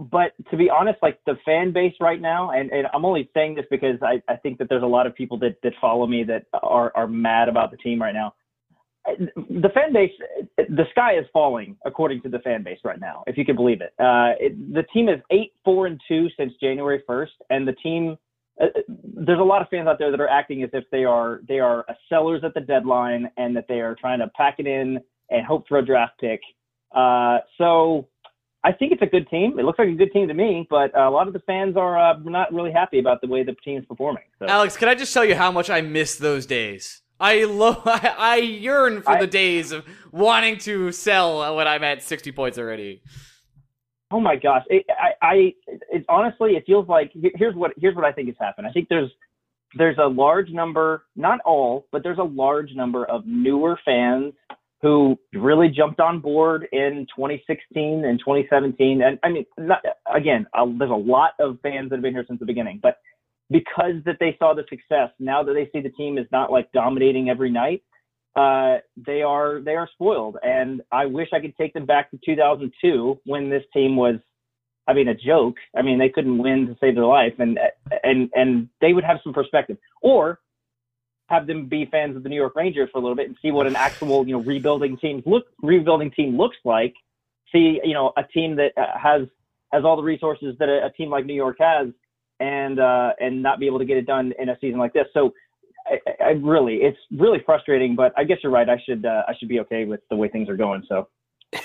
but 0.00 0.32
to 0.50 0.56
be 0.56 0.70
honest, 0.70 0.98
like 1.02 1.18
the 1.26 1.34
fan 1.44 1.72
base 1.72 1.94
right 2.00 2.20
now, 2.20 2.52
and, 2.52 2.70
and 2.70 2.86
I'm 2.94 3.04
only 3.04 3.28
saying 3.34 3.54
this 3.56 3.66
because 3.70 3.96
I, 4.02 4.22
I 4.32 4.36
think 4.36 4.58
that 4.58 4.68
there's 4.70 4.82
a 4.82 4.86
lot 4.86 5.06
of 5.06 5.14
people 5.14 5.38
that, 5.40 5.56
that 5.62 5.74
follow 5.80 6.06
me 6.06 6.24
that 6.24 6.46
are, 6.62 6.90
are 6.96 7.06
mad 7.06 7.48
about 7.48 7.70
the 7.70 7.76
team 7.76 8.00
right 8.00 8.14
now. 8.14 8.34
The 9.06 9.68
fan 9.74 9.92
base, 9.92 10.12
the 10.56 10.84
sky 10.90 11.18
is 11.18 11.26
falling 11.32 11.76
according 11.84 12.22
to 12.22 12.28
the 12.28 12.38
fan 12.38 12.62
base 12.62 12.78
right 12.84 13.00
now, 13.00 13.24
if 13.26 13.36
you 13.36 13.44
can 13.44 13.56
believe 13.56 13.80
it. 13.80 13.92
Uh, 13.98 14.36
it 14.38 14.74
the 14.74 14.84
team 14.94 15.08
is 15.08 15.20
eight, 15.30 15.52
four, 15.64 15.86
and 15.86 16.00
two 16.08 16.28
since 16.38 16.52
January 16.60 17.02
1st, 17.08 17.28
and 17.50 17.66
the 17.66 17.72
team 17.72 18.16
uh, 18.60 18.66
there's 19.26 19.40
a 19.40 19.42
lot 19.42 19.62
of 19.62 19.68
fans 19.68 19.88
out 19.88 19.98
there 19.98 20.10
that 20.10 20.20
are 20.20 20.28
acting 20.28 20.62
as 20.62 20.70
if 20.74 20.84
they 20.90 21.04
are 21.04 21.40
they 21.48 21.60
are 21.60 21.84
sellers 22.08 22.42
at 22.44 22.52
the 22.52 22.60
deadline 22.60 23.30
and 23.38 23.56
that 23.56 23.64
they 23.68 23.80
are 23.80 23.96
trying 23.98 24.18
to 24.18 24.28
pack 24.36 24.56
it 24.58 24.66
in 24.66 24.98
and 25.30 25.46
hope 25.46 25.66
for 25.66 25.78
a 25.78 25.84
draft 25.84 26.12
pick. 26.20 26.40
Uh, 26.94 27.38
so 27.56 28.06
I 28.62 28.72
think 28.72 28.92
it's 28.92 29.02
a 29.02 29.06
good 29.06 29.28
team. 29.30 29.58
It 29.58 29.64
looks 29.64 29.78
like 29.78 29.88
a 29.88 29.94
good 29.94 30.12
team 30.12 30.28
to 30.28 30.34
me, 30.34 30.66
but 30.68 30.96
a 30.96 31.08
lot 31.08 31.26
of 31.26 31.32
the 31.32 31.38
fans 31.40 31.76
are 31.76 31.98
uh, 31.98 32.18
not 32.18 32.52
really 32.52 32.72
happy 32.72 32.98
about 32.98 33.20
the 33.22 33.26
way 33.26 33.42
the 33.42 33.54
team's 33.64 33.86
performing. 33.86 34.24
So. 34.38 34.46
Alex, 34.46 34.76
can 34.76 34.88
I 34.88 34.94
just 34.94 35.14
tell 35.14 35.24
you 35.24 35.34
how 35.34 35.50
much 35.50 35.70
I 35.70 35.80
miss 35.80 36.16
those 36.16 36.44
days? 36.44 37.00
I 37.18 37.44
lo- 37.44 37.82
I, 37.86 38.14
I 38.18 38.36
yearn 38.36 39.02
for 39.02 39.12
I- 39.12 39.20
the 39.20 39.26
days 39.26 39.72
of 39.72 39.84
wanting 40.12 40.58
to 40.58 40.92
sell 40.92 41.56
when 41.56 41.66
I'm 41.66 41.84
at 41.84 42.02
60 42.02 42.32
points 42.32 42.58
already. 42.58 43.02
Oh 44.12 44.18
my 44.18 44.34
gosh! 44.34 44.64
It, 44.68 44.84
I, 44.90 45.12
I, 45.24 45.54
it, 45.66 46.04
honestly, 46.08 46.56
it 46.56 46.64
feels 46.66 46.88
like 46.88 47.12
here's 47.36 47.54
what 47.54 47.70
here's 47.78 47.94
what 47.94 48.04
I 48.04 48.10
think 48.10 48.26
has 48.26 48.36
happened. 48.40 48.66
I 48.66 48.72
think 48.72 48.88
there's 48.88 49.08
there's 49.76 49.98
a 49.98 50.06
large 50.08 50.50
number, 50.50 51.04
not 51.14 51.38
all, 51.44 51.86
but 51.92 52.02
there's 52.02 52.18
a 52.18 52.24
large 52.24 52.72
number 52.74 53.04
of 53.04 53.24
newer 53.24 53.78
fans 53.84 54.34
who 54.82 55.18
really 55.34 55.68
jumped 55.68 56.00
on 56.00 56.20
board 56.20 56.66
in 56.72 57.06
2016 57.14 58.04
and 58.04 58.18
2017. 58.18 59.02
And 59.02 59.18
I 59.22 59.28
mean, 59.28 59.44
not, 59.58 59.82
again, 60.12 60.46
uh, 60.54 60.66
there's 60.78 60.90
a 60.90 60.94
lot 60.94 61.32
of 61.38 61.58
fans 61.62 61.90
that 61.90 61.96
have 61.96 62.02
been 62.02 62.14
here 62.14 62.24
since 62.26 62.40
the 62.40 62.46
beginning, 62.46 62.80
but 62.82 62.96
because 63.50 63.94
that 64.06 64.16
they 64.20 64.36
saw 64.38 64.54
the 64.54 64.64
success, 64.68 65.10
now 65.18 65.42
that 65.42 65.52
they 65.52 65.68
see 65.72 65.82
the 65.82 65.94
team 65.94 66.16
is 66.18 66.26
not 66.32 66.50
like 66.50 66.70
dominating 66.72 67.28
every 67.28 67.50
night, 67.50 67.82
uh, 68.36 68.76
they 68.96 69.22
are 69.22 69.60
they 69.60 69.74
are 69.74 69.88
spoiled, 69.92 70.36
and 70.42 70.82
I 70.92 71.06
wish 71.06 71.30
I 71.32 71.40
could 71.40 71.56
take 71.56 71.74
them 71.74 71.84
back 71.84 72.12
to 72.12 72.18
2002 72.24 73.18
when 73.24 73.50
this 73.50 73.64
team 73.72 73.96
was, 73.96 74.20
I 74.86 74.92
mean, 74.92 75.08
a 75.08 75.14
joke. 75.14 75.56
I 75.76 75.82
mean, 75.82 75.98
they 75.98 76.10
couldn't 76.10 76.38
win 76.38 76.68
to 76.68 76.76
save 76.80 76.94
their 76.94 77.06
life, 77.06 77.34
and 77.40 77.58
and 78.04 78.30
and 78.34 78.68
they 78.80 78.92
would 78.92 79.02
have 79.02 79.18
some 79.24 79.32
perspective, 79.32 79.78
or 80.00 80.38
have 81.30 81.46
them 81.46 81.66
be 81.66 81.86
fans 81.86 82.16
of 82.16 82.22
the 82.22 82.28
New 82.28 82.36
York 82.36 82.54
Rangers 82.56 82.90
for 82.92 82.98
a 82.98 83.00
little 83.00 83.16
bit 83.16 83.28
and 83.28 83.36
see 83.40 83.50
what 83.50 83.66
an 83.66 83.76
actual 83.76 84.26
you 84.26 84.34
know 84.34 84.42
rebuilding 84.42 84.96
team 84.98 85.22
look 85.24 85.44
rebuilding 85.62 86.10
team 86.10 86.36
looks 86.36 86.56
like. 86.64 86.94
See 87.52 87.80
you 87.82 87.94
know 87.94 88.12
a 88.16 88.24
team 88.24 88.56
that 88.56 88.72
uh, 88.76 88.98
has 89.00 89.22
has 89.72 89.84
all 89.84 89.96
the 89.96 90.02
resources 90.02 90.56
that 90.58 90.68
a, 90.68 90.86
a 90.86 90.90
team 90.90 91.08
like 91.08 91.24
New 91.24 91.34
York 91.34 91.56
has, 91.60 91.88
and 92.40 92.78
uh, 92.80 93.12
and 93.20 93.42
not 93.42 93.60
be 93.60 93.66
able 93.66 93.78
to 93.78 93.84
get 93.84 93.96
it 93.96 94.06
done 94.06 94.32
in 94.38 94.48
a 94.48 94.58
season 94.60 94.78
like 94.78 94.92
this. 94.92 95.06
So 95.14 95.32
I, 95.86 95.98
I 96.22 96.30
really, 96.30 96.76
it's 96.76 96.98
really 97.16 97.40
frustrating. 97.46 97.94
But 97.94 98.12
I 98.16 98.24
guess 98.24 98.38
you're 98.42 98.52
right. 98.52 98.68
I 98.68 98.80
should 98.84 99.06
uh, 99.06 99.22
I 99.28 99.34
should 99.38 99.48
be 99.48 99.60
okay 99.60 99.84
with 99.84 100.00
the 100.10 100.16
way 100.16 100.28
things 100.28 100.48
are 100.48 100.56
going. 100.56 100.84
So 100.88 101.08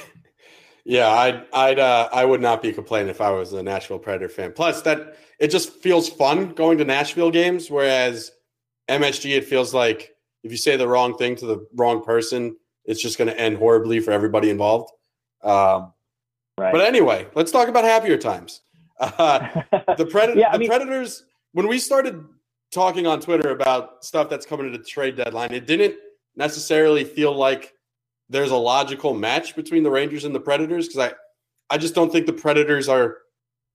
Yeah, 0.87 1.09
I'd, 1.09 1.45
I'd, 1.51 1.79
uh, 1.79 2.09
I 2.13 2.25
would 2.25 2.41
not 2.41 2.61
be 2.61 2.71
complaining 2.71 3.09
if 3.09 3.19
I 3.19 3.31
was 3.31 3.53
a 3.53 3.63
Nashville 3.63 3.97
Predator 3.97 4.29
fan. 4.29 4.53
Plus, 4.53 4.83
that 4.83 5.17
it 5.39 5.47
just 5.47 5.73
feels 5.81 6.07
fun 6.07 6.49
going 6.49 6.77
to 6.77 6.85
Nashville 6.85 7.31
games, 7.31 7.71
whereas 7.71 8.31
MSG, 8.87 9.37
it 9.37 9.45
feels 9.45 9.73
like 9.73 10.15
if 10.43 10.51
you 10.51 10.57
say 10.57 10.77
the 10.77 10.87
wrong 10.87 11.17
thing 11.17 11.35
to 11.37 11.45
the 11.45 11.67
wrong 11.75 12.03
person, 12.03 12.55
it's 12.85 13.01
just 13.01 13.17
going 13.17 13.27
to 13.27 13.39
end 13.39 13.57
horribly 13.57 13.99
for 13.99 14.11
everybody 14.11 14.49
involved. 14.49 14.91
Um, 15.43 15.93
Right. 16.57 16.71
But 16.71 16.81
anyway, 16.81 17.27
let's 17.35 17.51
talk 17.51 17.67
about 17.67 17.83
happier 17.83 18.17
times. 18.17 18.61
Uh, 18.99 19.39
the, 19.71 20.33
yeah, 20.37 20.53
the 20.53 20.59
mean, 20.59 20.69
Predators, 20.69 21.25
when 21.51 21.67
we 21.67 21.79
started 21.79 22.23
talking 22.71 23.05
on 23.07 23.19
Twitter 23.19 23.49
about 23.49 24.05
stuff 24.05 24.29
that's 24.29 24.45
coming 24.45 24.71
to 24.71 24.77
the 24.77 24.83
trade 24.83 25.17
deadline, 25.17 25.51
it 25.51 25.67
didn't 25.67 25.95
necessarily 26.35 27.03
feel 27.03 27.35
like 27.35 27.73
there's 28.29 28.51
a 28.51 28.55
logical 28.55 29.13
match 29.13 29.55
between 29.55 29.83
the 29.83 29.91
Rangers 29.91 30.23
and 30.23 30.33
the 30.33 30.39
Predators 30.39 30.87
because 30.87 31.11
I, 31.11 31.73
I 31.73 31.77
just 31.77 31.93
don't 31.93 32.11
think 32.11 32.25
the 32.25 32.33
Predators 32.33 32.87
are 32.87 33.17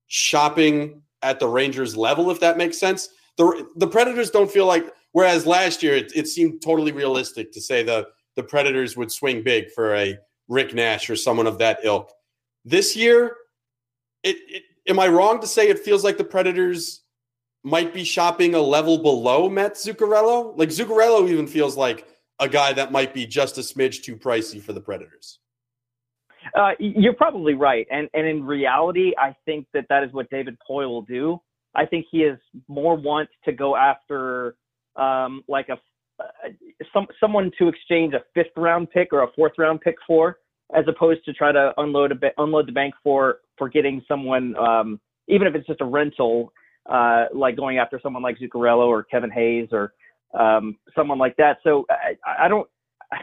shopping 0.07 1.03
at 1.21 1.39
the 1.39 1.47
Rangers 1.47 1.95
level, 1.95 2.31
if 2.31 2.39
that 2.39 2.57
makes 2.57 2.79
sense. 2.79 3.09
The 3.37 3.67
the 3.75 3.87
Predators 3.87 4.31
don't 4.31 4.51
feel 4.51 4.65
like 4.65 4.91
whereas 5.11 5.45
last 5.45 5.83
year 5.83 5.95
it, 5.95 6.11
it 6.15 6.27
seemed 6.27 6.61
totally 6.61 6.91
realistic 6.91 7.51
to 7.53 7.61
say 7.61 7.83
the 7.83 8.07
the 8.35 8.43
Predators 8.43 8.95
would 8.95 9.11
swing 9.11 9.43
big 9.43 9.71
for 9.71 9.95
a 9.95 10.17
Rick 10.47 10.73
Nash 10.73 11.09
or 11.09 11.15
someone 11.15 11.47
of 11.47 11.57
that 11.57 11.79
ilk. 11.83 12.11
This 12.63 12.95
year, 12.95 13.35
it, 14.23 14.37
it 14.47 14.63
am 14.87 14.99
I 14.99 15.07
wrong 15.07 15.41
to 15.41 15.47
say 15.47 15.69
it 15.69 15.79
feels 15.79 16.03
like 16.03 16.17
the 16.17 16.23
Predators 16.23 17.03
might 17.63 17.93
be 17.93 18.03
shopping 18.03 18.55
a 18.55 18.61
level 18.61 18.97
below 18.97 19.49
Matt 19.49 19.75
Zuccarello? 19.75 20.57
Like 20.57 20.69
Zuccarello 20.69 21.29
even 21.29 21.47
feels 21.47 21.77
like 21.77 22.07
a 22.39 22.49
guy 22.49 22.73
that 22.73 22.91
might 22.91 23.13
be 23.13 23.25
just 23.25 23.57
a 23.57 23.61
smidge 23.61 24.03
too 24.03 24.15
pricey 24.15 24.61
for 24.61 24.73
the 24.73 24.81
Predators. 24.81 25.39
Uh, 26.55 26.71
you're 26.79 27.13
probably 27.13 27.53
right, 27.53 27.85
and 27.91 28.09
and 28.13 28.25
in 28.25 28.43
reality, 28.43 29.13
I 29.17 29.35
think 29.45 29.67
that 29.73 29.85
that 29.89 30.03
is 30.03 30.11
what 30.11 30.29
David 30.29 30.57
Poile 30.67 30.89
will 30.89 31.03
do. 31.03 31.39
I 31.75 31.85
think 31.85 32.07
he 32.11 32.23
is 32.23 32.39
more 32.67 32.95
want 32.95 33.29
to 33.45 33.51
go 33.51 33.75
after 33.75 34.55
um, 34.95 35.43
like 35.47 35.69
a 35.69 35.77
uh, 36.19 36.49
some 36.93 37.07
someone 37.19 37.51
to 37.57 37.67
exchange 37.67 38.13
a 38.13 38.21
fifth 38.33 38.55
round 38.55 38.89
pick 38.91 39.09
or 39.11 39.23
a 39.23 39.31
fourth 39.35 39.53
round 39.57 39.81
pick 39.81 39.95
for, 40.05 40.37
as 40.75 40.85
opposed 40.87 41.23
to 41.25 41.33
try 41.33 41.51
to 41.51 41.73
unload 41.77 42.11
a 42.11 42.15
bit, 42.15 42.33
unload 42.37 42.67
the 42.67 42.71
bank 42.71 42.93
for 43.03 43.39
for 43.57 43.69
getting 43.69 44.03
someone, 44.07 44.55
um, 44.57 44.99
even 45.27 45.47
if 45.47 45.55
it's 45.55 45.67
just 45.67 45.81
a 45.81 45.85
rental, 45.85 46.51
uh, 46.89 47.25
like 47.33 47.55
going 47.55 47.77
after 47.77 47.99
someone 48.01 48.23
like 48.23 48.37
Zuccarello 48.39 48.87
or 48.87 49.03
Kevin 49.03 49.31
Hayes 49.31 49.69
or 49.71 49.93
um, 50.37 50.77
someone 50.95 51.17
like 51.17 51.35
that. 51.37 51.57
So 51.63 51.85
I, 51.89 52.45
I 52.45 52.47
don't. 52.47 52.67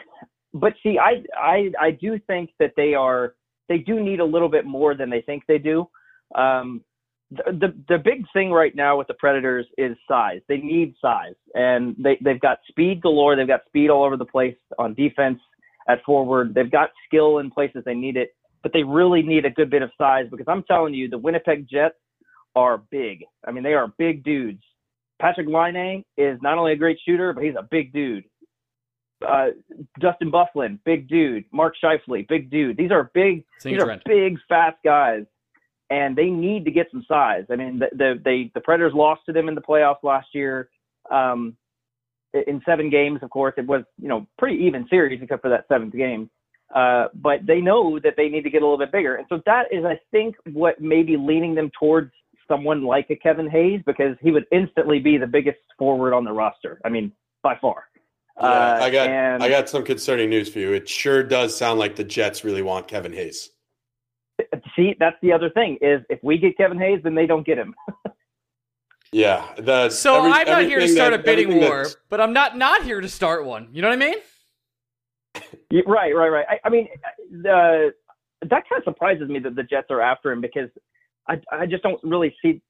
But 0.55 0.73
see, 0.83 0.99
I 0.99 1.23
I 1.39 1.71
I 1.79 1.91
do 1.91 2.19
think 2.27 2.51
that 2.59 2.73
they 2.75 2.95
are 2.95 3.35
they 3.69 3.77
do 3.77 4.03
need 4.03 4.19
a 4.19 4.25
little 4.25 4.49
bit 4.49 4.65
more 4.65 4.95
than 4.95 5.11
they 5.11 5.21
think 5.21 5.43
they 5.47 5.59
do. 5.59 5.87
Um, 6.35 6.83
the, 7.31 7.75
the 7.89 7.99
big 7.99 8.25
thing 8.33 8.51
right 8.51 8.75
now 8.75 8.97
with 8.97 9.07
the 9.07 9.15
Predators 9.15 9.67
is 9.77 9.97
size. 10.09 10.41
They 10.49 10.59
need 10.59 10.95
size, 11.01 11.35
and 11.55 11.95
they 11.99 12.19
they've 12.25 12.41
got 12.41 12.59
speed 12.69 13.03
galore. 13.03 13.37
They've 13.37 13.47
got 13.47 13.67
speed 13.67 13.91
all 13.91 14.05
over 14.05 14.17
the 14.17 14.25
place 14.25 14.57
on 14.79 14.95
defense, 14.95 15.39
at 15.89 16.05
forward. 16.05 16.55
They've 16.55 16.71
got 16.71 16.91
skill 17.07 17.39
in 17.39 17.51
places 17.51 17.83
they 17.85 17.95
need 17.95 18.17
it, 18.17 18.35
but 18.63 18.73
they 18.73 18.83
really 18.83 19.23
need 19.23 19.45
a 19.45 19.51
good 19.51 19.71
bit 19.71 19.83
of 19.83 19.91
size 19.99 20.27
because 20.31 20.47
I'm 20.49 20.63
telling 20.65 20.95
you, 20.95 21.09
the 21.09 21.19
Winnipeg 21.19 21.67
Jets 21.69 21.97
are 22.55 22.79
big. 22.91 23.25
I 23.47 23.51
mean, 23.51 23.65
they 23.65 23.75
are 23.75 23.93
big 23.99 24.23
dudes. 24.23 24.63
Patrick 25.21 25.49
Laine 25.49 26.05
is 26.17 26.39
not 26.43 26.59
only 26.59 26.73
a 26.73 26.77
great 26.77 26.99
shooter, 27.05 27.33
but 27.33 27.43
he's 27.43 27.57
a 27.59 27.67
big 27.69 27.93
dude. 27.93 28.25
Uh, 29.27 29.49
Dustin 29.99 30.31
Byfuglien, 30.31 30.79
big 30.85 31.09
dude. 31.09 31.45
Mark 31.53 31.75
Scheifele, 31.83 32.29
big 32.29 32.51
dude. 32.51 32.77
These 32.77 32.93
are 32.93 33.11
big. 33.15 33.45
these 33.65 33.83
are 33.83 34.01
big, 34.05 34.39
fast 34.49 34.77
guys, 34.85 35.25
and 35.91 36.17
they 36.17 36.27
need 36.27 36.65
to 36.65 36.71
get 36.71 36.89
some 36.91 37.05
size. 37.09 37.45
I 37.51 37.57
mean, 37.57 37.79
the 37.79 37.89
the 37.93 38.21
they, 38.25 38.51
the 38.55 38.61
Predators 38.61 38.93
lost 38.95 39.23
to 39.27 39.33
them 39.33 39.49
in 39.49 39.55
the 39.55 39.61
playoffs 39.61 40.03
last 40.03 40.29
year. 40.35 40.69
Um, 41.11 41.57
in 42.35 42.61
seven 42.67 42.91
games, 42.91 43.21
of 43.23 43.31
course, 43.31 43.55
it 43.57 43.67
was 43.67 43.85
you 44.01 44.09
know 44.09 44.27
pretty 44.39 44.57
even 44.65 44.87
series 44.89 45.21
except 45.23 45.43
for 45.43 45.51
that 45.51 45.67
seventh 45.69 45.95
game. 45.95 46.31
Uh, 46.75 47.07
but 47.15 47.47
they 47.47 47.63
know 47.63 47.99
that 47.99 48.13
they 48.19 48.29
need 48.29 48.43
to 48.43 48.51
get 48.51 48.61
a 48.61 48.65
little 48.65 48.79
bit 48.79 48.93
bigger, 48.93 49.17
and 49.17 49.27
so 49.31 49.41
that 49.47 49.65
is, 49.73 49.85
I 49.85 49.99
think, 50.11 50.37
what 50.53 50.81
may 50.81 51.03
be 51.03 51.17
leaning 51.17 51.55
them 51.55 51.71
towards 51.79 52.13
someone 52.47 52.83
like 52.85 53.09
a 53.11 53.17
Kevin 53.17 53.49
Hayes 53.49 53.81
because 53.87 54.17
he 54.21 54.31
would 54.31 54.45
instantly 54.53 54.99
be 54.99 55.17
the 55.17 55.27
biggest 55.27 55.59
forward 55.79 56.15
on 56.15 56.25
the 56.25 56.33
roster. 56.33 56.81
I 56.85 56.91
mean, 56.91 57.13
by 57.43 57.57
far. 57.61 57.85
Yeah, 58.41 58.47
uh, 58.47 58.79
I 58.83 58.91
got 58.91 59.09
and, 59.09 59.43
I 59.43 59.49
got 59.49 59.69
some 59.69 59.85
concerning 59.85 60.31
news 60.31 60.49
for 60.49 60.59
you. 60.59 60.73
It 60.73 60.89
sure 60.89 61.23
does 61.23 61.57
sound 61.57 61.79
like 61.79 61.97
the 61.97 62.05
Jets 62.05 62.45
really 62.45 62.63
want 62.63 62.87
Kevin 62.87 63.13
Hayes. 63.13 63.51
See, 64.77 64.95
that's 64.99 65.17
the 65.23 65.33
other 65.33 65.51
thing 65.51 65.79
is 65.81 66.01
if 66.09 66.21
we 66.23 66.39
get 66.39 66.57
Kevin 66.57 66.79
Hayes, 66.79 67.01
then 67.03 67.15
they 67.15 67.27
don't 67.27 67.45
get 67.45 67.59
him. 67.59 67.75
yeah, 69.13 69.47
the 69.59 69.91
so 69.91 70.19
every, 70.19 70.31
I'm 70.31 70.47
not 70.47 70.63
here 70.63 70.79
to 70.79 70.89
start 70.89 71.13
that, 71.13 71.21
a 71.21 71.23
bidding 71.23 71.59
war, 71.59 71.87
but 72.09 72.21
I'm 72.21 72.33
not 72.33 72.57
not 72.57 72.85
here 72.85 73.01
to 73.01 73.09
start 73.09 73.45
one. 73.45 73.69
You 73.73 73.83
know 73.83 73.89
what 73.89 74.03
I 74.03 74.07
mean? 74.07 74.17
Yeah, 75.71 75.83
right, 75.87 76.17
right, 76.17 76.31
right. 76.31 76.47
I, 76.49 76.59
I 76.65 76.71
mean, 76.71 76.89
the 77.31 77.93
that 78.43 78.69
kind 78.69 78.79
of 78.79 78.85
surprises 78.85 79.29
me 79.29 79.39
that 79.41 79.55
the 79.55 79.63
Jets 79.63 79.89
are 79.91 80.01
after 80.01 80.33
him 80.33 80.41
because 80.41 80.71
I 81.29 81.41
I 81.53 81.67
just 81.67 81.83
don't 81.83 82.03
really 82.03 82.35
see 82.43 82.63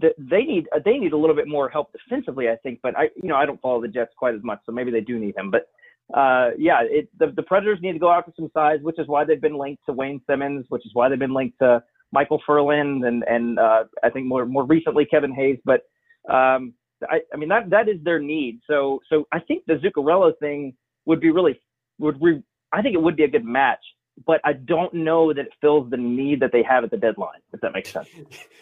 that 0.00 0.12
they 0.18 0.42
need 0.42 0.68
they 0.84 0.98
need 0.98 1.12
a 1.12 1.16
little 1.16 1.34
bit 1.34 1.48
more 1.48 1.68
help 1.68 1.92
defensively. 1.92 2.48
I 2.48 2.56
think, 2.56 2.80
but 2.82 2.96
I 2.96 3.10
you 3.16 3.28
know 3.28 3.36
I 3.36 3.44
don't 3.44 3.60
follow 3.60 3.80
the 3.80 3.88
Jets 3.88 4.12
quite 4.16 4.34
as 4.34 4.42
much, 4.42 4.60
so 4.64 4.72
maybe 4.72 4.90
they 4.90 5.00
do 5.00 5.18
need 5.18 5.36
him. 5.36 5.50
But 5.50 5.68
uh, 6.14 6.50
yeah, 6.58 6.80
it, 6.82 7.08
the 7.18 7.32
the 7.34 7.42
Predators 7.42 7.78
need 7.82 7.92
to 7.92 7.98
go 7.98 8.10
after 8.10 8.32
some 8.36 8.50
size, 8.54 8.78
which 8.82 8.98
is 8.98 9.06
why 9.06 9.24
they've 9.24 9.40
been 9.40 9.58
linked 9.58 9.84
to 9.86 9.92
Wayne 9.92 10.20
Simmonds, 10.28 10.66
which 10.70 10.84
is 10.86 10.90
why 10.94 11.08
they've 11.08 11.18
been 11.18 11.34
linked 11.34 11.58
to 11.60 11.82
Micheal 12.14 12.40
Ferland 12.46 13.04
and 13.04 13.22
and 13.24 13.58
uh, 13.58 13.84
I 14.02 14.10
think 14.10 14.26
more 14.26 14.46
more 14.46 14.64
recently 14.64 15.04
Kevin 15.04 15.34
Hayes. 15.34 15.58
But 15.64 15.82
um, 16.28 16.74
I, 17.02 17.20
I 17.32 17.36
mean 17.36 17.50
that 17.50 17.70
that 17.70 17.88
is 17.88 18.02
their 18.02 18.20
need. 18.20 18.60
So 18.66 19.00
so 19.10 19.26
I 19.32 19.40
think 19.40 19.64
the 19.66 19.74
Zuccarello 19.74 20.32
thing 20.38 20.74
would 21.04 21.20
be 21.20 21.30
really 21.30 21.60
would 21.98 22.16
re, 22.22 22.42
I 22.72 22.80
think 22.80 22.94
it 22.94 23.02
would 23.02 23.16
be 23.16 23.24
a 23.24 23.28
good 23.28 23.44
match 23.44 23.80
but 24.26 24.40
I 24.44 24.52
don't 24.52 24.92
know 24.92 25.32
that 25.32 25.46
it 25.46 25.52
fills 25.60 25.90
the 25.90 25.96
need 25.96 26.40
that 26.40 26.52
they 26.52 26.62
have 26.62 26.84
at 26.84 26.90
the 26.90 26.96
deadline, 26.96 27.40
if 27.52 27.60
that 27.60 27.72
makes 27.72 27.92
sense. 27.92 28.08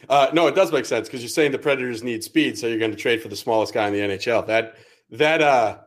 Uh, 0.09 0.31
no, 0.33 0.47
it 0.47 0.55
does 0.55 0.71
make 0.71 0.85
sense 0.87 1.09
because 1.09 1.21
you're 1.21 1.29
saying 1.29 1.51
the 1.51 1.59
Predators 1.59 2.05
need 2.05 2.23
speed, 2.23 2.57
so 2.57 2.69
you're 2.69 2.79
going 2.79 2.93
to 2.93 2.97
trade 2.97 3.21
for 3.21 3.27
the 3.27 3.35
smallest 3.35 3.75
guy 3.75 3.89
in 3.89 3.93
the 3.93 3.99
NHL. 3.99 4.47
That 4.47 4.77
that 5.11 5.43
uh 5.43 5.79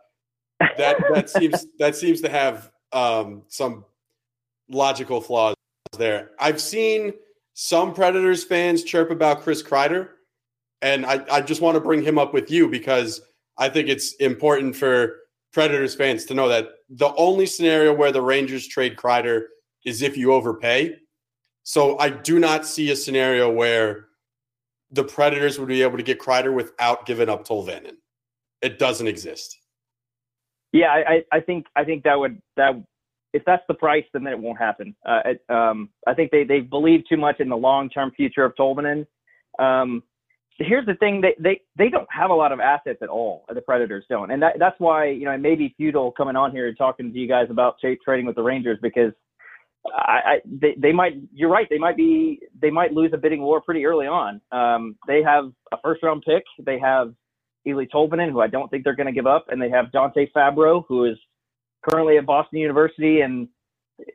that 0.60 0.98
that 1.14 1.30
seems 1.30 1.66
that 1.78 1.96
seems 1.96 2.22
to 2.22 2.30
have 2.30 2.72
um, 2.92 3.44
some 3.48 3.86
logical 4.70 5.22
flaws 5.22 5.56
there. 5.98 6.32
I've 6.40 6.62
seen 6.62 7.14
some 7.54 7.94
Predators 7.94 8.44
fans 8.44 8.84
chirp 8.84 9.12
about 9.12 9.42
Chris 9.42 9.62
Kreider, 9.62 10.10
and 10.82 11.06
I, 11.06 11.26
I 11.32 11.42
just 11.42 11.62
want 11.62 11.76
to 11.76 11.82
bring 11.82 12.02
him 12.02 12.18
up 12.18 12.34
with 12.34 12.50
you 12.50 12.70
because 12.70 13.22
I 13.58 13.70
think 13.70 13.90
it's 13.90 14.14
important 14.16 14.76
for 14.76 15.18
Predators 15.52 15.96
fans 15.96 16.26
to 16.26 16.34
know 16.34 16.48
that 16.48 16.70
the 16.90 17.14
only 17.16 17.46
scenario 17.46 17.94
where 17.94 18.12
the 18.12 18.22
Rangers 18.22 18.68
trade 18.68 18.96
Kreider 18.96 19.46
is 19.84 20.02
if 20.02 20.16
you 20.16 20.34
overpay. 20.34 20.96
So 21.64 21.98
I 22.00 22.10
do 22.10 22.40
not 22.40 22.66
see 22.66 22.92
a 22.92 22.96
scenario 22.96 23.52
where 23.52 24.08
the 24.92 25.04
Predators 25.04 25.60
would 25.60 25.68
be 25.68 25.82
able 25.82 25.98
to 25.98 26.04
get 26.04 26.20
Kreider 26.20 26.54
without 26.54 27.06
giving 27.06 27.30
up 27.30 27.48
Tolvanen. 27.48 27.96
It 28.62 28.80
doesn't 28.80 29.08
exist. 29.08 29.58
Yeah, 30.72 30.88
I, 30.88 31.24
I 31.32 31.40
think 31.40 31.66
I 31.76 31.84
think 31.84 32.04
that 32.04 32.20
would 32.20 32.42
that 32.58 32.74
if 33.34 33.44
that's 33.46 33.64
the 33.68 33.74
price, 33.74 34.04
then 34.14 34.26
it 34.28 34.38
won't 34.40 34.60
happen. 34.60 34.96
Uh, 35.06 35.20
it, 35.26 35.42
um, 35.50 35.90
I 36.08 36.14
think 36.14 36.32
they 36.32 36.44
they 36.44 36.60
believe 36.60 37.02
too 37.08 37.18
much 37.18 37.40
in 37.40 37.50
the 37.50 37.58
long 37.58 37.90
term 37.90 38.12
future 38.16 38.44
of 38.46 38.54
Tolvanen. 38.56 39.06
Um, 39.58 40.04
here's 40.58 40.86
the 40.86 40.96
thing: 40.96 41.22
they 41.22 41.36
they 41.40 41.62
they 41.78 41.90
don't 41.90 42.08
have 42.12 42.30
a 42.30 42.36
lot 42.36 42.52
of 42.52 42.60
assets 42.60 43.00
at 43.02 43.10
all. 43.10 43.46
The 43.54 43.62
Predators 43.62 44.06
don't, 44.10 44.32
and 44.32 44.42
that, 44.44 44.56
that's 44.60 44.80
why 44.80 45.08
you 45.08 45.26
know 45.26 45.32
it 45.32 45.40
may 45.40 45.56
be 45.56 45.74
futile 45.78 46.12
coming 46.12 46.36
on 46.36 46.52
here 46.52 46.68
and 46.68 46.78
talking 46.78 47.12
to 47.12 47.18
you 47.20 47.28
guys 47.28 47.48
about 47.50 47.78
trading 48.04 48.26
with 48.26 48.36
the 48.36 48.44
Rangers 48.44 48.78
because 48.82 49.14
I, 49.96 50.20
I 50.26 50.36
they, 50.46 50.76
they 50.78 50.92
might 50.92 51.14
you're 51.34 51.50
right 51.50 51.68
they 51.70 51.78
might 51.78 51.98
be 51.98 52.40
they 52.62 52.70
might 52.70 52.94
lose 52.94 53.12
a 53.14 53.18
bidding 53.18 53.42
war 53.42 53.62
pretty 53.62 53.86
early 53.86 54.08
on. 54.08 54.42
Um, 54.52 54.98
they 55.08 55.24
have 55.24 55.52
a 55.72 55.78
first 55.84 56.04
round 56.04 56.24
pick. 56.28 56.44
They 56.64 56.80
have 56.80 57.14
Eeli 57.70 57.90
Tolvanen, 57.90 58.32
who 58.32 58.42
I 58.42 58.48
don't 58.48 58.70
think 58.70 58.84
they're 58.84 58.96
going 58.96 59.08
to 59.08 59.14
give 59.14 59.28
up, 59.28 59.46
and 59.50 59.62
they 59.62 59.70
have 59.70 59.92
Dante 59.92 60.28
Fabbro, 60.36 60.84
who 60.88 61.06
is 61.06 61.18
currently 61.88 62.18
at 62.18 62.26
Boston 62.26 62.60
University, 62.60 63.22
and 63.22 63.48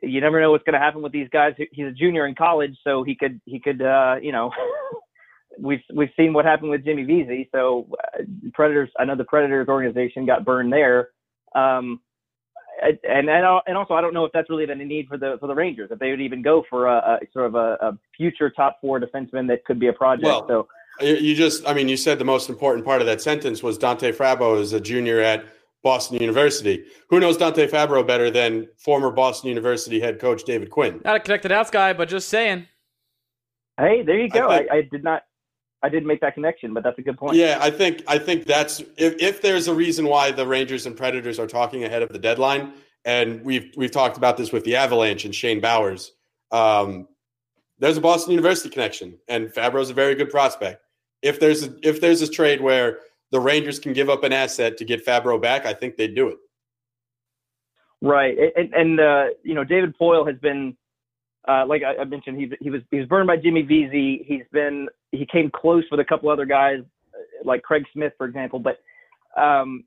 you 0.01 0.21
never 0.21 0.41
know 0.41 0.51
what's 0.51 0.63
going 0.63 0.73
to 0.73 0.79
happen 0.79 1.01
with 1.01 1.11
these 1.11 1.29
guys. 1.29 1.53
He's 1.71 1.87
a 1.87 1.91
junior 1.91 2.27
in 2.27 2.35
college, 2.35 2.77
so 2.83 3.03
he 3.03 3.15
could 3.15 3.39
he 3.45 3.59
could 3.59 3.81
uh, 3.81 4.15
you 4.21 4.31
know. 4.31 4.51
we've 5.59 5.81
we've 5.93 6.09
seen 6.17 6.33
what 6.33 6.45
happened 6.45 6.69
with 6.69 6.83
Jimmy 6.83 7.03
Vesey. 7.03 7.49
So 7.53 7.87
uh, 8.13 8.23
Predators, 8.53 8.89
I 8.99 9.05
know 9.05 9.15
the 9.15 9.23
Predators 9.23 9.67
organization 9.67 10.25
got 10.25 10.45
burned 10.45 10.71
there. 10.71 11.09
Um, 11.55 12.01
and 12.81 12.99
and 13.03 13.29
and 13.29 13.77
also 13.77 13.93
I 13.93 14.01
don't 14.01 14.13
know 14.13 14.25
if 14.25 14.31
that's 14.33 14.49
really 14.49 14.65
the 14.65 14.75
need 14.75 15.07
for 15.07 15.17
the 15.17 15.37
for 15.39 15.47
the 15.47 15.55
Rangers 15.55 15.89
if 15.91 15.99
they 15.99 16.11
would 16.11 16.21
even 16.21 16.41
go 16.41 16.63
for 16.69 16.87
a, 16.87 16.97
a 16.97 17.19
sort 17.31 17.45
of 17.45 17.55
a, 17.55 17.77
a, 17.81 17.97
future 18.15 18.49
top 18.49 18.79
four 18.81 18.99
defenseman 18.99 19.47
that 19.47 19.63
could 19.65 19.79
be 19.79 19.87
a 19.87 19.93
project. 19.93 20.25
Well, 20.25 20.45
so 20.47 20.67
you 21.01 21.35
just 21.35 21.67
I 21.67 21.73
mean 21.73 21.87
you 21.87 21.97
said 21.97 22.19
the 22.19 22.25
most 22.25 22.49
important 22.49 22.85
part 22.85 23.01
of 23.01 23.07
that 23.07 23.21
sentence 23.21 23.61
was 23.63 23.77
Dante 23.77 24.11
Fabbro 24.11 24.59
is 24.59 24.73
a 24.73 24.79
junior 24.79 25.19
at 25.19 25.45
Boston 25.83 26.19
University. 26.19 26.83
Who 27.09 27.19
knows 27.19 27.37
Dante 27.37 27.67
Fabbro 27.67 28.05
better 28.05 28.31
than 28.31 28.67
former 28.77 29.11
Boston 29.11 29.49
University 29.49 29.99
head 29.99 30.19
coach 30.19 30.43
David 30.43 30.69
Quinn? 30.69 31.01
Not 31.05 31.17
a 31.17 31.19
connected 31.19 31.51
house 31.51 31.69
guy, 31.69 31.93
but 31.93 32.09
just 32.09 32.29
saying. 32.29 32.67
Hey, 33.77 34.01
there 34.03 34.19
you 34.19 34.29
go. 34.29 34.49
I, 34.49 34.57
think, 34.57 34.71
I, 34.71 34.75
I 34.77 34.81
did 34.81 35.03
not 35.03 35.23
I 35.85 35.89
didn't 35.89 36.07
make 36.07 36.21
that 36.21 36.33
connection, 36.33 36.73
but 36.73 36.83
that's 36.83 36.97
a 36.97 37.03
good 37.03 37.17
point. 37.17 37.35
Yeah, 37.35 37.59
I 37.61 37.69
think 37.69 38.03
I 38.07 38.17
think 38.17 38.45
that's 38.45 38.79
if, 38.97 39.15
if 39.21 39.41
there's 39.41 39.67
a 39.67 39.73
reason 39.73 40.07
why 40.07 40.31
the 40.31 40.45
Rangers 40.45 40.87
and 40.87 40.97
Predators 40.97 41.37
are 41.37 41.45
talking 41.45 41.83
ahead 41.83 42.01
of 42.01 42.09
the 42.09 42.17
deadline, 42.17 42.73
and 43.05 43.43
we've 43.45 43.71
we've 43.77 43.91
talked 43.91 44.17
about 44.17 44.35
this 44.35 44.51
with 44.51 44.63
the 44.63 44.75
Avalanche 44.75 45.25
and 45.25 45.35
Shane 45.35 45.59
Bowers. 45.59 46.13
Um, 46.51 47.07
there's 47.77 47.97
a 47.97 48.01
Boston 48.01 48.31
University 48.31 48.69
connection, 48.69 49.19
and 49.27 49.49
Fabbro's 49.49 49.91
a 49.91 49.93
very 49.93 50.15
good 50.15 50.31
prospect. 50.31 50.81
If 51.25 51.39
there's 51.39 51.63
a, 51.63 51.73
if 51.81 51.99
there's 51.99 52.21
a 52.21 52.29
trade 52.29 52.61
where 52.61 52.99
the 53.31 53.39
Rangers 53.39 53.79
can 53.79 53.93
give 53.93 54.09
up 54.11 54.23
an 54.23 54.31
asset 54.31 54.77
to 54.77 54.85
get 54.85 55.03
Fabbro 55.03 55.41
back, 55.41 55.65
I 55.65 55.73
think 55.73 55.97
they'd 55.97 56.13
do 56.13 56.27
it. 56.27 56.37
Right, 57.99 58.37
and, 58.55 58.73
and 58.73 58.99
uh, 58.99 59.25
you 59.43 59.55
know, 59.55 59.63
David 59.63 59.95
Poile 59.99 60.27
has 60.27 60.39
been, 60.39 60.77
uh, 61.47 61.65
like 61.65 61.81
I, 61.81 62.01
I 62.01 62.03
mentioned, 62.03 62.37
he 62.37 62.51
he 62.61 62.69
was 62.69 62.81
he 62.91 62.99
was 62.99 63.07
burned 63.07 63.25
by 63.25 63.37
Jimmy 63.37 63.63
Vesey. 63.63 64.23
He's 64.27 64.43
been 64.51 64.87
he 65.11 65.25
came 65.25 65.49
close 65.49 65.83
with 65.89 65.99
a 65.99 66.05
couple 66.05 66.29
other 66.29 66.45
guys, 66.45 66.81
uh, 67.15 67.17
like 67.43 67.63
Craig 67.63 67.85
Smith, 67.91 68.13
for 68.19 68.27
example. 68.27 68.59
But 68.59 68.77
um, 69.35 69.85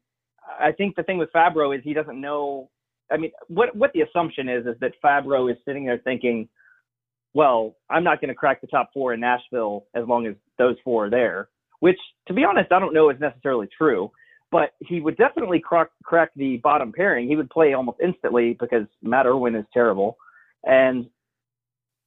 I 0.59 0.73
think 0.73 0.97
the 0.97 1.05
thing 1.05 1.19
with 1.19 1.31
Fabbro 1.33 1.77
is 1.77 1.85
he 1.85 1.95
doesn't 1.95 2.21
know. 2.21 2.69
I 3.13 3.17
mean, 3.17 3.31
what 3.47 3.77
what 3.77 3.93
the 3.93 4.01
assumption 4.01 4.49
is 4.49 4.67
is 4.67 4.75
that 4.81 4.93
Fabbro 5.05 5.49
is 5.53 5.57
sitting 5.65 5.85
there 5.87 5.99
thinking, 5.99 6.49
well, 7.35 7.77
I'm 7.91 8.05
not 8.05 8.21
going 8.21 8.29
to 8.29 8.35
crack 8.35 8.61
the 8.61 8.67
top 8.67 8.91
four 8.93 9.15
in 9.15 9.21
Nashville 9.21 9.87
as 9.95 10.05
long 10.07 10.27
as 10.27 10.35
those 10.59 10.77
four 10.85 11.07
are 11.07 11.11
there. 11.11 11.49
Which, 11.81 11.99
to 12.27 12.35
be 12.35 12.45
honest, 12.45 12.73
I 12.73 12.81
don't 12.81 12.93
know 12.95 13.11
is 13.11 13.21
necessarily 13.21 13.69
true. 13.77 14.11
But 14.51 14.71
he 14.81 15.01
would 15.01 15.17
definitely 15.19 15.61
crack, 15.61 15.89
crack 16.03 16.31
the 16.35 16.57
bottom 16.57 16.91
pairing. 16.93 17.29
He 17.29 17.37
would 17.37 17.51
play 17.51 17.75
almost 17.75 17.99
instantly 18.03 18.57
because 18.59 18.87
Matt 19.03 19.27
Irwin 19.27 19.55
is 19.55 19.67
terrible, 19.75 20.17
and 20.65 21.07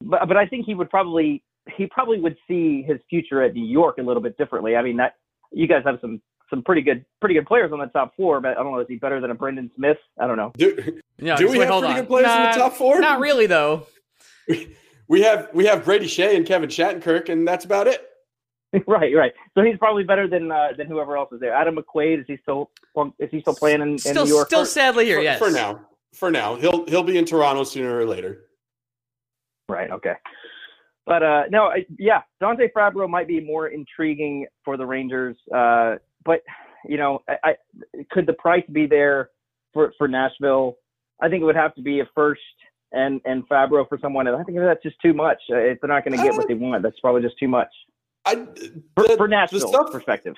but 0.02 0.26
but 0.26 0.36
I 0.36 0.46
think 0.46 0.66
he 0.66 0.74
would 0.74 0.90
probably 0.90 1.44
he 1.76 1.86
probably 1.86 2.20
would 2.20 2.36
see 2.48 2.82
his 2.82 2.98
future 3.08 3.42
at 3.42 3.54
New 3.54 3.64
York 3.64 3.98
a 3.98 4.02
little 4.02 4.20
bit 4.20 4.36
differently. 4.38 4.74
I 4.74 4.82
mean 4.82 4.96
that 4.96 5.14
you 5.52 5.68
guys 5.68 5.82
have 5.84 5.98
some 6.00 6.20
some 6.50 6.64
pretty 6.64 6.82
good 6.82 7.04
pretty 7.20 7.36
good 7.36 7.46
players 7.46 7.70
on 7.72 7.78
the 7.78 7.86
top 7.86 8.12
four, 8.16 8.40
but 8.40 8.58
I 8.58 8.62
don't 8.62 8.72
know 8.72 8.80
is 8.80 8.88
he 8.88 8.96
better 8.96 9.20
than 9.20 9.30
a 9.30 9.34
Brendan 9.36 9.70
Smith? 9.76 9.98
I 10.18 10.26
don't 10.26 10.36
know. 10.36 10.50
Do, 10.58 11.00
No, 11.20 11.36
do 11.36 11.46
we 11.46 11.58
wait, 11.58 11.60
have 11.66 11.68
hold 11.70 11.84
pretty 11.84 11.94
on. 11.94 12.00
good 12.00 12.08
players 12.08 12.26
in 12.26 12.42
the 12.42 12.58
top 12.58 12.72
four? 12.74 13.00
Not 13.00 13.20
really, 13.20 13.46
though. 13.46 13.86
We 15.12 15.20
have 15.20 15.50
we 15.52 15.66
have 15.66 15.84
Brady 15.84 16.06
Skjei 16.06 16.34
and 16.36 16.46
Kevin 16.46 16.70
Shattenkirk, 16.70 17.28
and 17.28 17.46
that's 17.46 17.66
about 17.66 17.86
it. 17.86 18.00
right, 18.86 19.14
right. 19.14 19.32
So 19.54 19.62
he's 19.62 19.76
probably 19.76 20.04
better 20.04 20.26
than 20.26 20.50
uh, 20.50 20.68
than 20.74 20.86
whoever 20.86 21.18
else 21.18 21.30
is 21.32 21.38
there. 21.38 21.52
Adam 21.52 21.76
McQuaid 21.76 22.20
is 22.20 22.24
he 22.26 22.38
still 22.40 22.70
is 23.18 23.28
he 23.30 23.42
still 23.42 23.54
playing 23.54 23.82
in, 23.82 23.90
in 23.90 23.98
Still, 23.98 24.24
New 24.24 24.32
York? 24.32 24.48
still 24.48 24.64
sadly 24.64 25.04
here. 25.04 25.18
for, 25.18 25.22
yes. 25.22 25.38
for 25.38 25.50
now. 25.50 25.80
For 26.14 26.30
now, 26.30 26.54
he'll 26.54 26.86
he'll 26.86 27.02
be 27.02 27.18
in 27.18 27.26
Toronto 27.26 27.62
sooner 27.62 27.94
or 27.94 28.06
later. 28.06 28.46
Right. 29.68 29.90
Okay. 29.90 30.14
But 31.04 31.22
uh, 31.22 31.42
no, 31.50 31.64
I, 31.64 31.84
yeah, 31.98 32.22
Dante 32.40 32.68
Fabbro 32.74 33.06
might 33.06 33.28
be 33.28 33.38
more 33.38 33.68
intriguing 33.68 34.46
for 34.64 34.78
the 34.78 34.86
Rangers. 34.86 35.36
Uh, 35.54 35.96
but 36.24 36.40
you 36.86 36.96
know, 36.96 37.22
I, 37.28 37.36
I, 37.44 38.04
could 38.12 38.24
the 38.24 38.32
price 38.32 38.64
be 38.72 38.86
there 38.86 39.28
for 39.74 39.92
for 39.98 40.08
Nashville? 40.08 40.78
I 41.20 41.28
think 41.28 41.42
it 41.42 41.44
would 41.44 41.54
have 41.54 41.74
to 41.74 41.82
be 41.82 42.00
a 42.00 42.08
first 42.14 42.40
and 42.92 43.20
and 43.24 43.48
Fabbro 43.48 43.88
for 43.88 43.98
someone. 44.00 44.26
And 44.26 44.36
I 44.36 44.42
think 44.44 44.58
that's 44.58 44.82
just 44.82 44.96
too 45.00 45.14
much. 45.14 45.38
Uh, 45.50 45.56
if 45.56 45.80
they're 45.80 45.88
not 45.88 46.04
going 46.04 46.16
to 46.16 46.22
get 46.22 46.34
what 46.34 46.48
they 46.48 46.54
want, 46.54 46.82
that's 46.82 46.98
probably 47.00 47.22
just 47.22 47.38
too 47.38 47.48
much 47.48 47.68
I 48.24 48.34
for, 48.96 49.08
the- 49.08 49.14
for 49.16 49.28
Nashville's 49.28 49.68
stuff- 49.68 49.90
perspective. 49.92 50.36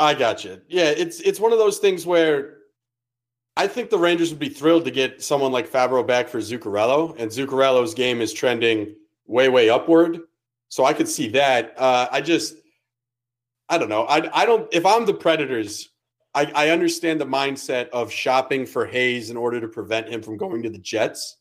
I 0.00 0.14
got 0.14 0.44
you. 0.44 0.60
Yeah, 0.68 0.90
it's 0.90 1.20
it's 1.20 1.40
one 1.40 1.52
of 1.52 1.58
those 1.58 1.78
things 1.78 2.06
where 2.06 2.58
I 3.56 3.66
think 3.66 3.90
the 3.90 3.98
Rangers 3.98 4.30
would 4.30 4.38
be 4.38 4.48
thrilled 4.48 4.84
to 4.84 4.92
get 4.92 5.20
someone 5.22 5.50
like 5.50 5.68
Fabbro 5.68 6.06
back 6.06 6.28
for 6.28 6.38
Zuccarello, 6.38 7.18
and 7.18 7.28
Zuccarello's 7.30 7.94
game 7.94 8.20
is 8.20 8.32
trending 8.32 8.94
way 9.26 9.48
way 9.48 9.68
upward. 9.68 10.20
So 10.68 10.84
I 10.84 10.92
could 10.92 11.08
see 11.08 11.26
that. 11.30 11.74
Uh, 11.76 12.06
I 12.12 12.20
just 12.20 12.54
I 13.68 13.76
don't 13.78 13.88
know. 13.88 14.04
I 14.04 14.30
I 14.42 14.46
don't. 14.46 14.72
If 14.72 14.86
I'm 14.86 15.04
the 15.04 15.14
Predators, 15.14 15.88
I, 16.32 16.52
I 16.54 16.68
understand 16.68 17.20
the 17.20 17.26
mindset 17.26 17.88
of 17.88 18.12
shopping 18.12 18.66
for 18.66 18.86
Hayes 18.86 19.30
in 19.30 19.36
order 19.36 19.60
to 19.60 19.66
prevent 19.66 20.08
him 20.08 20.22
from 20.22 20.36
going 20.36 20.62
to 20.62 20.70
the 20.70 20.78
Jets. 20.78 21.37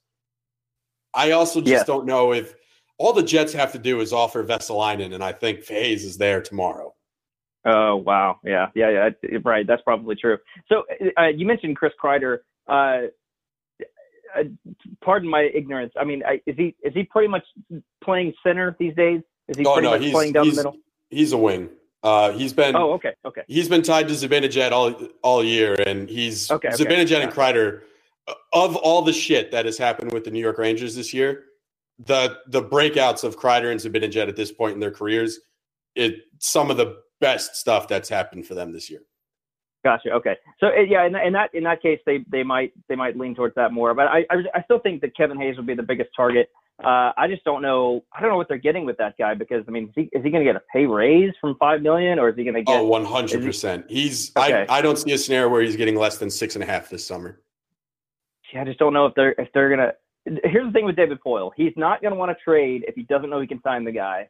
I 1.18 1.32
also 1.32 1.60
just 1.60 1.72
Yes. 1.72 1.88
don't 1.88 2.06
know 2.06 2.32
if 2.32 2.56
all 3.00 3.12
the 3.12 3.24
Jets 3.24 3.54
have 3.54 3.72
to 3.74 3.80
do 3.80 4.00
is 4.00 4.14
offer 4.14 4.44
Vesalainen, 4.44 5.14
and 5.14 5.24
I 5.24 5.32
think 5.34 5.66
Hayes 5.68 6.06
is 6.06 6.18
there 6.18 6.42
tomorrow. 6.42 6.94
Oh 7.66 7.98
wow, 7.98 8.40
yeah, 8.46 8.68
yeah, 8.76 9.10
yeah. 9.24 9.40
Right, 9.44 9.68
that's 9.68 9.82
probably 9.82 10.16
true. 10.16 10.38
So 10.70 10.84
uh, 11.20 11.28
you 11.28 11.46
mentioned 11.46 11.76
Chris 11.76 11.92
Kreider. 12.02 12.40
Uh, 12.68 13.08
uh, 14.38 14.44
pardon 15.04 15.28
my 15.30 15.50
ignorance. 15.54 15.94
I 16.00 16.04
mean, 16.06 16.24
I, 16.26 16.42
is 16.46 16.56
he 16.56 16.76
is 16.84 16.94
he 16.94 17.04
pretty 17.04 17.28
much 17.28 17.44
playing 18.04 18.34
center 18.46 18.76
these 18.80 18.96
days? 18.96 19.22
Is 19.50 19.58
he 19.58 19.66
Oh 19.66 19.74
pretty 19.74 19.88
no, 19.88 20.00
much 20.00 20.12
playing 20.12 20.34
down 20.34 20.48
the 20.50 20.56
middle? 20.56 20.76
he's 21.10 21.32
a 21.34 21.38
wing. 21.38 21.70
Uh, 22.04 22.32
he's 22.32 22.54
been 22.54 22.76
Oh, 22.76 22.94
okay, 22.94 23.14
okay. 23.26 23.42
he's 23.48 23.68
been 23.68 23.82
tied 23.82 24.08
to 24.08 24.14
Zibanejad 24.14 24.72
all 24.72 24.94
all 25.24 25.44
year, 25.44 25.74
and 25.74 26.08
he's 26.10 26.50
Okay, 26.52 26.70
okay. 26.70 26.84
Zibanejad 26.86 27.24
and 27.24 27.32
Kreider. 27.34 27.82
Of 28.54 28.76
all 28.76 29.02
the 29.02 29.14
shit 29.14 29.52
that 29.52 29.66
has 29.66 29.78
happened 29.78 30.12
with 30.12 30.24
the 30.24 30.32
New 30.32 30.40
York 30.40 30.58
Rangers 30.58 30.96
this 30.96 31.14
year, 31.14 31.46
the 32.00 32.38
the 32.48 32.62
breakouts 32.62 33.24
of 33.24 33.38
Kreider 33.38 33.72
and 33.72 33.80
Zibanejad 33.80 34.28
at 34.28 34.36
this 34.36 34.52
point 34.52 34.74
in 34.74 34.80
their 34.80 34.92
careers, 34.92 35.40
it 35.96 36.16
some 36.40 36.70
of 36.70 36.78
the 36.78 36.98
best 37.20 37.56
stuff 37.56 37.88
that's 37.88 38.10
happened 38.10 38.46
for 38.46 38.54
them 38.54 38.72
this 38.72 38.90
year. 38.90 39.02
Gotcha. 39.84 40.12
Okay. 40.12 40.36
So 40.60 40.68
uh, 40.68 40.82
yeah, 40.82 41.06
in, 41.06 41.16
in 41.16 41.34
that 41.34 41.54
in 41.54 41.64
that 41.64 41.82
case, 41.82 42.00
they 42.06 42.26
they 42.30 42.44
might 42.44 42.74
they 42.90 42.96
might 42.96 43.18
lean 43.18 43.36
towards 43.36 43.56
that 43.56 43.72
more. 43.72 43.94
But 43.94 44.08
I 44.08 44.26
I, 44.30 44.44
I 44.56 44.64
still 44.64 44.80
think 44.80 45.02
that 45.02 45.16
Kevin 45.16 45.40
Hayes 45.40 45.56
would 45.58 45.66
be 45.66 45.76
the 45.76 45.84
biggest 45.84 46.10
target. 46.16 46.50
Uh, 46.84 47.12
I 47.18 47.28
just 47.28 47.44
don't 47.44 47.64
know. 47.64 48.04
I 48.14 48.22
don't 48.22 48.30
know 48.30 48.38
what 48.38 48.48
they're 48.48 48.58
getting 48.58 48.86
with 48.86 48.98
that 48.98 49.18
guy 49.18 49.34
because 49.34 49.64
I 49.68 49.72
mean, 49.72 49.86
is 49.86 49.94
he, 49.96 50.02
is 50.12 50.24
he 50.24 50.30
going 50.30 50.46
to 50.46 50.52
get 50.52 50.56
a 50.56 50.62
pay 50.72 50.86
raise 50.86 51.34
from 51.42 51.56
five 51.58 51.82
million, 51.82 52.20
or 52.20 52.30
is 52.30 52.36
he 52.36 52.44
going 52.44 52.54
to 52.54 52.62
get? 52.62 52.80
Oh, 52.80 52.86
100 52.86 53.44
percent. 53.44 53.86
He's 53.90 54.32
Okay. 54.36 54.66
I 54.70 54.78
I 54.78 54.82
don't 54.82 54.98
see 54.98 55.12
a 55.14 55.18
scenario 55.18 55.50
where 55.50 55.62
he's 55.62 55.76
getting 55.76 55.96
less 55.96 56.18
than 56.18 56.30
six 56.30 56.56
and 56.56 56.64
a 56.64 56.68
half 56.68 56.90
this 56.90 57.06
summer. 57.06 57.42
I 58.56 58.64
just 58.64 58.80
don't 58.80 58.94
know 58.94 59.06
if 59.06 59.16
they're 59.16 59.36
if 59.38 59.50
they're 59.54 59.70
gonna. 59.70 59.94
Here's 60.44 60.68
the 60.68 60.72
thing 60.72 60.86
with 60.86 60.96
David 60.96 61.20
Poile: 61.26 61.52
he's 61.56 61.74
not 61.76 62.02
gonna 62.02 62.16
want 62.16 62.36
to 62.38 62.44
trade 62.44 62.86
if 62.88 62.96
he 62.96 63.04
doesn't 63.04 63.30
know 63.30 63.42
he 63.42 63.48
can 63.48 63.62
sign 63.62 63.84
the 63.84 63.92
guy, 63.92 64.30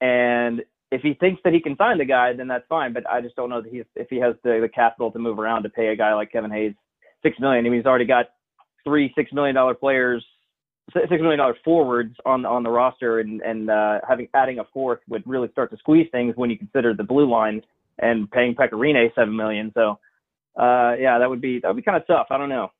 and 0.00 0.62
if 0.92 1.02
he 1.02 1.14
thinks 1.14 1.40
that 1.44 1.52
he 1.52 1.60
can 1.60 1.76
sign 1.76 1.98
the 1.98 2.04
guy, 2.04 2.32
then 2.32 2.48
that's 2.48 2.66
fine. 2.68 2.92
But 2.92 3.08
I 3.08 3.20
just 3.20 3.36
don't 3.36 3.50
know 3.50 3.60
that 3.60 3.72
he's 3.72 3.84
if 3.94 4.08
he 4.08 4.16
has 4.18 4.34
the, 4.44 4.60
the 4.60 4.68
capital 4.68 5.10
to 5.10 5.18
move 5.18 5.38
around 5.38 5.64
to 5.64 5.68
pay 5.68 5.88
a 5.88 5.96
guy 5.96 6.14
like 6.14 6.32
Kevin 6.32 6.50
Hayes 6.50 6.74
six 7.22 7.38
million. 7.40 7.66
I 7.66 7.68
mean, 7.68 7.80
he's 7.80 7.86
already 7.86 8.04
got 8.04 8.26
three 8.84 9.12
six 9.16 9.32
million 9.32 9.54
dollar 9.54 9.74
players, 9.74 10.24
six 10.92 11.10
million 11.10 11.38
dollar 11.38 11.56
forwards 11.64 12.14
on 12.24 12.46
on 12.46 12.62
the 12.62 12.70
roster, 12.70 13.20
and 13.20 13.40
and 13.42 13.70
uh, 13.70 14.00
having 14.08 14.28
adding 14.34 14.58
a 14.60 14.64
fourth 14.72 15.00
would 15.08 15.22
really 15.26 15.48
start 15.50 15.70
to 15.70 15.76
squeeze 15.78 16.08
things 16.12 16.34
when 16.36 16.50
you 16.50 16.58
consider 16.58 16.94
the 16.94 17.04
blue 17.04 17.28
line 17.30 17.62
and 17.98 18.30
paying 18.30 18.54
Pekka 18.54 18.72
Rinne 18.72 19.14
seven 19.14 19.36
million. 19.36 19.72
So. 19.74 19.98
Uh, 20.58 20.96
yeah, 20.98 21.18
that 21.18 21.28
would 21.28 21.42
be 21.42 21.60
that 21.60 21.68
would 21.68 21.76
be 21.76 21.82
kind 21.82 21.98
of 21.98 22.06
tough. 22.06 22.28
I 22.30 22.38
don't 22.38 22.48
know. 22.48 22.70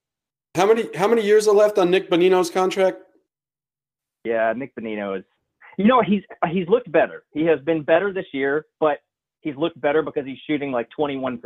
How 0.57 0.65
many 0.67 0.89
how 0.97 1.07
many 1.07 1.23
years 1.23 1.47
are 1.47 1.55
left 1.55 1.77
on 1.77 1.91
Nick 1.91 2.09
Bonino's 2.11 2.51
contract? 2.51 2.99
Yeah, 4.25 4.55
Nick 4.57 4.75
Bonino 4.75 5.19
is. 5.19 5.25
You 5.77 5.85
know, 5.87 6.01
he's 6.01 6.23
he's 6.51 6.67
looked 6.69 6.91
better. 6.91 7.25
He 7.33 7.45
has 7.45 7.61
been 7.61 7.83
better 7.83 8.11
this 8.11 8.25
year, 8.33 8.65
but 8.81 9.01
he's 9.43 9.55
looked 9.57 9.79
better 9.79 10.01
because 10.03 10.25
he's 10.25 10.39
shooting 10.47 10.73
like 10.73 10.89
21%. 10.99 11.39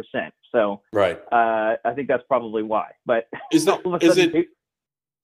So 0.53 0.81
Right. 0.93 1.21
uh, 1.33 1.75
I 1.85 1.93
think 1.97 2.07
that's 2.07 2.23
probably 2.29 2.63
why. 2.63 2.93
But 3.05 3.25
Is 3.53 3.65
that 3.65 3.81
all 3.85 3.97
of 3.97 4.03
a 4.03 4.07
is 4.07 4.17
it 4.17 4.47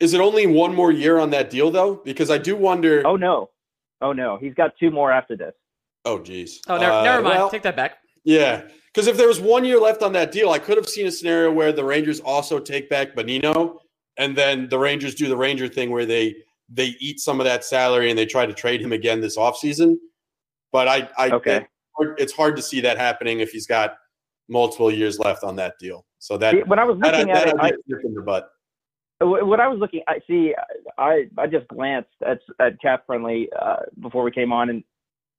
is 0.01 0.13
it 0.15 0.21
only 0.21 0.47
one 0.49 0.75
more 0.75 0.91
year 0.91 1.19
on 1.21 1.31
that 1.31 1.49
deal 1.51 1.71
though? 1.71 1.95
Because 2.05 2.29
I 2.31 2.39
do 2.39 2.57
wonder. 2.57 3.07
oh 3.07 3.15
no, 3.17 3.51
oh 4.03 4.13
no, 4.13 4.37
he's 4.39 4.55
got 4.55 4.73
two 4.81 4.91
more 4.91 5.13
after 5.13 5.37
this. 5.37 5.55
Oh, 6.05 6.21
geez. 6.21 6.61
Oh, 6.69 6.77
never, 6.79 6.93
Uh, 6.93 7.03
never 7.03 7.23
mind. 7.23 7.39
well, 7.39 7.51
Take 7.51 7.63
that 7.63 7.75
back. 7.75 7.99
Yeah, 8.27 8.63
because 8.93 9.07
if 9.07 9.17
there 9.17 9.29
was 9.29 9.41
one 9.41 9.65
year 9.65 9.79
left 9.79 10.03
on 10.03 10.13
that 10.15 10.33
deal, 10.33 10.51
I 10.51 10.59
could 10.59 10.77
have 10.77 10.89
seen 10.89 11.07
a 11.07 11.13
scenario 11.13 11.53
where 11.53 11.73
the 11.73 11.85
Rangers 11.85 12.19
also 12.19 12.59
take 12.59 12.91
back 12.91 13.15
Bonino, 13.15 13.79
and 14.19 14.37
then 14.37 14.69
the 14.69 14.79
Rangers 14.79 15.15
do 15.15 15.29
the 15.29 15.37
Ranger 15.37 15.69
thing 15.69 15.91
where 15.91 16.05
they 16.05 16.35
they 16.69 16.97
eat 16.99 17.21
some 17.21 17.39
of 17.39 17.45
that 17.45 17.65
salary 17.65 18.11
and 18.11 18.19
they 18.19 18.27
try 18.27 18.45
to 18.45 18.53
trade 18.53 18.81
him 18.81 18.93
again 18.93 19.21
this 19.21 19.37
offseason. 19.37 19.97
But 20.73 20.89
I, 20.89 21.09
I 21.17 21.31
Okay. 21.31 21.67
it's 22.19 22.33
hard 22.33 22.57
to 22.57 22.63
see 22.63 22.81
that 22.81 22.99
happening 22.99 23.39
if 23.39 23.53
he's 23.53 23.69
got 23.69 23.95
multiple 24.49 24.91
years 24.91 25.21
left 25.21 25.45
on 25.45 25.55
that 25.57 25.75
deal. 25.79 26.05
So 26.19 26.37
that 26.39 26.67
when 26.67 26.81
I 26.81 26.85
was 26.85 26.99
that, 27.03 27.13
looking 27.13 27.31
at 27.31 27.45
that, 27.45 27.55
it, 27.55 27.61
I, 27.61 27.69
in 28.03 28.15
the 28.15 28.23
butt. 28.23 28.51
when 29.21 29.61
I 29.61 29.69
was 29.69 29.79
looking, 29.79 30.03
I 30.09 30.19
see, 30.27 30.53
I 30.99 31.29
I 31.39 31.47
just 31.47 31.69
glanced 31.69 32.11
at 32.27 32.41
at 32.59 32.81
cap 32.81 33.07
friendly 33.07 33.49
uh, 33.57 33.83
before 34.01 34.25
we 34.25 34.33
came 34.33 34.53
on, 34.53 34.69
and 34.71 34.83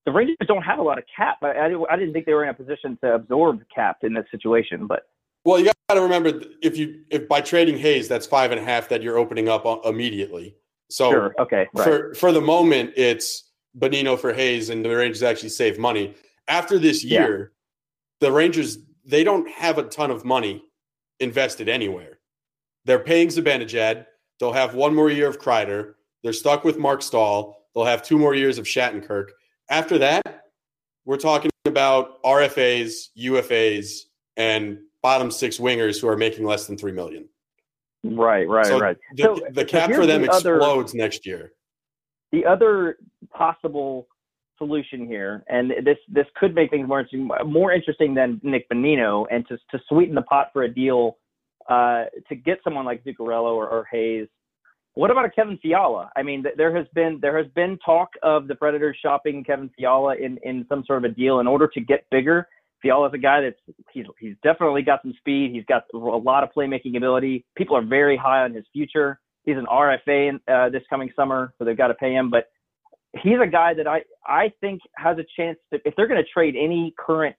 the 0.08 0.14
Rangers 0.14 0.38
don't 0.48 0.62
have 0.64 0.80
a 0.80 0.82
lot 0.82 0.98
of 0.98 1.04
cap. 1.14 1.36
I, 1.44 1.50
I, 1.52 1.68
didn't- 1.68 1.86
I 1.92 1.98
didn't 1.98 2.14
think 2.14 2.26
they 2.26 2.34
were 2.34 2.44
in 2.46 2.50
a 2.50 2.54
position 2.54 2.98
to 3.04 3.16
absorb 3.16 3.60
cap 3.76 3.98
in 4.04 4.14
this 4.14 4.24
situation, 4.32 4.88
but 4.88 5.04
Well, 5.44 5.60
you 5.60 5.66
got 5.90 5.96
to 5.96 6.02
remember 6.02 6.32
if 6.62 6.78
you 6.78 7.02
if 7.10 7.28
by 7.28 7.42
trading 7.42 7.78
Hayes, 7.78 8.08
that's 8.08 8.26
five 8.26 8.52
and 8.52 8.60
a 8.60 8.64
half 8.64 8.88
that 8.88 9.04
you're 9.04 9.18
opening 9.18 9.50
up 9.50 9.66
uh, 9.66 9.80
immediately. 9.84 10.56
So 10.90 11.12
sure, 11.12 11.36
okay, 11.40 11.68
right. 11.74 11.84
for 11.86 12.14
for 12.16 12.32
the 12.32 12.40
moment, 12.40 12.94
it's 12.96 13.52
Bonino 13.78 14.18
for 14.18 14.32
Hayes, 14.34 14.70
and 14.70 14.84
the 14.84 14.96
Rangers 14.96 15.24
actually 15.24 15.50
save 15.50 15.78
money. 15.78 16.16
After 16.48 16.80
this 16.80 17.04
Yeah. 17.04 17.26
year, 17.28 17.52
the 18.22 18.32
Rangers 18.32 18.78
they 19.04 19.26
don't 19.26 19.50
have 19.50 19.78
a 19.78 19.84
ton 19.84 20.10
of 20.10 20.24
money 20.24 20.64
invested 21.20 21.68
anywhere. 21.68 22.20
They're 22.86 23.00
paying 23.12 23.28
Zibanejad. 23.28 24.06
They'll 24.40 24.54
have 24.54 24.74
one 24.74 24.96
more 24.96 25.10
year 25.12 25.28
of 25.28 25.38
Kreider. 25.40 25.96
They're 26.24 26.32
stuck 26.34 26.64
with 26.64 26.78
Marc 26.78 27.02
Staal. 27.02 27.58
They'll 27.76 27.84
have 27.86 28.04
two 28.04 28.18
more 28.18 28.34
years 28.36 28.58
of 28.58 28.66
Shattenkirk. 28.66 29.28
After 29.70 29.98
that, 30.00 30.46
we're 31.06 31.18
talking 31.18 31.52
about 31.66 32.22
RFAs, 32.24 33.10
UFAs, 33.18 34.04
and 34.38 34.80
bottom 35.02 35.30
six 35.32 35.58
wingers 35.58 36.00
who 36.02 36.08
are 36.08 36.18
making 36.18 36.46
less 36.46 36.68
than 36.68 36.78
three 36.78 36.92
million. 36.92 37.28
Right, 38.04 38.48
right, 38.48 38.66
So 38.66 38.80
right. 38.80 38.98
The, 39.16 39.24
So- 39.24 39.40
the 39.52 39.66
cap 39.66 39.88
here's 39.90 40.00
for 40.00 40.06
them 40.06 40.22
the 40.22 40.32
other- 40.32 40.56
explodes 40.58 40.94
next 40.94 41.26
year. 41.26 41.52
the 42.32 42.46
other 42.46 42.98
possible 43.34 44.08
solution 44.58 45.06
here, 45.06 45.44
and 45.50 45.72
this 45.84 45.98
this 46.08 46.26
could 46.36 46.56
make 46.56 46.70
things 46.72 46.88
more 46.88 47.00
interesting, 47.02 47.30
more 47.46 47.72
interesting 47.72 48.14
than 48.14 48.40
Nick 48.44 48.68
Bonino, 48.70 49.26
and 49.30 49.48
to 49.48 49.58
to 49.72 49.80
sweeten 49.88 50.16
the 50.16 50.22
pot 50.24 50.50
for 50.54 50.64
a 50.64 50.74
deal 50.74 51.18
uh, 51.70 52.06
to 52.30 52.36
get 52.36 52.60
someone 52.64 52.86
like 52.86 53.04
Zuccarello 53.04 53.54
or, 53.54 53.68
or 53.68 53.86
Hayes. 53.92 54.28
What 54.98 55.12
about 55.12 55.26
a 55.26 55.30
Kevin 55.30 55.60
Fiala? 55.62 56.10
I 56.16 56.24
mean, 56.24 56.44
there 56.58 56.76
has 56.76 56.88
been 56.96 57.20
there 57.22 57.38
has 57.38 57.46
been 57.54 57.78
talk 57.86 58.10
of 58.24 58.48
the 58.48 58.56
Predators 58.56 58.98
shopping 59.00 59.44
Kevin 59.44 59.70
Fiala 59.78 60.16
in 60.16 60.40
in 60.42 60.66
some 60.68 60.84
sort 60.88 61.06
of 61.06 61.12
a 61.12 61.14
deal 61.14 61.40
in 61.40 61.46
order 61.46 61.68
to 61.68 61.80
get 61.80 62.08
bigger. 62.10 62.48
Fiala's 62.82 63.12
a 63.14 63.20
guy 63.20 63.42
that's 63.42 63.78
he's 63.94 64.06
he's 64.20 64.34
definitely 64.42 64.82
got 64.82 65.04
some 65.04 65.14
speed. 65.20 65.52
He's 65.54 65.66
got 65.66 65.84
a 65.94 65.98
lot 65.98 66.44
of 66.44 66.50
playmaking 66.52 66.98
ability. 66.98 67.46
People 67.56 67.78
are 67.78 67.86
very 67.86 68.18
high 68.18 68.44
on 68.44 68.56
his 68.56 68.66
future. 68.74 69.20
He's 69.44 69.56
an 69.56 69.68
RFA 69.72 70.30
in, 70.30 70.40
uh, 70.52 70.70
this 70.70 70.82
coming 70.90 71.12
summer, 71.16 71.54
so 71.60 71.66
they've 71.66 71.78
got 71.78 71.90
to 71.90 71.94
pay 71.94 72.14
him. 72.14 72.32
But 72.32 72.46
he's 73.22 73.38
a 73.40 73.48
guy 73.48 73.76
that 73.76 73.86
I 73.86 74.02
I 74.26 74.52
think 74.62 74.82
has 74.96 75.20
a 75.20 75.26
chance 75.40 75.60
to 75.72 75.80
if 75.86 75.96
they're 75.96 76.08
going 76.08 76.24
to 76.24 76.30
trade 76.34 76.56
any 76.56 76.96
current 76.98 77.36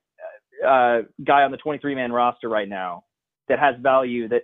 uh, 0.64 1.00
guy 1.26 1.42
on 1.42 1.50
the 1.50 1.56
23 1.56 1.96
man 1.96 2.12
roster 2.12 2.48
right 2.48 2.68
now 2.68 3.02
that 3.48 3.58
has 3.58 3.74
value 3.80 4.28
that 4.28 4.42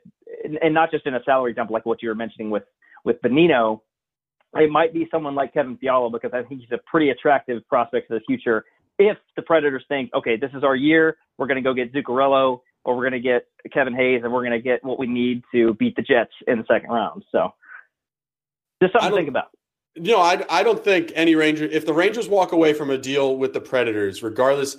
and 0.61 0.74
not 0.74 0.91
just 0.91 1.07
in 1.07 1.15
a 1.15 1.23
salary 1.24 1.55
dump 1.55 1.70
like 1.70 1.86
what 1.86 2.03
you 2.03 2.09
were 2.09 2.16
mentioning 2.16 2.51
with 2.51 2.65
with 3.05 3.20
Bonino. 3.22 3.81
It 4.56 4.70
might 4.70 4.94
be 4.94 5.09
someone 5.10 5.35
like 5.35 5.52
Kevin 5.52 5.76
Fiala 5.78 6.10
because 6.10 6.31
I 6.32 6.43
think 6.43 6.60
he's 6.60 6.72
a 6.72 6.78
pretty 6.86 7.10
attractive 7.10 7.66
prospect 7.68 8.09
for 8.09 8.14
the 8.14 8.20
future. 8.26 8.64
If 8.98 9.16
the 9.36 9.43
Predators 9.43 9.85
think, 9.89 10.10
okay, 10.14 10.36
this 10.36 10.51
is 10.55 10.62
our 10.62 10.76
year, 10.76 11.16
we're 11.39 11.48
going 11.48 11.62
to 11.62 11.62
go 11.62 11.74
get 11.74 11.93
Zuccarello 11.93 12.60
or 12.85 12.97
we're 12.97 13.09
going 13.09 13.20
to 13.20 13.28
get 13.28 13.47
Kevin 13.72 13.94
Hayes 13.94 14.20
and 14.22 14.32
we're 14.32 14.43
going 14.43 14.52
to 14.52 14.60
get 14.60 14.85
what 14.85 14.98
we 14.98 15.06
need 15.06 15.43
to 15.52 15.74
beat 15.74 15.97
the 15.97 16.02
Jets 16.02 16.32
in 16.47 16.59
the 16.59 16.64
second 16.70 16.90
round. 16.90 17.24
So 17.32 17.52
just 18.81 18.93
something 18.93 19.10
to 19.10 19.16
think 19.16 19.28
about 19.28 19.48
you 19.97 20.12
know, 20.12 20.20
I, 20.20 20.44
I 20.51 20.62
don't 20.62 20.82
think 20.82 21.12
any 21.14 21.35
Ranger, 21.35 21.64
if 21.64 21.86
the 21.86 21.94
Rangers 21.94 22.28
walk 22.28 22.52
away 22.52 22.72
from 22.72 22.90
a 22.90 22.98
deal 22.98 23.36
with 23.36 23.52
the 23.52 23.60
Predators, 23.60 24.22
regardless, 24.22 24.76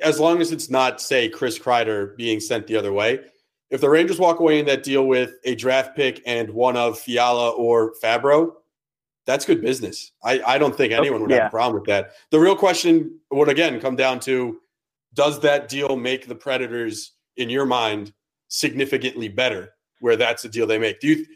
as 0.00 0.18
long 0.18 0.40
as 0.40 0.52
it's 0.52 0.70
not, 0.70 1.00
say, 1.00 1.28
Chris 1.28 1.58
Kreider 1.58 2.16
being 2.16 2.40
sent 2.40 2.66
the 2.66 2.76
other 2.76 2.92
way, 2.92 3.20
if 3.74 3.80
the 3.80 3.90
Rangers 3.90 4.20
walk 4.20 4.38
away 4.38 4.60
in 4.60 4.66
that 4.66 4.84
deal 4.84 5.08
with 5.08 5.32
a 5.42 5.56
draft 5.56 5.96
pick 5.96 6.22
and 6.26 6.48
one 6.50 6.76
of 6.76 6.96
Fiala 6.96 7.50
or 7.50 7.94
Fabbro, 8.00 8.52
that's 9.26 9.44
good 9.44 9.60
business. 9.60 10.12
I, 10.22 10.40
I 10.46 10.58
don't 10.58 10.76
think 10.76 10.92
anyone 10.92 11.22
would 11.22 11.30
yeah. 11.30 11.38
have 11.38 11.46
a 11.46 11.50
problem 11.50 11.80
with 11.80 11.88
that. 11.88 12.12
The 12.30 12.38
real 12.38 12.54
question 12.54 13.18
would, 13.32 13.48
again, 13.48 13.80
come 13.80 13.96
down 13.96 14.20
to 14.20 14.60
does 15.14 15.40
that 15.40 15.68
deal 15.68 15.96
make 15.96 16.28
the 16.28 16.36
Predators, 16.36 17.14
in 17.36 17.50
your 17.50 17.66
mind, 17.66 18.12
significantly 18.46 19.28
better 19.28 19.74
where 19.98 20.14
that's 20.14 20.44
a 20.44 20.48
deal 20.48 20.68
they 20.68 20.78
make? 20.78 21.00
Do 21.00 21.08
you 21.08 21.26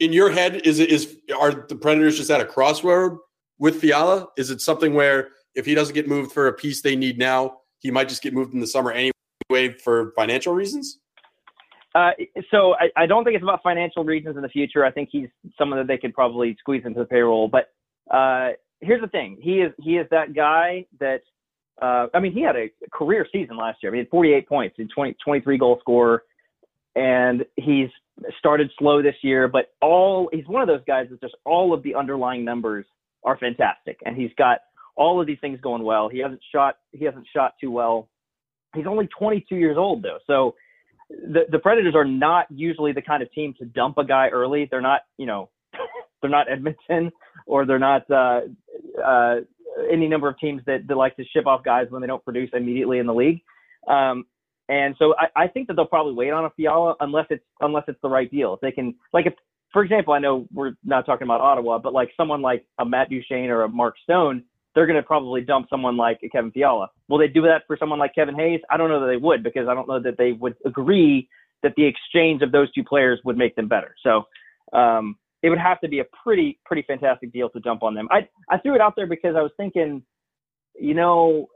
in 0.00 0.14
your 0.14 0.30
head, 0.30 0.66
is 0.66 0.78
it 0.78 0.88
is 0.88 1.18
are 1.38 1.66
the 1.68 1.76
Predators 1.76 2.16
just 2.16 2.30
at 2.30 2.40
a 2.40 2.46
crossroad 2.46 3.18
with 3.58 3.82
Fiala? 3.82 4.28
Is 4.38 4.48
it 4.50 4.62
something 4.62 4.94
where 4.94 5.28
if 5.54 5.66
he 5.66 5.74
doesn't 5.74 5.94
get 5.94 6.08
moved 6.08 6.32
for 6.32 6.46
a 6.46 6.54
piece 6.54 6.80
they 6.80 6.96
need 6.96 7.18
now, 7.18 7.58
he 7.80 7.90
might 7.90 8.08
just 8.08 8.22
get 8.22 8.32
moved 8.32 8.54
in 8.54 8.60
the 8.60 8.66
summer 8.66 8.92
anyway 8.92 9.76
for 9.84 10.12
financial 10.16 10.54
reasons? 10.54 11.00
Uh, 11.96 12.10
so 12.50 12.74
I, 12.74 13.04
I, 13.04 13.06
don't 13.06 13.24
think 13.24 13.36
it's 13.36 13.42
about 13.42 13.62
financial 13.62 14.04
reasons 14.04 14.36
in 14.36 14.42
the 14.42 14.50
future. 14.50 14.84
I 14.84 14.90
think 14.90 15.08
he's 15.10 15.28
someone 15.56 15.78
that 15.78 15.86
they 15.86 15.96
could 15.96 16.12
probably 16.12 16.54
squeeze 16.60 16.82
into 16.84 17.00
the 17.00 17.06
payroll. 17.06 17.48
But 17.48 17.72
uh, 18.14 18.50
here's 18.80 19.00
the 19.00 19.08
thing: 19.08 19.38
he 19.40 19.60
is 19.60 19.72
he 19.78 19.92
is 19.96 20.06
that 20.10 20.34
guy 20.34 20.84
that 21.00 21.22
uh, 21.80 22.08
I 22.12 22.20
mean, 22.20 22.32
he 22.32 22.42
had 22.42 22.54
a 22.54 22.68
career 22.92 23.26
season 23.32 23.56
last 23.56 23.78
year. 23.82 23.90
I 23.90 23.92
mean, 23.92 24.00
he 24.00 24.04
had 24.04 24.10
48 24.10 24.48
points, 24.48 24.76
and 24.78 24.90
20, 24.94 25.16
23 25.24 25.58
goal 25.58 25.78
scorer, 25.80 26.24
and 26.94 27.46
he's 27.56 27.88
started 28.38 28.70
slow 28.78 29.00
this 29.00 29.16
year, 29.22 29.48
but 29.48 29.72
all 29.80 30.28
he's 30.32 30.46
one 30.46 30.60
of 30.60 30.68
those 30.68 30.84
guys 30.86 31.06
that 31.10 31.20
just 31.22 31.34
all 31.46 31.72
of 31.72 31.82
the 31.82 31.94
underlying 31.94 32.44
numbers 32.44 32.84
are 33.24 33.38
fantastic, 33.38 34.00
and 34.04 34.16
he's 34.16 34.32
got 34.36 34.58
all 34.96 35.18
of 35.18 35.26
these 35.26 35.38
things 35.40 35.58
going 35.62 35.82
well. 35.82 36.10
He 36.10 36.18
hasn't 36.18 36.40
shot 36.52 36.76
he 36.92 37.06
hasn't 37.06 37.26
shot 37.34 37.54
too 37.58 37.70
well. 37.70 38.10
He's 38.74 38.86
only 38.86 39.08
22 39.18 39.56
years 39.56 39.78
old 39.78 40.02
though, 40.02 40.18
so 40.26 40.54
the 41.08 41.44
the 41.50 41.58
Predators 41.58 41.94
are 41.94 42.04
not 42.04 42.46
usually 42.50 42.92
the 42.92 43.02
kind 43.02 43.22
of 43.22 43.32
team 43.32 43.54
to 43.58 43.64
dump 43.64 43.98
a 43.98 44.04
guy 44.04 44.28
early. 44.28 44.68
They're 44.70 44.80
not 44.80 45.02
you 45.18 45.26
know 45.26 45.50
they're 46.20 46.30
not 46.30 46.50
Edmonton 46.50 47.12
or 47.46 47.64
they're 47.66 47.78
not 47.78 48.10
uh, 48.10 48.40
uh, 49.02 49.36
any 49.90 50.08
number 50.08 50.28
of 50.28 50.38
teams 50.38 50.62
that, 50.66 50.86
that 50.88 50.96
like 50.96 51.16
to 51.16 51.24
ship 51.24 51.46
off 51.46 51.62
guys 51.64 51.86
when 51.90 52.00
they 52.00 52.08
don't 52.08 52.24
produce 52.24 52.50
immediately 52.52 52.98
in 52.98 53.06
the 53.06 53.14
league. 53.14 53.40
Um, 53.88 54.26
and 54.68 54.96
so 54.98 55.14
I, 55.16 55.44
I 55.44 55.48
think 55.48 55.68
that 55.68 55.74
they'll 55.74 55.86
probably 55.86 56.14
wait 56.14 56.30
on 56.30 56.44
a 56.44 56.50
Fiala 56.50 56.96
unless 57.00 57.26
it's 57.30 57.44
unless 57.60 57.84
it's 57.88 58.00
the 58.02 58.08
right 58.08 58.30
deal. 58.30 58.54
If 58.54 58.60
they 58.60 58.72
can, 58.72 58.94
like, 59.12 59.26
if 59.26 59.34
for 59.72 59.84
example, 59.84 60.14
I 60.14 60.18
know 60.18 60.46
we're 60.52 60.72
not 60.84 61.06
talking 61.06 61.26
about 61.26 61.40
Ottawa, 61.40 61.78
but 61.78 61.92
like 61.92 62.10
someone 62.16 62.42
like 62.42 62.64
a 62.78 62.84
Matt 62.84 63.10
Duchene 63.10 63.50
or 63.50 63.62
a 63.62 63.68
Mark 63.68 63.94
Stone, 64.02 64.42
they're 64.76 64.86
going 64.86 65.00
to 65.00 65.02
probably 65.02 65.40
dump 65.40 65.68
someone 65.70 65.96
like 65.96 66.20
Kevin 66.30 66.52
Fiala. 66.52 66.90
Will 67.08 67.16
they 67.16 67.28
do 67.28 67.40
that 67.42 67.62
for 67.66 67.78
someone 67.80 67.98
like 67.98 68.14
Kevin 68.14 68.36
Hayes? 68.36 68.60
I 68.70 68.76
don't 68.76 68.90
know 68.90 69.00
that 69.00 69.06
they 69.06 69.16
would 69.16 69.42
because 69.42 69.66
I 69.68 69.74
don't 69.74 69.88
know 69.88 70.00
that 70.00 70.18
they 70.18 70.32
would 70.32 70.54
agree 70.66 71.28
that 71.62 71.72
the 71.78 71.86
exchange 71.86 72.42
of 72.42 72.52
those 72.52 72.70
two 72.72 72.84
players 72.84 73.18
would 73.24 73.38
make 73.38 73.56
them 73.56 73.68
better. 73.68 73.94
So 74.02 74.24
um, 74.78 75.16
it 75.42 75.48
would 75.48 75.58
have 75.58 75.80
to 75.80 75.88
be 75.88 76.00
a 76.00 76.04
pretty 76.22 76.60
pretty 76.66 76.84
fantastic 76.86 77.32
deal 77.32 77.48
to 77.50 77.60
dump 77.60 77.82
on 77.82 77.94
them. 77.94 78.06
I 78.10 78.28
I 78.50 78.58
threw 78.58 78.74
it 78.74 78.82
out 78.82 78.92
there 78.96 79.06
because 79.06 79.34
I 79.34 79.40
was 79.40 79.50
thinking, 79.56 80.02
you 80.78 80.92
know, 80.92 81.46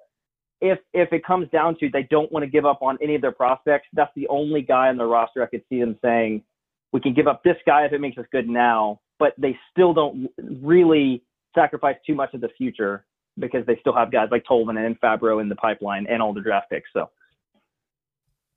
if 0.62 0.78
if 0.94 1.12
it 1.12 1.22
comes 1.22 1.50
down 1.50 1.76
to 1.80 1.90
they 1.90 2.08
don't 2.10 2.32
want 2.32 2.44
to 2.44 2.50
give 2.50 2.64
up 2.64 2.80
on 2.80 2.96
any 3.02 3.16
of 3.16 3.20
their 3.20 3.32
prospects, 3.32 3.88
that's 3.92 4.12
the 4.16 4.28
only 4.28 4.62
guy 4.62 4.88
on 4.88 4.96
the 4.96 5.04
roster 5.04 5.42
I 5.42 5.46
could 5.46 5.62
see 5.68 5.78
them 5.78 5.98
saying 6.00 6.42
we 6.90 7.00
can 7.00 7.12
give 7.12 7.28
up 7.28 7.42
this 7.44 7.56
guy 7.66 7.84
if 7.84 7.92
it 7.92 8.00
makes 8.00 8.16
us 8.16 8.24
good 8.32 8.48
now, 8.48 9.00
but 9.18 9.34
they 9.36 9.58
still 9.70 9.92
don't 9.92 10.30
really 10.62 11.22
sacrifice 11.54 11.96
too 12.06 12.14
much 12.14 12.32
of 12.32 12.40
the 12.40 12.48
future 12.56 13.04
because 13.38 13.64
they 13.66 13.76
still 13.80 13.94
have 13.94 14.10
guys 14.10 14.28
like 14.30 14.44
Tolvanen 14.44 14.86
and 14.86 15.00
Fabbro 15.00 15.40
in 15.40 15.48
the 15.48 15.56
pipeline 15.56 16.06
and 16.08 16.22
all 16.22 16.32
the 16.32 16.40
draft 16.40 16.70
picks. 16.70 16.90
So 16.92 17.10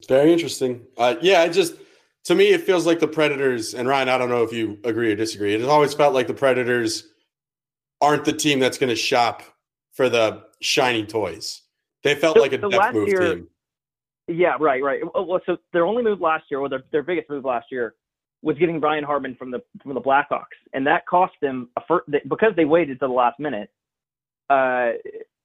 very 0.08 0.34
interesting. 0.34 0.82
Uh, 0.98 1.16
yeah, 1.22 1.42
I 1.42 1.50
just 1.50 1.76
to 2.26 2.36
me 2.36 2.50
it 2.50 2.62
feels 2.62 2.86
like 2.86 3.00
the 3.00 3.08
Predators 3.08 3.74
and 3.74 3.88
Ryan. 3.88 4.10
I 4.10 4.18
don't 4.18 4.30
know 4.30 4.44
if 4.44 4.52
you 4.52 4.80
agree 4.84 5.12
or 5.12 5.16
disagree. 5.16 5.54
It 5.54 5.62
has 5.62 5.70
always 5.70 5.94
felt 5.94 6.14
like 6.14 6.28
the 6.28 6.34
Predators 6.34 7.08
aren't 8.02 8.26
the 8.26 8.34
team 8.34 8.60
that's 8.60 8.78
going 8.78 8.90
to 8.90 8.96
shop 8.96 9.44
for 9.94 10.10
the 10.10 10.44
shiny 10.62 11.06
toys. 11.06 11.62
They 12.04 12.16
felt 12.16 12.36
so, 12.36 12.42
like 12.42 12.52
a 12.52 12.60
so 12.60 12.70
death 12.70 12.94
move 12.94 13.08
year, 13.08 13.36
team. 13.36 13.48
Yeah, 14.28 14.56
right, 14.60 14.84
right. 14.84 15.02
Well, 15.14 15.40
so 15.46 15.58
their 15.72 15.86
only 15.86 16.04
move 16.04 16.20
last 16.20 16.46
year, 16.52 16.60
or 16.60 16.70
their, 16.70 16.84
their 16.92 17.04
biggest 17.04 17.30
move 17.30 17.46
last 17.46 17.68
year, 17.72 17.96
was 18.42 18.58
getting 18.58 18.82
Ryan 18.82 19.06
Hartman 19.06 19.36
from 19.36 19.52
the 19.52 19.62
from 19.82 19.94
the 19.94 20.02
Blackhawks, 20.02 20.58
and 20.74 20.86
that 20.86 21.06
cost 21.08 21.34
them 21.42 21.70
a 21.78 21.82
first, 21.88 22.10
because 22.28 22.54
they 22.58 22.66
waited 22.66 23.00
to 23.00 23.08
the 23.08 23.14
last 23.14 23.40
minute 23.40 23.70
uh, 24.50 24.92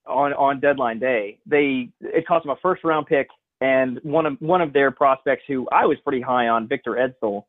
on 0.07 0.33
on 0.33 0.61
deadline 0.61 0.99
day. 0.99 1.39
They 1.47 1.91
it 2.01 2.27
cost 2.27 2.45
them 2.45 2.53
a 2.53 2.61
first 2.61 2.85
round 2.85 3.07
pick 3.07 3.29
and 3.61 3.99
one 4.03 4.27
of 4.27 4.37
one 4.41 4.61
of 4.61 4.73
their 4.73 4.91
prospects 4.91 5.43
who 5.49 5.69
I 5.73 5.87
was 5.87 5.99
pretty 6.05 6.21
high 6.21 6.49
on, 6.49 6.69
Victor 6.69 6.93
Ejdsell. 6.93 7.45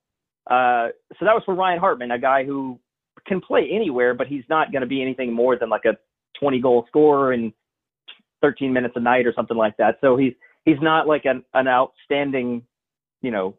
Uh, 0.49 0.91
so 1.17 1.25
that 1.25 1.35
was 1.35 1.43
for 1.45 1.53
Ryan 1.53 1.79
Hartman, 1.79 2.11
a 2.11 2.19
guy 2.19 2.43
who 2.43 2.79
can 3.27 3.39
play 3.39 3.69
anywhere, 3.71 4.13
but 4.13 4.27
he's 4.27 4.43
not 4.49 4.71
going 4.71 4.81
to 4.81 4.87
be 4.87 5.01
anything 5.01 5.31
more 5.31 5.57
than 5.57 5.69
like 5.69 5.85
a 5.85 5.95
20 6.39 6.59
goal 6.59 6.85
scorer 6.87 7.33
in 7.33 7.53
13 8.41 8.73
minutes 8.73 8.93
a 8.95 8.99
night 8.99 9.27
or 9.27 9.33
something 9.35 9.57
like 9.57 9.77
that. 9.77 9.97
So 10.01 10.17
he's 10.17 10.33
he's 10.65 10.81
not 10.81 11.07
like 11.07 11.25
an, 11.25 11.43
an 11.53 11.67
outstanding, 11.67 12.63
you 13.21 13.31
know, 13.31 13.55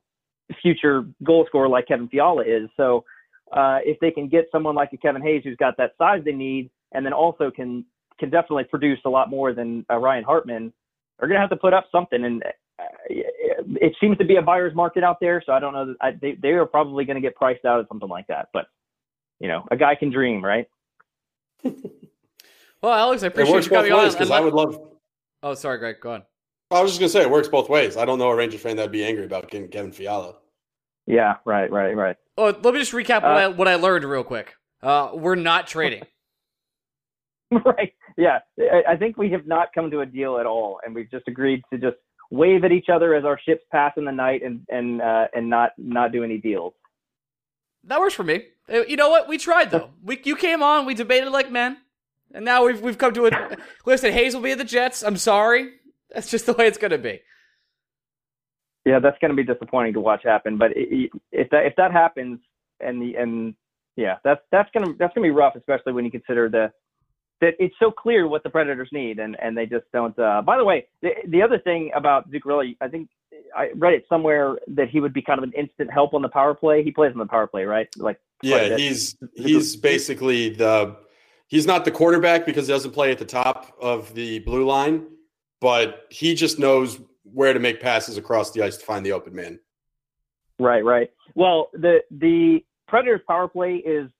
future 0.63 1.05
goal 1.23 1.45
scorer 1.47 1.69
like 1.69 1.87
Kevin 1.87 2.09
Fiala 2.09 2.43
is. 2.43 2.69
So 2.77 3.05
uh, 3.53 3.79
if 3.85 3.99
they 4.01 4.11
can 4.11 4.29
get 4.29 4.47
someone 4.51 4.75
like 4.75 4.93
a 4.93 4.97
Kevin 4.97 5.23
Hayes 5.23 5.43
who's 5.45 5.57
got 5.57 5.77
that 5.77 5.93
size 5.99 6.23
they 6.25 6.33
need, 6.33 6.71
and 6.93 7.05
then 7.05 7.13
also 7.13 7.51
can 7.51 7.85
can 8.19 8.31
definitely 8.31 8.65
produce 8.65 8.99
a 9.05 9.09
lot 9.09 9.31
more 9.31 9.53
than 9.53 9.85
uh, 9.91 9.97
Ryan 9.97 10.25
Hartman, 10.25 10.73
they're 11.19 11.29
gonna 11.29 11.41
have 11.41 11.51
to 11.51 11.57
put 11.57 11.73
up 11.73 11.87
something. 11.91 12.25
And 12.25 12.43
uh, 12.43 12.83
it 13.09 13.95
seems 14.01 14.19
to 14.19 14.25
be 14.25 14.37
a 14.37 14.43
buyer's 14.43 14.75
market 14.75 15.05
out 15.05 15.19
there. 15.21 15.43
So 15.45 15.53
I 15.53 15.61
don't 15.61 15.73
know. 15.73 15.87
That 15.87 15.97
I, 16.01 16.11
they 16.13 16.33
they 16.33 16.51
are 16.51 16.67
probably 16.67 17.05
going 17.05 17.17
to 17.17 17.21
get 17.21 17.37
priced 17.37 17.65
out 17.65 17.81
of 17.81 17.87
something 17.89 18.09
like 18.09 18.27
that. 18.29 18.49
But 18.53 18.67
you 19.39 19.49
know, 19.49 19.67
a 19.71 19.77
guy 19.77 19.95
can 19.95 20.11
dream, 20.11 20.45
right? 20.45 20.69
Well, 22.83 22.95
Alex, 22.95 23.23
I 23.23 23.27
appreciate 23.27 23.65
you 23.65 23.71
coming 23.71 23.93
on. 23.93 24.11
Because 24.11 24.31
I 24.31 24.41
would 24.41 24.55
love. 24.55 24.81
Oh, 25.43 25.55
sorry, 25.55 25.79
Greg. 25.79 26.01
Go 26.01 26.13
on. 26.13 26.23
I 26.71 26.81
was 26.81 26.93
just 26.93 27.01
gonna 27.01 27.11
say 27.11 27.23
it 27.23 27.31
works 27.31 27.49
both 27.49 27.69
ways. 27.69 27.97
I 27.97 28.05
don't 28.05 28.19
know 28.19 28.31
a 28.31 28.37
Ranger 28.37 28.59
fan 28.59 28.77
that'd 28.77 28.93
be 28.93 29.05
angry 29.05 29.25
about 29.25 29.51
getting 29.51 29.69
Kevin 29.69 29.93
Fiala. 29.93 30.37
Yeah, 31.07 31.37
right, 31.45 31.71
right, 31.71 31.97
right. 31.97 32.17
Oh, 32.39 32.57
let 32.63 32.73
me 32.73 32.79
just 32.79 32.93
recap 32.93 33.23
what 33.23 33.25
uh, 33.25 33.35
I 33.35 33.49
what 33.49 33.69
I 33.69 33.75
learned 33.75 34.05
real 34.05 34.23
quick. 34.23 34.55
Uh, 34.83 35.11
we're 35.15 35.35
not 35.35 35.67
trading. 35.67 36.05
right. 37.65 37.93
Yeah, 38.17 38.39
I 38.89 38.97
think 38.97 39.17
we 39.17 39.31
have 39.33 39.47
not 39.47 39.69
come 39.75 39.91
to 39.91 40.01
a 40.01 40.07
deal 40.07 40.39
at 40.39 40.47
all, 40.47 40.81
and 40.85 40.95
we've 40.95 41.11
just 41.11 41.27
agreed 41.27 41.63
to 41.73 41.79
just 41.79 41.97
wave 42.31 42.65
at 42.65 42.73
each 42.73 42.89
other 42.93 43.15
as 43.15 43.25
our 43.25 43.39
ships 43.41 43.63
pass 43.73 43.93
in 43.97 44.05
the 44.05 44.13
night, 44.13 44.43
and 44.43 44.61
and 44.69 45.03
uh, 45.03 45.27
and 45.35 45.49
not 45.49 45.73
not 45.79 46.13
do 46.13 46.23
any 46.23 46.39
deals. 46.39 46.75
That 47.85 47.99
works 47.99 48.15
for 48.15 48.25
me. 48.25 48.45
Uh, 48.73 48.83
you 48.87 48.97
know 48.97 49.09
what? 49.09 49.29
We 49.29 49.39
tried 49.39 49.71
though. 49.71 49.91
We 50.03 50.21
you 50.25 50.37
came 50.37 50.63
on. 50.63 50.87
We 50.87 50.95
debated 50.95 51.31
like 51.31 51.51
men. 51.51 51.79
And 52.33 52.45
now 52.45 52.65
we've 52.65 52.81
we've 52.81 52.99
come 52.99 53.13
to 53.15 53.27
a 53.27 53.57
listen. 53.87 54.13
Hayes 54.13 54.35
will 54.35 54.43
be 54.43 54.53
at 54.53 54.59
the 54.59 54.65
Jets. 54.65 55.03
I'm 55.03 55.17
sorry. 55.17 55.73
That's 56.11 56.31
just 56.31 56.47
the 56.47 56.53
way 56.53 56.67
it's 56.67 56.79
going 56.79 56.91
to 56.91 56.99
be. 56.99 57.21
Yeah, 58.85 58.99
that's 58.99 59.19
going 59.21 59.31
to 59.31 59.37
be 59.37 59.45
disappointing 59.45 59.93
to 59.95 60.01
watch 60.01 60.23
happen. 60.25 60.57
But 60.57 60.73
if 60.75 61.51
that 61.51 61.67
if 61.67 61.75
that 61.77 61.93
happens 61.93 62.41
and 62.81 63.01
the 63.03 63.17
and 63.17 63.55
yeah, 63.97 64.17
that's 64.25 64.41
that's 64.53 64.71
gonna 64.73 64.95
that's 64.99 65.13
gonna 65.15 65.27
be 65.27 65.31
rough, 65.31 65.57
especially 65.57 65.93
when 65.93 66.05
you 66.05 66.11
consider 66.11 66.49
the 66.49 66.73
that 67.41 67.55
it's 67.59 67.75
so 67.79 67.91
clear 67.91 68.29
what 68.29 68.43
the 68.43 68.51
Predators 68.51 68.89
need, 68.93 69.19
and 69.19 69.37
and 69.41 69.57
they 69.57 69.67
just 69.67 69.85
don't. 69.93 70.19
Uh, 70.19 70.43
by 70.43 70.57
the 70.57 70.65
way, 70.65 70.87
the 71.03 71.11
the 71.29 71.43
other 71.43 71.59
thing 71.59 71.91
about 71.95 72.31
Zuccarello, 72.31 72.77
I 72.81 72.89
think 72.89 73.09
I 73.57 73.71
read 73.75 73.95
it 73.95 74.05
somewhere 74.09 74.59
that 74.69 74.91
he 74.91 75.01
would 75.01 75.13
be 75.13 75.23
kind 75.23 75.39
of 75.39 75.45
an 75.45 75.53
instant 75.53 75.91
help 75.93 76.15
on 76.15 76.23
the 76.23 76.29
power 76.29 76.55
play. 76.55 76.83
He 76.83 76.91
plays 76.91 77.13
on 77.13 77.19
the 77.19 77.27
power 77.27 77.47
play, 77.47 77.65
right? 77.65 77.89
Like 77.97 78.21
yeah, 78.43 78.77
he's 78.77 79.17
he's 79.35 79.77
basically 79.77 80.51
the 80.51 80.97
he's 81.49 81.67
not 81.67 81.85
the 81.85 81.91
quarterback 81.91 82.47
because 82.47 82.67
he 82.67 82.73
doesn't 82.73 82.93
play 82.93 83.11
at 83.11 83.19
the 83.19 83.25
top 83.25 83.75
of 83.81 84.15
the 84.15 84.41
blue 84.41 84.65
line, 84.65 85.07
but 85.61 86.07
he 86.11 86.35
just 86.35 86.59
knows 86.59 87.01
where 87.25 87.53
to 87.53 87.61
make 87.61 87.81
passes 87.81 88.17
across 88.17 88.51
the 88.53 88.63
ice 88.63 88.77
to 88.77 88.85
find 88.85 89.05
the 89.05 89.13
open 89.13 89.35
man. 89.35 89.59
Right, 90.59 90.85
right. 90.85 91.11
Well, 91.35 91.71
the 91.73 92.01
the 92.11 92.65
Predators 92.89 93.21
power 93.27 93.49
play 93.49 93.77
is 93.77 94.11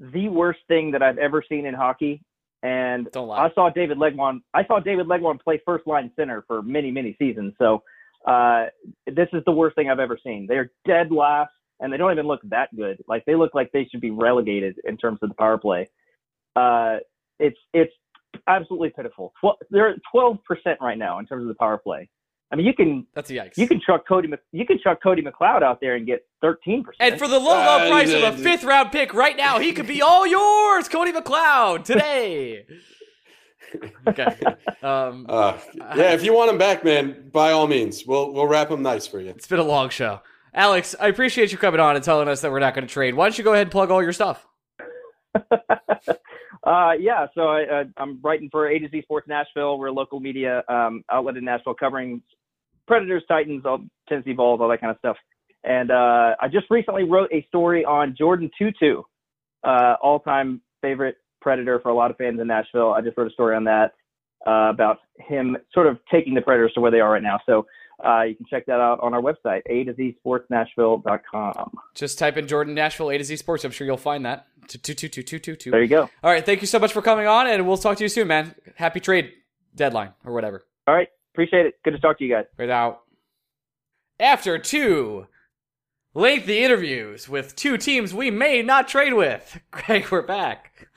the 0.00 0.28
worst 0.28 0.60
thing 0.68 0.92
that 0.92 1.02
I've 1.02 1.18
ever 1.18 1.44
seen 1.48 1.66
in 1.66 1.74
hockey. 1.74 2.22
And 2.62 3.08
I 3.14 3.50
saw 3.54 3.70
David 3.70 3.98
Legwand. 3.98 4.40
I 4.52 4.66
saw 4.66 4.80
David 4.80 5.06
Legwand 5.06 5.40
play 5.40 5.60
first 5.64 5.86
line 5.86 6.10
center 6.16 6.44
for 6.46 6.62
many, 6.62 6.90
many 6.90 7.14
seasons. 7.18 7.54
So 7.58 7.82
uh, 8.26 8.66
this 9.06 9.28
is 9.32 9.42
the 9.46 9.52
worst 9.52 9.76
thing 9.76 9.88
I've 9.88 10.00
ever 10.00 10.18
seen. 10.22 10.46
They're 10.48 10.72
dead 10.86 11.12
last, 11.12 11.52
and 11.80 11.92
they 11.92 11.96
don't 11.96 12.10
even 12.10 12.26
look 12.26 12.40
that 12.44 12.74
good. 12.76 13.02
Like 13.06 13.24
they 13.26 13.36
look 13.36 13.54
like 13.54 13.70
they 13.72 13.86
should 13.90 14.00
be 14.00 14.10
relegated 14.10 14.76
in 14.84 14.96
terms 14.96 15.20
of 15.22 15.28
the 15.28 15.34
power 15.36 15.58
play. 15.58 15.88
Uh, 16.56 16.96
it's 17.38 17.58
it's 17.72 17.92
absolutely 18.48 18.90
pitiful. 18.90 19.32
they're 19.70 19.90
at 19.90 20.00
twelve 20.10 20.38
percent 20.44 20.78
right 20.80 20.98
now 20.98 21.20
in 21.20 21.26
terms 21.26 21.42
of 21.42 21.48
the 21.48 21.54
power 21.54 21.78
play. 21.78 22.08
I 22.50 22.56
mean, 22.56 22.66
you 22.66 22.72
can 22.72 23.06
that's 23.14 23.28
a 23.30 23.34
yikes. 23.34 23.58
You 23.58 23.68
can 23.68 23.80
chuck 23.80 24.08
Cody. 24.08 24.28
You 24.52 24.64
can 24.64 24.78
chuck 24.78 25.02
Cody 25.02 25.22
McLeod 25.22 25.62
out 25.62 25.80
there 25.80 25.96
and 25.96 26.06
get 26.06 26.26
thirteen 26.40 26.82
percent. 26.82 27.12
And 27.12 27.18
for 27.18 27.28
the 27.28 27.38
low, 27.38 27.54
low 27.54 27.78
uh, 27.78 27.88
price 27.88 28.12
of 28.12 28.22
a 28.22 28.36
fifth 28.36 28.64
round 28.64 28.90
pick 28.90 29.12
right 29.12 29.36
now, 29.36 29.58
he 29.58 29.72
could 29.72 29.86
be 29.86 30.00
all 30.00 30.26
yours, 30.26 30.88
Cody 30.88 31.12
McLeod 31.12 31.84
today. 31.84 32.64
okay. 34.08 34.34
Um, 34.82 35.26
uh, 35.28 35.58
yeah, 35.94 36.12
if 36.14 36.24
you 36.24 36.32
want 36.32 36.50
him 36.50 36.56
back, 36.56 36.84
man, 36.84 37.28
by 37.30 37.52
all 37.52 37.66
means, 37.66 38.04
we'll 38.06 38.32
we'll 38.32 38.46
wrap 38.46 38.70
him 38.70 38.82
nice 38.82 39.06
for 39.06 39.20
you. 39.20 39.30
It's 39.30 39.46
been 39.46 39.58
a 39.58 39.64
long 39.64 39.90
show, 39.90 40.22
Alex. 40.54 40.94
I 40.98 41.08
appreciate 41.08 41.52
you 41.52 41.58
coming 41.58 41.80
on 41.80 41.96
and 41.96 42.04
telling 42.04 42.28
us 42.28 42.40
that 42.40 42.50
we're 42.50 42.60
not 42.60 42.74
going 42.74 42.86
to 42.86 42.92
trade. 42.92 43.12
Why 43.14 43.26
don't 43.26 43.36
you 43.36 43.44
go 43.44 43.52
ahead 43.52 43.66
and 43.66 43.70
plug 43.70 43.90
all 43.90 44.02
your 44.02 44.14
stuff? 44.14 44.46
Uh, 46.68 46.92
yeah, 47.00 47.26
so 47.34 47.48
I, 47.48 47.62
uh, 47.62 47.84
I'm 47.96 48.20
writing 48.22 48.50
for 48.50 48.68
A 48.68 48.78
to 48.78 48.88
Z 48.90 49.00
Sports 49.02 49.26
Nashville. 49.26 49.78
We're 49.78 49.86
a 49.86 49.92
local 49.92 50.20
media 50.20 50.62
um, 50.68 51.02
outlet 51.10 51.38
in 51.38 51.44
Nashville 51.46 51.72
covering 51.72 52.20
Predators, 52.88 53.22
Titans, 53.28 53.64
all, 53.64 53.84
Tennessee 54.08 54.32
Vols, 54.32 54.60
all 54.60 54.68
that 54.68 54.80
kind 54.80 54.90
of 54.90 54.98
stuff. 54.98 55.16
And 55.62 55.90
uh, 55.90 56.34
I 56.40 56.48
just 56.50 56.66
recently 56.70 57.04
wrote 57.04 57.30
a 57.32 57.44
story 57.48 57.84
on 57.84 58.16
Jordin 58.20 58.50
Tootoo, 58.60 59.02
uh, 59.64 59.94
all-time 60.02 60.60
favorite 60.82 61.16
Predator 61.40 61.78
for 61.80 61.90
a 61.90 61.94
lot 61.94 62.10
of 62.10 62.16
fans 62.16 62.40
in 62.40 62.46
Nashville. 62.46 62.92
I 62.92 63.00
just 63.00 63.16
wrote 63.16 63.28
a 63.28 63.32
story 63.32 63.54
on 63.54 63.64
that 63.64 63.92
uh, 64.46 64.70
about 64.70 64.98
him 65.18 65.56
sort 65.72 65.86
of 65.86 65.98
taking 66.10 66.34
the 66.34 66.40
Predators 66.40 66.72
to 66.74 66.80
where 66.80 66.90
they 66.90 67.00
are 67.00 67.12
right 67.12 67.22
now. 67.22 67.38
So 67.46 67.66
uh, 68.04 68.22
you 68.22 68.34
can 68.34 68.46
check 68.48 68.66
that 68.66 68.80
out 68.80 69.00
on 69.00 69.14
our 69.14 69.20
website, 69.20 69.62
a 69.66 69.84
to 69.84 69.94
z 69.94 70.16
Sports 70.20 70.46
sportsnashville.com. 70.50 71.72
Just 71.94 72.18
type 72.18 72.36
in 72.36 72.46
Jordan 72.46 72.74
Nashville 72.74 73.10
A 73.10 73.18
to 73.18 73.24
Z 73.24 73.36
Sports. 73.36 73.64
I'm 73.64 73.72
sure 73.72 73.86
you'll 73.86 73.96
find 73.96 74.24
that. 74.24 74.46
Two, 74.68 74.78
two, 74.78 75.08
two, 75.08 75.22
two, 75.22 75.38
two, 75.38 75.56
two. 75.56 75.70
There 75.70 75.82
you 75.82 75.88
go. 75.88 76.02
All 76.22 76.30
right. 76.30 76.44
Thank 76.44 76.60
you 76.60 76.66
so 76.66 76.78
much 76.78 76.92
for 76.92 77.02
coming 77.02 77.26
on, 77.26 77.46
and 77.46 77.66
we'll 77.66 77.78
talk 77.78 77.96
to 77.96 78.04
you 78.04 78.08
soon, 78.08 78.28
man. 78.28 78.54
Happy 78.76 79.00
trade 79.00 79.32
deadline 79.74 80.12
or 80.24 80.32
whatever. 80.32 80.64
All 80.86 80.94
right. 80.94 81.08
Appreciate 81.38 81.66
it. 81.66 81.74
Good 81.84 81.92
to 81.92 82.00
talk 82.00 82.18
to 82.18 82.24
you 82.24 82.34
guys. 82.34 82.46
Right 82.58 82.68
out. 82.68 83.02
After 84.18 84.58
two 84.58 85.28
lengthy 86.12 86.64
interviews 86.64 87.28
with 87.28 87.54
two 87.54 87.78
teams 87.78 88.12
we 88.12 88.28
may 88.28 88.60
not 88.60 88.88
trade 88.88 89.14
with, 89.14 89.60
Greg, 89.70 90.08
we're 90.10 90.22
back. 90.22 90.88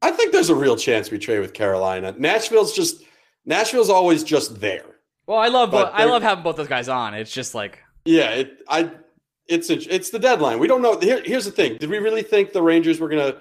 I 0.00 0.12
think 0.12 0.32
there's 0.32 0.48
a 0.48 0.54
real 0.54 0.76
chance 0.76 1.10
we 1.10 1.18
trade 1.18 1.40
with 1.40 1.52
Carolina. 1.52 2.14
Nashville's 2.16 2.74
just 2.74 3.04
Nashville's 3.44 3.90
always 3.90 4.24
just 4.24 4.62
there. 4.62 4.86
Well, 5.26 5.36
I 5.36 5.48
love 5.48 5.74
I 5.74 6.04
love 6.04 6.22
having 6.22 6.42
both 6.42 6.56
those 6.56 6.66
guys 6.66 6.88
on. 6.88 7.12
It's 7.12 7.30
just 7.30 7.54
like 7.54 7.80
yeah, 8.06 8.30
it, 8.30 8.60
I 8.66 8.90
it's 9.46 9.68
it's 9.68 10.08
the 10.08 10.18
deadline. 10.18 10.58
We 10.58 10.68
don't 10.68 10.80
know. 10.80 10.98
Here, 10.98 11.20
here's 11.22 11.44
the 11.44 11.50
thing: 11.50 11.76
Did 11.76 11.90
we 11.90 11.98
really 11.98 12.22
think 12.22 12.54
the 12.54 12.62
Rangers 12.62 12.98
were 12.98 13.10
gonna 13.10 13.36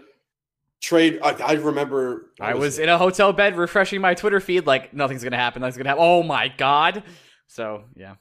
trade? 0.82 1.20
I, 1.24 1.32
I 1.32 1.54
remember 1.54 2.32
I 2.40 2.54
was, 2.54 2.62
was 2.62 2.80
in 2.80 2.90
a 2.90 2.98
hotel 2.98 3.34
bed 3.34 3.58
refreshing 3.58 4.02
my 4.02 4.14
Twitter 4.14 4.40
feed, 4.40 4.66
like 4.66 4.94
nothing's 4.94 5.24
gonna 5.24 5.38
happen. 5.38 5.62
Nothing's 5.62 5.78
gonna 5.78 5.90
happen. 5.90 6.04
Oh 6.04 6.24
my 6.24 6.48
god! 6.48 7.04
So 7.48 7.84
yeah, 7.96 8.16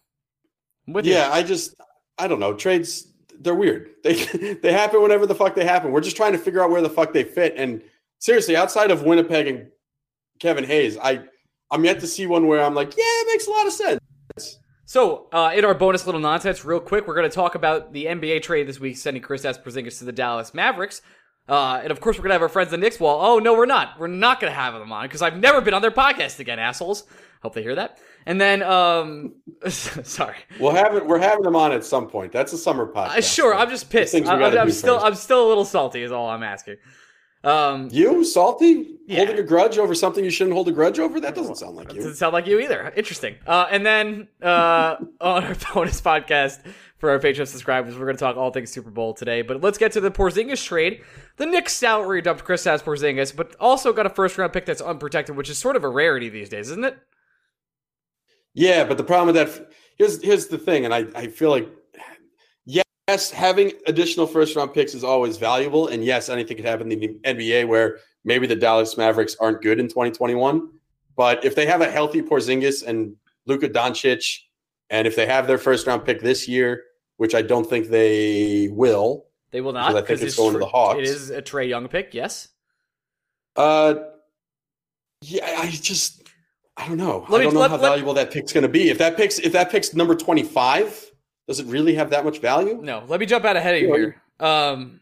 yeah. 0.87 1.27
You. 1.27 1.33
I 1.33 1.43
just 1.43 1.75
I 2.19 2.29
don't 2.29 2.41
know. 2.41 2.55
Trades 2.55 3.09
they're 3.41 3.55
weird. 3.55 3.91
They 4.05 4.55
they 4.55 4.73
happen 4.73 5.03
whenever 5.03 5.27
the 5.27 5.35
fuck 5.35 5.55
they 5.55 5.65
happen. 5.65 5.93
We're 5.93 6.01
just 6.01 6.17
trying 6.17 6.33
to 6.33 6.39
figure 6.39 6.63
out 6.63 6.71
where 6.71 6.83
the 6.83 6.91
fuck 6.91 7.13
they 7.13 7.25
fit. 7.25 7.55
And 7.57 7.83
seriously, 8.19 8.57
outside 8.57 8.91
of 8.91 9.03
Winnipeg 9.03 9.47
and 9.47 9.67
Kevin 10.41 10.65
Hayes, 10.65 10.97
I 10.97 11.25
I'm 11.71 11.85
yet 11.85 12.01
to 12.01 12.07
see 12.07 12.27
one 12.27 12.47
where 12.47 12.63
I'm 12.63 12.75
like, 12.75 12.97
yeah, 12.97 13.05
it 13.05 13.27
makes 13.33 13.47
a 13.47 13.51
lot 13.51 13.67
of 13.67 13.73
sense. 13.73 14.01
So, 14.87 15.29
uh, 15.33 15.53
in 15.55 15.67
our 15.67 15.75
bonus 15.75 16.07
little 16.07 16.21
nonsense, 16.21 16.65
real 16.65 16.81
quick, 16.81 17.07
we're 17.07 17.15
going 17.15 17.29
to 17.29 17.35
talk 17.35 17.55
about 17.55 17.93
the 17.93 18.07
NBA 18.07 18.41
trade 18.41 18.67
this 18.67 18.81
week, 18.81 18.97
sending 18.97 19.23
Kristaps 19.23 19.63
Porzingis 19.63 19.99
to 19.99 20.07
the 20.07 20.13
Dallas 20.13 20.55
Mavericks. 20.55 21.03
Uh, 21.49 21.81
and 21.83 21.91
of 21.91 22.01
course, 22.01 22.19
we're 22.19 22.23
going 22.23 22.31
to 22.31 22.35
have 22.35 22.43
our 22.43 22.49
friends 22.49 22.71
the 22.71 22.77
Knicks 22.77 23.01
wall. 23.01 23.25
Oh, 23.25 23.39
no, 23.39 23.55
we're 23.55 23.67
not. 23.67 23.99
We're 23.99 24.07
not 24.07 24.41
going 24.41 24.53
to 24.53 24.59
have 24.59 24.75
them 24.75 24.93
on 24.93 25.07
because 25.07 25.23
I've 25.23 25.37
never 25.37 25.61
been 25.61 25.75
on 25.75 25.83
their 25.83 25.91
podcast 25.91 26.39
again, 26.41 26.59
assholes. 26.59 27.05
Hope 27.43 27.55
they 27.55 27.63
hear 27.63 27.77
that. 27.77 27.99
And 28.27 28.41
then, 28.41 28.63
um, 28.63 29.37
sorry. 29.69 30.37
We'll 30.61 30.75
have 30.75 30.95
it. 30.95 31.07
We're 31.07 31.19
having 31.19 31.45
them 31.45 31.57
on 31.57 31.73
at 31.73 31.85
some 31.85 32.09
point. 32.09 32.33
That's 32.33 32.53
a 32.53 32.59
summer 32.59 32.87
podcast. 32.87 33.17
Uh, 33.17 33.21
sure. 33.23 33.55
I'm 33.55 33.71
just 33.71 33.89
pissed. 33.89 34.15
I, 34.15 34.57
am 34.57 34.71
still, 34.71 34.99
I'm 34.99 35.15
still 35.15 35.47
a 35.47 35.49
little 35.49 35.65
salty, 35.65 36.03
is 36.03 36.13
all 36.13 36.29
I'm 36.29 36.43
asking. 36.43 36.77
Um, 37.45 37.89
you 37.93 38.25
salty? 38.25 38.99
Yeah. 39.07 39.19
Holding 39.19 39.39
a 39.39 39.43
grudge 39.43 39.79
over 39.79 39.95
something 39.95 40.25
you 40.25 40.31
shouldn't 40.31 40.55
hold 40.55 40.69
a 40.69 40.73
grudge 40.73 40.99
over? 40.99 41.21
That 41.21 41.35
doesn't 41.35 41.57
sound 41.57 41.77
like 41.77 41.93
you. 41.93 42.01
Doesn't 42.01 42.17
sound 42.17 42.33
like 42.33 42.47
you 42.47 42.59
either. 42.59 42.93
Interesting. 42.97 43.37
Uh, 43.47 43.67
and 43.71 43.87
then 43.87 44.29
uh, 44.43 44.97
on 45.21 45.45
our 45.45 45.57
bonus 45.73 46.01
podcast 46.01 46.61
for 46.99 47.11
our 47.11 47.19
Patreon 47.19 47.47
subscribers, 47.47 47.95
we're 47.97 48.07
going 48.07 48.17
to 48.17 48.21
talk 48.21 48.37
all 48.37 48.51
things 48.51 48.71
Super 48.71 48.91
Bowl 48.91 49.15
today. 49.15 49.43
But 49.43 49.61
let's 49.61 49.79
get 49.79 49.93
to 49.93 50.01
the 50.01 50.11
Porzingis 50.11 50.65
trade. 50.65 51.03
The 51.37 51.47
Knicks 51.47 51.73
salary 51.73 52.21
dumped 52.21 52.45
Kristaps 52.45 52.83
Porzingis, 52.83 53.35
but 53.35 53.57
also 53.61 53.93
got 53.93 54.07
a 54.07 54.11
first 54.11 54.37
round 54.37 54.53
pick 54.53 54.67
that's 54.67 54.81
unprotected, 54.81 55.37
which 55.37 55.49
is 55.49 55.59
sort 55.59 55.77
of 55.77 55.85
a 55.85 55.89
rarity 55.89 56.29
these 56.29 56.49
days, 56.49 56.71
isn't 56.71 56.85
it? 56.85 56.99
Yeah, 58.55 58.85
but 58.85 58.97
the 58.97 59.05
problem 59.05 59.35
with 59.35 59.37
that 59.37 59.71
here's 59.99 60.23
here's 60.23 60.47
the 60.47 60.59
thing, 60.59 60.85
and 60.85 60.93
I, 60.93 61.07
I 61.15 61.29
feel 61.29 61.51
like 61.51 61.69
yes, 63.09 63.31
having 63.31 63.73
additional 63.87 64.27
first 64.27 64.55
round 64.55 64.75
picks 64.75 64.95
is 64.95 65.05
always 65.05 65.37
valuable. 65.37 65.89
And 65.89 66.05
yes, 66.05 66.29
anything 66.29 66.57
could 66.57 66.67
happen 66.67 66.93
in 66.93 67.01
the 67.01 67.09
NBA 67.25 67.67
where 67.67 67.99
maybe 68.25 68.47
the 68.47 68.57
Dallas 68.57 68.97
Mavericks 68.97 69.37
aren't 69.41 69.63
good 69.63 69.81
in 69.81 69.89
2021. 69.89 70.69
But 71.17 71.45
if 71.45 71.55
they 71.55 71.67
have 71.67 71.81
a 71.81 71.91
healthy 71.91 72.23
Porzingis 72.23 72.87
and 72.87 73.17
Luka 73.47 73.69
Doncic, 73.69 74.41
and 74.91 75.07
if 75.07 75.17
they 75.17 75.27
have 75.27 75.47
their 75.47 75.59
first 75.59 75.87
round 75.87 76.05
pick 76.05 76.21
this 76.21 76.47
year, 76.47 76.85
which 77.19 77.35
I 77.35 77.43
don't 77.43 77.69
think 77.69 77.89
they 77.89 78.69
will, 78.73 79.27
they 79.51 79.61
will 79.61 79.73
not. 79.73 79.95
I 79.95 80.03
think 80.03 80.23
it's, 80.23 80.37
going 80.37 80.55
to 80.55 80.59
the 80.59 80.67
Hawks. 80.67 80.99
It 80.99 81.05
is 81.05 81.31
a 81.31 81.43
Trae 81.43 81.69
Young 81.69 81.89
pick, 81.89 82.15
yes. 82.15 82.49
Uh, 83.55 83.95
yeah, 85.21 85.45
I 85.59 85.69
just 85.71 86.23
I 86.77 86.87
don't 86.87 86.97
know. 86.97 87.27
Let 87.29 87.41
I 87.41 87.45
don't 87.45 87.53
me, 87.53 87.55
know 87.55 87.61
let, 87.61 87.71
how 87.71 87.77
let, 87.77 87.89
valuable 87.89 88.15
that 88.15 88.31
pick's 88.31 88.53
going 88.53 88.63
to 88.63 88.69
be. 88.69 88.89
If 88.89 88.99
that 88.99 89.17
pick's 89.17 89.39
if 89.39 89.53
that 89.53 89.71
pick's 89.71 89.95
number 89.95 90.15
twenty 90.15 90.45
five, 90.45 91.11
does 91.49 91.61
it 91.61 91.67
really 91.67 91.95
have 91.95 92.11
that 92.11 92.25
much 92.25 92.39
value? 92.39 92.79
No. 92.81 93.05
Let 93.09 93.21
me 93.21 93.27
jump 93.27 93.45
out 93.45 93.57
ahead 93.57 93.75
of 93.75 93.83
you 93.83 93.95
here. 93.95 94.23
Um, 94.39 95.01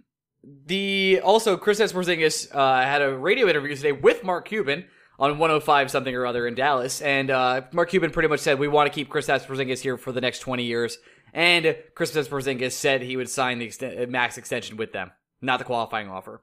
the 0.67 1.21
also 1.23 1.57
Kristaps 1.57 1.93
Porzingis 1.93 2.55
uh, 2.55 2.83
had 2.83 3.03
a 3.03 3.17
radio 3.17 3.49
interview 3.49 3.75
today 3.75 3.93
with 3.93 4.25
Mark 4.25 4.49
Cuban 4.49 4.87
on 5.19 5.39
105 5.39 5.91
something 5.91 6.15
or 6.15 6.25
other 6.25 6.47
in 6.47 6.55
Dallas, 6.55 7.03
and 7.03 7.31
uh, 7.31 7.63
Mark 7.73 7.91
Cuban 7.91 8.11
pretty 8.11 8.29
much 8.29 8.41
said 8.41 8.59
we 8.59 8.69
want 8.69 8.91
to 8.91 8.95
keep 8.95 9.11
Kristaps 9.11 9.47
Porzingis 9.47 9.81
here 9.81 9.97
for 9.99 10.13
the 10.13 10.21
next 10.21 10.39
20 10.41 10.63
years, 10.63 10.99
and 11.33 11.77
Kristaps 11.95 12.29
Porzingis 12.29 12.73
said 12.73 13.03
he 13.03 13.17
would 13.17 13.29
sign 13.29 13.59
the 13.59 13.69
ext- 13.69 14.09
max 14.09 14.39
extension 14.39 14.77
with 14.77 14.93
them, 14.93 15.11
not 15.41 15.59
the 15.59 15.65
qualifying 15.65 16.09
offer. 16.09 16.43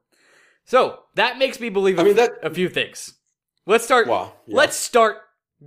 So 0.65 0.99
that 1.15 1.37
makes 1.37 1.59
me 1.59 1.69
believe 1.69 1.99
I 1.99 2.03
mean, 2.03 2.15
that, 2.15 2.31
a 2.41 2.49
few 2.49 2.69
things. 2.69 3.13
Let's 3.65 3.83
start. 3.83 4.07
Well, 4.07 4.35
yeah. 4.45 4.57
Let's 4.57 4.75
start 4.75 5.17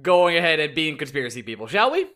going 0.01 0.36
ahead 0.36 0.60
and 0.60 0.74
being 0.74 0.97
conspiracy 0.97 1.43
people, 1.43 1.66
shall 1.66 1.90
we? 1.90 2.06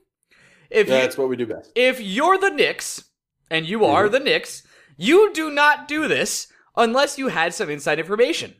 If 0.71 0.89
yeah, 0.89 0.97
you, 0.97 1.01
that's 1.03 1.19
what 1.19 1.29
we 1.29 1.37
do 1.37 1.47
best. 1.47 1.73
If 1.75 2.01
you're 2.01 2.39
the 2.39 2.51
Knicks, 2.51 3.05
and 3.51 3.67
you 3.67 3.85
are 3.85 4.05
mm-hmm. 4.05 4.13
the 4.13 4.21
Knicks, 4.21 4.63
you 4.97 5.33
do 5.33 5.51
not 5.51 5.89
do 5.89 6.07
this 6.09 6.47
unless 6.77 7.19
you 7.19 7.29
had 7.29 7.53
some 7.53 7.69
inside 7.69 7.99
information. 7.99 8.55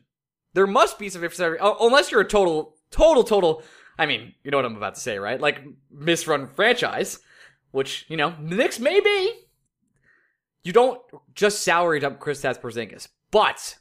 There 0.53 0.67
must 0.67 0.99
be 0.99 1.09
some 1.09 1.23
inside, 1.23 1.57
uh, 1.59 1.75
unless 1.79 2.11
you're 2.11 2.21
a 2.21 2.27
total, 2.27 2.75
total, 2.91 3.23
total. 3.23 3.63
I 3.97 4.05
mean, 4.05 4.33
you 4.43 4.51
know 4.51 4.57
what 4.57 4.65
I'm 4.65 4.75
about 4.75 4.95
to 4.95 5.01
say, 5.01 5.17
right? 5.17 5.39
Like 5.39 5.63
misrun 5.95 6.53
franchise, 6.53 7.19
which 7.71 8.05
you 8.07 8.17
know 8.17 8.35
the 8.41 8.55
Knicks 8.55 8.79
may 8.79 8.99
be. 8.99 9.33
You 10.63 10.73
don't 10.73 11.01
just 11.33 11.63
salary 11.63 11.99
dump 11.99 12.19
Kristaps 12.19 12.61
Porzingis, 12.61 13.07
but, 13.31 13.77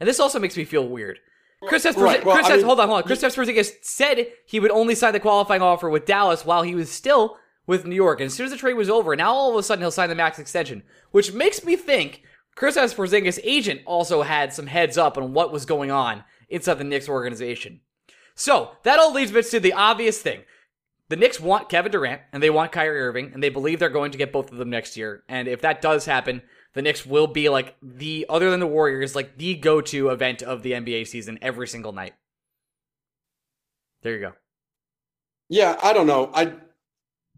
and 0.00 0.08
this 0.08 0.18
also 0.18 0.38
makes 0.38 0.56
me 0.56 0.64
feel 0.64 0.88
weird. 0.88 1.18
Chris 1.66 1.84
Porzingis, 1.84 2.02
right. 2.02 2.24
well, 2.24 2.36
Chris 2.36 2.50
I 2.50 2.56
mean, 2.56 2.64
hold 2.64 2.80
on, 2.80 2.88
hold 2.88 3.02
on. 3.02 3.04
Chris 3.04 3.22
Porzingis 3.22 3.72
said 3.82 4.26
he 4.46 4.60
would 4.60 4.70
only 4.70 4.94
sign 4.94 5.12
the 5.12 5.20
qualifying 5.20 5.62
offer 5.62 5.88
with 5.88 6.06
Dallas 6.06 6.44
while 6.44 6.62
he 6.62 6.74
was 6.74 6.90
still 6.90 7.36
with 7.66 7.86
New 7.86 7.94
York. 7.94 8.20
And 8.20 8.26
as 8.26 8.34
soon 8.34 8.46
as 8.46 8.52
the 8.52 8.58
trade 8.58 8.74
was 8.74 8.90
over, 8.90 9.16
now 9.16 9.32
all 9.32 9.50
of 9.50 9.56
a 9.56 9.62
sudden 9.62 9.82
he'll 9.82 9.90
sign 9.90 10.08
the 10.08 10.14
max 10.14 10.38
extension, 10.38 10.82
which 11.10 11.32
makes 11.32 11.64
me 11.64 11.76
think 11.76 12.22
Kristaps 12.56 12.94
Porzingis' 12.94 13.40
agent 13.42 13.80
also 13.86 14.22
had 14.22 14.52
some 14.52 14.66
heads 14.66 14.98
up 14.98 15.16
on 15.16 15.32
what 15.32 15.52
was 15.52 15.66
going 15.66 15.90
on 15.90 16.24
inside 16.48 16.74
the 16.74 16.84
Knicks 16.84 17.08
organization. 17.08 17.80
So 18.34 18.72
that 18.82 18.98
all 18.98 19.12
leads 19.12 19.32
me 19.32 19.42
to 19.42 19.60
the 19.60 19.72
obvious 19.72 20.20
thing. 20.20 20.42
The 21.10 21.16
Knicks 21.16 21.38
want 21.38 21.68
Kevin 21.68 21.92
Durant 21.92 22.22
and 22.32 22.42
they 22.42 22.50
want 22.50 22.72
Kyrie 22.72 23.00
Irving 23.00 23.32
and 23.34 23.42
they 23.42 23.50
believe 23.50 23.78
they're 23.78 23.90
going 23.90 24.12
to 24.12 24.18
get 24.18 24.32
both 24.32 24.50
of 24.50 24.58
them 24.58 24.70
next 24.70 24.96
year. 24.96 25.22
And 25.28 25.48
if 25.48 25.60
that 25.60 25.82
does 25.82 26.06
happen, 26.06 26.42
the 26.72 26.82
Knicks 26.82 27.04
will 27.04 27.26
be 27.26 27.48
like 27.48 27.76
the 27.82 28.26
other 28.28 28.50
than 28.50 28.60
the 28.60 28.66
Warriors, 28.66 29.14
like 29.14 29.36
the 29.36 29.54
go-to 29.54 30.08
event 30.08 30.42
of 30.42 30.62
the 30.62 30.72
NBA 30.72 31.06
season 31.06 31.38
every 31.42 31.68
single 31.68 31.92
night. 31.92 32.14
There 34.02 34.14
you 34.14 34.20
go. 34.20 34.32
Yeah, 35.48 35.78
I 35.82 35.92
don't 35.92 36.06
know. 36.06 36.30
I 36.34 36.54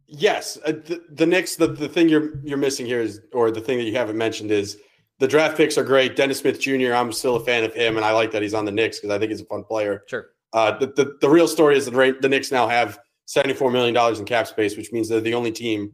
yes, 0.06 0.58
uh, 0.64 0.72
the, 0.72 1.02
the 1.10 1.26
Knicks. 1.26 1.56
The, 1.56 1.68
the 1.68 1.88
thing 1.88 2.08
you're 2.08 2.38
you're 2.44 2.58
missing 2.58 2.86
here 2.86 3.00
is, 3.00 3.20
or 3.32 3.50
the 3.50 3.60
thing 3.60 3.78
that 3.78 3.84
you 3.84 3.94
haven't 3.94 4.16
mentioned 4.16 4.50
is 4.50 4.78
the 5.18 5.28
draft 5.28 5.56
picks 5.56 5.76
are 5.78 5.84
great. 5.84 6.16
Dennis 6.16 6.38
Smith 6.38 6.60
Jr. 6.60 6.92
I'm 6.92 7.12
still 7.12 7.36
a 7.36 7.44
fan 7.44 7.64
of 7.64 7.74
him, 7.74 7.96
and 7.96 8.04
I 8.04 8.12
like 8.12 8.30
that 8.32 8.42
he's 8.42 8.54
on 8.54 8.64
the 8.64 8.72
Knicks 8.72 8.98
because 8.98 9.14
I 9.14 9.18
think 9.18 9.30
he's 9.30 9.40
a 9.40 9.46
fun 9.46 9.64
player. 9.64 10.02
Sure. 10.08 10.26
Uh, 10.52 10.78
the, 10.78 10.86
the 10.86 11.16
the 11.20 11.28
real 11.28 11.48
story 11.48 11.76
is 11.76 11.86
that 11.86 12.20
the 12.20 12.28
Knicks 12.28 12.50
now 12.50 12.68
have 12.68 12.98
74 13.26 13.70
million 13.70 13.94
dollars 13.94 14.18
in 14.18 14.24
cap 14.24 14.46
space, 14.46 14.76
which 14.76 14.92
means 14.92 15.08
they're 15.08 15.20
the 15.20 15.34
only 15.34 15.52
team 15.52 15.92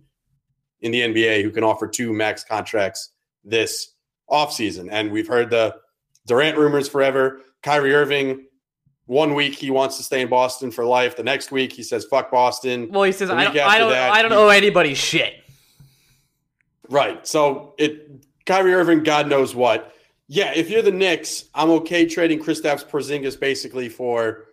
in 0.81 0.93
the 0.93 1.01
NBA 1.01 1.43
who 1.43 1.51
can 1.51 1.65
offer 1.65 1.89
two 1.89 2.13
max 2.13 2.45
contracts 2.45 3.11
this 3.45 3.95
offseason. 4.31 4.89
And 4.91 5.11
we've 5.11 5.29
heard 5.29 5.51
the 5.51 5.77
Durant 6.27 6.57
rumors 6.57 6.89
forever. 6.89 7.41
Kyrie 7.63 7.95
Irving, 7.95 8.47
one 9.07 9.35
week 9.35 9.55
he 9.55 9.71
wants 9.71 9.97
to 9.97 10.03
stay 10.03 10.21
in 10.21 10.29
Boston 10.29 10.71
for 10.71 10.85
life. 10.85 11.17
The 11.17 11.23
next 11.23 11.51
week 11.51 11.73
he 11.73 11.83
says 11.83 12.05
"fuck 12.05 12.31
Boston." 12.31 12.89
Well, 12.91 13.03
he 13.03 13.13
says, 13.13 13.31
"I 13.31 13.45
don't, 13.45 13.57
I 13.57 13.79
don't, 13.79 13.91
that, 13.91 14.13
I 14.13 14.23
don't 14.23 14.33
owe 14.33 14.49
anybody 14.49 14.95
shit." 14.95 15.35
Right. 16.89 17.27
So 17.27 17.75
it 17.79 18.27
Kyrie 18.47 18.75
Irving, 18.75 19.03
God 19.03 19.29
knows 19.29 19.55
what. 19.55 19.95
Yeah, 20.29 20.53
if 20.55 20.71
you're 20.71 20.83
the 20.83 20.93
Knicks, 20.93 21.45
I'm 21.55 21.71
okay 21.71 22.07
trading 22.07 22.39
Kristaps 22.39 22.87
Porzingis 22.89 23.39
basically 23.39 23.89
for 23.89 24.47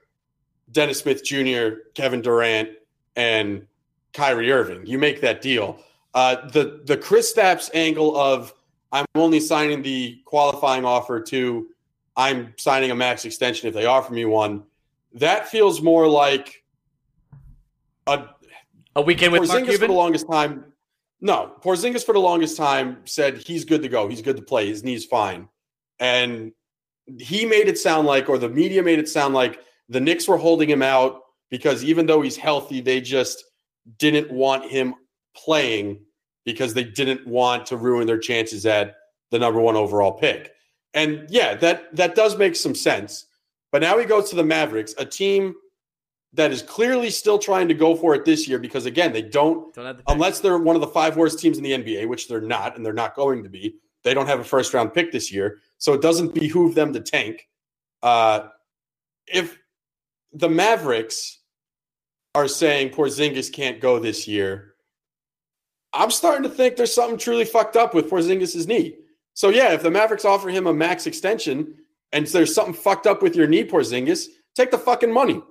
Dennis 0.72 1.00
Smith 1.00 1.24
Jr., 1.24 1.82
Kevin 1.94 2.22
Durant, 2.22 2.70
and 3.16 3.66
Kyrie 4.14 4.52
Irving. 4.52 4.86
You 4.86 4.98
make 4.98 5.22
that 5.22 5.41
deal. 5.41 5.80
Uh, 6.14 6.48
the 6.48 6.82
the 6.86 6.98
Stapps 6.98 7.70
angle 7.74 8.18
of 8.18 8.54
I'm 8.91 9.06
only 9.16 9.40
signing 9.40 9.82
the 9.82 10.22
qualifying 10.26 10.86
offer 10.86 11.22
to 11.22 11.68
I'm 12.16 12.54
signing 12.58 12.91
a 12.91 12.96
max 12.96 13.26
extension 13.26 13.68
if 13.68 13.74
they 13.74 13.86
offer 13.86 14.14
me 14.14 14.26
one. 14.26 14.64
That 15.14 15.48
feels 15.48 15.82
more 15.82 16.08
like 16.08 16.64
a 18.08 18.26
a 18.96 19.02
weekend 19.02 19.34
with 19.34 19.44
Porzingis 19.44 19.48
Mark 19.48 19.64
Cuban? 19.66 19.80
for 19.80 19.88
the 19.88 19.94
longest 19.94 20.28
time. 20.30 20.66
No, 21.22 21.54
Porzingis 21.62 22.04
for 22.04 22.14
the 22.14 22.20
longest 22.20 22.58
time 22.58 22.98
said 23.06 23.38
he's 23.38 23.66
good 23.66 23.82
to 23.84 23.90
go. 23.90 24.08
He's 24.08 24.22
good 24.22 24.38
to 24.38 24.41
play. 24.41 24.68
His 24.68 24.84
knee's 24.84 25.06
fine, 25.06 25.48
and 26.00 26.52
he 27.20 27.46
made 27.46 27.68
it 27.68 27.78
sound 27.78 28.08
like, 28.08 28.30
or 28.30 28.38
the 28.38 28.50
media 28.50 28.82
made 28.84 29.00
it 29.00 29.10
sound 29.10 29.34
like 29.34 29.64
the 29.90 29.99
Knicks 29.99 30.28
were 30.28 30.38
holding 30.38 30.70
him 30.70 30.82
out 30.82 31.22
because 31.49 31.84
even 31.84 32.06
though 32.06 32.22
he's 32.22 32.38
healthy, 32.38 32.80
they 32.80 33.02
just 33.02 33.44
didn't 33.98 34.32
want 34.32 34.70
him 34.70 34.95
playing 35.36 35.99
because 36.45 36.74
they 36.74 36.84
didn't 36.84 37.28
want 37.28 37.66
to 37.68 37.78
ruin 37.78 38.07
their 38.07 38.18
chances 38.18 38.66
at 38.66 38.95
the 39.32 39.40
number 39.40 39.60
one 39.60 39.76
overall 39.76 40.11
pick. 40.11 40.52
And 40.94 41.28
yeah, 41.30 41.56
that 41.56 41.95
that 41.95 42.16
does 42.16 42.38
make 42.38 42.56
some 42.56 42.76
sense. 42.76 43.26
But 43.72 43.82
now 43.82 43.98
he 43.98 44.06
goes 44.06 44.30
to 44.32 44.36
the 44.36 44.44
Mavericks, 44.44 44.95
a 44.98 45.06
team 45.06 45.53
that 46.34 46.52
is 46.52 46.61
clearly 46.61 47.10
still 47.10 47.40
trying 47.40 47.68
to 47.68 47.74
go 47.74 47.95
for 47.95 48.16
it 48.16 48.26
this 48.26 48.48
year 48.48 48.60
because 48.60 48.86
again, 48.86 49.14
they 49.14 49.22
don't, 49.22 49.74
don't 49.74 49.98
the 49.98 50.03
unless 50.07 50.40
they're 50.40 50.57
one 50.57 50.76
of 50.76 50.82
the 50.82 50.88
five 50.88 51.18
worst 51.18 51.40
teams 51.40 51.57
in 51.57 51.64
the 51.64 51.72
NBA, 51.72 52.07
which 52.07 52.28
they're 52.28 52.41
not, 52.41 52.76
and 52.76 52.86
they're 52.86 52.94
not 52.94 53.16
going 53.16 53.44
to 53.44 53.49
be. 53.49 53.76
They 54.03 54.14
don't 54.14 54.28
have 54.28 54.40
a 54.40 54.44
first 54.44 54.74
round 54.74 54.94
pick 54.94 55.11
this 55.11 55.32
year, 55.32 55.57
so 55.78 55.94
it 55.94 56.02
doesn't 56.02 56.34
behoove 56.34 56.74
them 56.74 56.94
to 56.94 56.99
tank. 56.99 57.48
Uh, 58.02 58.48
if 59.28 59.59
the 60.34 60.49
Mavericks 60.49 61.39
are 62.35 62.47
saying 62.47 62.89
Porzingis 62.91 63.51
can't 63.51 63.81
go 63.81 63.99
this 63.99 64.27
year, 64.27 64.76
I'm 65.93 66.11
starting 66.11 66.43
to 66.43 66.49
think 66.49 66.76
there's 66.76 66.93
something 66.93 67.18
truly 67.18 67.45
fucked 67.45 67.76
up 67.76 67.93
with 67.93 68.10
Porzingis' 68.10 68.68
knee. 68.68 68.95
So 69.34 69.49
yeah, 69.49 69.73
if 69.73 69.81
the 69.81 69.91
Mavericks 69.91 70.26
offer 70.26 70.49
him 70.49 70.68
a 70.68 70.73
max 70.73 71.07
extension 71.07 71.76
and 72.11 72.27
there's 72.27 72.53
something 72.53 72.73
fucked 72.73 73.07
up 73.07 73.22
with 73.22 73.35
your 73.35 73.47
knee, 73.47 73.64
Porzingis, 73.64 74.27
take 74.56 74.72
the 74.72 74.77
fucking 74.77 75.11
money. 75.11 75.41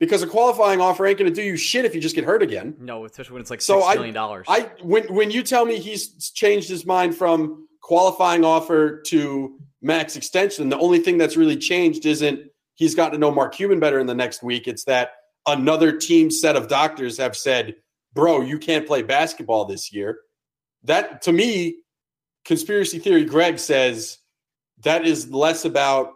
Because 0.00 0.22
a 0.22 0.26
qualifying 0.26 0.80
offer 0.80 1.06
ain't 1.06 1.18
going 1.18 1.32
to 1.32 1.34
do 1.34 1.46
you 1.46 1.56
shit 1.56 1.84
if 1.84 1.94
you 1.94 2.00
just 2.00 2.16
get 2.16 2.24
hurt 2.24 2.42
again. 2.42 2.74
No, 2.80 3.04
especially 3.04 3.34
when 3.34 3.42
it's 3.42 3.50
like 3.50 3.60
so 3.60 3.80
six 3.80 3.94
million 3.94 4.14
dollars. 4.14 4.44
I, 4.48 4.56
I 4.56 4.62
when 4.82 5.04
when 5.14 5.30
you 5.30 5.42
tell 5.42 5.64
me 5.64 5.78
he's 5.78 6.30
changed 6.32 6.68
his 6.68 6.84
mind 6.84 7.14
from 7.14 7.68
qualifying 7.80 8.44
offer 8.44 9.00
to 9.02 9.56
max 9.82 10.16
extension, 10.16 10.68
the 10.68 10.78
only 10.78 10.98
thing 10.98 11.16
that's 11.16 11.36
really 11.36 11.56
changed 11.56 12.06
isn't 12.06 12.40
he's 12.74 12.94
gotten 12.94 13.12
to 13.12 13.18
know 13.18 13.30
Mark 13.30 13.54
Cuban 13.54 13.80
better 13.80 13.98
in 13.98 14.06
the 14.06 14.14
next 14.14 14.42
week. 14.42 14.66
It's 14.68 14.84
that 14.84 15.12
another 15.46 15.92
team 15.96 16.30
set 16.30 16.56
of 16.56 16.68
doctors 16.68 17.18
have 17.18 17.36
said, 17.36 17.76
"Bro, 18.12 18.42
you 18.42 18.58
can't 18.58 18.86
play 18.86 19.02
basketball 19.02 19.64
this 19.64 19.92
year." 19.92 20.20
That 20.82 21.22
to 21.22 21.32
me, 21.32 21.78
conspiracy 22.44 22.98
theory 22.98 23.24
Greg 23.24 23.58
says 23.58 24.18
that 24.82 25.06
is 25.06 25.30
less 25.30 25.64
about 25.64 26.12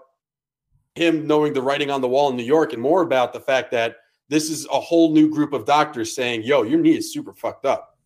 him 0.94 1.26
knowing 1.26 1.52
the 1.52 1.62
writing 1.62 1.90
on 1.90 2.00
the 2.00 2.08
wall 2.08 2.28
in 2.30 2.36
New 2.36 2.42
York 2.42 2.72
and 2.72 2.82
more 2.82 3.02
about 3.02 3.32
the 3.32 3.40
fact 3.40 3.70
that 3.70 3.96
this 4.28 4.50
is 4.50 4.66
a 4.66 4.80
whole 4.80 5.12
new 5.12 5.30
group 5.30 5.52
of 5.52 5.64
doctors 5.64 6.14
saying, 6.14 6.42
"Yo, 6.42 6.62
your 6.62 6.80
knee 6.80 6.98
is 6.98 7.12
super 7.12 7.32
fucked 7.32 7.64
up. 7.64 7.96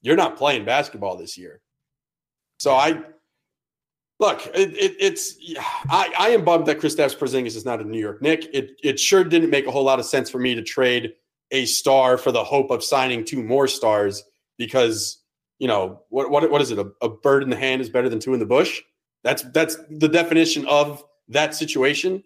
You're 0.00 0.16
not 0.16 0.36
playing 0.36 0.64
basketball 0.64 1.16
this 1.16 1.36
year." 1.36 1.62
So 2.58 2.74
I 2.74 3.02
look, 4.18 4.46
it, 4.54 4.74
it, 4.76 4.96
it's 4.98 5.36
I, 5.90 6.12
I 6.18 6.28
am 6.30 6.44
bummed 6.44 6.66
that 6.66 6.78
Kristaps 6.78 7.16
Porzingis 7.16 7.56
is 7.56 7.64
not 7.64 7.80
a 7.80 7.84
New 7.84 8.00
York 8.00 8.22
Knick. 8.22 8.48
It 8.52 8.72
it 8.82 8.98
sure 8.98 9.24
didn't 9.24 9.50
make 9.50 9.66
a 9.66 9.70
whole 9.70 9.84
lot 9.84 9.98
of 9.98 10.06
sense 10.06 10.30
for 10.30 10.38
me 10.38 10.54
to 10.54 10.62
trade 10.62 11.12
a 11.50 11.66
star 11.66 12.16
for 12.16 12.32
the 12.32 12.42
hope 12.42 12.70
of 12.70 12.82
signing 12.82 13.24
two 13.24 13.42
more 13.42 13.68
stars 13.68 14.24
because 14.58 15.18
you 15.58 15.68
know 15.68 16.02
what 16.08 16.30
what 16.30 16.50
what 16.50 16.62
is 16.62 16.70
it? 16.70 16.78
A, 16.78 16.90
a 17.02 17.08
bird 17.08 17.42
in 17.42 17.50
the 17.50 17.56
hand 17.56 17.80
is 17.80 17.88
better 17.88 18.08
than 18.08 18.18
two 18.18 18.34
in 18.34 18.40
the 18.40 18.46
bush. 18.46 18.82
That's 19.24 19.42
that's 19.52 19.76
the 19.90 20.08
definition 20.08 20.66
of 20.66 21.04
that 21.28 21.54
situation. 21.54 22.22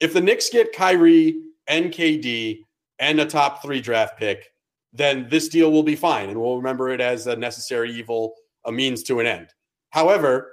If 0.00 0.12
the 0.12 0.20
Knicks 0.20 0.48
get 0.48 0.72
Kyrie 0.72 1.42
and 1.66 1.92
KD 1.92 2.60
and 2.98 3.20
a 3.20 3.26
top 3.26 3.62
three 3.62 3.80
draft 3.80 4.18
pick, 4.18 4.52
then 4.92 5.26
this 5.28 5.48
deal 5.48 5.72
will 5.72 5.82
be 5.82 5.96
fine, 5.96 6.30
and 6.30 6.40
we'll 6.40 6.56
remember 6.56 6.90
it 6.90 7.00
as 7.00 7.26
a 7.26 7.36
necessary 7.36 7.92
evil, 7.92 8.34
a 8.64 8.72
means 8.72 9.02
to 9.04 9.20
an 9.20 9.26
end. 9.26 9.48
However, 9.90 10.52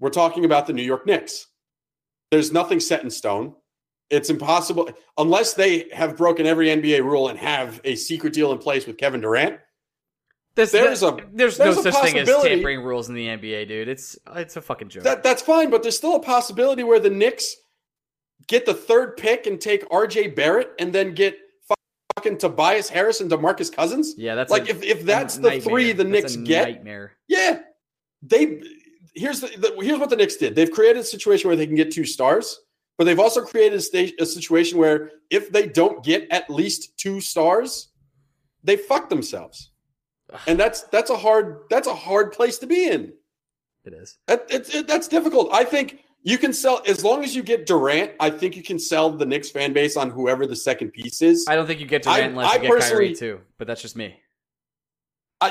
we're 0.00 0.10
talking 0.10 0.44
about 0.44 0.66
the 0.66 0.72
New 0.72 0.82
York 0.82 1.06
Knicks. 1.06 1.46
There's 2.30 2.52
nothing 2.52 2.80
set 2.80 3.02
in 3.02 3.10
stone. 3.10 3.54
It's 4.10 4.30
impossible 4.30 4.90
unless 5.16 5.54
they 5.54 5.88
have 5.92 6.16
broken 6.16 6.46
every 6.46 6.68
NBA 6.68 7.02
rule 7.02 7.28
and 7.28 7.38
have 7.38 7.80
a 7.84 7.94
secret 7.94 8.32
deal 8.32 8.52
in 8.52 8.58
place 8.58 8.86
with 8.86 8.98
Kevin 8.98 9.20
Durant. 9.20 9.58
There's, 10.54 10.70
there's 10.70 11.02
a 11.02 11.16
there's, 11.32 11.56
there's 11.56 11.76
no 11.76 11.82
such 11.82 11.94
thing 11.96 12.18
as 12.18 12.28
tampering 12.28 12.82
rules 12.82 13.08
in 13.08 13.14
the 13.14 13.26
NBA, 13.26 13.66
dude. 13.66 13.88
It's 13.88 14.16
it's 14.36 14.56
a 14.56 14.62
fucking 14.62 14.88
joke. 14.88 15.02
That, 15.02 15.22
that's 15.22 15.42
fine, 15.42 15.68
but 15.68 15.82
there's 15.82 15.96
still 15.96 16.14
a 16.14 16.20
possibility 16.20 16.84
where 16.84 17.00
the 17.00 17.10
Knicks 17.10 17.56
get 18.46 18.64
the 18.64 18.74
third 18.74 19.16
pick 19.16 19.46
and 19.46 19.60
take 19.60 19.88
RJ 19.88 20.36
Barrett 20.36 20.70
and 20.78 20.92
then 20.92 21.12
get 21.14 21.36
fucking 22.16 22.38
Tobias 22.38 22.88
Harris 22.88 23.20
and 23.20 23.30
DeMarcus 23.30 23.74
Cousins. 23.74 24.14
Yeah, 24.16 24.36
that's 24.36 24.50
like 24.52 24.68
a, 24.68 24.70
if, 24.70 24.82
if 24.82 25.04
that's 25.04 25.38
the 25.38 25.60
three 25.60 25.90
the 25.90 26.04
Knicks 26.04 26.36
get. 26.36 26.68
Nightmare. 26.68 27.12
Yeah, 27.26 27.62
they 28.22 28.62
here's 29.14 29.40
the, 29.40 29.48
the, 29.48 29.84
here's 29.84 29.98
what 29.98 30.10
the 30.10 30.16
Knicks 30.16 30.36
did. 30.36 30.54
They've 30.54 30.70
created 30.70 31.00
a 31.00 31.04
situation 31.04 31.48
where 31.48 31.56
they 31.56 31.66
can 31.66 31.76
get 31.76 31.90
two 31.90 32.04
stars, 32.04 32.60
but 32.98 33.04
they've 33.04 33.18
also 33.18 33.42
created 33.42 33.78
a, 33.78 33.82
sta- 33.82 34.14
a 34.20 34.26
situation 34.26 34.78
where 34.78 35.10
if 35.30 35.50
they 35.50 35.66
don't 35.66 36.04
get 36.04 36.26
at 36.30 36.50
least 36.50 36.96
two 36.98 37.20
stars, 37.20 37.88
they 38.62 38.76
fuck 38.76 39.08
themselves, 39.08 39.70
and 40.46 40.58
that's 40.58 40.82
that's 40.84 41.10
a 41.10 41.16
hard 41.16 41.64
that's 41.68 41.86
a 41.86 41.94
hard 41.94 42.32
place 42.32 42.58
to 42.58 42.66
be 42.66 42.88
in. 42.88 43.12
It 43.84 43.92
is. 43.92 44.16
That, 44.26 44.46
it, 44.48 44.74
it, 44.74 44.86
that's 44.86 45.08
difficult. 45.08 45.50
I 45.52 45.64
think 45.64 46.00
you 46.22 46.38
can 46.38 46.54
sell 46.54 46.82
as 46.86 47.04
long 47.04 47.22
as 47.22 47.36
you 47.36 47.42
get 47.42 47.66
Durant. 47.66 48.12
I 48.18 48.30
think 48.30 48.56
you 48.56 48.62
can 48.62 48.78
sell 48.78 49.10
the 49.10 49.26
Knicks 49.26 49.50
fan 49.50 49.74
base 49.74 49.98
on 49.98 50.08
whoever 50.08 50.46
the 50.46 50.56
second 50.56 50.92
piece 50.92 51.20
is. 51.20 51.44
I 51.46 51.54
don't 51.54 51.66
think 51.66 51.80
you 51.80 51.86
get 51.86 52.04
Durant 52.04 52.22
I, 52.22 52.26
unless 52.26 52.50
I 52.50 52.54
you 52.54 52.62
get 52.62 52.80
Kyrie 52.80 53.14
too, 53.14 53.40
but 53.58 53.66
that's 53.66 53.82
just 53.82 53.96
me. 53.96 54.16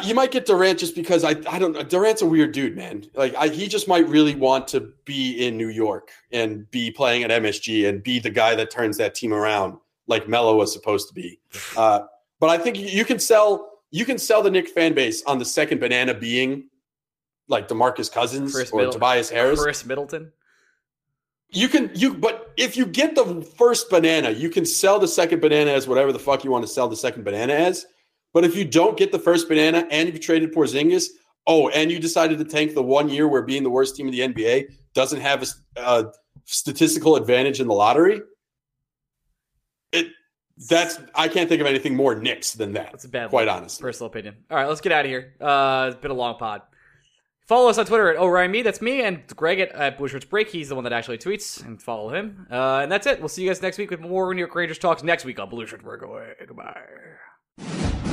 You 0.03 0.15
might 0.15 0.31
get 0.31 0.45
Durant 0.45 0.79
just 0.79 0.95
because 0.95 1.23
I 1.23 1.31
I 1.49 1.59
don't 1.59 1.89
Durant's 1.89 2.21
a 2.21 2.25
weird 2.25 2.51
dude, 2.51 2.75
man. 2.75 3.05
Like 3.15 3.35
I, 3.35 3.47
he 3.47 3.67
just 3.67 3.87
might 3.87 4.07
really 4.07 4.35
want 4.35 4.67
to 4.69 4.91
be 5.05 5.45
in 5.45 5.57
New 5.57 5.69
York 5.69 6.11
and 6.31 6.69
be 6.71 6.91
playing 6.91 7.23
at 7.23 7.29
MSG 7.29 7.87
and 7.87 8.01
be 8.01 8.19
the 8.19 8.29
guy 8.29 8.55
that 8.55 8.71
turns 8.71 8.97
that 8.97 9.15
team 9.15 9.33
around 9.33 9.77
like 10.07 10.27
Melo 10.27 10.55
was 10.55 10.71
supposed 10.71 11.07
to 11.09 11.13
be. 11.13 11.39
Uh, 11.77 12.01
but 12.39 12.49
I 12.49 12.57
think 12.57 12.77
you 12.77 13.05
can 13.05 13.19
sell 13.19 13.79
you 13.89 14.05
can 14.05 14.17
sell 14.17 14.41
the 14.41 14.51
Knick 14.51 14.67
fan 14.67 14.93
base 14.93 15.23
on 15.23 15.39
the 15.39 15.45
second 15.45 15.79
banana 15.79 16.13
being 16.13 16.65
like 17.47 17.67
DeMarcus 17.67 18.11
Cousins 18.11 18.53
Chris 18.53 18.71
or 18.71 18.77
Middleton. 18.77 18.99
Tobias 18.99 19.29
Harris, 19.29 19.61
Khris 19.61 19.85
Middleton. 19.85 20.31
You 21.49 21.69
can 21.69 21.91
you 21.93 22.15
but 22.15 22.51
if 22.57 22.75
you 22.75 22.85
get 22.85 23.15
the 23.15 23.41
first 23.57 23.89
banana, 23.89 24.31
you 24.31 24.49
can 24.49 24.65
sell 24.65 24.99
the 24.99 25.07
second 25.07 25.39
banana 25.39 25.71
as 25.71 25.87
whatever 25.87 26.11
the 26.11 26.19
fuck 26.19 26.43
you 26.43 26.51
want 26.51 26.65
to 26.65 26.71
sell 26.71 26.89
the 26.89 26.97
second 26.97 27.23
banana 27.23 27.53
as. 27.53 27.85
But 28.34 28.43
if 28.45 28.55
you 28.55 28.65
don't 28.65 28.97
get 28.97 29.11
the 29.11 29.19
first 29.19 29.47
banana 29.47 29.88
and 29.91 30.10
you've 30.10 30.19
traded 30.19 30.53
Porzingis, 30.53 31.07
Oh, 31.45 31.69
and 31.69 31.91
you 31.91 31.99
decided 31.99 32.38
to 32.39 32.45
tank 32.45 32.73
the 32.73 32.84
one 32.84 33.10
year 33.10 33.27
where 33.27 33.41
being 33.41 33.64
the 33.64 33.69
worst 33.69 33.95
team 33.95 34.07
in 34.07 34.14
the 34.14 34.22
NBA 34.22 34.73
doesn't 34.93 35.19
have 35.19 35.43
a, 35.76 35.81
a 35.81 36.11
statistical 36.45 37.15
advantage 37.15 37.60
in 37.60 37.68
the 37.68 37.73
lottery. 37.73 38.22
It 39.91 40.07
that's 40.69 40.99
I 41.15 41.27
can't 41.27 41.49
think 41.49 41.60
of 41.61 41.68
anything 41.68 41.95
more 41.95 42.15
Knicks 42.15 42.53
than 42.53 42.73
that. 42.73 42.91
That's 42.91 43.05
a 43.05 43.10
bad 43.10 43.30
quite 43.30 43.47
look. 43.47 43.55
honestly. 43.57 43.81
Personal 43.84 44.07
opinion. 44.10 44.35
All 44.49 44.57
right, 44.57 44.68
let's 44.68 44.81
get 44.81 44.91
out 44.91 45.05
of 45.05 45.11
here. 45.11 45.34
Uh, 45.41 45.89
it's 45.91 46.01
been 46.01 46.11
a 46.11 46.15
long 46.15 46.38
pod. 46.38 46.61
Follow 47.45 47.69
us 47.69 47.77
on 47.77 47.85
Twitter 47.85 48.10
at 48.10 48.18
Orion 48.18 48.51
Me. 48.51 48.61
That's 48.61 48.81
me 48.81 49.01
and 49.01 49.27
Greg 49.35 49.60
at, 49.60 49.73
at 49.73 50.30
Break. 50.30 50.49
He's 50.49 50.69
the 50.69 50.76
one 50.76 50.85
that 50.85 50.93
actually 50.93 51.18
tweets, 51.18 51.64
and 51.65 51.81
follow 51.81 52.07
him. 52.07 52.47
Uh, 52.49 52.80
and 52.84 52.89
that's 52.89 53.05
it. 53.05 53.19
We'll 53.19 53.27
see 53.27 53.43
you 53.43 53.49
guys 53.49 53.61
next 53.61 53.77
week 53.77 53.91
with 53.91 53.99
more 53.99 54.34
New 54.34 54.39
York 54.39 54.55
Rangers 54.55 54.77
talks 54.77 55.03
next 55.03 55.26
week 55.26 55.41
on 55.41 55.49
Blue 55.49 55.65
Shirts 55.65 55.84
Breakaway. 55.84 56.35
Goodbye. 56.47 58.12